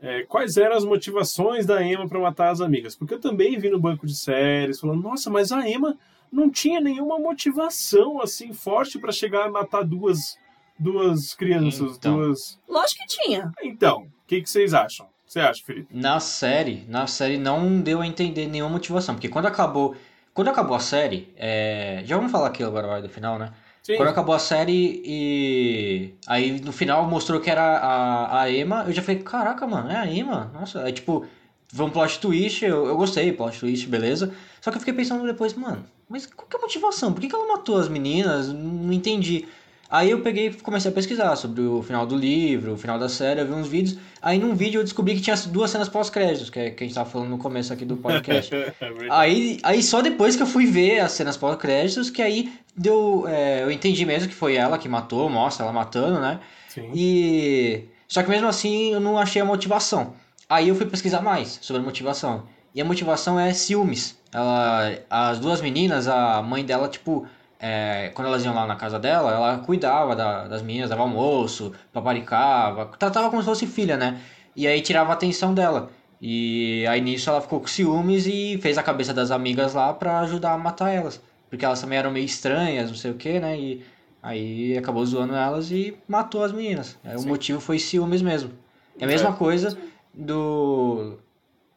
É, 0.00 0.22
quais 0.22 0.56
eram 0.56 0.76
as 0.76 0.84
motivações 0.84 1.66
da 1.66 1.82
Emma 1.82 2.08
para 2.08 2.20
matar 2.20 2.50
as 2.50 2.60
amigas? 2.60 2.94
Porque 2.94 3.14
eu 3.14 3.20
também 3.20 3.58
vi 3.58 3.68
no 3.68 3.80
banco 3.80 4.06
de 4.06 4.16
séries 4.16 4.78
falando, 4.78 5.02
nossa, 5.02 5.28
mas 5.28 5.50
a 5.50 5.68
Emma 5.68 5.98
não 6.32 6.50
tinha 6.50 6.80
nenhuma 6.80 7.18
motivação 7.18 8.20
assim 8.20 8.52
forte 8.52 8.98
para 8.98 9.12
chegar 9.12 9.46
a 9.46 9.50
matar 9.50 9.82
duas 9.84 10.36
duas 10.78 11.34
crianças, 11.34 11.96
Então. 11.96 12.16
duas. 12.16 12.58
Lógico 12.68 13.00
que 13.02 13.22
tinha. 13.22 13.52
Então, 13.62 14.02
o 14.02 14.26
que, 14.26 14.40
que 14.42 14.48
vocês 14.48 14.72
acham? 14.72 15.08
Você 15.26 15.40
acha, 15.40 15.62
Felipe? 15.64 15.94
Na 15.94 16.20
série, 16.20 16.84
na 16.88 17.06
série 17.06 17.36
não 17.36 17.80
deu 17.80 18.00
a 18.00 18.06
entender 18.06 18.46
nenhuma 18.46 18.70
motivação. 18.70 19.14
Porque 19.14 19.28
quando 19.28 19.46
acabou. 19.46 19.94
Quando 20.32 20.48
acabou 20.48 20.76
a 20.76 20.80
série, 20.80 21.34
é, 21.36 22.02
já 22.04 22.16
vamos 22.16 22.30
falar 22.30 22.46
aqui 22.46 22.62
agora 22.62 23.02
do 23.02 23.08
final, 23.08 23.38
né? 23.38 23.52
Sim. 23.82 23.96
Quando 23.96 24.08
acabou 24.08 24.34
a 24.34 24.38
série 24.38 25.02
e. 25.04 26.14
Aí 26.26 26.60
no 26.60 26.72
final 26.72 27.06
mostrou 27.08 27.40
que 27.40 27.50
era 27.50 27.62
a, 27.78 28.42
a 28.42 28.50
Emma, 28.52 28.84
eu 28.86 28.92
já 28.92 29.02
falei, 29.02 29.22
caraca, 29.22 29.66
mano, 29.66 29.90
é 29.90 29.96
a 29.96 30.06
Emma? 30.06 30.50
Nossa, 30.54 30.88
é 30.88 30.92
tipo, 30.92 31.26
foi 31.72 31.84
um 31.84 31.90
plot 31.90 32.18
twist, 32.18 32.64
eu, 32.64 32.86
eu 32.86 32.96
gostei, 32.96 33.32
plot 33.32 33.58
twist, 33.58 33.86
beleza. 33.86 34.32
Só 34.60 34.70
que 34.70 34.76
eu 34.76 34.80
fiquei 34.80 34.94
pensando 34.94 35.26
depois, 35.26 35.54
mano, 35.54 35.84
mas 36.08 36.26
qual 36.26 36.48
que 36.48 36.56
é 36.56 36.58
a 36.58 36.62
motivação? 36.62 37.12
Por 37.12 37.20
que, 37.20 37.28
que 37.28 37.34
ela 37.34 37.46
matou 37.46 37.76
as 37.76 37.88
meninas? 37.88 38.48
Não 38.48 38.92
entendi. 38.92 39.46
Aí 39.90 40.10
eu 40.10 40.20
peguei 40.20 40.48
e 40.48 40.54
comecei 40.54 40.90
a 40.90 40.94
pesquisar 40.94 41.34
sobre 41.36 41.62
o 41.62 41.82
final 41.82 42.06
do 42.06 42.14
livro, 42.14 42.74
o 42.74 42.76
final 42.76 42.98
da 42.98 43.08
série, 43.08 43.40
eu 43.40 43.46
vi 43.46 43.52
uns 43.54 43.68
vídeos. 43.68 43.98
Aí 44.20 44.38
num 44.38 44.54
vídeo 44.54 44.80
eu 44.80 44.84
descobri 44.84 45.14
que 45.14 45.22
tinha 45.22 45.36
duas 45.46 45.70
cenas 45.70 45.88
pós-créditos, 45.88 46.50
que, 46.50 46.58
é, 46.58 46.70
que 46.70 46.84
a 46.84 46.86
gente 46.86 46.94
tava 46.94 47.08
falando 47.08 47.30
no 47.30 47.38
começo 47.38 47.72
aqui 47.72 47.86
do 47.86 47.96
podcast. 47.98 48.54
É. 48.54 48.74
Aí, 49.10 49.58
aí 49.62 49.82
só 49.82 50.02
depois 50.02 50.36
que 50.36 50.42
eu 50.42 50.46
fui 50.46 50.66
ver 50.66 51.00
as 51.00 51.12
cenas 51.12 51.38
pós-créditos, 51.38 52.10
que 52.10 52.20
aí 52.20 52.52
deu. 52.76 53.24
é, 53.26 53.62
eu 53.62 53.70
entendi 53.70 54.04
mesmo 54.04 54.28
que 54.28 54.34
foi 54.34 54.56
ela 54.56 54.76
que 54.76 54.88
matou, 54.88 55.28
mostra 55.30 55.64
ela 55.64 55.72
matando, 55.72 56.20
né? 56.20 56.38
Sim. 56.68 56.90
E. 56.94 57.84
Só 58.06 58.22
que 58.22 58.28
mesmo 58.28 58.46
assim 58.46 58.92
eu 58.92 59.00
não 59.00 59.18
achei 59.18 59.40
a 59.40 59.44
motivação. 59.44 60.14
Aí 60.48 60.68
eu 60.68 60.74
fui 60.74 60.86
pesquisar 60.86 61.20
mais 61.20 61.58
sobre 61.60 61.82
a 61.82 61.84
motivação. 61.84 62.44
E 62.74 62.80
a 62.80 62.84
motivação 62.84 63.38
é 63.38 63.52
ciúmes. 63.52 64.18
Ela, 64.32 64.98
as 65.10 65.38
duas 65.38 65.60
meninas, 65.60 66.08
a 66.08 66.40
mãe 66.42 66.64
dela, 66.64 66.88
tipo, 66.88 67.26
é, 67.60 68.10
quando 68.14 68.28
elas 68.28 68.44
iam 68.44 68.54
lá 68.54 68.66
na 68.66 68.76
casa 68.76 68.98
dela, 68.98 69.30
ela 69.32 69.58
cuidava 69.58 70.16
da- 70.16 70.46
das 70.48 70.62
meninas, 70.62 70.88
dava 70.88 71.02
almoço, 71.02 71.72
paparicava, 71.92 72.86
tratava 72.98 73.28
como 73.28 73.42
se 73.42 73.46
fosse 73.48 73.66
filha, 73.66 73.96
né? 73.96 74.20
E 74.56 74.66
aí 74.66 74.80
tirava 74.80 75.10
a 75.10 75.14
atenção 75.14 75.52
dela. 75.52 75.90
E 76.20 76.84
aí 76.88 77.00
nisso 77.00 77.28
ela 77.30 77.40
ficou 77.40 77.60
com 77.60 77.66
ciúmes 77.66 78.26
e 78.26 78.58
fez 78.62 78.78
a 78.78 78.82
cabeça 78.82 79.12
das 79.12 79.30
amigas 79.30 79.74
lá 79.74 79.92
pra 79.92 80.20
ajudar 80.20 80.52
a 80.54 80.58
matar 80.58 80.90
elas. 80.90 81.20
Porque 81.50 81.64
elas 81.64 81.80
também 81.80 81.98
eram 81.98 82.10
meio 82.10 82.24
estranhas, 82.26 82.88
não 82.90 82.96
sei 82.96 83.10
o 83.10 83.14
que, 83.14 83.38
né? 83.38 83.58
E 83.58 83.84
aí 84.22 84.76
acabou 84.78 85.04
zoando 85.04 85.34
elas 85.34 85.70
e 85.70 85.96
matou 86.08 86.42
as 86.42 86.52
meninas. 86.52 86.98
Aí 87.04 87.14
o 87.16 87.20
Sim. 87.20 87.28
motivo 87.28 87.60
foi 87.60 87.78
ciúmes 87.78 88.22
mesmo. 88.22 88.50
É 88.98 89.04
a 89.04 89.06
mesma 89.08 89.28
É. 89.30 89.32
coisa 89.32 89.76
do. 90.18 91.18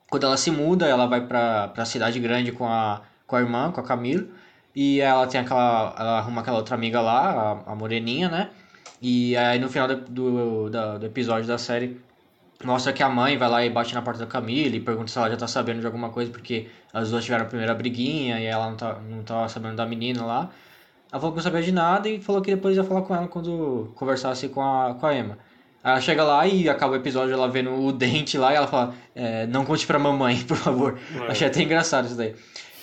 Quando 0.10 0.26
ela 0.26 0.38
se 0.38 0.52
muda, 0.52 0.88
ela 0.88 1.06
vai 1.06 1.22
pra, 1.26 1.70
pra 1.70 1.86
cidade 1.86 2.20
grande 2.20 2.52
com 2.52 2.68
a, 2.68 3.02
com 3.28 3.36
a 3.36 3.42
irmã, 3.42 3.72
com 3.72 3.80
a 3.80 3.84
Camila. 3.84 4.26
E 4.76 5.00
ela 5.02 5.28
tem 5.28 5.40
aquela. 5.42 5.96
Ela 5.98 6.20
arruma 6.20 6.42
aquela 6.42 6.58
outra 6.58 6.76
amiga 6.76 7.02
lá, 7.02 7.62
a, 7.68 7.72
a 7.72 7.76
Moreninha, 7.76 8.30
né? 8.30 8.50
E 9.02 9.36
aí 9.38 9.60
no 9.60 9.70
final 9.70 9.88
do, 9.88 10.70
do, 10.70 10.70
do 11.00 11.06
episódio 11.06 11.48
da 11.48 11.58
série 11.58 12.00
mostra 12.64 12.94
que 12.94 13.02
a 13.04 13.10
mãe 13.10 13.38
vai 13.38 13.50
lá 13.50 13.66
e 13.66 13.70
bate 13.70 13.94
na 13.94 14.02
porta 14.02 14.20
da 14.20 14.28
Camila 14.28 14.76
e 14.76 14.80
pergunta 14.80 15.12
se 15.12 15.18
ela 15.18 15.30
já 15.30 15.38
tá 15.38 15.48
sabendo 15.48 15.80
de 15.80 15.86
alguma 15.86 16.10
coisa, 16.10 16.32
porque 16.32 16.70
as 16.94 17.10
duas 17.10 17.24
tiveram 17.24 17.46
a 17.46 17.48
primeira 17.48 17.74
briguinha 17.74 18.40
e 18.40 18.46
ela 18.46 18.70
não, 18.70 18.78
tá, 18.78 19.00
não 19.00 19.24
tava 19.24 19.50
sabendo 19.50 19.76
da 19.76 19.86
menina 19.86 20.24
lá. 20.26 20.52
Ela 21.12 21.20
falou 21.20 21.32
que 21.32 21.38
não 21.38 21.44
sabia 21.44 21.62
de 21.62 21.72
nada 21.72 22.08
e 22.10 22.22
falou 22.22 22.42
que 22.42 22.54
depois 22.54 22.78
ia 22.78 22.84
falar 22.84 23.02
com 23.02 23.16
ela 23.16 23.28
quando 23.28 23.92
conversasse 23.96 24.48
com 24.50 24.62
a, 24.62 24.94
com 24.96 25.06
a 25.06 25.16
Emma. 25.16 25.38
Ela 25.84 26.00
chega 26.00 26.24
lá 26.24 26.46
e 26.46 26.70
acaba 26.70 26.94
o 26.94 26.96
episódio 26.96 27.34
ela 27.34 27.48
vendo 27.50 27.74
o 27.74 27.92
dente 27.92 28.38
lá 28.38 28.54
e 28.54 28.56
ela 28.56 28.68
fala: 28.68 28.94
é, 29.16 29.48
Não 29.48 29.66
conte 29.66 29.86
pra 29.88 29.98
mamãe, 29.98 30.38
por 30.48 30.58
favor. 30.58 31.00
É. 31.28 31.32
Achei 31.32 31.48
até 31.48 31.62
engraçado 31.64 32.06
isso 32.06 32.16
daí. 32.16 32.36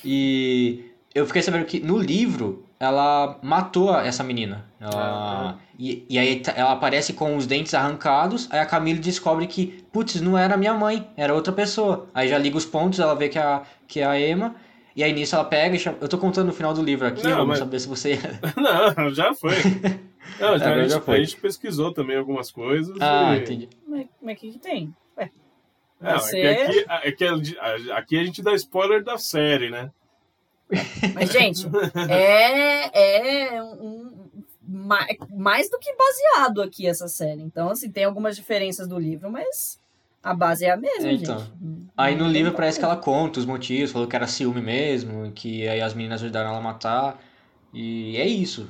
E 0.05 0.85
eu 1.15 1.27
fiquei 1.27 1.43
sabendo 1.43 1.65
que 1.65 1.81
no 1.81 1.99
livro 1.99 2.65
ela 2.81 3.39
matou 3.43 3.95
essa 3.99 4.23
menina. 4.23 4.65
Ela, 4.81 5.59
e, 5.79 6.07
e 6.09 6.19
aí 6.19 6.37
tá- 6.41 6.53
ela 6.57 6.73
aparece 6.73 7.13
com 7.13 7.37
os 7.37 7.47
dentes 7.47 7.75
arrancados. 7.75 8.47
Aí 8.51 8.61
a 8.61 8.67
Camille 8.67 8.99
descobre 9.01 9.47
que, 9.49 9.85
putz, 9.93 10.21
não 10.21 10.39
era 10.39 10.57
minha 10.57 10.73
mãe, 10.75 11.07
era 11.17 11.35
outra 11.35 11.53
pessoa. 11.53 12.09
Aí 12.15 12.29
já 12.29 12.39
liga 12.39 12.57
os 12.57 12.65
pontos, 12.65 13.01
ela 13.01 13.15
vê 13.15 13.29
que 13.29 13.39
é 13.39 13.43
a, 13.43 13.63
que 13.87 14.01
é 14.01 14.07
a 14.07 14.21
Emma. 14.21 14.55
E 14.95 15.03
aí 15.05 15.13
nisso 15.13 15.35
ela 15.37 15.45
pega 15.45 15.77
e 15.77 15.79
chama... 15.79 15.97
Eu 16.01 16.09
tô 16.09 16.19
contando 16.19 16.47
no 16.49 16.53
final 16.53 16.73
do 16.75 16.83
livro 16.83 17.07
aqui, 17.07 17.23
Não, 17.23 17.31
vamos 17.31 17.47
mas- 17.49 17.59
saber 17.59 17.79
se 17.81 17.89
você. 17.89 18.19
Não, 18.57 19.11
já 19.15 19.33
foi. 19.35 19.55
Não, 20.41 20.57
então 20.57 20.73
a, 20.73 20.77
já 20.83 20.89
gente, 20.89 21.01
foi. 21.05 21.17
a 21.17 21.19
gente 21.25 21.37
pesquisou 21.37 21.93
também 21.93 22.17
algumas 22.17 22.51
coisas. 22.51 22.97
ah, 23.01 23.37
e- 23.37 23.41
entendi. 23.41 23.69
Mas 23.87 24.07
o 24.23 24.27
que, 24.37 24.53
que 24.53 24.59
tem? 24.59 24.95
Ué, 25.17 25.31
Não, 26.01 26.11
é 26.11 26.19
Você- 26.19 26.41
que 26.41 26.47
aqui, 26.47 26.87
é 26.89 27.13
que 27.13 27.59
a- 27.59 27.97
aqui 27.99 28.19
a 28.19 28.25
gente 28.25 28.43
dá 28.43 28.55
spoiler 28.55 29.03
da 29.03 29.19
série, 29.19 29.71
né? 29.71 29.91
Mas, 31.15 31.31
gente, 31.33 31.67
é, 32.11 33.55
é 33.57 33.63
um, 33.63 33.67
um- 33.83 34.29
ma- 34.63 35.07
mais 35.31 35.71
do 35.71 35.79
que 35.79 35.95
baseado 35.97 36.61
aqui 36.63 36.87
essa 36.87 37.09
série. 37.09 37.41
Então, 37.43 37.71
assim, 37.71 37.91
tem 37.91 38.05
algumas 38.05 38.37
diferenças 38.37 38.87
do 38.87 38.99
livro, 38.99 39.31
mas 39.31 39.81
a 40.23 40.35
base 40.35 40.67
é 40.67 40.71
a 40.71 40.77
mesma, 40.77 41.09
É, 41.09 41.13
então. 41.13 41.39
gente. 41.39 41.89
Aí 41.97 42.15
no 42.15 42.29
livro 42.29 42.53
parece 42.53 42.79
que 42.79 42.85
ela 42.85 42.97
conta 42.97 43.39
os 43.41 43.47
motivos, 43.47 43.91
falou 43.93 44.07
que 44.07 44.15
era 44.15 44.27
ciúme 44.27 44.61
mesmo, 44.61 45.33
que 45.33 45.67
aí 45.67 45.81
as 45.81 45.95
meninas 45.95 46.23
ajudaram 46.23 46.51
ela 46.51 46.59
a 46.59 46.63
matar. 46.63 47.19
E 47.73 48.17
é 48.17 48.27
isso. 48.27 48.69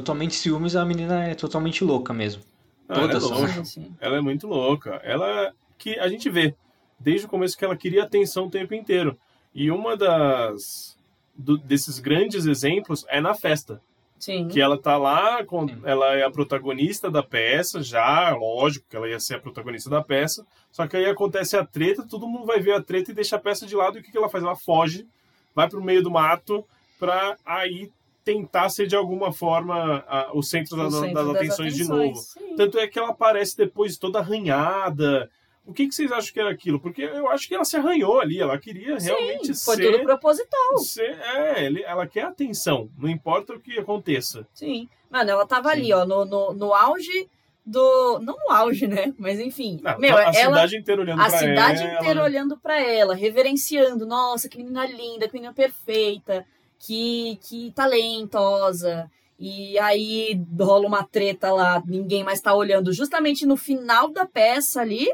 Totalmente 0.00 0.34
ciúmes, 0.34 0.74
a 0.76 0.84
menina 0.84 1.24
é 1.24 1.34
totalmente 1.34 1.84
louca 1.84 2.12
mesmo. 2.12 2.42
Ah, 2.88 2.94
Todas 2.94 3.22
ela 3.24 3.34
é 3.34 3.38
louca. 3.38 3.62
Ela 4.00 4.16
é 4.16 4.20
muito 4.20 4.46
louca. 4.46 5.00
Ela 5.04 5.52
que 5.78 5.98
a 5.98 6.08
gente 6.08 6.28
vê 6.28 6.54
desde 6.98 7.26
o 7.26 7.28
começo 7.28 7.56
que 7.56 7.64
ela 7.64 7.76
queria 7.76 8.02
atenção 8.04 8.46
o 8.46 8.50
tempo 8.50 8.74
inteiro. 8.74 9.16
E 9.54 9.70
uma 9.70 9.96
das 9.96 10.98
do- 11.36 11.58
desses 11.58 11.98
grandes 11.98 12.44
exemplos 12.46 13.04
é 13.08 13.20
na 13.20 13.34
festa, 13.34 13.80
Sim. 14.18 14.48
que 14.48 14.60
ela 14.60 14.76
tá 14.76 14.96
lá, 14.96 15.44
com, 15.44 15.66
ela 15.84 16.14
é 16.14 16.24
a 16.24 16.30
protagonista 16.30 17.10
da 17.10 17.22
peça, 17.22 17.82
já, 17.82 18.30
lógico 18.34 18.86
que 18.88 18.96
ela 18.96 19.08
ia 19.08 19.18
ser 19.20 19.34
a 19.36 19.40
protagonista 19.40 19.88
da 19.90 20.02
peça. 20.02 20.44
Só 20.72 20.86
que 20.86 20.96
aí 20.96 21.06
acontece 21.06 21.56
a 21.56 21.64
treta, 21.64 22.06
todo 22.08 22.26
mundo 22.28 22.46
vai 22.46 22.60
ver 22.60 22.72
a 22.74 22.82
treta 22.82 23.10
e 23.10 23.14
deixa 23.14 23.36
a 23.36 23.40
peça 23.40 23.64
de 23.66 23.74
lado. 23.76 23.96
E 23.96 24.00
o 24.00 24.02
que, 24.02 24.10
que 24.10 24.18
ela 24.18 24.28
faz? 24.28 24.42
Ela 24.42 24.56
foge, 24.56 25.06
vai 25.54 25.68
pro 25.68 25.82
meio 25.82 26.02
do 26.02 26.10
mato 26.10 26.64
pra 26.98 27.36
aí 27.46 27.90
tentar 28.24 28.68
ser 28.70 28.86
de 28.86 28.96
alguma 28.96 29.32
forma 29.32 30.02
a- 30.08 30.30
o 30.32 30.42
centro, 30.42 30.76
da- 30.76 30.86
O 30.86 30.90
centro 30.90 31.14
das 31.14 31.28
atenções 31.36 31.74
de 31.74 31.84
novo. 31.86 32.14
sim. 32.16 32.56
Tanto 32.56 32.78
é 32.78 32.86
que 32.86 32.98
ela 32.98 33.10
aparece 33.10 33.56
depois 33.56 33.98
toda 33.98 34.18
arranhada. 34.20 35.30
O 35.66 35.72
que, 35.72 35.86
que 35.88 35.94
vocês 35.94 36.10
acham 36.12 36.32
que 36.32 36.40
era 36.40 36.50
aquilo? 36.50 36.78
Porque 36.80 37.02
eu 37.02 37.28
acho 37.28 37.48
que 37.48 37.54
ela 37.54 37.64
se 37.64 37.76
arranhou 37.76 38.20
ali, 38.20 38.38
ela 38.40 38.58
queria 38.58 38.98
realmente 38.98 39.54
Foi 39.54 39.76
ser, 39.76 39.92
tudo 39.92 40.02
proposital. 40.04 40.78
ser- 40.78 41.18
É, 41.36 41.82
ela 41.84 42.06
quer 42.06 42.24
atenção, 42.24 42.90
não 42.98 43.08
importa 43.08 43.54
o 43.54 43.60
que 43.60 43.78
aconteça. 43.78 44.46
Sim. 44.52 44.88
Mano, 45.10 45.30
ela 45.30 45.46
tava 45.46 45.70
Sim. 45.70 45.76
ali, 45.76 45.92
ó, 45.92 46.04
no, 46.04 46.24
no, 46.24 46.52
no 46.52 46.74
auge 46.74 47.28
do. 47.64 48.18
Não 48.20 48.36
no 48.46 48.52
auge, 48.54 48.86
né? 48.86 49.14
Mas 49.18 49.40
enfim. 49.40 49.80
Não, 49.82 49.98
Meu, 49.98 50.14
a 50.16 50.22
ela. 50.24 50.32
cidade 50.34 50.76
inteira 50.76 51.00
olhando 51.00 51.20
A 51.22 51.28
pra 51.28 51.38
cidade 51.38 51.82
ela. 51.82 51.94
inteira 52.00 52.22
olhando 52.22 52.56
pra 52.58 52.82
ela, 52.82 53.14
reverenciando. 53.14 54.04
Nossa, 54.04 54.48
que 54.50 54.58
menina 54.58 54.84
linda, 54.86 55.26
que 55.28 55.32
menina 55.34 55.54
perfeita, 55.54 56.44
que, 56.78 57.38
que 57.42 57.70
talentosa. 57.72 59.10
E 59.38 59.78
aí 59.78 60.40
rola 60.60 60.86
uma 60.86 61.02
treta 61.04 61.52
lá, 61.52 61.82
ninguém 61.86 62.22
mais 62.22 62.40
tá 62.40 62.54
olhando. 62.54 62.92
Justamente 62.92 63.44
no 63.44 63.56
final 63.56 64.08
da 64.10 64.24
peça 64.24 64.80
ali, 64.80 65.08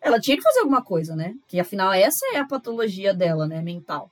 ela 0.00 0.18
tinha 0.20 0.36
que 0.36 0.42
fazer 0.42 0.60
alguma 0.60 0.82
coisa, 0.82 1.14
né? 1.14 1.34
Que 1.46 1.60
afinal 1.60 1.92
essa 1.92 2.26
é 2.34 2.38
a 2.38 2.46
patologia 2.46 3.14
dela, 3.14 3.46
né? 3.46 3.62
Mental. 3.62 4.10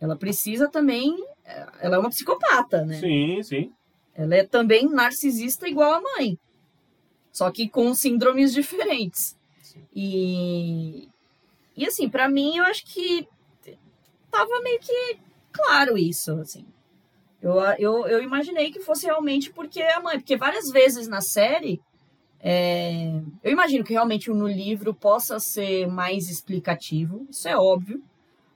Ela 0.00 0.14
precisa 0.16 0.68
também. 0.68 1.16
eh, 1.44 1.66
Ela 1.80 1.96
é 1.96 1.98
uma 1.98 2.10
psicopata, 2.10 2.84
né? 2.84 3.00
Sim, 3.00 3.42
sim. 3.42 3.72
Ela 4.14 4.36
é 4.36 4.44
também 4.44 4.88
narcisista 4.88 5.68
igual 5.68 5.94
a 5.94 6.00
mãe. 6.00 6.38
Só 7.32 7.50
que 7.50 7.68
com 7.68 7.92
síndromes 7.94 8.52
diferentes. 8.54 9.36
Sim. 9.62 9.82
E. 9.94 11.08
E 11.76 11.86
assim, 11.86 12.08
pra 12.08 12.28
mim, 12.28 12.56
eu 12.56 12.64
acho 12.64 12.84
que 12.86 13.28
tava 14.30 14.60
meio 14.62 14.78
que 14.80 15.18
claro 15.56 15.96
isso, 15.96 16.32
assim. 16.40 16.64
Eu, 17.40 17.60
eu, 17.78 18.06
eu 18.06 18.22
imaginei 18.22 18.70
que 18.70 18.80
fosse 18.80 19.06
realmente 19.06 19.52
porque 19.52 19.82
a 19.82 20.00
mãe, 20.00 20.18
porque 20.18 20.36
várias 20.36 20.70
vezes 20.70 21.06
na 21.06 21.20
série, 21.20 21.80
é, 22.40 23.20
eu 23.42 23.52
imagino 23.52 23.84
que 23.84 23.92
realmente 23.92 24.30
no 24.30 24.48
livro 24.48 24.94
possa 24.94 25.38
ser 25.38 25.86
mais 25.86 26.28
explicativo, 26.30 27.26
isso 27.30 27.48
é 27.48 27.56
óbvio, 27.56 28.02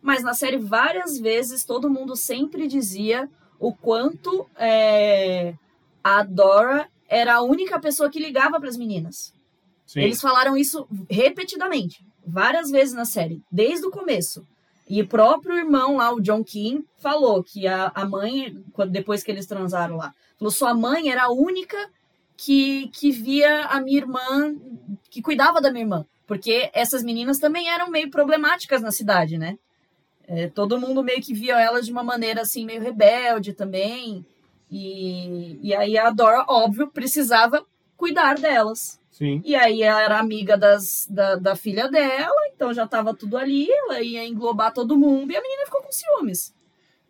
mas 0.03 0.23
na 0.23 0.35
série 0.35 0.57
várias 0.57 1.19
vezes 1.19 1.65
todo 1.65 1.91
mundo 1.91 2.17
sempre 2.17 2.67
dizia 2.67 3.29
o 3.59 3.75
quanto 3.75 4.49
é, 4.57 5.55
a 6.03 6.23
Dora 6.23 6.89
era 7.09 7.35
a 7.35 7.43
única 7.43 7.79
pessoa 7.79 8.09
que 8.09 8.19
ligava 8.19 8.59
para 8.59 8.69
as 8.69 8.77
meninas. 8.77 9.35
Sim. 9.87 10.01
Eles 10.01 10.21
falaram 10.21 10.57
isso 10.57 10.87
repetidamente, 11.11 12.05
várias 12.27 12.71
vezes 12.71 12.95
na 12.95 13.05
série, 13.05 13.43
desde 13.51 13.87
o 13.87 13.91
começo. 13.91 14.47
E 14.91 15.01
o 15.01 15.07
próprio 15.07 15.57
irmão 15.57 15.99
lá, 15.99 16.13
o 16.13 16.21
John 16.21 16.43
King, 16.43 16.85
falou 16.99 17.45
que 17.45 17.69
a, 17.69 17.93
a 17.95 18.05
mãe, 18.05 18.61
quando, 18.73 18.91
depois 18.91 19.23
que 19.23 19.31
eles 19.31 19.47
transaram 19.47 19.97
lá, 19.97 20.13
falou: 20.37 20.51
sua 20.51 20.75
mãe 20.75 21.11
era 21.11 21.27
a 21.27 21.33
única 21.33 21.77
que, 22.37 22.89
que 22.89 23.13
via 23.13 23.67
a 23.67 23.81
minha 23.81 23.99
irmã, 23.99 24.57
que 25.09 25.23
cuidava 25.23 25.61
da 25.61 25.71
minha 25.71 25.85
irmã. 25.85 26.05
Porque 26.27 26.69
essas 26.75 27.05
meninas 27.05 27.39
também 27.39 27.71
eram 27.71 27.89
meio 27.89 28.11
problemáticas 28.11 28.83
na 28.83 28.91
cidade, 28.91 29.39
né? 29.39 29.57
É, 30.27 30.49
todo 30.49 30.81
mundo 30.81 31.05
meio 31.05 31.23
que 31.23 31.35
via 31.35 31.61
elas 31.61 31.87
de 31.87 31.93
uma 31.93 32.03
maneira 32.03 32.43
assim, 32.43 32.67
meio 32.67 32.83
rebelde 32.83 33.53
também. 33.53 34.27
E, 34.69 35.61
e 35.63 35.73
aí 35.73 35.97
a 35.97 36.11
Dora, 36.11 36.45
óbvio, 36.49 36.89
precisava 36.89 37.65
cuidar 37.97 38.41
delas. 38.41 39.00
Sim. 39.21 39.43
E 39.45 39.55
aí 39.55 39.83
ela 39.83 40.01
era 40.03 40.19
amiga 40.19 40.57
das, 40.57 41.07
da, 41.11 41.37
da 41.37 41.55
filha 41.55 41.89
dela, 41.91 42.35
então 42.55 42.73
já 42.73 42.87
tava 42.87 43.13
tudo 43.13 43.37
ali, 43.37 43.69
ela 43.71 44.01
ia 44.01 44.27
englobar 44.27 44.73
todo 44.73 44.97
mundo 44.97 45.31
e 45.31 45.37
a 45.37 45.43
menina 45.43 45.65
ficou 45.67 45.83
com 45.83 45.93
ciúmes. 45.93 46.55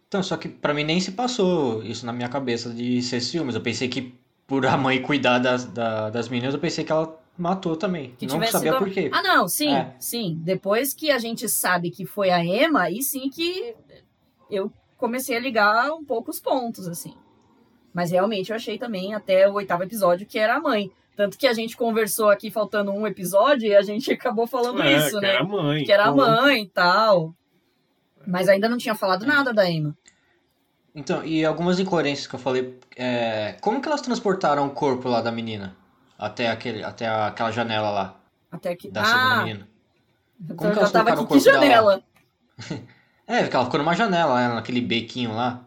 Então, 0.08 0.20
só 0.22 0.36
que 0.36 0.48
pra 0.48 0.74
mim 0.74 0.82
nem 0.82 0.98
se 1.00 1.12
passou 1.12 1.84
isso 1.84 2.04
na 2.04 2.12
minha 2.12 2.28
cabeça 2.28 2.70
de 2.70 3.00
ser 3.00 3.20
ciúmes. 3.20 3.54
Eu 3.54 3.60
pensei 3.60 3.86
que 3.88 4.12
por 4.44 4.66
a 4.66 4.76
mãe 4.76 5.00
cuidar 5.00 5.38
das, 5.38 5.64
da- 5.66 6.10
das 6.10 6.28
meninas, 6.28 6.52
eu 6.52 6.58
pensei 6.58 6.84
que 6.84 6.90
ela 6.90 7.16
matou 7.38 7.76
também. 7.76 8.12
Que 8.18 8.26
não 8.26 8.34
tivesse 8.34 8.52
sabia 8.52 8.72
sido- 8.72 8.78
por 8.84 8.90
quê. 8.92 9.08
Ah, 9.14 9.22
não, 9.22 9.46
sim, 9.46 9.72
É. 9.72 9.94
sim. 10.00 10.36
Depois 10.42 10.92
que 10.92 11.12
a 11.12 11.18
gente 11.20 11.48
sabe 11.48 11.90
que 11.92 12.04
foi 12.04 12.30
a 12.30 12.44
Emma, 12.44 12.82
aí 12.82 13.00
sim 13.04 13.30
que 13.30 13.72
eu 14.50 14.72
comecei 14.98 15.36
a 15.36 15.40
ligar 15.40 15.92
um 15.92 16.04
pouco 16.04 16.32
os 16.32 16.40
pontos, 16.40 16.88
assim. 16.88 17.14
Mas 17.94 18.10
realmente 18.10 18.50
eu 18.50 18.56
achei 18.56 18.76
também 18.78 19.14
até 19.14 19.48
o 19.48 19.52
oitavo 19.54 19.84
episódio 19.84 20.26
que 20.26 20.40
era 20.40 20.56
a 20.56 20.60
mãe. 20.60 20.90
Tanto 21.16 21.36
que 21.36 21.46
a 21.46 21.52
gente 21.52 21.76
conversou 21.76 22.30
aqui 22.30 22.50
faltando 22.50 22.90
um 22.92 23.06
episódio 23.06 23.68
e 23.68 23.76
a 23.76 23.82
gente 23.82 24.10
acabou 24.12 24.46
falando 24.46 24.82
É, 24.82 24.96
isso, 24.96 25.10
que 25.18 25.20
né? 25.20 25.28
era 25.34 25.40
a 25.40 25.44
mãe. 25.44 25.84
que 25.84 25.92
era 25.92 26.04
a 26.06 26.12
mãe 26.14 26.62
e 26.62 26.68
tal. 26.68 27.34
Mas 28.26 28.48
ainda 28.48 28.68
não 28.68 28.78
tinha 28.78 28.94
falado 28.94 29.26
nada 29.26 29.52
da 29.52 29.68
Emma. 29.68 29.96
Então, 30.94 31.24
e 31.24 31.44
algumas 31.44 31.78
incoerências 31.78 32.26
que 32.26 32.34
eu 32.34 32.38
falei. 32.38 32.78
é, 32.96 33.56
Como 33.60 33.80
que 33.80 33.88
elas 33.88 34.00
transportaram 34.00 34.66
o 34.66 34.70
corpo 34.70 35.08
lá 35.08 35.20
da 35.20 35.30
menina? 35.30 35.76
Até, 36.18 36.48
aquele, 36.48 36.82
até 36.84 37.06
aquela 37.08 37.50
janela 37.50 37.90
lá, 37.90 38.20
Até 38.50 38.76
que. 38.76 38.90
da 38.90 39.02
segunda 39.04 39.24
ah, 39.24 39.36
menina. 39.38 39.68
então 40.42 40.56
Como 40.56 40.68
eu 40.68 40.72
que 40.74 40.78
elas 40.80 40.92
tava 40.92 41.10
aqui. 41.10 41.20
o 41.20 41.26
Que 41.26 41.28
corpo 41.32 41.44
dela? 41.44 41.60
janela? 41.60 42.02
É, 43.26 43.42
porque 43.42 43.54
ela 43.54 43.64
ficou 43.66 43.78
numa 43.78 43.94
janela, 43.94 44.34
né, 44.48 44.54
naquele 44.54 44.80
bequinho 44.80 45.32
lá. 45.32 45.64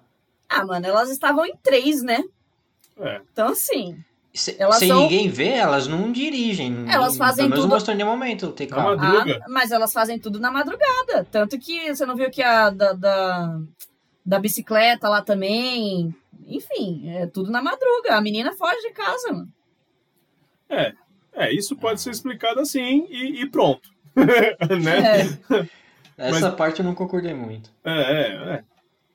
Ah, 0.49 0.65
mano, 0.65 0.85
elas 0.85 1.09
estavam 1.09 1.45
em 1.45 1.55
três, 1.63 2.03
né? 2.03 2.21
É. 2.99 3.21
Então, 3.31 3.47
assim. 3.47 4.03
Se- 4.33 4.55
Elas 4.57 4.77
sem 4.79 4.87
são- 4.87 5.01
ninguém 5.03 5.29
ver, 5.29 5.49
elas 5.53 5.87
não 5.87 6.11
dirigem. 6.11 6.85
Elas 6.89 7.15
fazem 7.15 7.47
tudo- 7.49 7.61
não 7.61 7.67
mostrou 7.67 7.93
em 7.93 7.97
nenhum 7.97 8.09
momento 8.09 8.51
ter 8.51 8.65
carro. 8.65 8.97
Ah, 8.99 9.25
mas 9.47 9.71
elas 9.71 9.93
fazem 9.93 10.17
tudo 10.17 10.39
na 10.39 10.49
madrugada. 10.51 11.25
Tanto 11.31 11.59
que 11.59 11.93
você 11.93 12.03
não 12.05 12.15
viu 12.15 12.31
que 12.31 12.41
a 12.41 12.71
da, 12.71 12.93
da, 12.93 13.59
da 14.25 14.39
bicicleta 14.39 15.07
lá 15.07 15.21
também. 15.21 16.15
Enfim, 16.47 17.07
é 17.09 17.27
tudo 17.27 17.51
na 17.51 17.61
madruga. 17.61 18.15
A 18.17 18.21
menina 18.21 18.53
foge 18.53 18.81
de 18.81 18.89
casa, 18.91 19.31
mano. 19.31 19.47
É. 20.69 20.93
É, 21.35 21.53
isso 21.53 21.75
pode 21.75 22.01
ser 22.01 22.09
explicado 22.11 22.59
assim 22.59 23.05
e, 23.09 23.41
e 23.43 23.49
pronto. 23.49 23.87
né? 24.15 25.21
É. 25.21 25.67
Essa 26.17 26.39
Mas- 26.49 26.55
parte 26.55 26.79
eu 26.79 26.85
não 26.85 26.95
concordei 26.95 27.33
muito. 27.33 27.71
É, 27.83 27.91
é, 27.91 28.53
é. 28.55 28.63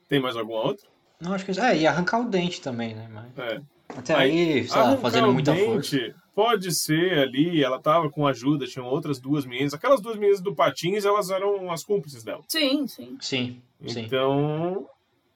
Tem 0.09 0.21
mais 0.21 0.37
alguma 0.37 0.61
outra? 0.63 0.87
Não, 1.21 1.33
acho 1.35 1.45
que. 1.45 1.59
É, 1.61 1.77
e 1.77 1.87
arrancar 1.87 2.21
o 2.21 2.25
dente 2.29 2.61
também, 2.61 2.95
né? 2.95 3.09
Mas 3.13 3.27
É. 3.39 3.61
até 3.97 4.15
aí, 4.15 4.69
sei 4.69 4.77
lá, 4.77 4.87
Arrancar 4.89 5.03
fazendo 5.03 5.33
muita 5.33 5.55
força. 5.55 5.97
dente, 5.97 6.15
Pode 6.35 6.73
ser 6.73 7.19
ali, 7.19 7.65
ela 7.65 7.81
tava 7.81 8.09
com 8.09 8.27
ajuda, 8.27 8.67
tinham 8.67 8.87
outras 8.87 9.19
duas 9.19 9.45
meninas. 9.45 9.75
Aquelas 9.75 10.01
duas 10.01 10.17
meninas 10.17 10.41
do 10.41 10.55
Patins, 10.55 11.05
elas 11.05 11.31
eram 11.31 11.71
as 11.73 11.83
cúmplices 11.83 12.23
dela. 12.23 12.45
Sim, 12.47 12.87
sim. 12.87 13.19
Sim, 13.21 13.61
sim. 13.85 14.03
Então, 14.03 14.89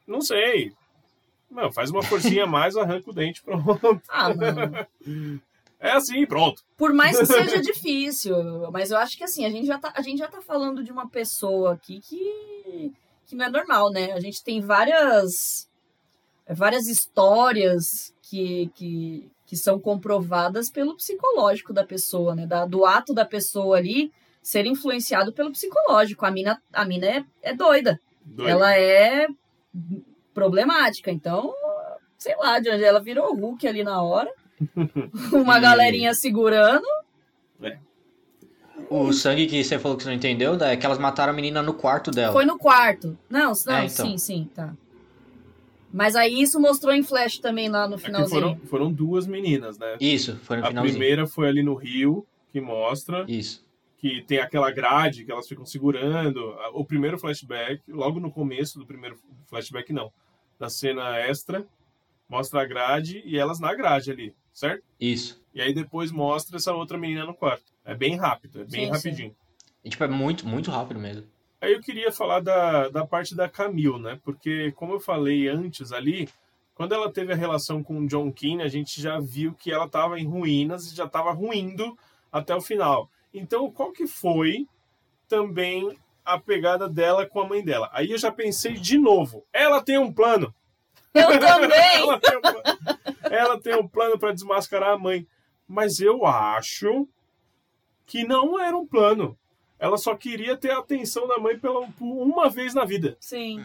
não 0.06 0.20
sei. 0.20 0.72
Não, 1.50 1.72
faz 1.72 1.90
uma 1.90 2.04
forcinha 2.04 2.44
a 2.44 2.46
mais, 2.46 2.76
arranca 2.76 3.10
o 3.10 3.12
dente, 3.12 3.42
pronto. 3.44 4.00
Ah, 4.08 4.32
mano. 4.32 4.86
É 5.80 5.90
assim, 5.90 6.24
pronto. 6.24 6.62
Por 6.76 6.94
mais 6.94 7.18
que 7.18 7.26
seja 7.26 7.60
difícil, 7.60 8.70
mas 8.70 8.92
eu 8.92 8.98
acho 8.98 9.18
que 9.18 9.24
assim, 9.24 9.44
a 9.44 9.50
gente 9.50 9.66
já 9.66 9.78
tá, 9.78 9.92
a 9.96 10.02
gente 10.02 10.18
já 10.18 10.28
tá 10.28 10.40
falando 10.40 10.84
de 10.84 10.92
uma 10.92 11.08
pessoa 11.08 11.72
aqui 11.72 12.00
que, 12.00 12.92
que 13.26 13.34
não 13.34 13.46
é 13.46 13.50
normal, 13.50 13.90
né? 13.90 14.12
A 14.12 14.20
gente 14.20 14.44
tem 14.44 14.60
várias 14.60 15.68
várias 16.48 16.86
histórias 16.86 18.11
que, 18.32 18.70
que, 18.74 19.30
que 19.44 19.56
são 19.58 19.78
comprovadas 19.78 20.70
pelo 20.70 20.96
psicológico 20.96 21.70
da 21.70 21.84
pessoa, 21.84 22.34
né? 22.34 22.46
Da, 22.46 22.64
do 22.64 22.86
ato 22.86 23.12
da 23.12 23.26
pessoa 23.26 23.76
ali 23.76 24.10
ser 24.42 24.64
influenciado 24.64 25.34
pelo 25.34 25.52
psicológico. 25.52 26.24
A 26.24 26.30
mina, 26.30 26.58
a 26.72 26.82
mina 26.86 27.06
é, 27.06 27.24
é 27.42 27.54
doida. 27.54 28.00
Doido. 28.24 28.48
Ela 28.48 28.74
é 28.74 29.26
problemática. 30.32 31.10
Então, 31.10 31.52
sei 32.16 32.34
lá, 32.36 32.58
de 32.58 32.70
onde 32.70 32.82
ela 32.82 33.00
virou 33.00 33.34
Hulk 33.34 33.68
ali 33.68 33.84
na 33.84 34.00
hora. 34.02 34.32
Uma 35.30 35.58
E- 35.58 35.60
galerinha 35.60 36.14
segurando. 36.14 36.86
O 38.88 39.12
sangue 39.12 39.46
que 39.46 39.62
você 39.62 39.78
falou 39.78 39.96
que 39.96 40.02
você 40.04 40.08
não 40.08 40.16
entendeu 40.16 40.54
é 40.62 40.74
que 40.76 40.84
elas 40.86 40.98
mataram 40.98 41.32
a 41.32 41.36
menina 41.36 41.62
no 41.62 41.74
quarto 41.74 42.10
dela. 42.10 42.32
Foi 42.32 42.46
no 42.46 42.58
quarto. 42.58 43.16
Não, 43.28 43.52
não 43.66 43.74
É, 43.74 43.84
então. 43.84 44.06
sim, 44.06 44.16
sim, 44.18 44.50
tá. 44.54 44.72
Mas 45.92 46.16
aí 46.16 46.40
isso 46.40 46.58
mostrou 46.58 46.94
em 46.94 47.02
flash 47.02 47.38
também 47.38 47.68
lá 47.68 47.86
no 47.86 47.94
Aqui 47.96 48.04
finalzinho. 48.06 48.40
foram, 48.40 48.56
foram 48.66 48.92
duas 48.92 49.26
meninas, 49.26 49.78
né? 49.78 49.96
Isso, 50.00 50.36
foi 50.36 50.56
no 50.56 50.64
A 50.64 50.68
finalzinho. 50.68 50.92
primeira 50.94 51.26
foi 51.26 51.48
ali 51.48 51.62
no 51.62 51.74
Rio, 51.74 52.26
que 52.50 52.60
mostra 52.60 53.24
Isso. 53.28 53.64
que 53.98 54.22
tem 54.22 54.38
aquela 54.38 54.70
grade 54.70 55.24
que 55.24 55.30
elas 55.30 55.46
ficam 55.46 55.66
segurando. 55.66 56.54
O 56.72 56.84
primeiro 56.84 57.18
flashback, 57.18 57.82
logo 57.88 58.18
no 58.20 58.30
começo 58.30 58.78
do 58.78 58.86
primeiro 58.86 59.18
flashback, 59.46 59.92
não. 59.92 60.10
Da 60.58 60.70
cena 60.70 61.18
extra, 61.18 61.66
mostra 62.28 62.62
a 62.62 62.64
grade 62.64 63.22
e 63.26 63.36
elas 63.38 63.60
na 63.60 63.74
grade 63.74 64.10
ali, 64.10 64.34
certo? 64.52 64.82
Isso. 64.98 65.42
E 65.54 65.60
aí 65.60 65.74
depois 65.74 66.10
mostra 66.10 66.56
essa 66.56 66.72
outra 66.72 66.96
menina 66.96 67.26
no 67.26 67.34
quarto. 67.34 67.64
É 67.84 67.94
bem 67.94 68.16
rápido, 68.16 68.60
é 68.62 68.64
bem 68.64 68.86
Sim, 68.86 68.90
rapidinho. 68.90 69.36
E, 69.84 69.90
tipo, 69.90 70.04
é 70.04 70.08
muito, 70.08 70.46
muito 70.48 70.70
rápido 70.70 70.98
mesmo. 71.00 71.26
Aí 71.62 71.74
eu 71.74 71.80
queria 71.80 72.10
falar 72.10 72.40
da, 72.40 72.88
da 72.88 73.06
parte 73.06 73.36
da 73.36 73.48
Camille, 73.48 74.00
né? 74.00 74.18
Porque, 74.24 74.72
como 74.72 74.94
eu 74.94 75.00
falei 75.00 75.46
antes 75.46 75.92
ali, 75.92 76.28
quando 76.74 76.92
ela 76.92 77.08
teve 77.08 77.32
a 77.32 77.36
relação 77.36 77.84
com 77.84 78.00
o 78.00 78.06
John 78.08 78.32
Keane, 78.32 78.64
a 78.64 78.68
gente 78.68 79.00
já 79.00 79.20
viu 79.20 79.54
que 79.54 79.70
ela 79.70 79.84
estava 79.84 80.18
em 80.18 80.26
ruínas 80.26 80.90
e 80.90 80.96
já 80.96 81.04
estava 81.04 81.30
ruindo 81.30 81.96
até 82.32 82.52
o 82.52 82.60
final. 82.60 83.08
Então, 83.32 83.70
qual 83.70 83.92
que 83.92 84.08
foi 84.08 84.66
também 85.28 85.96
a 86.24 86.36
pegada 86.36 86.88
dela 86.88 87.26
com 87.26 87.40
a 87.40 87.48
mãe 87.48 87.64
dela? 87.64 87.88
Aí 87.92 88.10
eu 88.10 88.18
já 88.18 88.32
pensei 88.32 88.72
de 88.72 88.98
novo. 88.98 89.46
Ela 89.52 89.80
tem 89.80 89.98
um 89.98 90.12
plano. 90.12 90.52
Eu 91.14 91.38
também! 91.38 92.02
Ela 92.02 92.18
tem 92.18 92.36
um 92.36 92.40
plano, 92.40 92.62
ela 93.30 93.60
tem 93.60 93.74
um 93.76 93.88
plano 93.88 94.18
para 94.18 94.32
desmascarar 94.32 94.90
a 94.90 94.98
mãe. 94.98 95.26
Mas 95.68 96.00
eu 96.00 96.26
acho 96.26 97.06
que 98.04 98.26
não 98.26 98.60
era 98.60 98.76
um 98.76 98.86
plano. 98.86 99.38
Ela 99.82 99.98
só 99.98 100.14
queria 100.14 100.56
ter 100.56 100.70
a 100.70 100.78
atenção 100.78 101.26
da 101.26 101.38
mãe 101.38 101.58
pela, 101.58 101.88
por 101.88 102.06
uma 102.06 102.48
vez 102.48 102.72
na 102.72 102.84
vida. 102.84 103.16
Sim. 103.18 103.64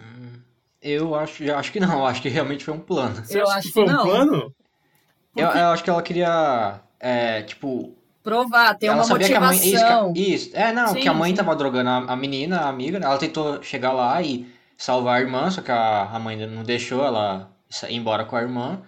Eu 0.81 1.13
acho, 1.13 1.43
eu 1.43 1.55
acho 1.55 1.71
que 1.71 1.79
não, 1.79 1.99
eu 1.99 2.05
acho 2.07 2.23
que 2.23 2.27
realmente 2.27 2.63
foi 2.65 2.73
um 2.73 2.79
plano. 2.79 3.23
Você 3.23 3.39
Eu 3.39 3.43
acha 3.47 3.59
acho 3.59 3.67
que 3.67 3.73
foi 3.73 3.85
que 3.85 3.91
um 3.91 3.93
não. 3.93 4.03
plano? 4.03 4.55
Eu, 5.35 5.47
eu 5.47 5.67
acho 5.67 5.83
que 5.83 5.89
ela 5.91 6.01
queria, 6.01 6.79
é, 6.99 7.43
tipo, 7.43 7.93
Provar, 8.23 8.73
ter 8.75 8.87
ela 8.87 8.95
uma 8.97 9.03
sabia 9.03 9.27
que 9.27 9.33
a 9.35 9.39
mãe. 9.39 9.55
Isso, 9.57 9.65
motivação. 9.73 10.13
isso. 10.15 10.49
É, 10.53 10.73
não, 10.73 10.87
Sim, 10.87 11.01
que 11.01 11.07
a 11.07 11.13
mãe 11.13 11.29
sim. 11.29 11.35
tava 11.37 11.55
drogando 11.55 11.89
a, 11.91 11.97
a 11.97 12.15
menina, 12.15 12.61
a 12.61 12.69
amiga, 12.69 12.97
ela 12.97 13.17
tentou 13.19 13.61
chegar 13.61 13.91
lá 13.93 14.19
e 14.23 14.51
salvar 14.75 15.17
a 15.17 15.21
irmã, 15.21 15.51
só 15.51 15.61
que 15.61 15.71
a, 15.71 16.09
a 16.11 16.17
mãe 16.19 16.35
não 16.47 16.63
deixou 16.63 17.05
ela 17.05 17.51
ir 17.87 17.95
embora 17.95 18.25
com 18.25 18.35
a 18.35 18.41
irmã. 18.41 18.81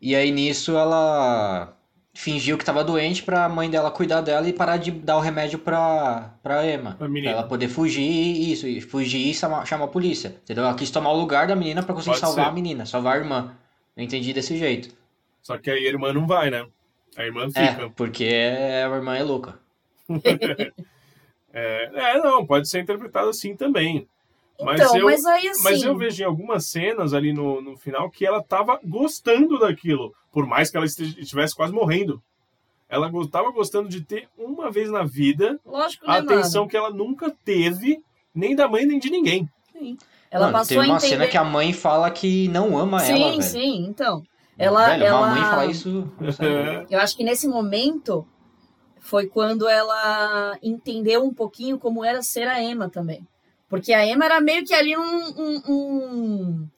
E 0.00 0.14
aí 0.14 0.30
nisso 0.30 0.76
ela 0.76 1.73
fingiu 2.14 2.56
que 2.56 2.64
tava 2.64 2.82
doente 2.84 3.22
pra 3.22 3.48
mãe 3.48 3.68
dela 3.68 3.90
cuidar 3.90 4.20
dela 4.20 4.48
e 4.48 4.52
parar 4.52 4.76
de 4.76 4.90
dar 4.92 5.16
o 5.16 5.20
remédio 5.20 5.58
pra, 5.58 6.32
pra 6.42 6.66
Emma. 6.66 6.94
Pra 6.94 7.08
ela 7.30 7.42
poder 7.42 7.68
fugir, 7.68 8.02
isso, 8.50 8.66
e 8.66 8.80
fugir 8.80 9.28
e 9.30 9.34
chamar, 9.34 9.66
chamar 9.66 9.86
a 9.86 9.88
polícia. 9.88 10.36
Entendeu? 10.44 10.64
Ela 10.64 10.74
quis 10.74 10.90
tomar 10.90 11.10
o 11.10 11.18
lugar 11.18 11.46
da 11.48 11.56
menina 11.56 11.82
pra 11.82 11.92
conseguir 11.94 12.12
Pode 12.16 12.20
salvar 12.20 12.44
ser. 12.46 12.50
a 12.50 12.54
menina, 12.54 12.86
salvar 12.86 13.16
a 13.16 13.18
irmã. 13.18 13.54
Eu 13.96 14.04
entendi 14.04 14.32
desse 14.32 14.56
jeito. 14.56 14.94
Só 15.42 15.58
que 15.58 15.70
aí 15.70 15.84
a 15.86 15.88
irmã 15.90 16.12
não 16.12 16.26
vai, 16.26 16.50
né? 16.50 16.66
A 17.16 17.24
irmã 17.24 17.48
É, 17.54 17.66
fica. 17.72 17.90
porque 17.90 18.24
a 18.24 18.88
irmã 18.96 19.16
é 19.16 19.22
louca. 19.22 19.58
É, 21.52 21.88
é, 22.16 22.18
não, 22.18 22.44
pode 22.44 22.68
ser 22.68 22.80
interpretado 22.80 23.28
assim 23.28 23.54
também. 23.54 24.08
Mas 24.60 24.80
Então, 24.80 24.96
eu- 24.98 25.04
mas 25.04 25.24
aí 25.24 25.48
assim. 25.48 25.62
Mas 25.62 25.82
eu 25.84 25.96
vejo 25.96 26.20
em 26.22 26.26
algumas 26.26 26.66
cenas 26.66 27.14
ali 27.14 27.32
no, 27.32 27.60
no 27.60 27.76
final 27.76 28.10
que 28.10 28.26
ela 28.26 28.42
tava 28.42 28.80
gostando 28.84 29.58
daquilo, 29.58 30.12
por 30.34 30.46
mais 30.46 30.70
que 30.70 30.76
ela 30.76 30.84
estivesse 30.84 31.54
quase 31.54 31.72
morrendo. 31.72 32.20
Ela 32.88 33.08
go- 33.08 33.26
tava 33.26 33.50
gostando 33.50 33.88
de 33.88 34.02
ter 34.02 34.28
uma 34.36 34.70
vez 34.70 34.90
na 34.90 35.04
vida 35.04 35.58
Lógico, 35.64 36.04
a 36.06 36.14
né, 36.14 36.20
mano? 36.20 36.32
atenção 36.40 36.68
que 36.68 36.76
ela 36.76 36.90
nunca 36.90 37.30
teve, 37.44 37.98
nem 38.34 38.54
da 38.54 38.68
mãe 38.68 38.84
nem 38.84 38.98
de 38.98 39.10
ninguém. 39.10 39.48
Sim. 39.72 39.96
Ela 40.30 40.46
Mano, 40.46 40.58
passou 40.58 40.76
tem 40.76 40.78
uma 40.78 40.94
a 40.94 40.98
entender. 40.98 41.08
cena 41.14 41.26
que 41.28 41.36
a 41.38 41.44
mãe 41.44 41.72
fala 41.72 42.10
que 42.10 42.48
não 42.48 42.76
ama 42.76 42.98
sim, 43.00 43.12
ela, 43.12 43.30
velho. 43.30 43.42
sim, 43.42 43.86
então. 43.88 44.22
Ela, 44.58 44.86
velho, 44.88 45.04
ela... 45.04 45.18
uma 45.18 45.28
mãe 45.28 45.42
falar 45.42 45.66
isso... 45.66 46.12
Eu 46.90 46.98
acho 47.00 47.16
que 47.16 47.24
nesse 47.24 47.46
momento 47.48 48.26
foi 49.00 49.26
quando 49.28 49.68
ela 49.68 50.58
entendeu 50.62 51.24
um 51.24 51.32
pouquinho 51.32 51.78
como 51.78 52.04
era 52.04 52.20
ser 52.22 52.46
a 52.48 52.60
Emma 52.62 52.88
também. 52.90 53.26
Porque 53.68 53.92
a 53.92 54.06
Emma 54.06 54.24
era 54.24 54.40
meio 54.40 54.64
que 54.64 54.74
ali 54.74 54.96
um, 54.96 55.02
um, 55.02 55.62
um, 55.68 56.68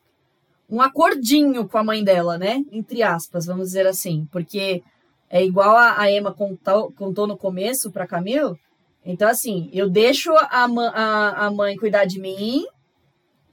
um 0.69 0.81
acordinho 0.81 1.69
com 1.69 1.79
a 1.79 1.85
mãe 1.85 2.03
dela, 2.03 2.37
né? 2.37 2.65
Entre 2.73 3.03
aspas, 3.03 3.47
vamos 3.47 3.69
dizer 3.69 3.87
assim. 3.87 4.29
Porque 4.31 4.83
é 5.31 5.45
igual 5.45 5.77
a, 5.77 6.01
a 6.01 6.11
Emma 6.11 6.33
contou, 6.33 6.93
contou 6.93 7.27
no 7.27 7.37
começo 7.37 7.91
pra 7.91 8.07
Camille. 8.07 8.55
Então, 9.05 9.29
assim, 9.29 9.71
eu 9.73 9.89
deixo 9.89 10.33
a, 10.33 10.65
a, 10.65 11.47
a 11.47 11.51
mãe 11.51 11.77
cuidar 11.77 12.05
de 12.05 12.21
mim 12.21 12.67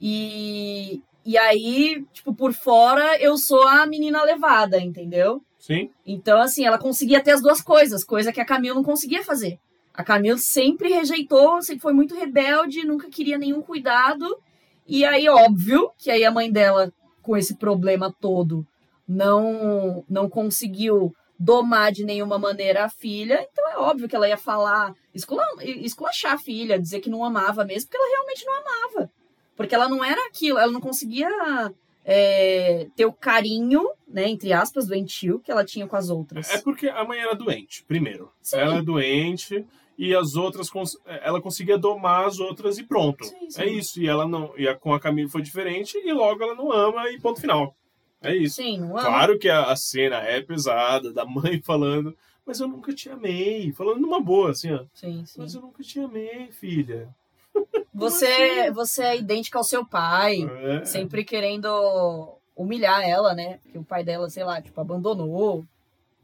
e, 0.00 1.00
e 1.24 1.38
aí, 1.38 2.04
tipo, 2.12 2.34
por 2.34 2.52
fora 2.52 3.16
eu 3.20 3.36
sou 3.36 3.62
a 3.62 3.86
menina 3.86 4.22
levada, 4.24 4.80
entendeu? 4.80 5.40
sim, 5.58 5.90
Então, 6.06 6.40
assim, 6.40 6.66
ela 6.66 6.76
conseguia 6.76 7.22
ter 7.22 7.30
as 7.30 7.40
duas 7.40 7.62
coisas, 7.62 8.04
coisa 8.04 8.32
que 8.32 8.40
a 8.40 8.44
Camille 8.44 8.74
não 8.74 8.84
conseguia 8.84 9.24
fazer. 9.24 9.58
A 9.94 10.04
Camille 10.04 10.38
sempre 10.38 10.90
rejeitou, 10.90 11.62
sempre 11.62 11.80
foi 11.80 11.94
muito 11.94 12.14
rebelde, 12.14 12.84
nunca 12.84 13.08
queria 13.08 13.38
nenhum 13.38 13.62
cuidado. 13.62 14.38
E 14.86 15.04
aí, 15.06 15.26
óbvio, 15.28 15.90
que 15.96 16.10
aí 16.10 16.24
a 16.24 16.30
mãe 16.30 16.52
dela, 16.52 16.92
com 17.24 17.36
esse 17.36 17.56
problema 17.56 18.14
todo, 18.20 18.64
não, 19.08 20.04
não 20.08 20.28
conseguiu 20.28 21.12
domar 21.38 21.90
de 21.90 22.04
nenhuma 22.04 22.38
maneira 22.38 22.84
a 22.84 22.88
filha. 22.88 23.46
Então 23.50 23.68
é 23.70 23.76
óbvio 23.78 24.08
que 24.08 24.14
ela 24.14 24.28
ia 24.28 24.36
falar, 24.36 24.94
escula- 25.14 25.46
esculachar 25.62 26.34
a 26.34 26.38
filha, 26.38 26.78
dizer 26.78 27.00
que 27.00 27.10
não 27.10 27.24
amava 27.24 27.64
mesmo, 27.64 27.88
porque 27.90 27.96
ela 27.96 28.10
realmente 28.16 28.44
não 28.46 28.54
amava. 28.60 29.10
Porque 29.56 29.74
ela 29.74 29.88
não 29.88 30.04
era 30.04 30.26
aquilo, 30.26 30.58
ela 30.58 30.70
não 30.72 30.80
conseguia 30.80 31.28
é, 32.04 32.86
ter 32.96 33.06
o 33.06 33.12
carinho, 33.12 33.88
né, 34.06 34.28
entre 34.28 34.52
aspas, 34.52 34.86
doentio 34.86 35.40
que 35.40 35.50
ela 35.50 35.64
tinha 35.64 35.86
com 35.86 35.96
as 35.96 36.10
outras. 36.10 36.50
é 36.50 36.58
porque 36.58 36.88
a 36.88 37.04
mãe 37.04 37.18
era 37.20 37.34
doente, 37.34 37.84
primeiro. 37.84 38.30
Sim. 38.42 38.58
Ela 38.58 38.78
é 38.78 38.82
doente 38.82 39.64
e 39.98 40.14
as 40.14 40.34
outras 40.36 40.68
cons- 40.70 40.98
ela 41.06 41.40
conseguia 41.40 41.78
domar 41.78 42.26
as 42.26 42.38
outras 42.40 42.78
e 42.78 42.82
pronto. 42.84 43.24
Sim, 43.24 43.50
sim. 43.50 43.62
É 43.62 43.66
isso. 43.66 44.00
E 44.00 44.08
ela 44.08 44.26
não, 44.26 44.52
e 44.56 44.66
a, 44.68 44.74
com 44.74 44.92
a 44.92 45.00
Camille 45.00 45.28
foi 45.30 45.42
diferente 45.42 45.96
e 45.98 46.12
logo 46.12 46.42
ela 46.42 46.54
não 46.54 46.72
ama 46.72 47.08
e 47.10 47.20
ponto 47.20 47.40
final. 47.40 47.74
É 48.22 48.34
isso. 48.34 48.56
Sim, 48.56 48.78
não 48.78 48.90
ama. 48.96 49.02
Claro 49.02 49.38
que 49.38 49.48
a, 49.48 49.64
a 49.70 49.76
cena 49.76 50.16
é 50.16 50.40
pesada, 50.40 51.12
da 51.12 51.24
mãe 51.24 51.60
falando, 51.64 52.16
mas 52.46 52.58
eu 52.60 52.66
nunca 52.68 52.92
te 52.94 53.08
amei. 53.10 53.72
Falando 53.72 54.00
numa 54.00 54.20
boa, 54.20 54.50
assim, 54.50 54.72
ó. 54.72 54.84
Sim, 54.94 55.24
sim. 55.26 55.40
Mas 55.40 55.54
eu 55.54 55.60
nunca 55.60 55.82
te 55.82 56.00
amei, 56.00 56.50
filha. 56.50 57.08
Você, 57.94 58.70
você 58.72 59.02
é 59.04 59.16
idêntica 59.18 59.56
ao 59.58 59.62
seu 59.64 59.86
pai, 59.86 60.38
É. 60.42 60.84
sempre 60.84 61.24
querendo 61.24 61.68
humilhar 62.56 63.02
ela, 63.08 63.34
né? 63.34 63.58
Porque 63.62 63.78
o 63.78 63.84
pai 63.84 64.02
dela, 64.02 64.28
sei 64.28 64.42
lá, 64.42 64.60
tipo, 64.60 64.80
abandonou. 64.80 65.64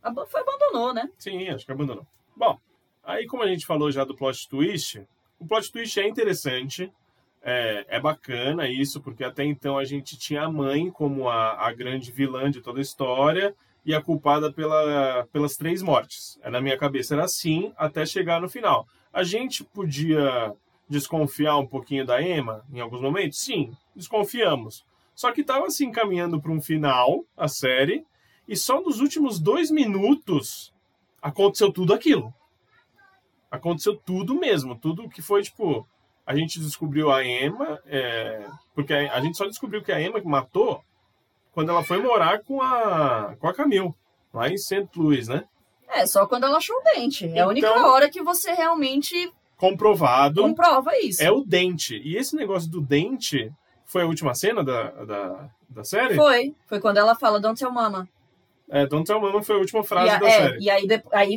Aba- 0.03 0.27
Foi 0.27 0.41
abandonou, 0.41 0.93
né? 0.93 1.09
Sim, 1.17 1.49
acho 1.49 1.65
que 1.65 1.71
abandonou. 1.71 2.05
Bom, 2.37 2.59
aí 3.03 3.27
como 3.27 3.43
a 3.43 3.47
gente 3.47 3.67
falou 3.67 3.91
já 3.91 4.05
do 4.05 4.15
plot 4.15 4.49
twist, 4.49 5.03
o 5.39 5.47
plot 5.47 5.71
twist 5.73 5.99
é 5.99 6.09
interessante, 6.09 6.93
é, 7.43 7.87
é 7.89 8.01
bacana 8.01 8.69
isso, 8.69 9.01
porque 9.01 9.25
até 9.25 9.45
então 9.45 9.79
a 9.79 9.85
gente 9.85 10.19
tinha 10.19 10.43
a 10.43 10.51
mãe 10.51 10.91
como 10.91 11.29
a, 11.29 11.67
a 11.67 11.73
grande 11.73 12.13
vilã 12.13 12.51
de 12.51 12.61
toda 12.61 12.79
a 12.79 12.83
história 12.83 13.55
e 13.85 13.95
a 13.95 14.03
culpada 14.03 14.53
pela, 14.53 15.27
pelas 15.33 15.57
três 15.57 15.83
mortes. 15.83 16.39
É, 16.43 16.51
Na 16.51 16.61
minha 16.61 16.77
cabeça 16.77 17.15
era 17.15 17.25
assim, 17.25 17.73
até 17.77 18.05
chegar 18.05 18.41
no 18.41 18.49
final. 18.49 18.87
A 19.13 19.23
gente 19.23 19.65
podia 19.65 20.55
desconfiar 20.89 21.57
um 21.57 21.67
pouquinho 21.67 22.05
da 22.05 22.21
Emma 22.21 22.65
em 22.73 22.81
alguns 22.81 23.01
momentos? 23.01 23.39
Sim, 23.39 23.73
desconfiamos. 23.95 24.85
Só 25.15 25.33
que 25.33 25.41
estava 25.41 25.71
se 25.71 25.85
encaminhando 25.85 26.41
para 26.41 26.53
um 26.53 26.61
final, 26.61 27.25
a 27.37 27.49
série, 27.49 28.05
e 28.47 28.57
só 28.57 28.81
nos 28.81 29.01
últimos 29.01 29.39
dois 29.39 29.71
minutos 29.71 30.73
aconteceu 31.23 31.73
tudo 31.73 31.95
aquilo. 31.95 32.35
Aconteceu 33.51 33.97
tudo 33.97 34.35
mesmo. 34.35 34.77
Tudo 34.77 35.09
que 35.09 35.21
foi, 35.23 35.43
tipo. 35.43 35.87
A 36.27 36.35
gente 36.37 36.61
descobriu 36.61 37.11
a 37.11 37.25
Emma. 37.25 37.79
é, 37.87 38.47
porque 38.75 38.93
a, 38.95 39.15
a 39.15 39.21
gente 39.21 39.37
só 39.37 39.47
descobriu 39.47 39.83
que 39.83 39.91
a 39.91 40.01
Emma 40.01 40.21
que 40.21 40.27
matou 40.29 40.83
quando 41.53 41.71
ela 41.71 41.83
foi 41.83 42.01
morar 42.01 42.41
com 42.45 42.63
a, 42.63 43.35
com 43.41 43.49
a 43.49 43.55
Camille. 43.55 43.93
Lá 44.33 44.49
em 44.49 44.57
St. 44.57 44.89
Louis, 44.97 45.27
né? 45.27 45.43
É, 45.89 46.07
só 46.07 46.25
quando 46.27 46.45
ela 46.45 46.59
achou 46.59 46.77
o 46.77 46.83
dente. 46.95 47.27
É 47.27 47.41
a 47.41 47.49
única 47.49 47.67
Então- 47.69 47.85
hora 47.91 48.09
que 48.09 48.23
você 48.23 48.53
realmente 48.53 49.33
Comprovado. 49.57 50.41
comprova 50.43 50.97
isso. 50.99 51.21
É 51.21 51.31
o 51.33 51.43
dente. 51.45 51.97
E 52.05 52.17
esse 52.17 52.37
negócio 52.37 52.71
do 52.71 52.81
dente 52.81 53.51
foi 53.85 54.03
a 54.03 54.07
última 54.07 54.33
cena 54.35 54.63
da, 54.63 54.85
da, 55.05 55.51
da 55.69 55.83
série? 55.85 56.15
Foi. 56.15 56.55
Foi 56.67 56.79
quando 56.81 56.99
ela 56.99 57.17
fala 57.17 57.41
Don't 57.41 57.59
Tell 57.59 57.73
Mama. 57.73 58.09
É, 58.69 58.87
Don't 58.87 59.05
Tell 59.05 59.21
Mama 59.21 59.43
foi 59.43 59.57
a 59.57 59.59
última 59.59 59.83
frase 59.83 60.11
a- 60.11 60.19
da 60.19 60.29
é, 60.29 60.31
série. 60.31 60.61
e 60.63 60.71
aí, 60.71 60.87
aí 61.13 61.37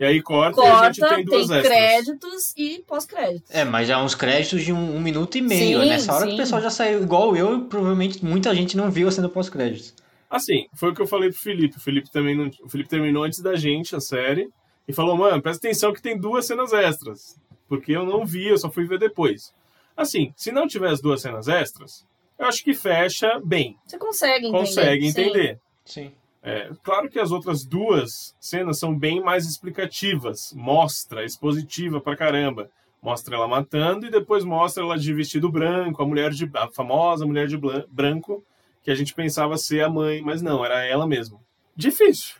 E 0.00 0.04
aí 0.04 0.22
corta, 0.22 0.58
e 0.62 0.66
a 0.66 0.70
corta, 0.70 0.92
gente 0.94 1.00
tem 1.00 1.16
tem, 1.16 1.24
duas 1.26 1.50
extras. 1.50 1.66
créditos 1.66 2.54
e 2.56 2.82
pós-créditos. 2.86 3.54
É, 3.54 3.64
mas 3.66 3.90
é 3.90 3.96
uns 3.98 4.14
créditos 4.14 4.62
de 4.64 4.72
um, 4.72 4.96
um 4.96 5.00
minuto 5.00 5.36
e 5.36 5.42
meio. 5.42 5.82
Sim, 5.82 5.88
Nessa 5.90 6.14
hora 6.14 6.24
que 6.24 6.30
sim. 6.30 6.36
o 6.36 6.38
pessoal 6.38 6.62
já 6.62 6.70
saiu, 6.70 7.02
igual 7.02 7.36
eu, 7.36 7.58
e 7.58 7.64
provavelmente 7.64 8.24
muita 8.24 8.54
gente 8.54 8.78
não 8.78 8.90
viu 8.90 9.08
a 9.08 9.12
cena 9.12 9.28
pós-créditos. 9.28 9.94
Assim, 10.30 10.66
foi 10.74 10.90
o 10.90 10.94
que 10.94 11.02
eu 11.02 11.06
falei 11.06 11.28
pro 11.28 11.38
Felipe. 11.38 11.76
O 11.76 11.80
Felipe 11.80 12.10
também 12.10 12.34
não, 12.34 12.50
o 12.64 12.68
Felipe 12.70 12.88
terminou 12.88 13.24
antes 13.24 13.40
da 13.40 13.54
gente 13.56 13.94
a 13.94 14.00
série 14.00 14.48
e 14.88 14.92
falou: 14.92 15.18
"Mano, 15.18 15.42
presta 15.42 15.66
atenção 15.68 15.92
que 15.92 16.00
tem 16.00 16.18
duas 16.18 16.46
cenas 16.46 16.72
extras, 16.72 17.36
porque 17.68 17.92
eu 17.92 18.06
não 18.06 18.24
vi, 18.24 18.48
eu 18.48 18.56
só 18.56 18.70
fui 18.70 18.86
ver 18.86 18.98
depois". 18.98 19.52
Assim, 19.94 20.32
se 20.34 20.50
não 20.50 20.66
tiver 20.66 20.88
as 20.88 21.02
duas 21.02 21.20
cenas 21.20 21.46
extras, 21.46 22.06
eu 22.38 22.46
acho 22.46 22.64
que 22.64 22.72
fecha 22.72 23.38
bem. 23.44 23.76
Você 23.86 23.98
consegue 23.98 24.46
entender. 24.46 24.58
Consegue 24.58 25.02
sim. 25.02 25.20
entender. 25.20 25.58
Sim. 25.84 26.12
É, 26.42 26.70
claro 26.82 27.10
que 27.10 27.18
as 27.18 27.30
outras 27.30 27.64
duas 27.64 28.34
cenas 28.40 28.78
são 28.78 28.96
bem 28.96 29.20
mais 29.20 29.46
explicativas. 29.46 30.52
Mostra, 30.54 31.24
expositiva 31.24 32.00
pra 32.00 32.16
caramba. 32.16 32.70
Mostra 33.02 33.36
ela 33.36 33.48
matando 33.48 34.06
e 34.06 34.10
depois 34.10 34.44
mostra 34.44 34.82
ela 34.82 34.98
de 34.98 35.12
vestido 35.12 35.50
branco, 35.50 36.02
a 36.02 36.06
mulher 36.06 36.30
de 36.30 36.50
a 36.54 36.68
famosa 36.68 37.26
mulher 37.26 37.46
de 37.46 37.58
branco 37.88 38.44
que 38.82 38.90
a 38.90 38.94
gente 38.94 39.14
pensava 39.14 39.56
ser 39.56 39.82
a 39.82 39.88
mãe, 39.88 40.22
mas 40.22 40.42
não, 40.42 40.64
era 40.64 40.84
ela 40.84 41.06
mesma. 41.06 41.38
Difícil, 41.76 42.36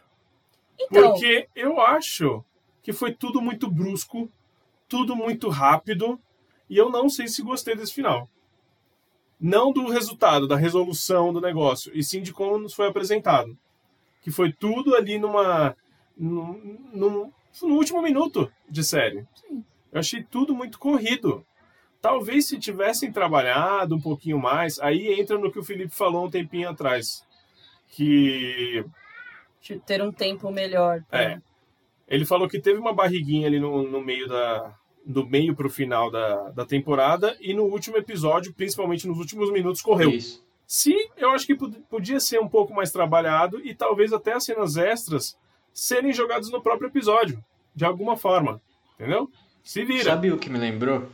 Então, 0.78 1.12
porque 1.12 1.48
eu 1.54 1.80
acho 1.80 2.44
que 2.82 2.92
foi 2.92 3.12
tudo 3.12 3.40
muito 3.40 3.70
brusco, 3.70 4.30
tudo 4.88 5.14
muito 5.14 5.48
rápido, 5.48 6.18
e 6.68 6.76
eu 6.76 6.90
não 6.90 7.08
sei 7.08 7.28
se 7.28 7.42
gostei 7.42 7.74
desse 7.74 7.92
final. 7.92 8.28
Não 9.38 9.72
do 9.72 9.88
resultado, 9.88 10.46
da 10.46 10.56
resolução 10.56 11.32
do 11.32 11.40
negócio, 11.40 11.90
e 11.94 12.02
sim 12.02 12.20
de 12.22 12.32
como 12.32 12.58
nos 12.58 12.74
foi 12.74 12.88
apresentado. 12.88 13.56
Que 14.22 14.30
foi 14.30 14.52
tudo 14.52 14.94
ali 14.94 15.18
numa. 15.18 15.76
num, 16.16 16.78
num- 16.92 17.32
no 17.62 17.74
último 17.74 18.00
minuto 18.02 18.50
de 18.68 18.84
série. 18.84 19.26
Eu 19.92 19.98
achei 20.00 20.22
tudo 20.22 20.54
muito 20.54 20.78
corrido. 20.78 21.44
Talvez 22.00 22.46
se 22.46 22.58
tivessem 22.58 23.10
trabalhado 23.12 23.94
um 23.94 24.00
pouquinho 24.00 24.38
mais, 24.38 24.78
aí 24.80 25.20
entra 25.20 25.36
no 25.36 25.50
que 25.50 25.58
o 25.58 25.64
Felipe 25.64 25.92
falou 25.94 26.26
um 26.26 26.30
tempinho 26.30 26.68
atrás. 26.68 27.26
Que 27.88 28.84
de 29.60 29.78
ter 29.80 30.00
um 30.02 30.12
tempo 30.12 30.50
melhor. 30.50 31.02
pra- 31.10 31.20
É. 31.22 31.40
Ele 32.08 32.24
falou 32.24 32.48
que 32.48 32.58
teve 32.60 32.78
uma 32.78 32.92
barriguinha 32.94 33.46
ali 33.46 33.58
no, 33.60 33.82
no 33.82 34.00
meio 34.00 34.26
da. 34.28 34.74
Do 35.04 35.26
meio 35.26 35.56
pro 35.56 35.70
final 35.70 36.10
da, 36.10 36.50
da 36.50 36.66
temporada 36.66 37.34
e 37.40 37.54
no 37.54 37.64
último 37.64 37.96
episódio, 37.96 38.52
principalmente 38.52 39.08
nos 39.08 39.18
últimos 39.18 39.50
minutos, 39.50 39.80
correu. 39.80 40.10
Isso. 40.10 40.44
Se 40.72 40.94
eu 41.16 41.30
acho 41.32 41.44
que 41.48 41.56
pod- 41.56 41.80
podia 41.90 42.20
ser 42.20 42.38
um 42.38 42.46
pouco 42.48 42.72
mais 42.72 42.92
trabalhado 42.92 43.60
e 43.66 43.74
talvez 43.74 44.12
até 44.12 44.34
as 44.34 44.44
cenas 44.44 44.76
extras 44.76 45.36
serem 45.74 46.12
jogadas 46.12 46.48
no 46.48 46.62
próprio 46.62 46.86
episódio, 46.86 47.42
de 47.74 47.84
alguma 47.84 48.16
forma. 48.16 48.60
Entendeu? 48.94 49.28
Se 49.64 49.84
vira. 49.84 50.04
Sabe 50.04 50.30
o 50.30 50.38
que 50.38 50.48
me 50.48 50.60
lembrou? 50.60 51.08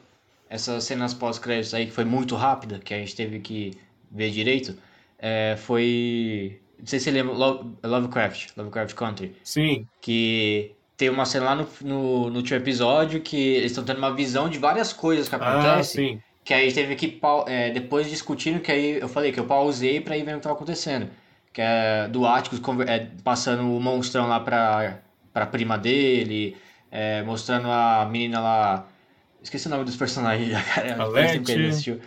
Essas 0.50 0.84
cenas 0.84 1.14
pós-créditos 1.14 1.72
aí 1.72 1.86
que 1.86 1.92
foi 1.92 2.04
muito 2.04 2.36
rápida, 2.36 2.78
que 2.78 2.92
a 2.92 2.98
gente 2.98 3.16
teve 3.16 3.40
que 3.40 3.72
ver 4.10 4.30
direito, 4.30 4.76
é, 5.18 5.56
foi. 5.56 6.60
Não 6.78 6.86
sei 6.86 6.98
se 6.98 7.04
você 7.06 7.10
lembra, 7.12 7.32
Love- 7.34 7.70
Lovecraft, 7.82 8.50
Lovecraft 8.58 8.94
Country. 8.94 9.34
Sim, 9.42 9.86
Que 10.02 10.72
tem 10.98 11.08
uma 11.08 11.24
cena 11.24 11.46
lá 11.46 11.54
no, 11.54 11.66
no, 11.80 12.28
no 12.30 12.36
último 12.36 12.58
episódio 12.58 13.22
que 13.22 13.36
eles 13.54 13.70
estão 13.72 13.84
tendo 13.84 13.96
uma 13.98 14.14
visão 14.14 14.50
de 14.50 14.58
várias 14.58 14.92
coisas 14.92 15.30
que 15.30 15.34
ah, 15.34 15.38
acontecem. 15.38 16.18
sim. 16.18 16.22
Que 16.46 16.54
aí 16.54 16.72
teve 16.72 16.94
que, 16.94 17.20
é, 17.48 17.70
depois 17.70 18.08
discutindo, 18.08 18.60
que 18.60 18.70
aí 18.70 19.00
eu 19.00 19.08
falei 19.08 19.32
que 19.32 19.40
eu 19.40 19.46
pausei 19.46 20.00
pra 20.00 20.16
ir 20.16 20.22
ver 20.22 20.34
o 20.34 20.36
que 20.36 20.44
tava 20.44 20.54
acontecendo. 20.54 21.10
Que 21.52 21.60
é 21.60 22.06
do 22.06 22.24
Atticus 22.24 22.60
é, 22.86 23.08
passando 23.24 23.62
o 23.62 23.80
monstrão 23.80 24.28
lá 24.28 24.38
pra, 24.38 25.00
pra 25.32 25.44
prima 25.44 25.76
dele, 25.76 26.56
é, 26.88 27.20
mostrando 27.24 27.68
a 27.68 28.08
menina 28.08 28.38
lá. 28.38 28.86
Esqueci 29.42 29.66
o 29.66 29.70
nome 29.70 29.82
dos 29.82 29.96
personagens 29.96 30.48
já, 30.48 30.62
cara. 30.62 31.02
A 31.02 31.08
assistiu. 31.68 31.98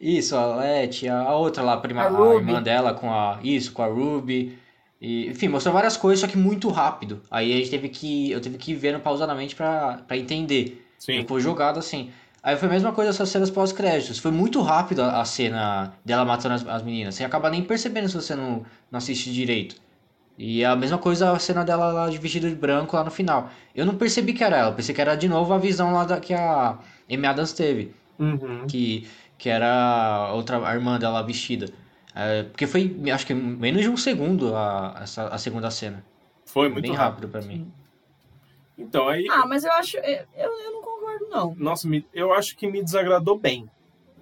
Isso, 0.00 0.36
a 0.36 0.54
Letty, 0.54 1.08
a 1.08 1.34
outra 1.34 1.64
lá, 1.64 1.72
a, 1.72 1.78
prima, 1.78 2.02
A 2.02 2.06
a 2.06 2.34
irmã 2.36 2.62
dela 2.62 2.94
com 2.94 3.12
a. 3.12 3.40
Isso, 3.42 3.72
com 3.72 3.82
a 3.82 3.86
Ruby. 3.88 4.56
E, 5.00 5.26
enfim, 5.26 5.48
mostrou 5.48 5.74
várias 5.74 5.96
coisas, 5.96 6.20
só 6.20 6.28
que 6.28 6.38
muito 6.38 6.68
rápido. 6.68 7.20
Aí 7.28 7.52
a 7.52 7.56
gente 7.56 7.70
teve 7.70 7.88
que. 7.88 8.30
Eu 8.30 8.40
tive 8.40 8.58
que 8.58 8.70
ir 8.70 8.76
vendo 8.76 9.00
pausadamente 9.00 9.56
pra, 9.56 10.04
pra 10.06 10.16
entender. 10.16 10.86
Sim. 10.96 11.24
Foi 11.26 11.40
jogado 11.40 11.80
assim. 11.80 12.12
Aí 12.48 12.56
foi 12.56 12.68
a 12.68 12.72
mesma 12.72 12.92
coisa 12.92 13.10
essas 13.10 13.28
cenas 13.28 13.50
pós-créditos. 13.50 14.18
Foi 14.18 14.30
muito 14.30 14.62
rápido 14.62 15.02
a, 15.02 15.20
a 15.20 15.24
cena 15.24 15.92
dela 16.04 16.24
matando 16.24 16.54
as, 16.54 16.66
as 16.66 16.82
meninas. 16.82 17.14
Você 17.14 17.24
acaba 17.24 17.50
nem 17.50 17.62
percebendo 17.62 18.08
se 18.08 18.14
você 18.14 18.34
não, 18.34 18.64
não 18.90 18.96
assiste 18.98 19.30
direito. 19.32 19.76
E 20.38 20.62
é 20.62 20.66
a 20.66 20.76
mesma 20.76 20.98
coisa 20.98 21.32
a 21.32 21.38
cena 21.38 21.62
dela 21.64 21.92
lá 21.92 22.08
de 22.08 22.16
vestido 22.18 22.48
de 22.48 22.54
branco 22.54 22.96
lá 22.96 23.04
no 23.04 23.10
final. 23.10 23.50
Eu 23.74 23.84
não 23.84 23.96
percebi 23.96 24.32
que 24.32 24.42
era 24.44 24.56
ela, 24.56 24.70
eu 24.70 24.74
pensei 24.74 24.94
que 24.94 25.00
era 25.00 25.14
de 25.16 25.28
novo 25.28 25.52
a 25.52 25.58
visão 25.58 25.92
lá 25.92 26.04
da, 26.04 26.20
que 26.20 26.32
a 26.32 26.78
Amy 27.10 27.26
Adams 27.26 27.52
teve 27.52 27.92
Uhum. 28.18 28.66
que, 28.66 29.06
que 29.36 29.48
era 29.48 29.68
a 29.68 30.32
outra 30.32 30.66
a 30.66 30.74
irmã 30.74 30.98
dela 30.98 31.22
vestida. 31.22 31.66
É, 32.14 32.44
porque 32.44 32.66
foi, 32.66 32.96
acho 33.12 33.26
que 33.26 33.34
menos 33.34 33.82
de 33.82 33.88
um 33.88 33.96
segundo 33.96 34.56
a, 34.56 35.00
essa, 35.02 35.28
a 35.28 35.38
segunda 35.38 35.70
cena. 35.70 36.04
Foi 36.46 36.68
muito 36.68 36.82
Bem 36.82 36.94
rápido. 36.94 37.26
rápido 37.26 37.28
pra 37.28 37.42
mim. 37.42 37.70
Então, 38.78 39.08
aí. 39.08 39.26
Ah, 39.28 39.44
mas 39.46 39.64
eu 39.64 39.72
acho. 39.72 39.96
Eu, 39.98 40.24
eu 40.36 40.72
não 40.72 40.80
concordo, 40.80 41.28
não. 41.28 41.54
Nossa, 41.56 41.88
eu 42.14 42.32
acho 42.32 42.56
que 42.56 42.70
me 42.70 42.82
desagradou 42.82 43.36
bem 43.36 43.68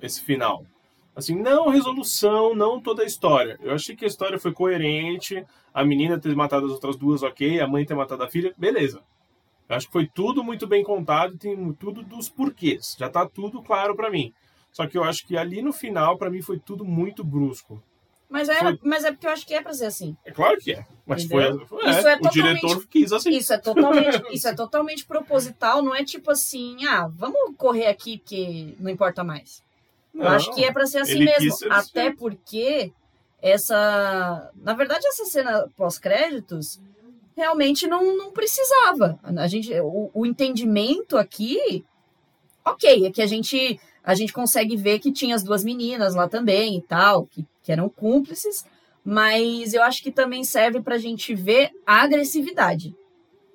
esse 0.01 0.23
final. 0.23 0.65
Assim, 1.15 1.35
não 1.35 1.69
resolução, 1.69 2.55
não 2.55 2.81
toda 2.81 3.03
a 3.03 3.07
história. 3.07 3.59
Eu 3.63 3.75
achei 3.75 3.95
que 3.95 4.05
a 4.05 4.09
história 4.09 4.39
foi 4.39 4.53
coerente, 4.53 5.45
a 5.73 5.85
menina 5.85 6.19
ter 6.19 6.35
matado 6.35 6.67
as 6.67 6.73
outras 6.73 6.97
duas, 6.97 7.23
ok, 7.23 7.61
a 7.61 7.67
mãe 7.67 7.87
ter 7.87 7.95
matado 7.95 8.23
a 8.23 8.29
filha, 8.29 8.53
beleza. 8.57 9.03
Eu 9.69 9.77
acho 9.77 9.87
que 9.87 9.93
foi 9.93 10.07
tudo 10.07 10.45
muito 10.45 10.67
bem 10.67 10.85
contado 10.85 11.37
tem 11.37 11.73
tudo 11.75 12.03
dos 12.03 12.29
porquês. 12.29 12.97
Já 12.99 13.09
tá 13.09 13.27
tudo 13.27 13.63
claro 13.63 13.97
pra 13.97 14.11
mim. 14.11 14.33
Só 14.71 14.87
que 14.87 14.97
eu 14.97 15.03
acho 15.03 15.27
que 15.27 15.37
ali 15.37 15.63
no 15.63 15.73
final, 15.73 16.19
pra 16.19 16.31
mim, 16.31 16.43
foi 16.43 16.59
tudo 16.59 16.85
muito 16.85 17.25
brusco. 17.25 17.83
Mas 18.29 18.49
é, 18.49 18.57
Foi- 18.59 18.79
mas 18.83 19.05
é 19.05 19.13
porque 19.13 19.27
eu 19.27 19.31
acho 19.31 19.47
que 19.47 19.55
é 19.55 19.63
pra 19.63 19.73
ser 19.73 19.87
assim. 19.87 20.17
É 20.25 20.33
claro 20.33 20.59
que 20.59 20.73
é. 20.73 20.85
Mas 21.07 21.25
foi, 21.25 21.45
Entendeu? 21.47 21.67
foi- 21.69 21.85
é, 21.85 21.91
Isso 21.91 22.09
é 22.09 22.15
o 22.15 22.19
totalmente- 22.19 22.33
diretor 22.61 22.87
quis 22.89 23.13
assim. 23.13 23.31
Isso 23.31 23.53
é 23.53 23.59
totalmente, 23.59 24.23
isso 24.35 24.49
é 24.49 24.55
totalmente 24.55 25.07
proposital, 25.07 25.81
não 25.81 25.95
é 25.95 26.05
tipo 26.05 26.31
assim, 26.33 26.85
ah, 26.87 27.09
vamos 27.15 27.55
correr 27.57 27.87
aqui 27.87 28.19
porque 28.19 28.75
não 28.81 28.91
importa 28.91 29.23
mais. 29.23 29.63
Eu 30.13 30.25
Não, 30.25 30.29
acho 30.31 30.53
que 30.55 30.65
é 30.65 30.73
pra 30.73 30.87
ser 30.87 30.99
assim 30.99 31.21
mesmo. 31.21 31.53
ser 31.53 31.71
assim. 31.73 31.91
Até 31.91 32.11
porque 32.13 32.91
essa. 33.41 34.51
Na 34.57 34.75
verdade, 34.75 35.07
essa 35.07 35.25
cena 35.27 35.69
pós-créditos 35.77 36.81
realmente 37.37 37.87
não, 37.87 38.17
não 38.17 38.31
precisava. 38.33 39.19
A 39.23 39.47
gente, 39.47 39.73
o, 39.81 40.11
o 40.13 40.27
entendimento 40.27 41.17
aqui, 41.17 41.85
ok, 42.67 43.07
é 43.07 43.11
que 43.11 43.23
a 43.23 43.27
gente, 43.27 43.81
a 44.03 44.15
gente 44.15 44.33
consegue 44.33 44.77
ver 44.77 44.99
que 44.99 45.13
tinha 45.13 45.35
as 45.35 45.43
duas 45.43 45.63
meninas 45.63 46.15
lá 46.15 46.29
também 46.29 46.77
e 46.77 46.83
tal, 46.83 47.27
que, 47.27 47.47
que 47.63 47.71
eram 47.73 47.89
cúmplices, 47.89 48.65
mas 49.05 49.73
eu 49.73 49.83
acho 49.83 50.03
que 50.03 50.11
também 50.11 50.43
serve 50.43 50.81
pra 50.83 50.99
gente 50.99 51.33
ver 51.35 51.71
a 51.87 52.03
agressividade 52.03 52.95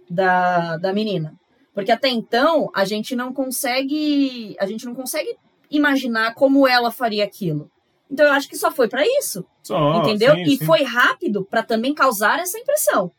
da, 0.09 0.77
da 0.77 0.93
menina. 0.93 1.35
Porque 1.73 1.91
até 1.91 2.09
então 2.09 2.69
a 2.73 2.85
gente 2.85 3.15
não 3.15 3.33
consegue. 3.33 4.55
A 4.59 4.65
gente 4.65 4.85
não 4.85 4.93
consegue 4.93 5.37
imaginar 5.69 6.33
como 6.35 6.67
ela 6.67 6.91
faria 6.91 7.23
aquilo. 7.23 7.69
Então 8.09 8.25
eu 8.25 8.33
acho 8.33 8.49
que 8.49 8.57
só 8.57 8.69
foi 8.69 8.89
pra 8.89 9.05
isso, 9.05 9.45
Só, 9.63 9.99
entendeu? 9.99 10.35
sim, 10.35 10.41
e 10.43 10.57
sim. 10.57 10.65
foi 10.65 10.83
rápido 10.83 11.45
pra 11.49 11.63
também 11.63 11.93
causar 11.93 12.39
essa 12.39 12.59
impressão. 12.59 13.09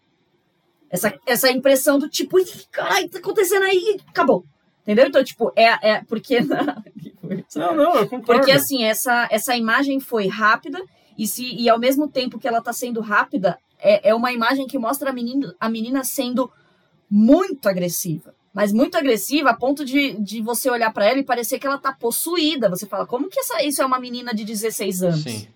Essa, 0.90 1.18
essa 1.26 1.50
impressão 1.50 1.98
do 1.98 2.10
tipo, 2.10 2.38
"Ih, 2.38 2.44
caralho, 2.70 3.08
tá 3.08 3.18
acontecendo 3.18 3.62
aí, 3.62 3.98
acabou. 4.06 4.44
Entendeu? 4.82 5.06
Então, 5.06 5.22
tipo, 5.22 5.52
é, 5.56 5.90
é 5.90 6.04
porque. 6.04 6.38
Não, 7.56 7.74
não, 7.74 7.94
eu 7.94 8.06
concordo. 8.06 8.40
Porque 8.40 8.50
assim, 8.50 8.84
essa, 8.84 9.26
essa 9.30 9.56
imagem 9.56 9.98
foi 10.00 10.26
rápida 10.26 10.82
e, 11.16 11.26
se, 11.26 11.44
e 11.54 11.68
ao 11.68 11.78
mesmo 11.78 12.06
tempo 12.06 12.38
que 12.38 12.46
ela 12.46 12.60
tá 12.60 12.74
sendo 12.74 13.00
rápida, 13.00 13.58
é, 13.78 14.10
é 14.10 14.14
uma 14.14 14.32
imagem 14.32 14.66
que 14.66 14.78
mostra 14.78 15.10
a 15.10 15.12
menina, 15.12 15.54
a 15.58 15.68
menina 15.68 16.04
sendo 16.04 16.50
muito 17.10 17.68
agressiva. 17.68 18.34
Mas 18.52 18.72
muito 18.72 18.96
agressiva 18.98 19.50
a 19.50 19.56
ponto 19.56 19.84
de, 19.84 20.12
de 20.14 20.42
você 20.42 20.68
olhar 20.68 20.92
pra 20.92 21.06
ela 21.06 21.20
e 21.20 21.24
parecer 21.24 21.58
que 21.58 21.66
ela 21.66 21.78
tá 21.78 21.92
possuída. 21.92 22.68
Você 22.68 22.86
fala, 22.86 23.06
como 23.06 23.30
que 23.30 23.40
essa, 23.40 23.62
isso 23.62 23.80
é 23.80 23.86
uma 23.86 23.98
menina 23.98 24.34
de 24.34 24.44
16 24.44 25.02
anos? 25.02 25.22
Sim. 25.22 25.48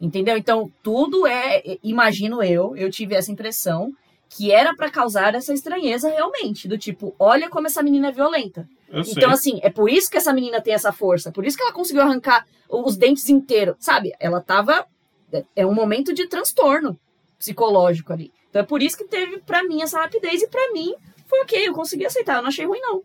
Entendeu? 0.00 0.36
Então, 0.36 0.70
tudo 0.82 1.26
é, 1.26 1.62
imagino 1.82 2.42
eu, 2.42 2.74
eu 2.76 2.90
tive 2.90 3.14
essa 3.14 3.30
impressão, 3.30 3.92
que 4.28 4.52
era 4.52 4.74
pra 4.74 4.90
causar 4.90 5.34
essa 5.34 5.52
estranheza 5.52 6.08
realmente. 6.08 6.68
Do 6.68 6.76
tipo, 6.78 7.14
olha 7.18 7.48
como 7.48 7.66
essa 7.66 7.82
menina 7.82 8.08
é 8.08 8.12
violenta. 8.12 8.68
Eu 8.90 9.04
sei. 9.04 9.14
Então, 9.16 9.30
assim, 9.30 9.58
é 9.62 9.70
por 9.70 9.90
isso 9.90 10.10
que 10.10 10.16
essa 10.16 10.32
menina 10.32 10.60
tem 10.60 10.74
essa 10.74 10.92
força. 10.92 11.30
Por 11.32 11.46
isso 11.46 11.56
que 11.56 11.62
ela 11.62 11.72
conseguiu 11.72 12.02
arrancar 12.02 12.46
os 12.68 12.96
dentes 12.96 13.28
inteiros. 13.28 13.76
Sabe? 13.80 14.12
Ela 14.20 14.40
tava. 14.40 14.86
é- 15.32 15.44
É 15.56 15.66
um 15.66 15.74
momento 15.74 16.12
de 16.14 16.26
transtorno 16.26 16.98
psicológico 17.38 18.12
ali. 18.12 18.32
Então 18.50 18.62
é 18.62 18.64
por 18.64 18.82
isso 18.82 18.96
que 18.96 19.04
teve, 19.04 19.38
pra 19.38 19.62
mim, 19.62 19.82
essa 19.82 20.00
rapidez. 20.00 20.42
E 20.42 20.48
pra 20.48 20.72
mim, 20.72 20.94
foi 21.26 21.40
ok. 21.42 21.68
Eu 21.68 21.74
consegui 21.74 22.06
aceitar. 22.06 22.36
Eu 22.36 22.42
não 22.42 22.48
achei 22.48 22.66
ruim, 22.66 22.80
não. 22.80 23.02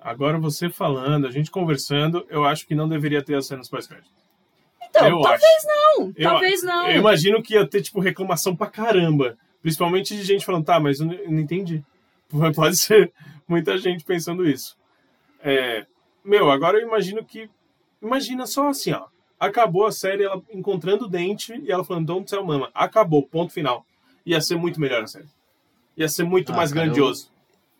Agora 0.00 0.38
você 0.38 0.68
falando, 0.68 1.26
a 1.26 1.30
gente 1.30 1.50
conversando, 1.50 2.26
eu 2.28 2.44
acho 2.44 2.66
que 2.66 2.74
não 2.74 2.88
deveria 2.88 3.22
ter 3.24 3.36
as 3.36 3.46
cenas 3.46 3.68
pós-crédito. 3.68 4.10
Então, 4.90 5.08
eu 5.08 5.20
talvez 5.22 5.42
acho. 5.42 5.66
não. 5.66 6.12
Eu- 6.16 6.30
talvez 6.30 6.62
não. 6.62 6.88
Eu 6.90 6.98
imagino 6.98 7.42
que 7.42 7.54
ia 7.54 7.66
ter, 7.66 7.82
tipo, 7.82 8.00
reclamação 8.00 8.54
pra 8.54 8.66
caramba. 8.66 9.36
Principalmente 9.64 10.14
de 10.14 10.22
gente 10.22 10.44
falando, 10.44 10.66
tá, 10.66 10.78
mas 10.78 11.00
eu 11.00 11.06
não, 11.06 11.14
eu 11.14 11.40
entendi. 11.40 11.82
Pode 12.54 12.76
ser 12.76 13.10
muita 13.48 13.78
gente 13.78 14.04
pensando 14.04 14.46
isso. 14.46 14.76
É, 15.42 15.86
meu, 16.22 16.50
agora 16.50 16.76
eu 16.78 16.86
imagino 16.86 17.24
que. 17.24 17.48
Imagina 18.02 18.46
só 18.46 18.68
assim, 18.68 18.92
ó. 18.92 19.06
Acabou 19.40 19.86
a 19.86 19.90
série, 19.92 20.22
ela 20.24 20.42
encontrando 20.52 21.06
o 21.06 21.08
dente 21.08 21.54
e 21.64 21.72
ela 21.72 21.82
falando, 21.82 22.04
don't 22.08 22.28
tell 22.30 22.44
mama. 22.44 22.70
Acabou, 22.74 23.22
ponto 23.22 23.54
final. 23.54 23.86
Ia 24.26 24.38
ser 24.42 24.56
muito 24.56 24.78
melhor 24.78 25.02
a 25.02 25.06
série. 25.06 25.28
Ia 25.96 26.08
ser 26.10 26.24
muito 26.24 26.52
Ah, 26.52 26.56
mais 26.56 26.70
cara, 26.70 26.84
grandioso. 26.84 27.30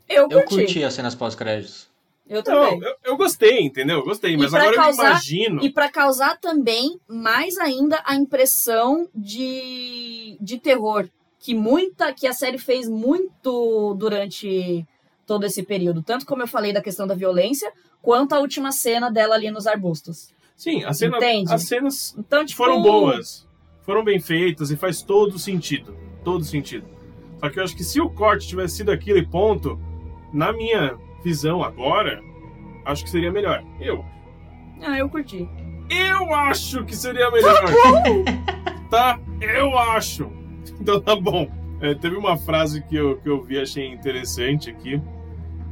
Eu 0.09 0.23
Eu 0.31 0.41
curti. 0.45 0.55
curti 0.57 0.85
as 0.85 0.95
cenas 0.95 1.15
pós-créditos. 1.15 1.91
Eu 2.27 2.43
também. 2.43 2.81
Não, 2.81 2.89
eu, 2.89 2.97
eu 3.05 3.17
gostei, 3.19 3.61
entendeu? 3.61 3.99
Eu 3.99 4.05
gostei, 4.05 4.35
mas 4.39 4.55
agora 4.55 4.75
causar- 4.75 5.03
eu 5.05 5.11
imagino. 5.11 5.63
E 5.63 5.71
pra 5.71 5.91
causar 5.91 6.39
também 6.41 6.99
mais 7.07 7.59
ainda 7.59 8.03
a 8.07 8.15
impressão 8.15 9.07
de, 9.15 10.39
de 10.41 10.59
terror 10.59 11.07
que 11.45 11.55
muita 11.55 12.11
que 12.15 12.27
a 12.27 12.33
série 12.33 12.57
fez 12.57 12.89
muito 12.89 13.95
durante 13.99 14.87
todo 15.27 15.45
esse 15.45 15.63
período, 15.63 16.03
tanto 16.03 16.25
como 16.25 16.43
eu 16.43 16.49
falei 16.49 16.73
da 16.73 16.81
questão 16.81 17.07
da 17.07 17.15
violência, 17.15 17.71
quanto 18.01 18.33
a 18.35 18.39
última 18.41 18.73
cena 18.73 19.11
dela 19.11 19.35
ali 19.35 19.51
nos 19.51 19.67
arbustos. 19.67 20.33
Sim, 20.57 20.85
a 20.85 20.95
cena- 20.95 21.19
Entende? 21.19 21.53
as 21.53 21.65
cenas 21.65 22.15
Então, 22.19 22.47
tipo, 22.47 22.57
foram 22.57 22.81
boas, 22.81 23.47
foram 23.83 24.03
bem 24.03 24.19
feitas 24.19 24.71
e 24.71 24.77
faz 24.77 25.03
todo 25.03 25.39
sentido. 25.39 25.95
Todo 26.25 26.43
sentido. 26.45 26.87
Só 27.39 27.51
que 27.51 27.59
eu 27.59 27.65
acho 27.65 27.77
que 27.77 27.85
se 27.85 28.01
o 28.01 28.09
corte 28.09 28.49
tivesse 28.49 28.77
sido 28.77 28.91
aquilo 28.91 29.19
e 29.19 29.27
ponto, 29.27 29.79
na 30.33 30.51
minha 30.51 30.97
visão 31.23 31.63
agora, 31.63 32.23
acho 32.87 33.05
que 33.05 33.11
seria 33.11 33.31
melhor. 33.31 33.63
Eu. 33.79 34.03
Ah, 34.81 34.97
eu 34.99 35.11
curti. 35.11 35.47
Eu 35.91 36.35
acho 36.35 36.83
que 36.87 36.97
seria 36.97 37.31
melhor. 37.31 37.63
Tá? 38.91 39.21
Eu 39.43 39.79
acho. 39.79 40.31
Então 40.81 41.01
tá 41.01 41.15
bom. 41.15 41.49
É, 41.81 41.95
teve 41.95 42.17
uma 42.17 42.37
frase 42.37 42.83
que 42.83 42.97
eu, 42.97 43.19
que 43.19 43.29
eu 43.29 43.43
vi 43.43 43.61
achei 43.61 43.87
interessante 43.87 44.71
aqui, 44.71 45.01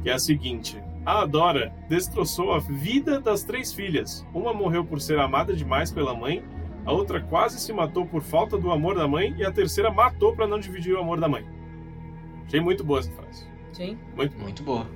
que 0.01 0.09
é 0.09 0.13
a 0.13 0.19
seguinte. 0.19 0.81
A 1.05 1.25
Dora 1.25 1.73
destroçou 1.89 2.53
a 2.53 2.59
vida 2.59 3.19
das 3.19 3.43
três 3.43 3.73
filhas. 3.73 4.25
Uma 4.33 4.53
morreu 4.53 4.85
por 4.85 5.01
ser 5.01 5.19
amada 5.19 5.53
demais 5.53 5.91
pela 5.91 6.13
mãe, 6.13 6.43
a 6.85 6.91
outra 6.91 7.21
quase 7.21 7.59
se 7.59 7.71
matou 7.71 8.05
por 8.05 8.21
falta 8.21 8.57
do 8.57 8.71
amor 8.71 8.95
da 8.95 9.07
mãe 9.07 9.33
e 9.37 9.45
a 9.45 9.51
terceira 9.51 9.89
matou 9.91 10.35
para 10.35 10.47
não 10.47 10.59
dividir 10.59 10.93
o 10.93 10.99
amor 10.99 11.19
da 11.19 11.27
mãe. 11.27 11.45
Achei 12.45 12.59
muito 12.59 12.83
boa 12.83 12.99
essa 12.99 13.11
frase. 13.11 13.45
Sim. 13.71 13.97
Muito. 14.15 14.37
Muito 14.37 14.63
boa. 14.63 14.87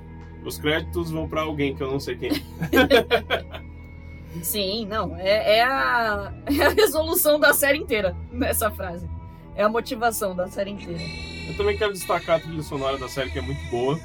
Os 0.44 0.58
créditos 0.58 1.12
vão 1.12 1.28
para 1.28 1.42
alguém 1.42 1.76
que 1.76 1.82
eu 1.82 1.90
não 1.90 2.00
sei 2.00 2.16
quem. 2.16 2.32
é. 2.32 3.68
Sim, 4.44 4.86
não. 4.86 5.16
É, 5.16 5.58
é 5.58 5.64
a, 5.64 6.34
é 6.46 6.66
a 6.66 6.70
resolução 6.70 7.40
da 7.40 7.54
série 7.54 7.78
inteira 7.78 8.16
nessa 8.32 8.70
frase. 8.70 9.10
É 9.58 9.64
a 9.64 9.70
motivação 9.70 10.36
da 10.36 10.48
série 10.48 10.70
inteira. 10.70 11.02
Eu 11.48 11.58
também 11.58 11.76
quero 11.76 11.92
destacar 11.92 12.38
a 12.38 12.40
trilha 12.40 12.62
sonora 12.62 12.96
da 12.96 13.10
série 13.10 13.32
que 13.32 13.40
é 13.40 13.42
muito 13.42 13.60
boa. 13.72 14.00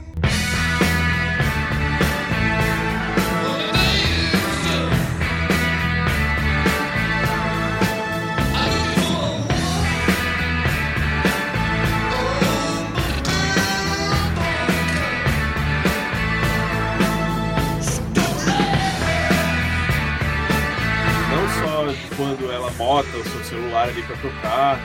Quando 22.16 22.52
ela 22.52 22.70
bota 22.72 23.08
o 23.16 23.24
seu 23.24 23.44
celular 23.44 23.88
ali 23.88 24.02
pra 24.02 24.16
tocar, 24.16 24.78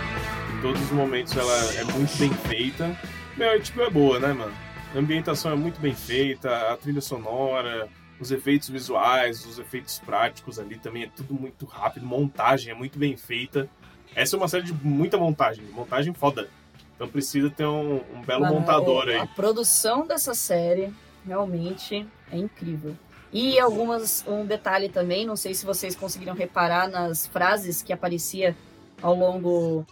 em 0.58 0.62
todos 0.62 0.82
os 0.82 0.92
momentos 0.92 1.36
ela 1.36 1.54
é 1.76 1.84
muito 1.84 2.18
bem 2.18 2.32
feita. 2.34 2.98
Meu, 3.36 3.50
é, 3.50 3.60
tipo, 3.60 3.80
é 3.82 3.90
boa, 3.90 4.20
né, 4.20 4.34
mano? 4.34 4.54
A 4.96 4.98
ambientação 4.98 5.52
é 5.52 5.56
muito 5.56 5.80
bem 5.80 5.94
feita, 5.94 6.72
a 6.72 6.78
trilha 6.78 7.02
sonora, 7.02 7.88
os 8.20 8.32
efeitos 8.32 8.70
visuais, 8.70 9.46
os 9.46 9.60
efeitos 9.60 10.00
práticos 10.00 10.58
ali 10.58 10.78
também 10.80 11.04
é 11.04 11.10
tudo 11.16 11.34
muito 11.34 11.66
rápido, 11.66 12.06
montagem 12.06 12.72
é 12.72 12.76
muito 12.76 12.98
bem 12.98 13.16
feita. 13.16 13.70
Essa 14.16 14.36
é 14.36 14.38
uma 14.38 14.48
série 14.48 14.64
de 14.64 14.74
muita 14.74 15.18
montagem, 15.18 15.64
montagem 15.66 16.14
foda. 16.14 16.50
Então 16.96 17.08
precisa 17.08 17.50
ter 17.52 17.66
um, 17.66 18.02
um 18.16 18.22
belo 18.26 18.42
Mano, 18.42 18.56
montador 18.56 19.06
o- 19.06 19.10
aí. 19.10 19.18
A 19.18 19.28
produção 19.28 20.08
dessa 20.08 20.34
série 20.34 20.92
realmente 21.26 22.08
é 22.32 22.38
incrível. 22.38 22.96
E 23.32 23.60
algumas 23.60 24.24
um 24.28 24.46
detalhe 24.46 24.90
também, 24.90 25.26
não 25.26 25.36
sei 25.36 25.54
se 25.54 25.64
vocês 25.66 25.96
conseguiram 25.96 26.34
reparar 26.34 26.88
nas 26.90 27.28
frases 27.28 27.84
que 27.84 27.94
aparecia 27.94 28.56
ao 29.02 29.14
longo 29.14 29.86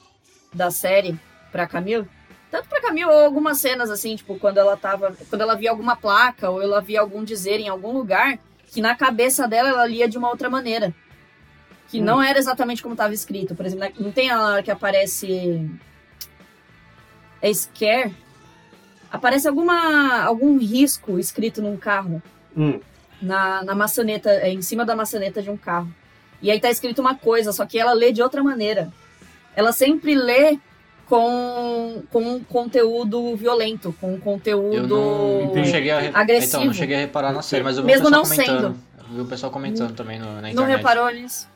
da 0.55 0.71
série 0.71 1.17
pra 1.51 1.67
Camille. 1.67 2.07
Tanto 2.49 2.69
pra 2.69 2.81
Camille 2.81 3.05
ou 3.05 3.25
algumas 3.25 3.59
cenas 3.59 3.89
assim, 3.91 4.15
tipo, 4.15 4.39
quando 4.39 4.57
ela 4.57 4.77
tava, 4.77 5.15
quando 5.29 5.41
ela 5.41 5.55
via 5.55 5.69
alguma 5.69 5.95
placa 5.95 6.49
ou 6.49 6.61
ela 6.61 6.81
via 6.81 7.01
algum 7.01 7.23
dizer 7.23 7.59
em 7.59 7.67
algum 7.67 7.91
lugar, 7.91 8.39
que 8.67 8.81
na 8.81 8.95
cabeça 8.95 9.47
dela 9.47 9.69
ela 9.69 9.85
lia 9.85 10.07
de 10.07 10.17
uma 10.17 10.29
outra 10.29 10.49
maneira. 10.49 10.93
Que 11.89 11.99
Hum. 11.99 12.03
não 12.03 12.21
era 12.23 12.39
exatamente 12.39 12.81
como 12.81 12.93
estava 12.93 13.13
escrito. 13.13 13.53
Por 13.55 13.65
exemplo, 13.65 13.91
não 13.99 14.11
tem 14.11 14.29
a 14.31 14.41
hora 14.41 14.63
que 14.63 14.71
aparece 14.71 15.69
é 17.41 17.53
scare, 17.53 18.15
aparece 19.11 19.47
alguma 19.47 20.23
algum 20.23 20.57
risco 20.57 21.19
escrito 21.19 21.61
num 21.61 21.77
carro 21.77 22.21
Hum, 22.57 22.79
na, 23.21 23.63
na 23.63 23.75
maçaneta, 23.75 24.29
é, 24.31 24.49
em 24.51 24.61
cima 24.61 24.85
da 24.85 24.95
maçaneta 24.95 25.41
de 25.41 25.49
um 25.49 25.57
carro. 25.57 25.93
E 26.41 26.49
aí 26.49 26.59
tá 26.59 26.69
escrito 26.71 26.99
uma 27.01 27.15
coisa, 27.15 27.51
só 27.51 27.65
que 27.65 27.77
ela 27.77 27.91
lê 27.93 28.11
de 28.11 28.21
outra 28.23 28.41
maneira. 28.43 28.91
Ela 29.55 29.71
sempre 29.71 30.13
lê 30.15 30.57
com, 31.07 32.03
com 32.11 32.19
um 32.21 32.43
conteúdo 32.43 33.35
violento, 33.35 33.95
com 34.01 34.13
um 34.15 34.19
conteúdo. 34.19 34.75
Eu 34.75 34.87
não, 34.87 35.55
não 35.55 35.65
cheguei 35.65 35.91
a 35.91 35.99
re- 35.99 36.11
agressivo. 36.13 36.47
Então, 36.57 36.65
não 36.65 36.73
cheguei 36.73 36.95
a 36.95 36.99
reparar 36.99 37.31
na 37.31 37.41
série, 37.41 37.63
mas 37.63 37.77
eu 37.77 37.83
vi 37.83 37.87
Mesmo 37.87 38.07
o 38.07 38.11
pessoal 38.11 38.23
não 38.23 38.29
comentando. 38.29 38.75
sendo. 38.75 39.07
Eu 39.09 39.15
vi 39.15 39.21
o 39.21 39.25
pessoal 39.25 39.51
comentando 39.51 39.93
também 39.95 40.19
no, 40.19 40.25
na 40.35 40.41
Não 40.41 40.49
internet. 40.49 40.77
reparou 40.77 41.09
nisso? 41.11 41.47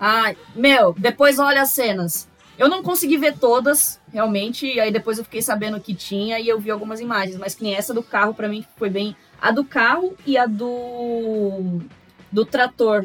Ah, 0.00 0.34
meu, 0.54 0.94
depois 0.98 1.38
olha 1.38 1.62
as 1.62 1.70
cenas. 1.70 2.26
Eu 2.58 2.68
não 2.68 2.82
consegui 2.82 3.16
ver 3.18 3.36
todas, 3.38 4.00
realmente, 4.12 4.66
e 4.66 4.80
aí 4.80 4.90
depois 4.90 5.16
eu 5.18 5.22
fiquei 5.24 5.40
sabendo 5.42 5.78
que 5.80 5.94
tinha 5.94 6.40
e 6.40 6.48
eu 6.48 6.58
vi 6.58 6.70
algumas 6.72 6.98
imagens, 7.00 7.36
mas 7.36 7.54
que 7.54 7.62
nem 7.62 7.74
essa 7.74 7.94
do 7.94 8.02
carro 8.02 8.34
pra 8.34 8.48
mim 8.48 8.64
foi 8.76 8.90
bem. 8.90 9.14
A 9.40 9.52
do 9.52 9.64
carro 9.64 10.14
e 10.26 10.36
a 10.36 10.44
do. 10.46 11.80
do 12.32 12.44
trator. 12.44 13.04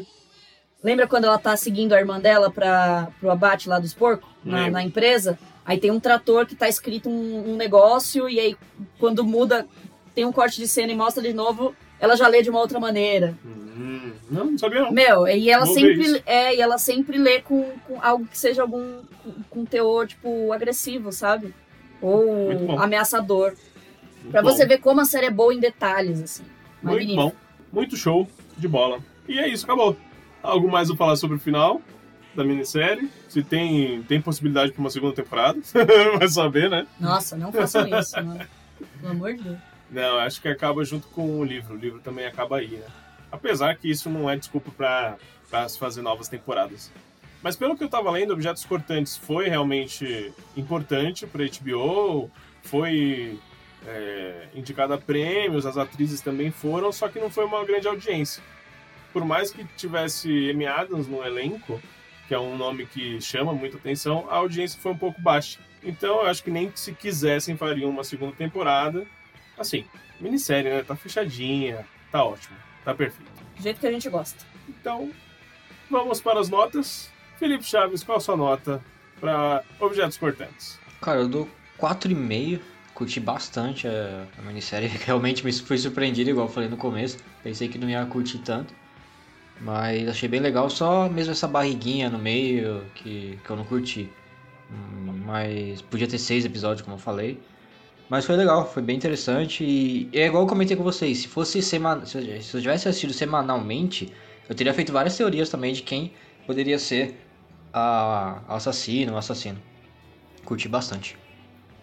Lembra 0.84 1.06
quando 1.06 1.24
ela 1.24 1.38
tá 1.38 1.56
seguindo 1.56 1.94
a 1.94 1.98
irmã 1.98 2.20
dela 2.20 2.50
para 2.50 3.08
pro 3.18 3.30
abate 3.30 3.70
lá 3.70 3.78
dos 3.78 3.94
porcos, 3.94 4.28
na, 4.44 4.68
na 4.70 4.82
empresa? 4.82 5.38
Aí 5.64 5.78
tem 5.78 5.90
um 5.90 5.98
trator 5.98 6.44
que 6.44 6.54
tá 6.54 6.68
escrito 6.68 7.08
um, 7.08 7.52
um 7.52 7.56
negócio, 7.56 8.28
e 8.28 8.38
aí 8.38 8.56
quando 8.98 9.24
muda, 9.24 9.66
tem 10.14 10.26
um 10.26 10.32
corte 10.32 10.58
de 10.58 10.68
cena 10.68 10.92
e 10.92 10.94
mostra 10.94 11.22
de 11.22 11.32
novo, 11.32 11.74
ela 11.98 12.14
já 12.16 12.28
lê 12.28 12.42
de 12.42 12.50
uma 12.50 12.60
outra 12.60 12.78
maneira. 12.78 13.34
hum, 13.42 14.12
não, 14.30 14.44
não 14.50 14.58
sabia 14.58 14.82
não. 14.82 14.92
Meu, 14.92 15.26
e 15.26 15.50
ela 15.50 15.64
Vou 15.64 15.74
sempre 15.74 16.22
é, 16.26 16.54
e 16.54 16.60
ela 16.60 16.76
sempre 16.76 17.16
lê 17.16 17.40
com, 17.40 17.72
com 17.88 17.98
algo 18.02 18.26
que 18.26 18.36
seja 18.36 18.60
algum 18.60 19.00
com, 19.22 19.32
com 19.48 19.64
teor 19.64 20.06
tipo 20.06 20.52
agressivo, 20.52 21.10
sabe? 21.10 21.54
Ou 22.02 22.78
ameaçador. 22.78 23.54
Pra 24.30 24.42
Bom, 24.42 24.50
você 24.50 24.66
ver 24.66 24.78
como 24.78 25.00
a 25.00 25.06
série 25.06 25.26
é 25.26 25.30
boa 25.30 25.54
em 25.54 25.60
detalhes 25.60 26.20
assim. 26.20 26.44
Muito 26.82 27.14
bom, 27.14 27.32
muito 27.72 27.96
show 27.96 28.28
de 28.58 28.68
bola. 28.68 28.98
E 29.26 29.38
é 29.38 29.48
isso, 29.48 29.64
acabou. 29.64 29.96
Algo 30.44 30.70
mais 30.70 30.90
a 30.90 30.94
falar 30.94 31.16
sobre 31.16 31.38
o 31.38 31.40
final 31.40 31.80
da 32.34 32.44
minissérie? 32.44 33.10
Se 33.30 33.42
tem, 33.42 34.02
tem 34.02 34.20
possibilidade 34.20 34.72
para 34.72 34.80
uma 34.80 34.90
segunda 34.90 35.14
temporada? 35.14 35.58
Vai 36.18 36.28
saber, 36.28 36.68
né? 36.68 36.86
Nossa, 37.00 37.34
não 37.34 37.50
façam 37.50 37.88
isso, 37.98 38.14
mano. 38.22 38.46
Pelo 39.00 39.12
amor 39.12 39.32
de 39.32 39.42
Deus. 39.42 39.58
Não, 39.90 40.18
acho 40.18 40.42
que 40.42 40.48
acaba 40.48 40.84
junto 40.84 41.06
com 41.08 41.40
o 41.40 41.44
livro. 41.44 41.74
O 41.74 41.78
livro 41.78 41.98
também 42.00 42.26
acaba 42.26 42.58
aí, 42.58 42.76
né? 42.76 42.86
Apesar 43.32 43.74
que 43.76 43.90
isso 43.90 44.10
não 44.10 44.28
é 44.28 44.36
desculpa 44.36 44.70
para 44.70 45.68
se 45.68 45.78
fazer 45.78 46.02
novas 46.02 46.28
temporadas. 46.28 46.92
Mas 47.42 47.56
pelo 47.56 47.74
que 47.74 47.82
eu 47.82 47.88
tava 47.88 48.10
lendo, 48.10 48.34
Objetos 48.34 48.66
Cortantes 48.66 49.16
foi 49.16 49.48
realmente 49.48 50.30
importante 50.54 51.26
para 51.26 51.44
HBO, 51.44 52.30
foi 52.62 53.38
é, 53.86 54.48
indicada 54.54 54.94
a 54.94 54.98
prêmios, 54.98 55.64
as 55.64 55.78
atrizes 55.78 56.20
também 56.20 56.50
foram, 56.50 56.92
só 56.92 57.08
que 57.08 57.18
não 57.18 57.30
foi 57.30 57.46
uma 57.46 57.64
grande 57.64 57.88
audiência. 57.88 58.42
Por 59.14 59.24
mais 59.24 59.52
que 59.52 59.64
tivesse 59.76 60.50
Amy 60.50 60.66
Adams 60.66 61.06
no 61.06 61.24
elenco, 61.24 61.80
que 62.26 62.34
é 62.34 62.38
um 62.38 62.56
nome 62.56 62.84
que 62.84 63.20
chama 63.20 63.52
muita 63.52 63.76
atenção, 63.76 64.26
a 64.28 64.34
audiência 64.34 64.76
foi 64.80 64.90
um 64.90 64.98
pouco 64.98 65.22
baixa. 65.22 65.60
Então 65.84 66.22
eu 66.22 66.26
acho 66.26 66.42
que 66.42 66.50
nem 66.50 66.72
se 66.74 66.92
quisessem 66.92 67.56
fariam 67.56 67.88
uma 67.90 68.02
segunda 68.02 68.34
temporada. 68.34 69.06
Assim, 69.56 69.84
minissérie, 70.20 70.68
né? 70.68 70.82
Tá 70.82 70.96
fechadinha, 70.96 71.86
tá 72.10 72.24
ótimo, 72.24 72.56
tá 72.84 72.92
perfeito. 72.92 73.30
Do 73.56 73.62
jeito 73.62 73.78
que 73.78 73.86
a 73.86 73.92
gente 73.92 74.08
gosta. 74.08 74.44
Então, 74.68 75.12
vamos 75.88 76.20
para 76.20 76.40
as 76.40 76.48
notas. 76.48 77.08
Felipe 77.38 77.62
Chaves, 77.62 78.02
qual 78.02 78.18
a 78.18 78.20
sua 78.20 78.36
nota 78.36 78.82
para 79.20 79.62
Objetos 79.78 80.18
Cortantes? 80.18 80.76
Cara, 81.00 81.20
eu 81.20 81.28
dou 81.28 81.48
4,5. 81.78 82.60
Curti 82.94 83.20
bastante 83.20 83.86
a, 83.86 84.26
a 84.36 84.42
minissérie. 84.42 84.88
Realmente 85.06 85.44
me 85.44 85.52
fui 85.52 85.78
surpreendido, 85.78 86.30
igual 86.30 86.48
eu 86.48 86.52
falei 86.52 86.68
no 86.68 86.76
começo. 86.76 87.18
Pensei 87.44 87.68
que 87.68 87.78
não 87.78 87.88
ia 87.88 88.04
curtir 88.06 88.38
tanto. 88.38 88.74
Mas 89.60 90.08
achei 90.08 90.28
bem 90.28 90.40
legal, 90.40 90.68
só 90.68 91.08
mesmo 91.08 91.32
essa 91.32 91.46
barriguinha 91.48 92.10
no 92.10 92.18
meio 92.18 92.84
que, 92.94 93.38
que 93.44 93.50
eu 93.50 93.56
não 93.56 93.64
curti. 93.64 94.10
Hum, 94.70 95.22
Mas 95.24 95.80
podia 95.82 96.08
ter 96.08 96.18
seis 96.18 96.44
episódios, 96.44 96.82
como 96.82 96.96
eu 96.96 97.00
falei. 97.00 97.40
Mas 98.08 98.26
foi 98.26 98.36
legal, 98.36 98.66
foi 98.70 98.82
bem 98.82 98.96
interessante. 98.96 99.64
E 99.64 100.10
é 100.12 100.26
igual 100.26 100.42
eu 100.42 100.48
comentei 100.48 100.76
com 100.76 100.82
vocês: 100.82 101.18
se 101.18 101.28
fosse 101.28 101.62
semana, 101.62 102.04
se 102.04 102.18
eu 102.18 102.42
se 102.42 102.56
eu 102.56 102.60
tivesse 102.60 102.88
assistido 102.88 103.12
semanalmente, 103.12 104.12
eu 104.48 104.54
teria 104.54 104.74
feito 104.74 104.92
várias 104.92 105.16
teorias 105.16 105.48
também 105.48 105.72
de 105.72 105.82
quem 105.82 106.12
poderia 106.46 106.78
ser 106.78 107.16
a 107.72 108.40
a 108.48 108.56
assassino, 108.56 109.14
o 109.14 109.16
assassino. 109.16 109.58
Curti 110.44 110.68
bastante. 110.68 111.16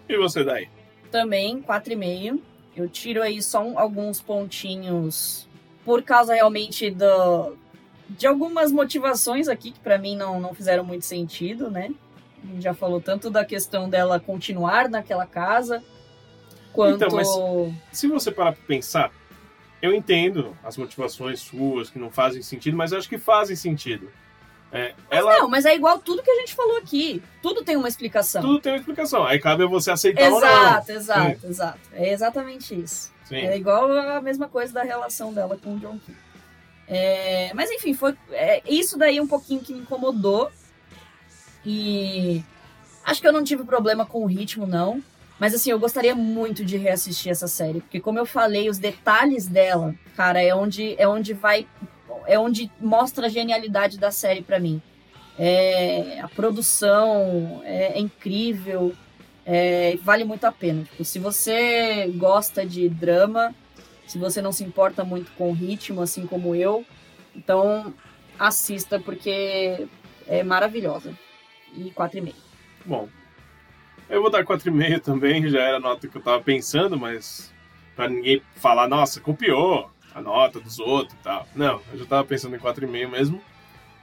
E 0.08 0.16
você, 0.16 0.44
daí? 0.44 0.68
Também 1.10 1.60
4,5. 1.60 2.40
Eu 2.76 2.88
tiro 2.88 3.22
aí 3.22 3.42
só 3.42 3.62
um- 3.62 3.78
alguns 3.78 4.20
pontinhos 4.20 5.48
por 5.84 6.02
causa 6.02 6.32
realmente 6.34 6.90
do, 6.90 7.56
de 8.16 8.26
algumas 8.26 8.70
motivações 8.72 9.48
aqui 9.48 9.70
que 9.72 9.80
pra 9.80 9.98
mim 9.98 10.16
não, 10.16 10.40
não 10.40 10.54
fizeram 10.54 10.84
muito 10.84 11.04
sentido, 11.04 11.70
né? 11.70 11.90
A 12.42 12.46
gente 12.46 12.62
já 12.62 12.74
falou 12.74 13.00
tanto 13.00 13.30
da 13.30 13.44
questão 13.44 13.88
dela 13.88 14.18
continuar 14.18 14.88
naquela 14.88 15.26
casa, 15.26 15.82
quanto. 16.72 17.04
Então, 17.04 17.16
mas- 17.16 17.28
Se 17.92 18.08
você 18.08 18.30
parar 18.30 18.52
para 18.52 18.62
pensar, 18.66 19.12
eu 19.80 19.94
entendo 19.94 20.56
as 20.64 20.76
motivações 20.76 21.40
suas 21.40 21.88
que 21.90 21.98
não 21.98 22.10
fazem 22.10 22.42
sentido, 22.42 22.76
mas 22.76 22.92
eu 22.92 22.98
acho 22.98 23.08
que 23.08 23.18
fazem 23.18 23.54
sentido. 23.56 24.10
É, 24.74 24.94
ela 25.10 25.36
Não, 25.38 25.48
mas 25.50 25.66
é 25.66 25.74
igual 25.74 25.98
tudo 25.98 26.22
que 26.22 26.30
a 26.30 26.40
gente 26.40 26.54
falou 26.54 26.78
aqui. 26.78 27.22
Tudo 27.42 27.62
tem 27.62 27.76
uma 27.76 27.88
explicação. 27.88 28.40
tudo 28.40 28.58
tem 28.58 28.72
uma 28.72 28.78
explicação. 28.78 29.22
Aí 29.24 29.38
cabe 29.38 29.66
você 29.66 29.90
aceitar 29.90 30.32
ou 30.32 30.40
não. 30.40 30.48
Exato, 30.48 30.92
exato, 30.92 31.46
exato. 31.46 31.78
É 31.92 32.10
exatamente 32.10 32.74
isso. 32.74 33.12
Sim. 33.24 33.36
É 33.36 33.54
igual 33.56 33.92
a 33.92 34.20
mesma 34.22 34.48
coisa 34.48 34.72
da 34.72 34.82
relação 34.82 35.32
dela 35.32 35.58
com 35.62 35.74
o 35.74 35.78
John 35.78 35.98
Key. 35.98 36.14
É, 36.94 37.50
mas 37.54 37.70
enfim, 37.70 37.94
foi 37.94 38.14
é, 38.32 38.62
isso 38.68 38.98
daí 38.98 39.18
um 39.18 39.26
pouquinho 39.26 39.62
que 39.62 39.72
me 39.72 39.80
incomodou. 39.80 40.50
E 41.64 42.44
acho 43.02 43.18
que 43.18 43.26
eu 43.26 43.32
não 43.32 43.42
tive 43.42 43.64
problema 43.64 44.04
com 44.04 44.22
o 44.22 44.26
ritmo, 44.26 44.66
não. 44.66 45.02
Mas 45.40 45.54
assim, 45.54 45.70
eu 45.70 45.78
gostaria 45.78 46.14
muito 46.14 46.62
de 46.62 46.76
reassistir 46.76 47.32
essa 47.32 47.48
série. 47.48 47.80
Porque 47.80 47.98
como 47.98 48.18
eu 48.18 48.26
falei, 48.26 48.68
os 48.68 48.76
detalhes 48.76 49.46
dela, 49.46 49.94
cara, 50.14 50.42
é 50.42 50.54
onde, 50.54 50.94
é 50.98 51.08
onde 51.08 51.32
vai. 51.32 51.66
É 52.26 52.38
onde 52.38 52.70
mostra 52.78 53.26
a 53.26 53.30
genialidade 53.30 53.98
da 53.98 54.10
série 54.10 54.42
pra 54.42 54.60
mim. 54.60 54.80
É, 55.38 56.20
a 56.20 56.28
produção 56.28 57.62
é, 57.64 57.94
é 57.94 58.00
incrível. 58.00 58.92
É, 59.46 59.96
vale 60.02 60.24
muito 60.24 60.44
a 60.44 60.52
pena. 60.52 60.84
Tipo, 60.84 61.04
se 61.06 61.18
você 61.18 62.12
gosta 62.16 62.66
de 62.66 62.86
drama, 62.90 63.54
se 64.12 64.18
você 64.18 64.42
não 64.42 64.52
se 64.52 64.62
importa 64.62 65.02
muito 65.04 65.32
com 65.32 65.48
o 65.48 65.54
ritmo, 65.54 66.02
assim 66.02 66.26
como 66.26 66.54
eu, 66.54 66.84
então 67.34 67.94
assista 68.38 69.00
porque 69.00 69.88
é 70.26 70.42
maravilhosa. 70.42 71.18
E 71.74 71.90
4,5. 71.92 72.34
Bom, 72.84 73.08
eu 74.10 74.20
vou 74.20 74.30
dar 74.30 74.44
4,5 74.44 75.00
também, 75.00 75.48
já 75.48 75.62
era 75.62 75.78
a 75.78 75.80
nota 75.80 76.06
que 76.06 76.14
eu 76.14 76.22
tava 76.22 76.42
pensando, 76.42 76.98
mas 76.98 77.50
pra 77.96 78.06
ninguém 78.06 78.42
falar, 78.56 78.86
nossa, 78.86 79.18
copiou 79.18 79.90
a 80.14 80.20
nota 80.20 80.60
dos 80.60 80.78
outros 80.78 81.18
e 81.18 81.22
tal. 81.22 81.48
Não, 81.56 81.80
eu 81.90 82.00
já 82.00 82.04
tava 82.04 82.24
pensando 82.24 82.54
em 82.54 82.58
4,5 82.58 83.08
mesmo, 83.08 83.40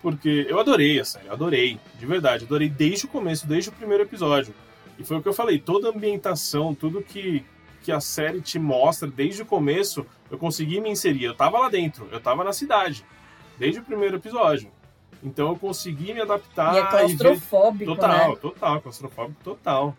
porque 0.02 0.48
eu 0.50 0.60
adorei 0.60 1.00
a 1.00 1.06
série, 1.06 1.30
adorei, 1.30 1.80
de 2.00 2.06
verdade, 2.08 2.46
adorei 2.46 2.68
desde 2.68 3.06
o 3.06 3.10
começo, 3.10 3.46
desde 3.46 3.70
o 3.70 3.74
primeiro 3.74 4.02
episódio. 4.02 4.56
E 4.98 5.04
foi 5.04 5.18
o 5.18 5.22
que 5.22 5.30
eu 5.30 5.34
falei, 5.34 5.60
toda 5.60 5.88
a 5.88 5.92
ambientação, 5.92 6.74
tudo 6.74 7.00
que, 7.04 7.46
que 7.90 7.94
a 7.94 8.00
série 8.00 8.40
te 8.40 8.60
mostra 8.60 9.08
desde 9.10 9.42
o 9.42 9.46
começo, 9.48 10.06
eu 10.30 10.38
consegui 10.38 10.80
me 10.80 10.92
inserir. 10.92 11.24
Eu 11.24 11.34
tava 11.34 11.58
lá 11.58 11.70
dentro, 11.70 12.08
eu 12.12 12.20
tava 12.20 12.44
na 12.44 12.54
cidade, 12.54 13.04
desde 13.58 13.80
o 13.80 13.84
primeiro 13.84 14.18
episódio. 14.18 14.72
Então 15.24 15.50
eu 15.50 15.56
consegui 15.56 16.14
me 16.14 16.22
adaptar 16.22 16.76
e 16.76 16.78
é 16.78 16.82
ver 16.84 16.90
claustrofóbico, 16.92 17.96
Total, 17.96 18.30
né? 18.30 18.36
total, 18.36 18.80
claustrofóbico 18.80 19.44
total. 19.44 19.98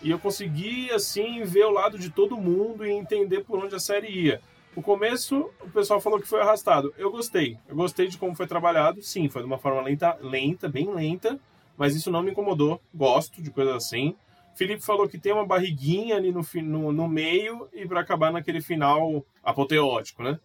E 0.00 0.10
eu 0.10 0.18
consegui, 0.18 0.90
assim, 0.92 1.42
ver 1.44 1.66
o 1.66 1.70
lado 1.70 1.98
de 1.98 2.08
todo 2.08 2.38
mundo 2.38 2.86
e 2.86 2.90
entender 2.90 3.44
por 3.44 3.62
onde 3.62 3.74
a 3.74 3.78
série 3.78 4.08
ia. 4.08 4.40
O 4.74 4.80
começo, 4.80 5.50
o 5.60 5.68
pessoal 5.68 6.00
falou 6.00 6.18
que 6.18 6.26
foi 6.26 6.40
arrastado. 6.40 6.94
Eu 6.96 7.10
gostei. 7.10 7.58
Eu 7.68 7.76
gostei 7.76 8.08
de 8.08 8.16
como 8.16 8.34
foi 8.34 8.46
trabalhado. 8.46 9.02
Sim, 9.02 9.28
foi 9.28 9.42
de 9.42 9.46
uma 9.46 9.58
forma 9.58 9.82
lenta, 9.82 10.16
lenta, 10.22 10.70
bem 10.70 10.90
lenta, 10.90 11.38
mas 11.76 11.94
isso 11.94 12.10
não 12.10 12.22
me 12.22 12.30
incomodou. 12.30 12.80
Gosto 12.94 13.42
de 13.42 13.50
coisas 13.50 13.74
assim. 13.74 14.16
Felipe 14.60 14.84
falou 14.84 15.08
que 15.08 15.18
tem 15.18 15.32
uma 15.32 15.46
barriguinha 15.46 16.16
ali 16.16 16.30
no, 16.30 16.42
no, 16.62 16.92
no 16.92 17.08
meio 17.08 17.66
e 17.72 17.88
para 17.88 18.02
acabar 18.02 18.30
naquele 18.30 18.60
final 18.60 19.24
apoteótico, 19.42 20.22
né? 20.22 20.38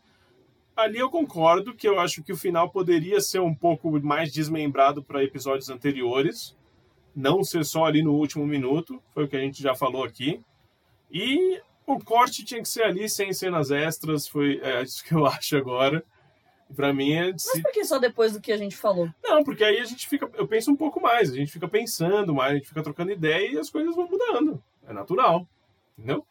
Ali 0.74 1.00
eu 1.00 1.10
concordo 1.10 1.76
que 1.76 1.86
eu 1.86 2.00
acho 2.00 2.24
que 2.24 2.32
o 2.32 2.38
final 2.38 2.70
poderia 2.70 3.20
ser 3.20 3.40
um 3.40 3.54
pouco 3.54 3.92
mais 4.00 4.32
desmembrado 4.32 5.04
para 5.04 5.22
episódios 5.22 5.70
anteriores, 5.70 6.56
não 7.14 7.44
ser 7.44 7.66
só 7.66 7.84
ali 7.84 8.02
no 8.02 8.14
último 8.14 8.48
minuto, 8.48 9.04
foi 9.14 9.26
o 9.26 9.28
que 9.28 9.36
a 9.36 9.42
gente 9.42 9.62
já 9.62 9.76
falou 9.76 10.06
aqui. 10.06 10.40
E 11.12 11.60
o 11.86 12.00
corte 12.00 12.46
tinha 12.46 12.62
que 12.62 12.70
ser 12.70 12.84
ali 12.84 13.10
sem 13.10 13.34
cenas 13.34 13.70
extras, 13.70 14.30
foi 14.30 14.62
é, 14.64 14.80
isso 14.84 15.04
que 15.04 15.14
eu 15.14 15.26
acho 15.26 15.58
agora. 15.58 16.02
Para 16.76 16.94
mim 16.94 17.14
é 17.14 17.32
de 17.32 17.44
Mas 17.54 17.62
por 17.62 17.72
que 17.72 17.84
só 17.86 18.00
depois 18.00 18.34
do 18.34 18.42
que 18.42 18.52
a 18.52 18.58
gente 18.58 18.76
falou? 18.76 19.10
não, 19.24 19.44
porque 19.44 19.64
aí 19.64 19.80
a 19.80 19.86
gente 19.86 20.08
fica. 20.08 20.30
Eu 20.34 20.48
penso 20.48 20.72
um 20.72 20.76
pouco 20.76 21.00
mais, 21.02 21.32
a 21.32 21.36
gente 21.36 21.52
fica 21.52 21.68
pensando 21.68 22.34
mais, 22.34 22.54
a 22.54 22.56
gente 22.56 22.68
fica 22.68 22.82
trocando 22.82 23.12
ideia 23.12 23.52
e 23.52 23.60
as 23.60 23.70
coisas 23.70 23.96
vão 23.96 24.08
mudando. 24.10 24.62
É 24.88 24.92
natural. 24.94 25.48
Entendeu? 25.98 26.26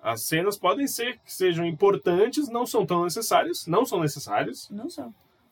As 0.00 0.22
cenas 0.22 0.56
podem 0.58 0.86
ser 0.88 1.18
que 1.18 1.32
sejam 1.32 1.64
importantes, 1.66 2.48
não 2.48 2.66
são 2.66 2.84
tão 2.84 3.04
necessárias, 3.04 3.66
não 3.66 3.84
são 3.86 4.00
necessárias, 4.00 4.68
Não 4.70 4.88
sei. 4.90 5.04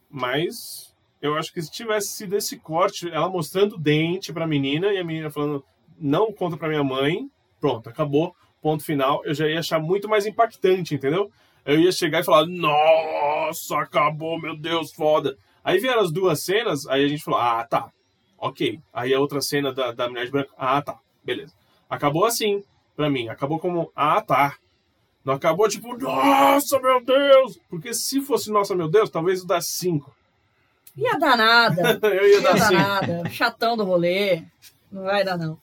mas 0.08 0.92
eu 1.22 1.36
acho 1.36 1.52
que 1.52 1.62
se 1.62 1.70
tivesse 1.70 2.08
sido 2.08 2.34
esse 2.36 2.56
corte, 2.58 3.08
ela 3.10 3.28
mostrando 3.28 3.76
o 3.76 3.78
dente 3.78 4.32
pra 4.32 4.46
menina 4.48 4.88
e 4.92 4.98
a 4.98 5.04
menina 5.04 5.30
falando, 5.30 5.64
não 5.98 6.32
conta 6.32 6.56
pra 6.56 6.68
minha 6.68 6.82
mãe, 6.82 7.30
pronto, 7.60 7.88
acabou, 7.88 8.34
ponto 8.60 8.82
final, 8.82 9.22
eu 9.24 9.34
já 9.34 9.46
ia 9.46 9.60
achar 9.60 9.78
muito 9.78 10.08
mais 10.08 10.26
impactante, 10.26 10.94
entendeu? 10.96 11.30
Eu 11.64 11.78
ia 11.80 11.92
chegar 11.92 12.20
e 12.20 12.24
falar, 12.24 12.46
nossa, 12.46 13.78
acabou, 13.78 14.40
meu 14.40 14.56
Deus, 14.56 14.92
foda. 14.92 15.36
Aí 15.62 15.78
vieram 15.78 16.00
as 16.00 16.10
duas 16.10 16.40
cenas, 16.42 16.86
aí 16.86 17.04
a 17.04 17.08
gente 17.08 17.22
falou, 17.22 17.40
ah, 17.40 17.64
tá, 17.68 17.90
ok. 18.38 18.80
Aí 18.92 19.12
a 19.12 19.20
outra 19.20 19.40
cena 19.40 19.72
da, 19.72 19.92
da 19.92 20.08
mulher 20.08 20.24
de 20.26 20.30
branco, 20.32 20.52
ah, 20.56 20.80
tá, 20.80 20.98
beleza. 21.22 21.52
Acabou 21.88 22.24
assim, 22.24 22.62
pra 22.96 23.10
mim, 23.10 23.28
acabou 23.28 23.58
como, 23.58 23.92
ah, 23.94 24.20
tá. 24.22 24.56
Não 25.24 25.34
acabou 25.34 25.68
tipo, 25.68 25.96
nossa, 25.98 26.80
meu 26.80 27.04
Deus! 27.04 27.60
Porque 27.68 27.92
se 27.92 28.22
fosse, 28.22 28.50
nossa, 28.50 28.74
meu 28.74 28.88
Deus, 28.88 29.10
talvez 29.10 29.40
eu 29.40 29.46
desse 29.46 29.72
cinco. 29.72 30.14
Ia 30.96 31.18
dar 31.18 31.36
nada. 31.36 32.00
Eu 32.08 32.26
ia 32.26 32.36
Ia 32.36 32.40
dar 32.40 32.54
dar 32.54 32.66
cinco. 32.68 32.80
nada. 32.82 33.28
Chatão 33.30 33.76
do 33.76 33.84
rolê. 33.84 34.42
Não 34.90 35.04
vai 35.04 35.22
dar, 35.22 35.36
não. 35.38 35.56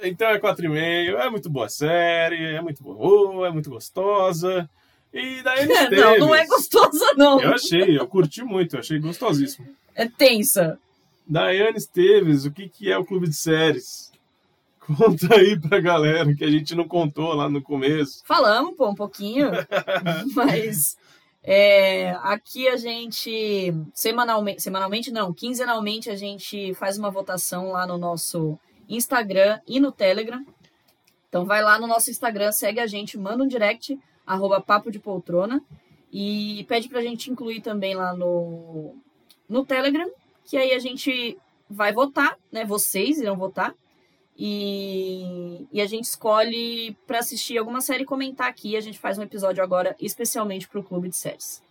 Então 0.00 0.28
é 0.28 0.38
4,5, 0.40 1.14
é 1.16 1.30
muito 1.30 1.50
boa 1.50 1.68
série, 1.68 2.54
é 2.54 2.60
muito 2.60 2.82
boa, 2.82 3.46
é 3.48 3.50
muito 3.50 3.70
gostosa. 3.70 4.68
E 5.12 5.42
daí 5.42 5.64
eles 5.64 5.90
Não, 5.90 6.18
não 6.18 6.34
é 6.34 6.46
gostosa, 6.46 7.14
não. 7.16 7.40
Eu 7.40 7.52
achei, 7.54 7.98
eu 7.98 8.06
curti 8.06 8.42
muito, 8.42 8.76
eu 8.76 8.80
achei 8.80 8.98
gostosíssimo. 8.98 9.68
É 9.94 10.08
tensa. 10.08 10.78
Daiane 11.26 11.76
Esteves, 11.76 12.44
o 12.44 12.50
que, 12.50 12.68
que 12.68 12.90
é 12.90 12.96
o 12.96 13.04
Clube 13.04 13.28
de 13.28 13.34
Séries? 13.34 14.10
Conta 14.80 15.36
aí 15.36 15.58
pra 15.58 15.80
galera 15.80 16.34
que 16.34 16.44
a 16.44 16.50
gente 16.50 16.74
não 16.74 16.88
contou 16.88 17.34
lá 17.34 17.48
no 17.48 17.62
começo. 17.62 18.22
Falamos, 18.24 18.74
pô, 18.76 18.88
um 18.88 18.94
pouquinho. 18.94 19.50
mas 20.34 20.96
é, 21.42 22.10
aqui 22.22 22.68
a 22.68 22.76
gente, 22.76 23.74
semanalmente, 23.94 24.62
semanalmente 24.62 25.10
não, 25.10 25.32
quinzenalmente 25.32 26.08
a 26.08 26.16
gente 26.16 26.72
faz 26.74 26.98
uma 26.98 27.10
votação 27.10 27.72
lá 27.72 27.86
no 27.86 27.98
nosso 27.98 28.58
Instagram 28.88 29.60
e 29.66 29.78
no 29.78 29.92
Telegram. 29.92 30.44
Então 31.28 31.44
vai 31.44 31.62
lá 31.62 31.78
no 31.78 31.86
nosso 31.86 32.10
Instagram, 32.10 32.52
segue 32.52 32.78
a 32.78 32.86
gente, 32.86 33.18
manda 33.18 33.42
um 33.42 33.48
direct, 33.48 33.98
arroba 34.26 34.60
papo 34.60 34.90
de 34.90 34.98
poltrona. 34.98 35.62
E 36.12 36.64
pede 36.68 36.88
pra 36.88 37.00
gente 37.00 37.30
incluir 37.30 37.62
também 37.62 37.94
lá 37.94 38.14
no, 38.14 38.94
no 39.48 39.64
Telegram, 39.64 40.10
que 40.44 40.56
aí 40.56 40.72
a 40.72 40.78
gente 40.78 41.38
vai 41.68 41.92
votar, 41.92 42.38
né? 42.50 42.64
Vocês 42.64 43.18
irão 43.18 43.36
votar. 43.36 43.74
E, 44.36 45.66
e 45.72 45.80
a 45.80 45.86
gente 45.86 46.04
escolhe 46.04 46.96
pra 47.06 47.20
assistir 47.20 47.56
alguma 47.58 47.80
série 47.80 48.02
e 48.02 48.06
comentar 48.06 48.48
aqui. 48.48 48.76
A 48.76 48.80
gente 48.80 48.98
faz 48.98 49.18
um 49.18 49.22
episódio 49.22 49.62
agora 49.62 49.96
especialmente 50.00 50.68
pro 50.68 50.82
Clube 50.82 51.08
de 51.08 51.16
Séries. 51.16 51.62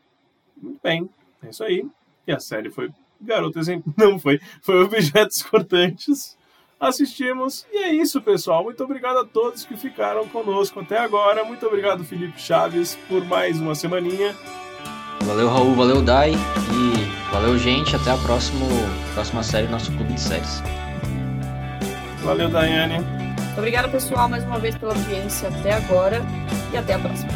Muito 0.57 0.79
bem, 0.81 1.09
é 1.43 1.49
isso 1.49 1.63
aí. 1.63 1.85
E 2.25 2.31
a 2.31 2.39
série 2.39 2.69
foi 2.69 2.89
Garoto 3.19 3.59
Exemplo. 3.59 3.93
Não 3.97 4.17
foi, 4.19 4.39
foi 4.61 4.83
Objetos 4.83 5.43
Cortantes. 5.43 6.37
Assistimos. 6.81 7.63
E 7.71 7.77
é 7.77 7.93
isso, 7.93 8.19
pessoal. 8.19 8.63
Muito 8.63 8.83
obrigado 8.83 9.19
a 9.19 9.25
todos 9.25 9.63
que 9.63 9.77
ficaram 9.77 10.27
conosco 10.27 10.79
até 10.79 10.97
agora. 10.97 11.45
Muito 11.45 11.63
obrigado, 11.67 12.03
Felipe 12.03 12.41
Chaves, 12.41 12.97
por 13.07 13.23
mais 13.23 13.61
uma 13.61 13.75
semaninha. 13.75 14.35
Valeu, 15.21 15.47
Raul, 15.47 15.75
valeu, 15.75 16.01
Dai. 16.01 16.31
E 16.31 17.31
valeu, 17.31 17.55
gente. 17.59 17.95
Até 17.95 18.09
a 18.09 18.17
próxima, 18.17 18.65
próxima 19.13 19.43
série 19.43 19.67
do 19.67 19.73
nosso 19.73 19.91
Clube 19.91 20.13
de 20.13 20.19
Séries. 20.19 20.63
Valeu, 22.23 22.49
Daiane. 22.49 22.95
Muito 22.95 23.57
obrigada, 23.57 23.87
pessoal, 23.87 24.27
mais 24.27 24.43
uma 24.43 24.57
vez 24.57 24.75
pela 24.75 24.93
audiência 24.93 25.49
até 25.49 25.73
agora. 25.73 26.23
E 26.73 26.77
até 26.77 26.95
a 26.95 26.99
próxima. 26.99 27.31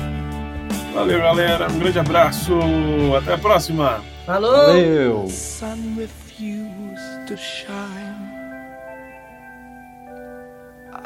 Valeu, 0.95 1.19
galera. 1.19 1.69
Um 1.69 1.77
grande 1.77 1.99
abraço. 1.99 2.53
Até 3.15 3.33
a 3.33 3.37
próxima. 3.37 4.01
Falou! 4.25 4.67
Valeu! 4.67 5.27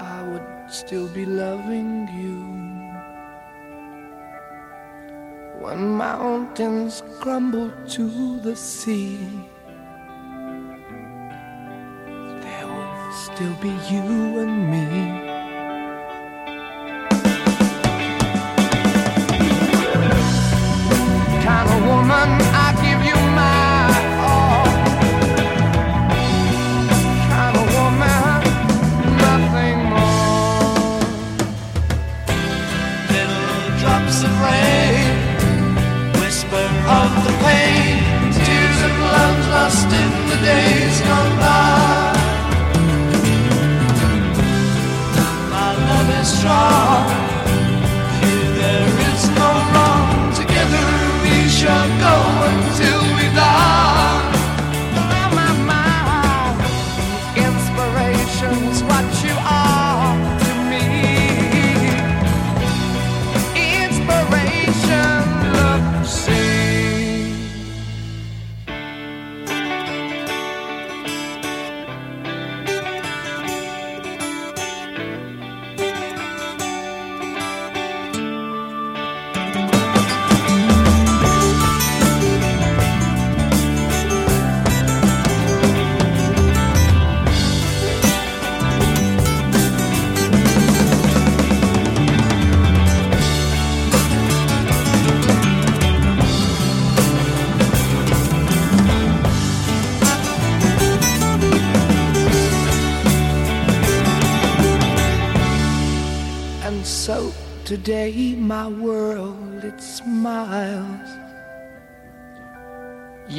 I 0.01 0.23
would 0.23 0.71
still 0.71 1.09
be 1.09 1.25
loving 1.25 2.07
you. 2.07 2.39
When 5.59 5.89
mountains 5.97 7.03
crumble 7.19 7.69
to 7.89 8.39
the 8.39 8.55
sea, 8.55 9.27
there 12.05 12.65
will 12.65 13.11
still 13.11 13.53
be 13.55 13.75
you 13.91 14.39
and 14.39 14.71
me. 14.71 14.85
Kind 21.43 21.69
of 21.69 21.87
woman, 21.87 22.58
lost 39.69 39.85
in 39.85 40.11
the 40.29 40.37
days 40.45 41.01
gone 41.01 41.37
by. 41.39 42.13
My 45.51 45.69
love 45.85 46.09
is 46.19 46.39
strong. 46.39 47.18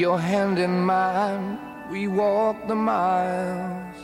Your 0.01 0.19
hand 0.19 0.59
in 0.59 0.81
mine, 0.87 1.59
we 1.91 2.09
walk 2.09 2.67
the 2.67 2.75
miles. 2.75 3.97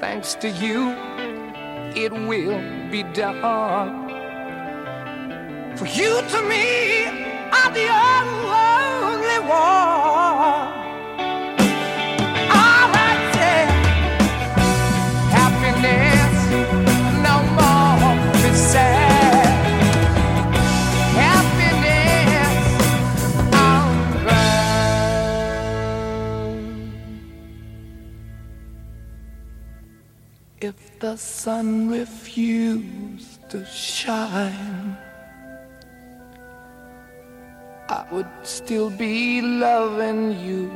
Thanks 0.00 0.34
to 0.36 0.48
you, 0.48 0.88
it 1.94 2.10
will 2.10 2.58
be 2.90 3.02
done. 3.12 4.08
For 5.76 5.84
you 5.84 6.22
to 6.32 6.42
me 6.48 7.04
are 7.58 7.72
the 7.74 7.88
only 7.92 9.38
one. 9.46 10.77
The 31.00 31.16
sun 31.16 31.88
refused 31.88 33.48
to 33.48 33.64
shine, 33.64 34.96
I 37.88 38.04
would 38.10 38.26
still 38.42 38.90
be 38.90 39.40
loving 39.40 40.40
you. 40.40 40.66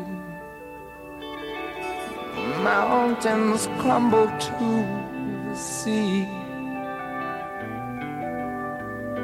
Mountains 2.63 3.69
crumble 3.81 4.27
to 4.27 4.69
the 5.49 5.57
sea. 5.57 6.25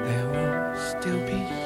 There 0.04 0.28
will 0.34 0.76
still 0.90 1.20
be 1.26 1.58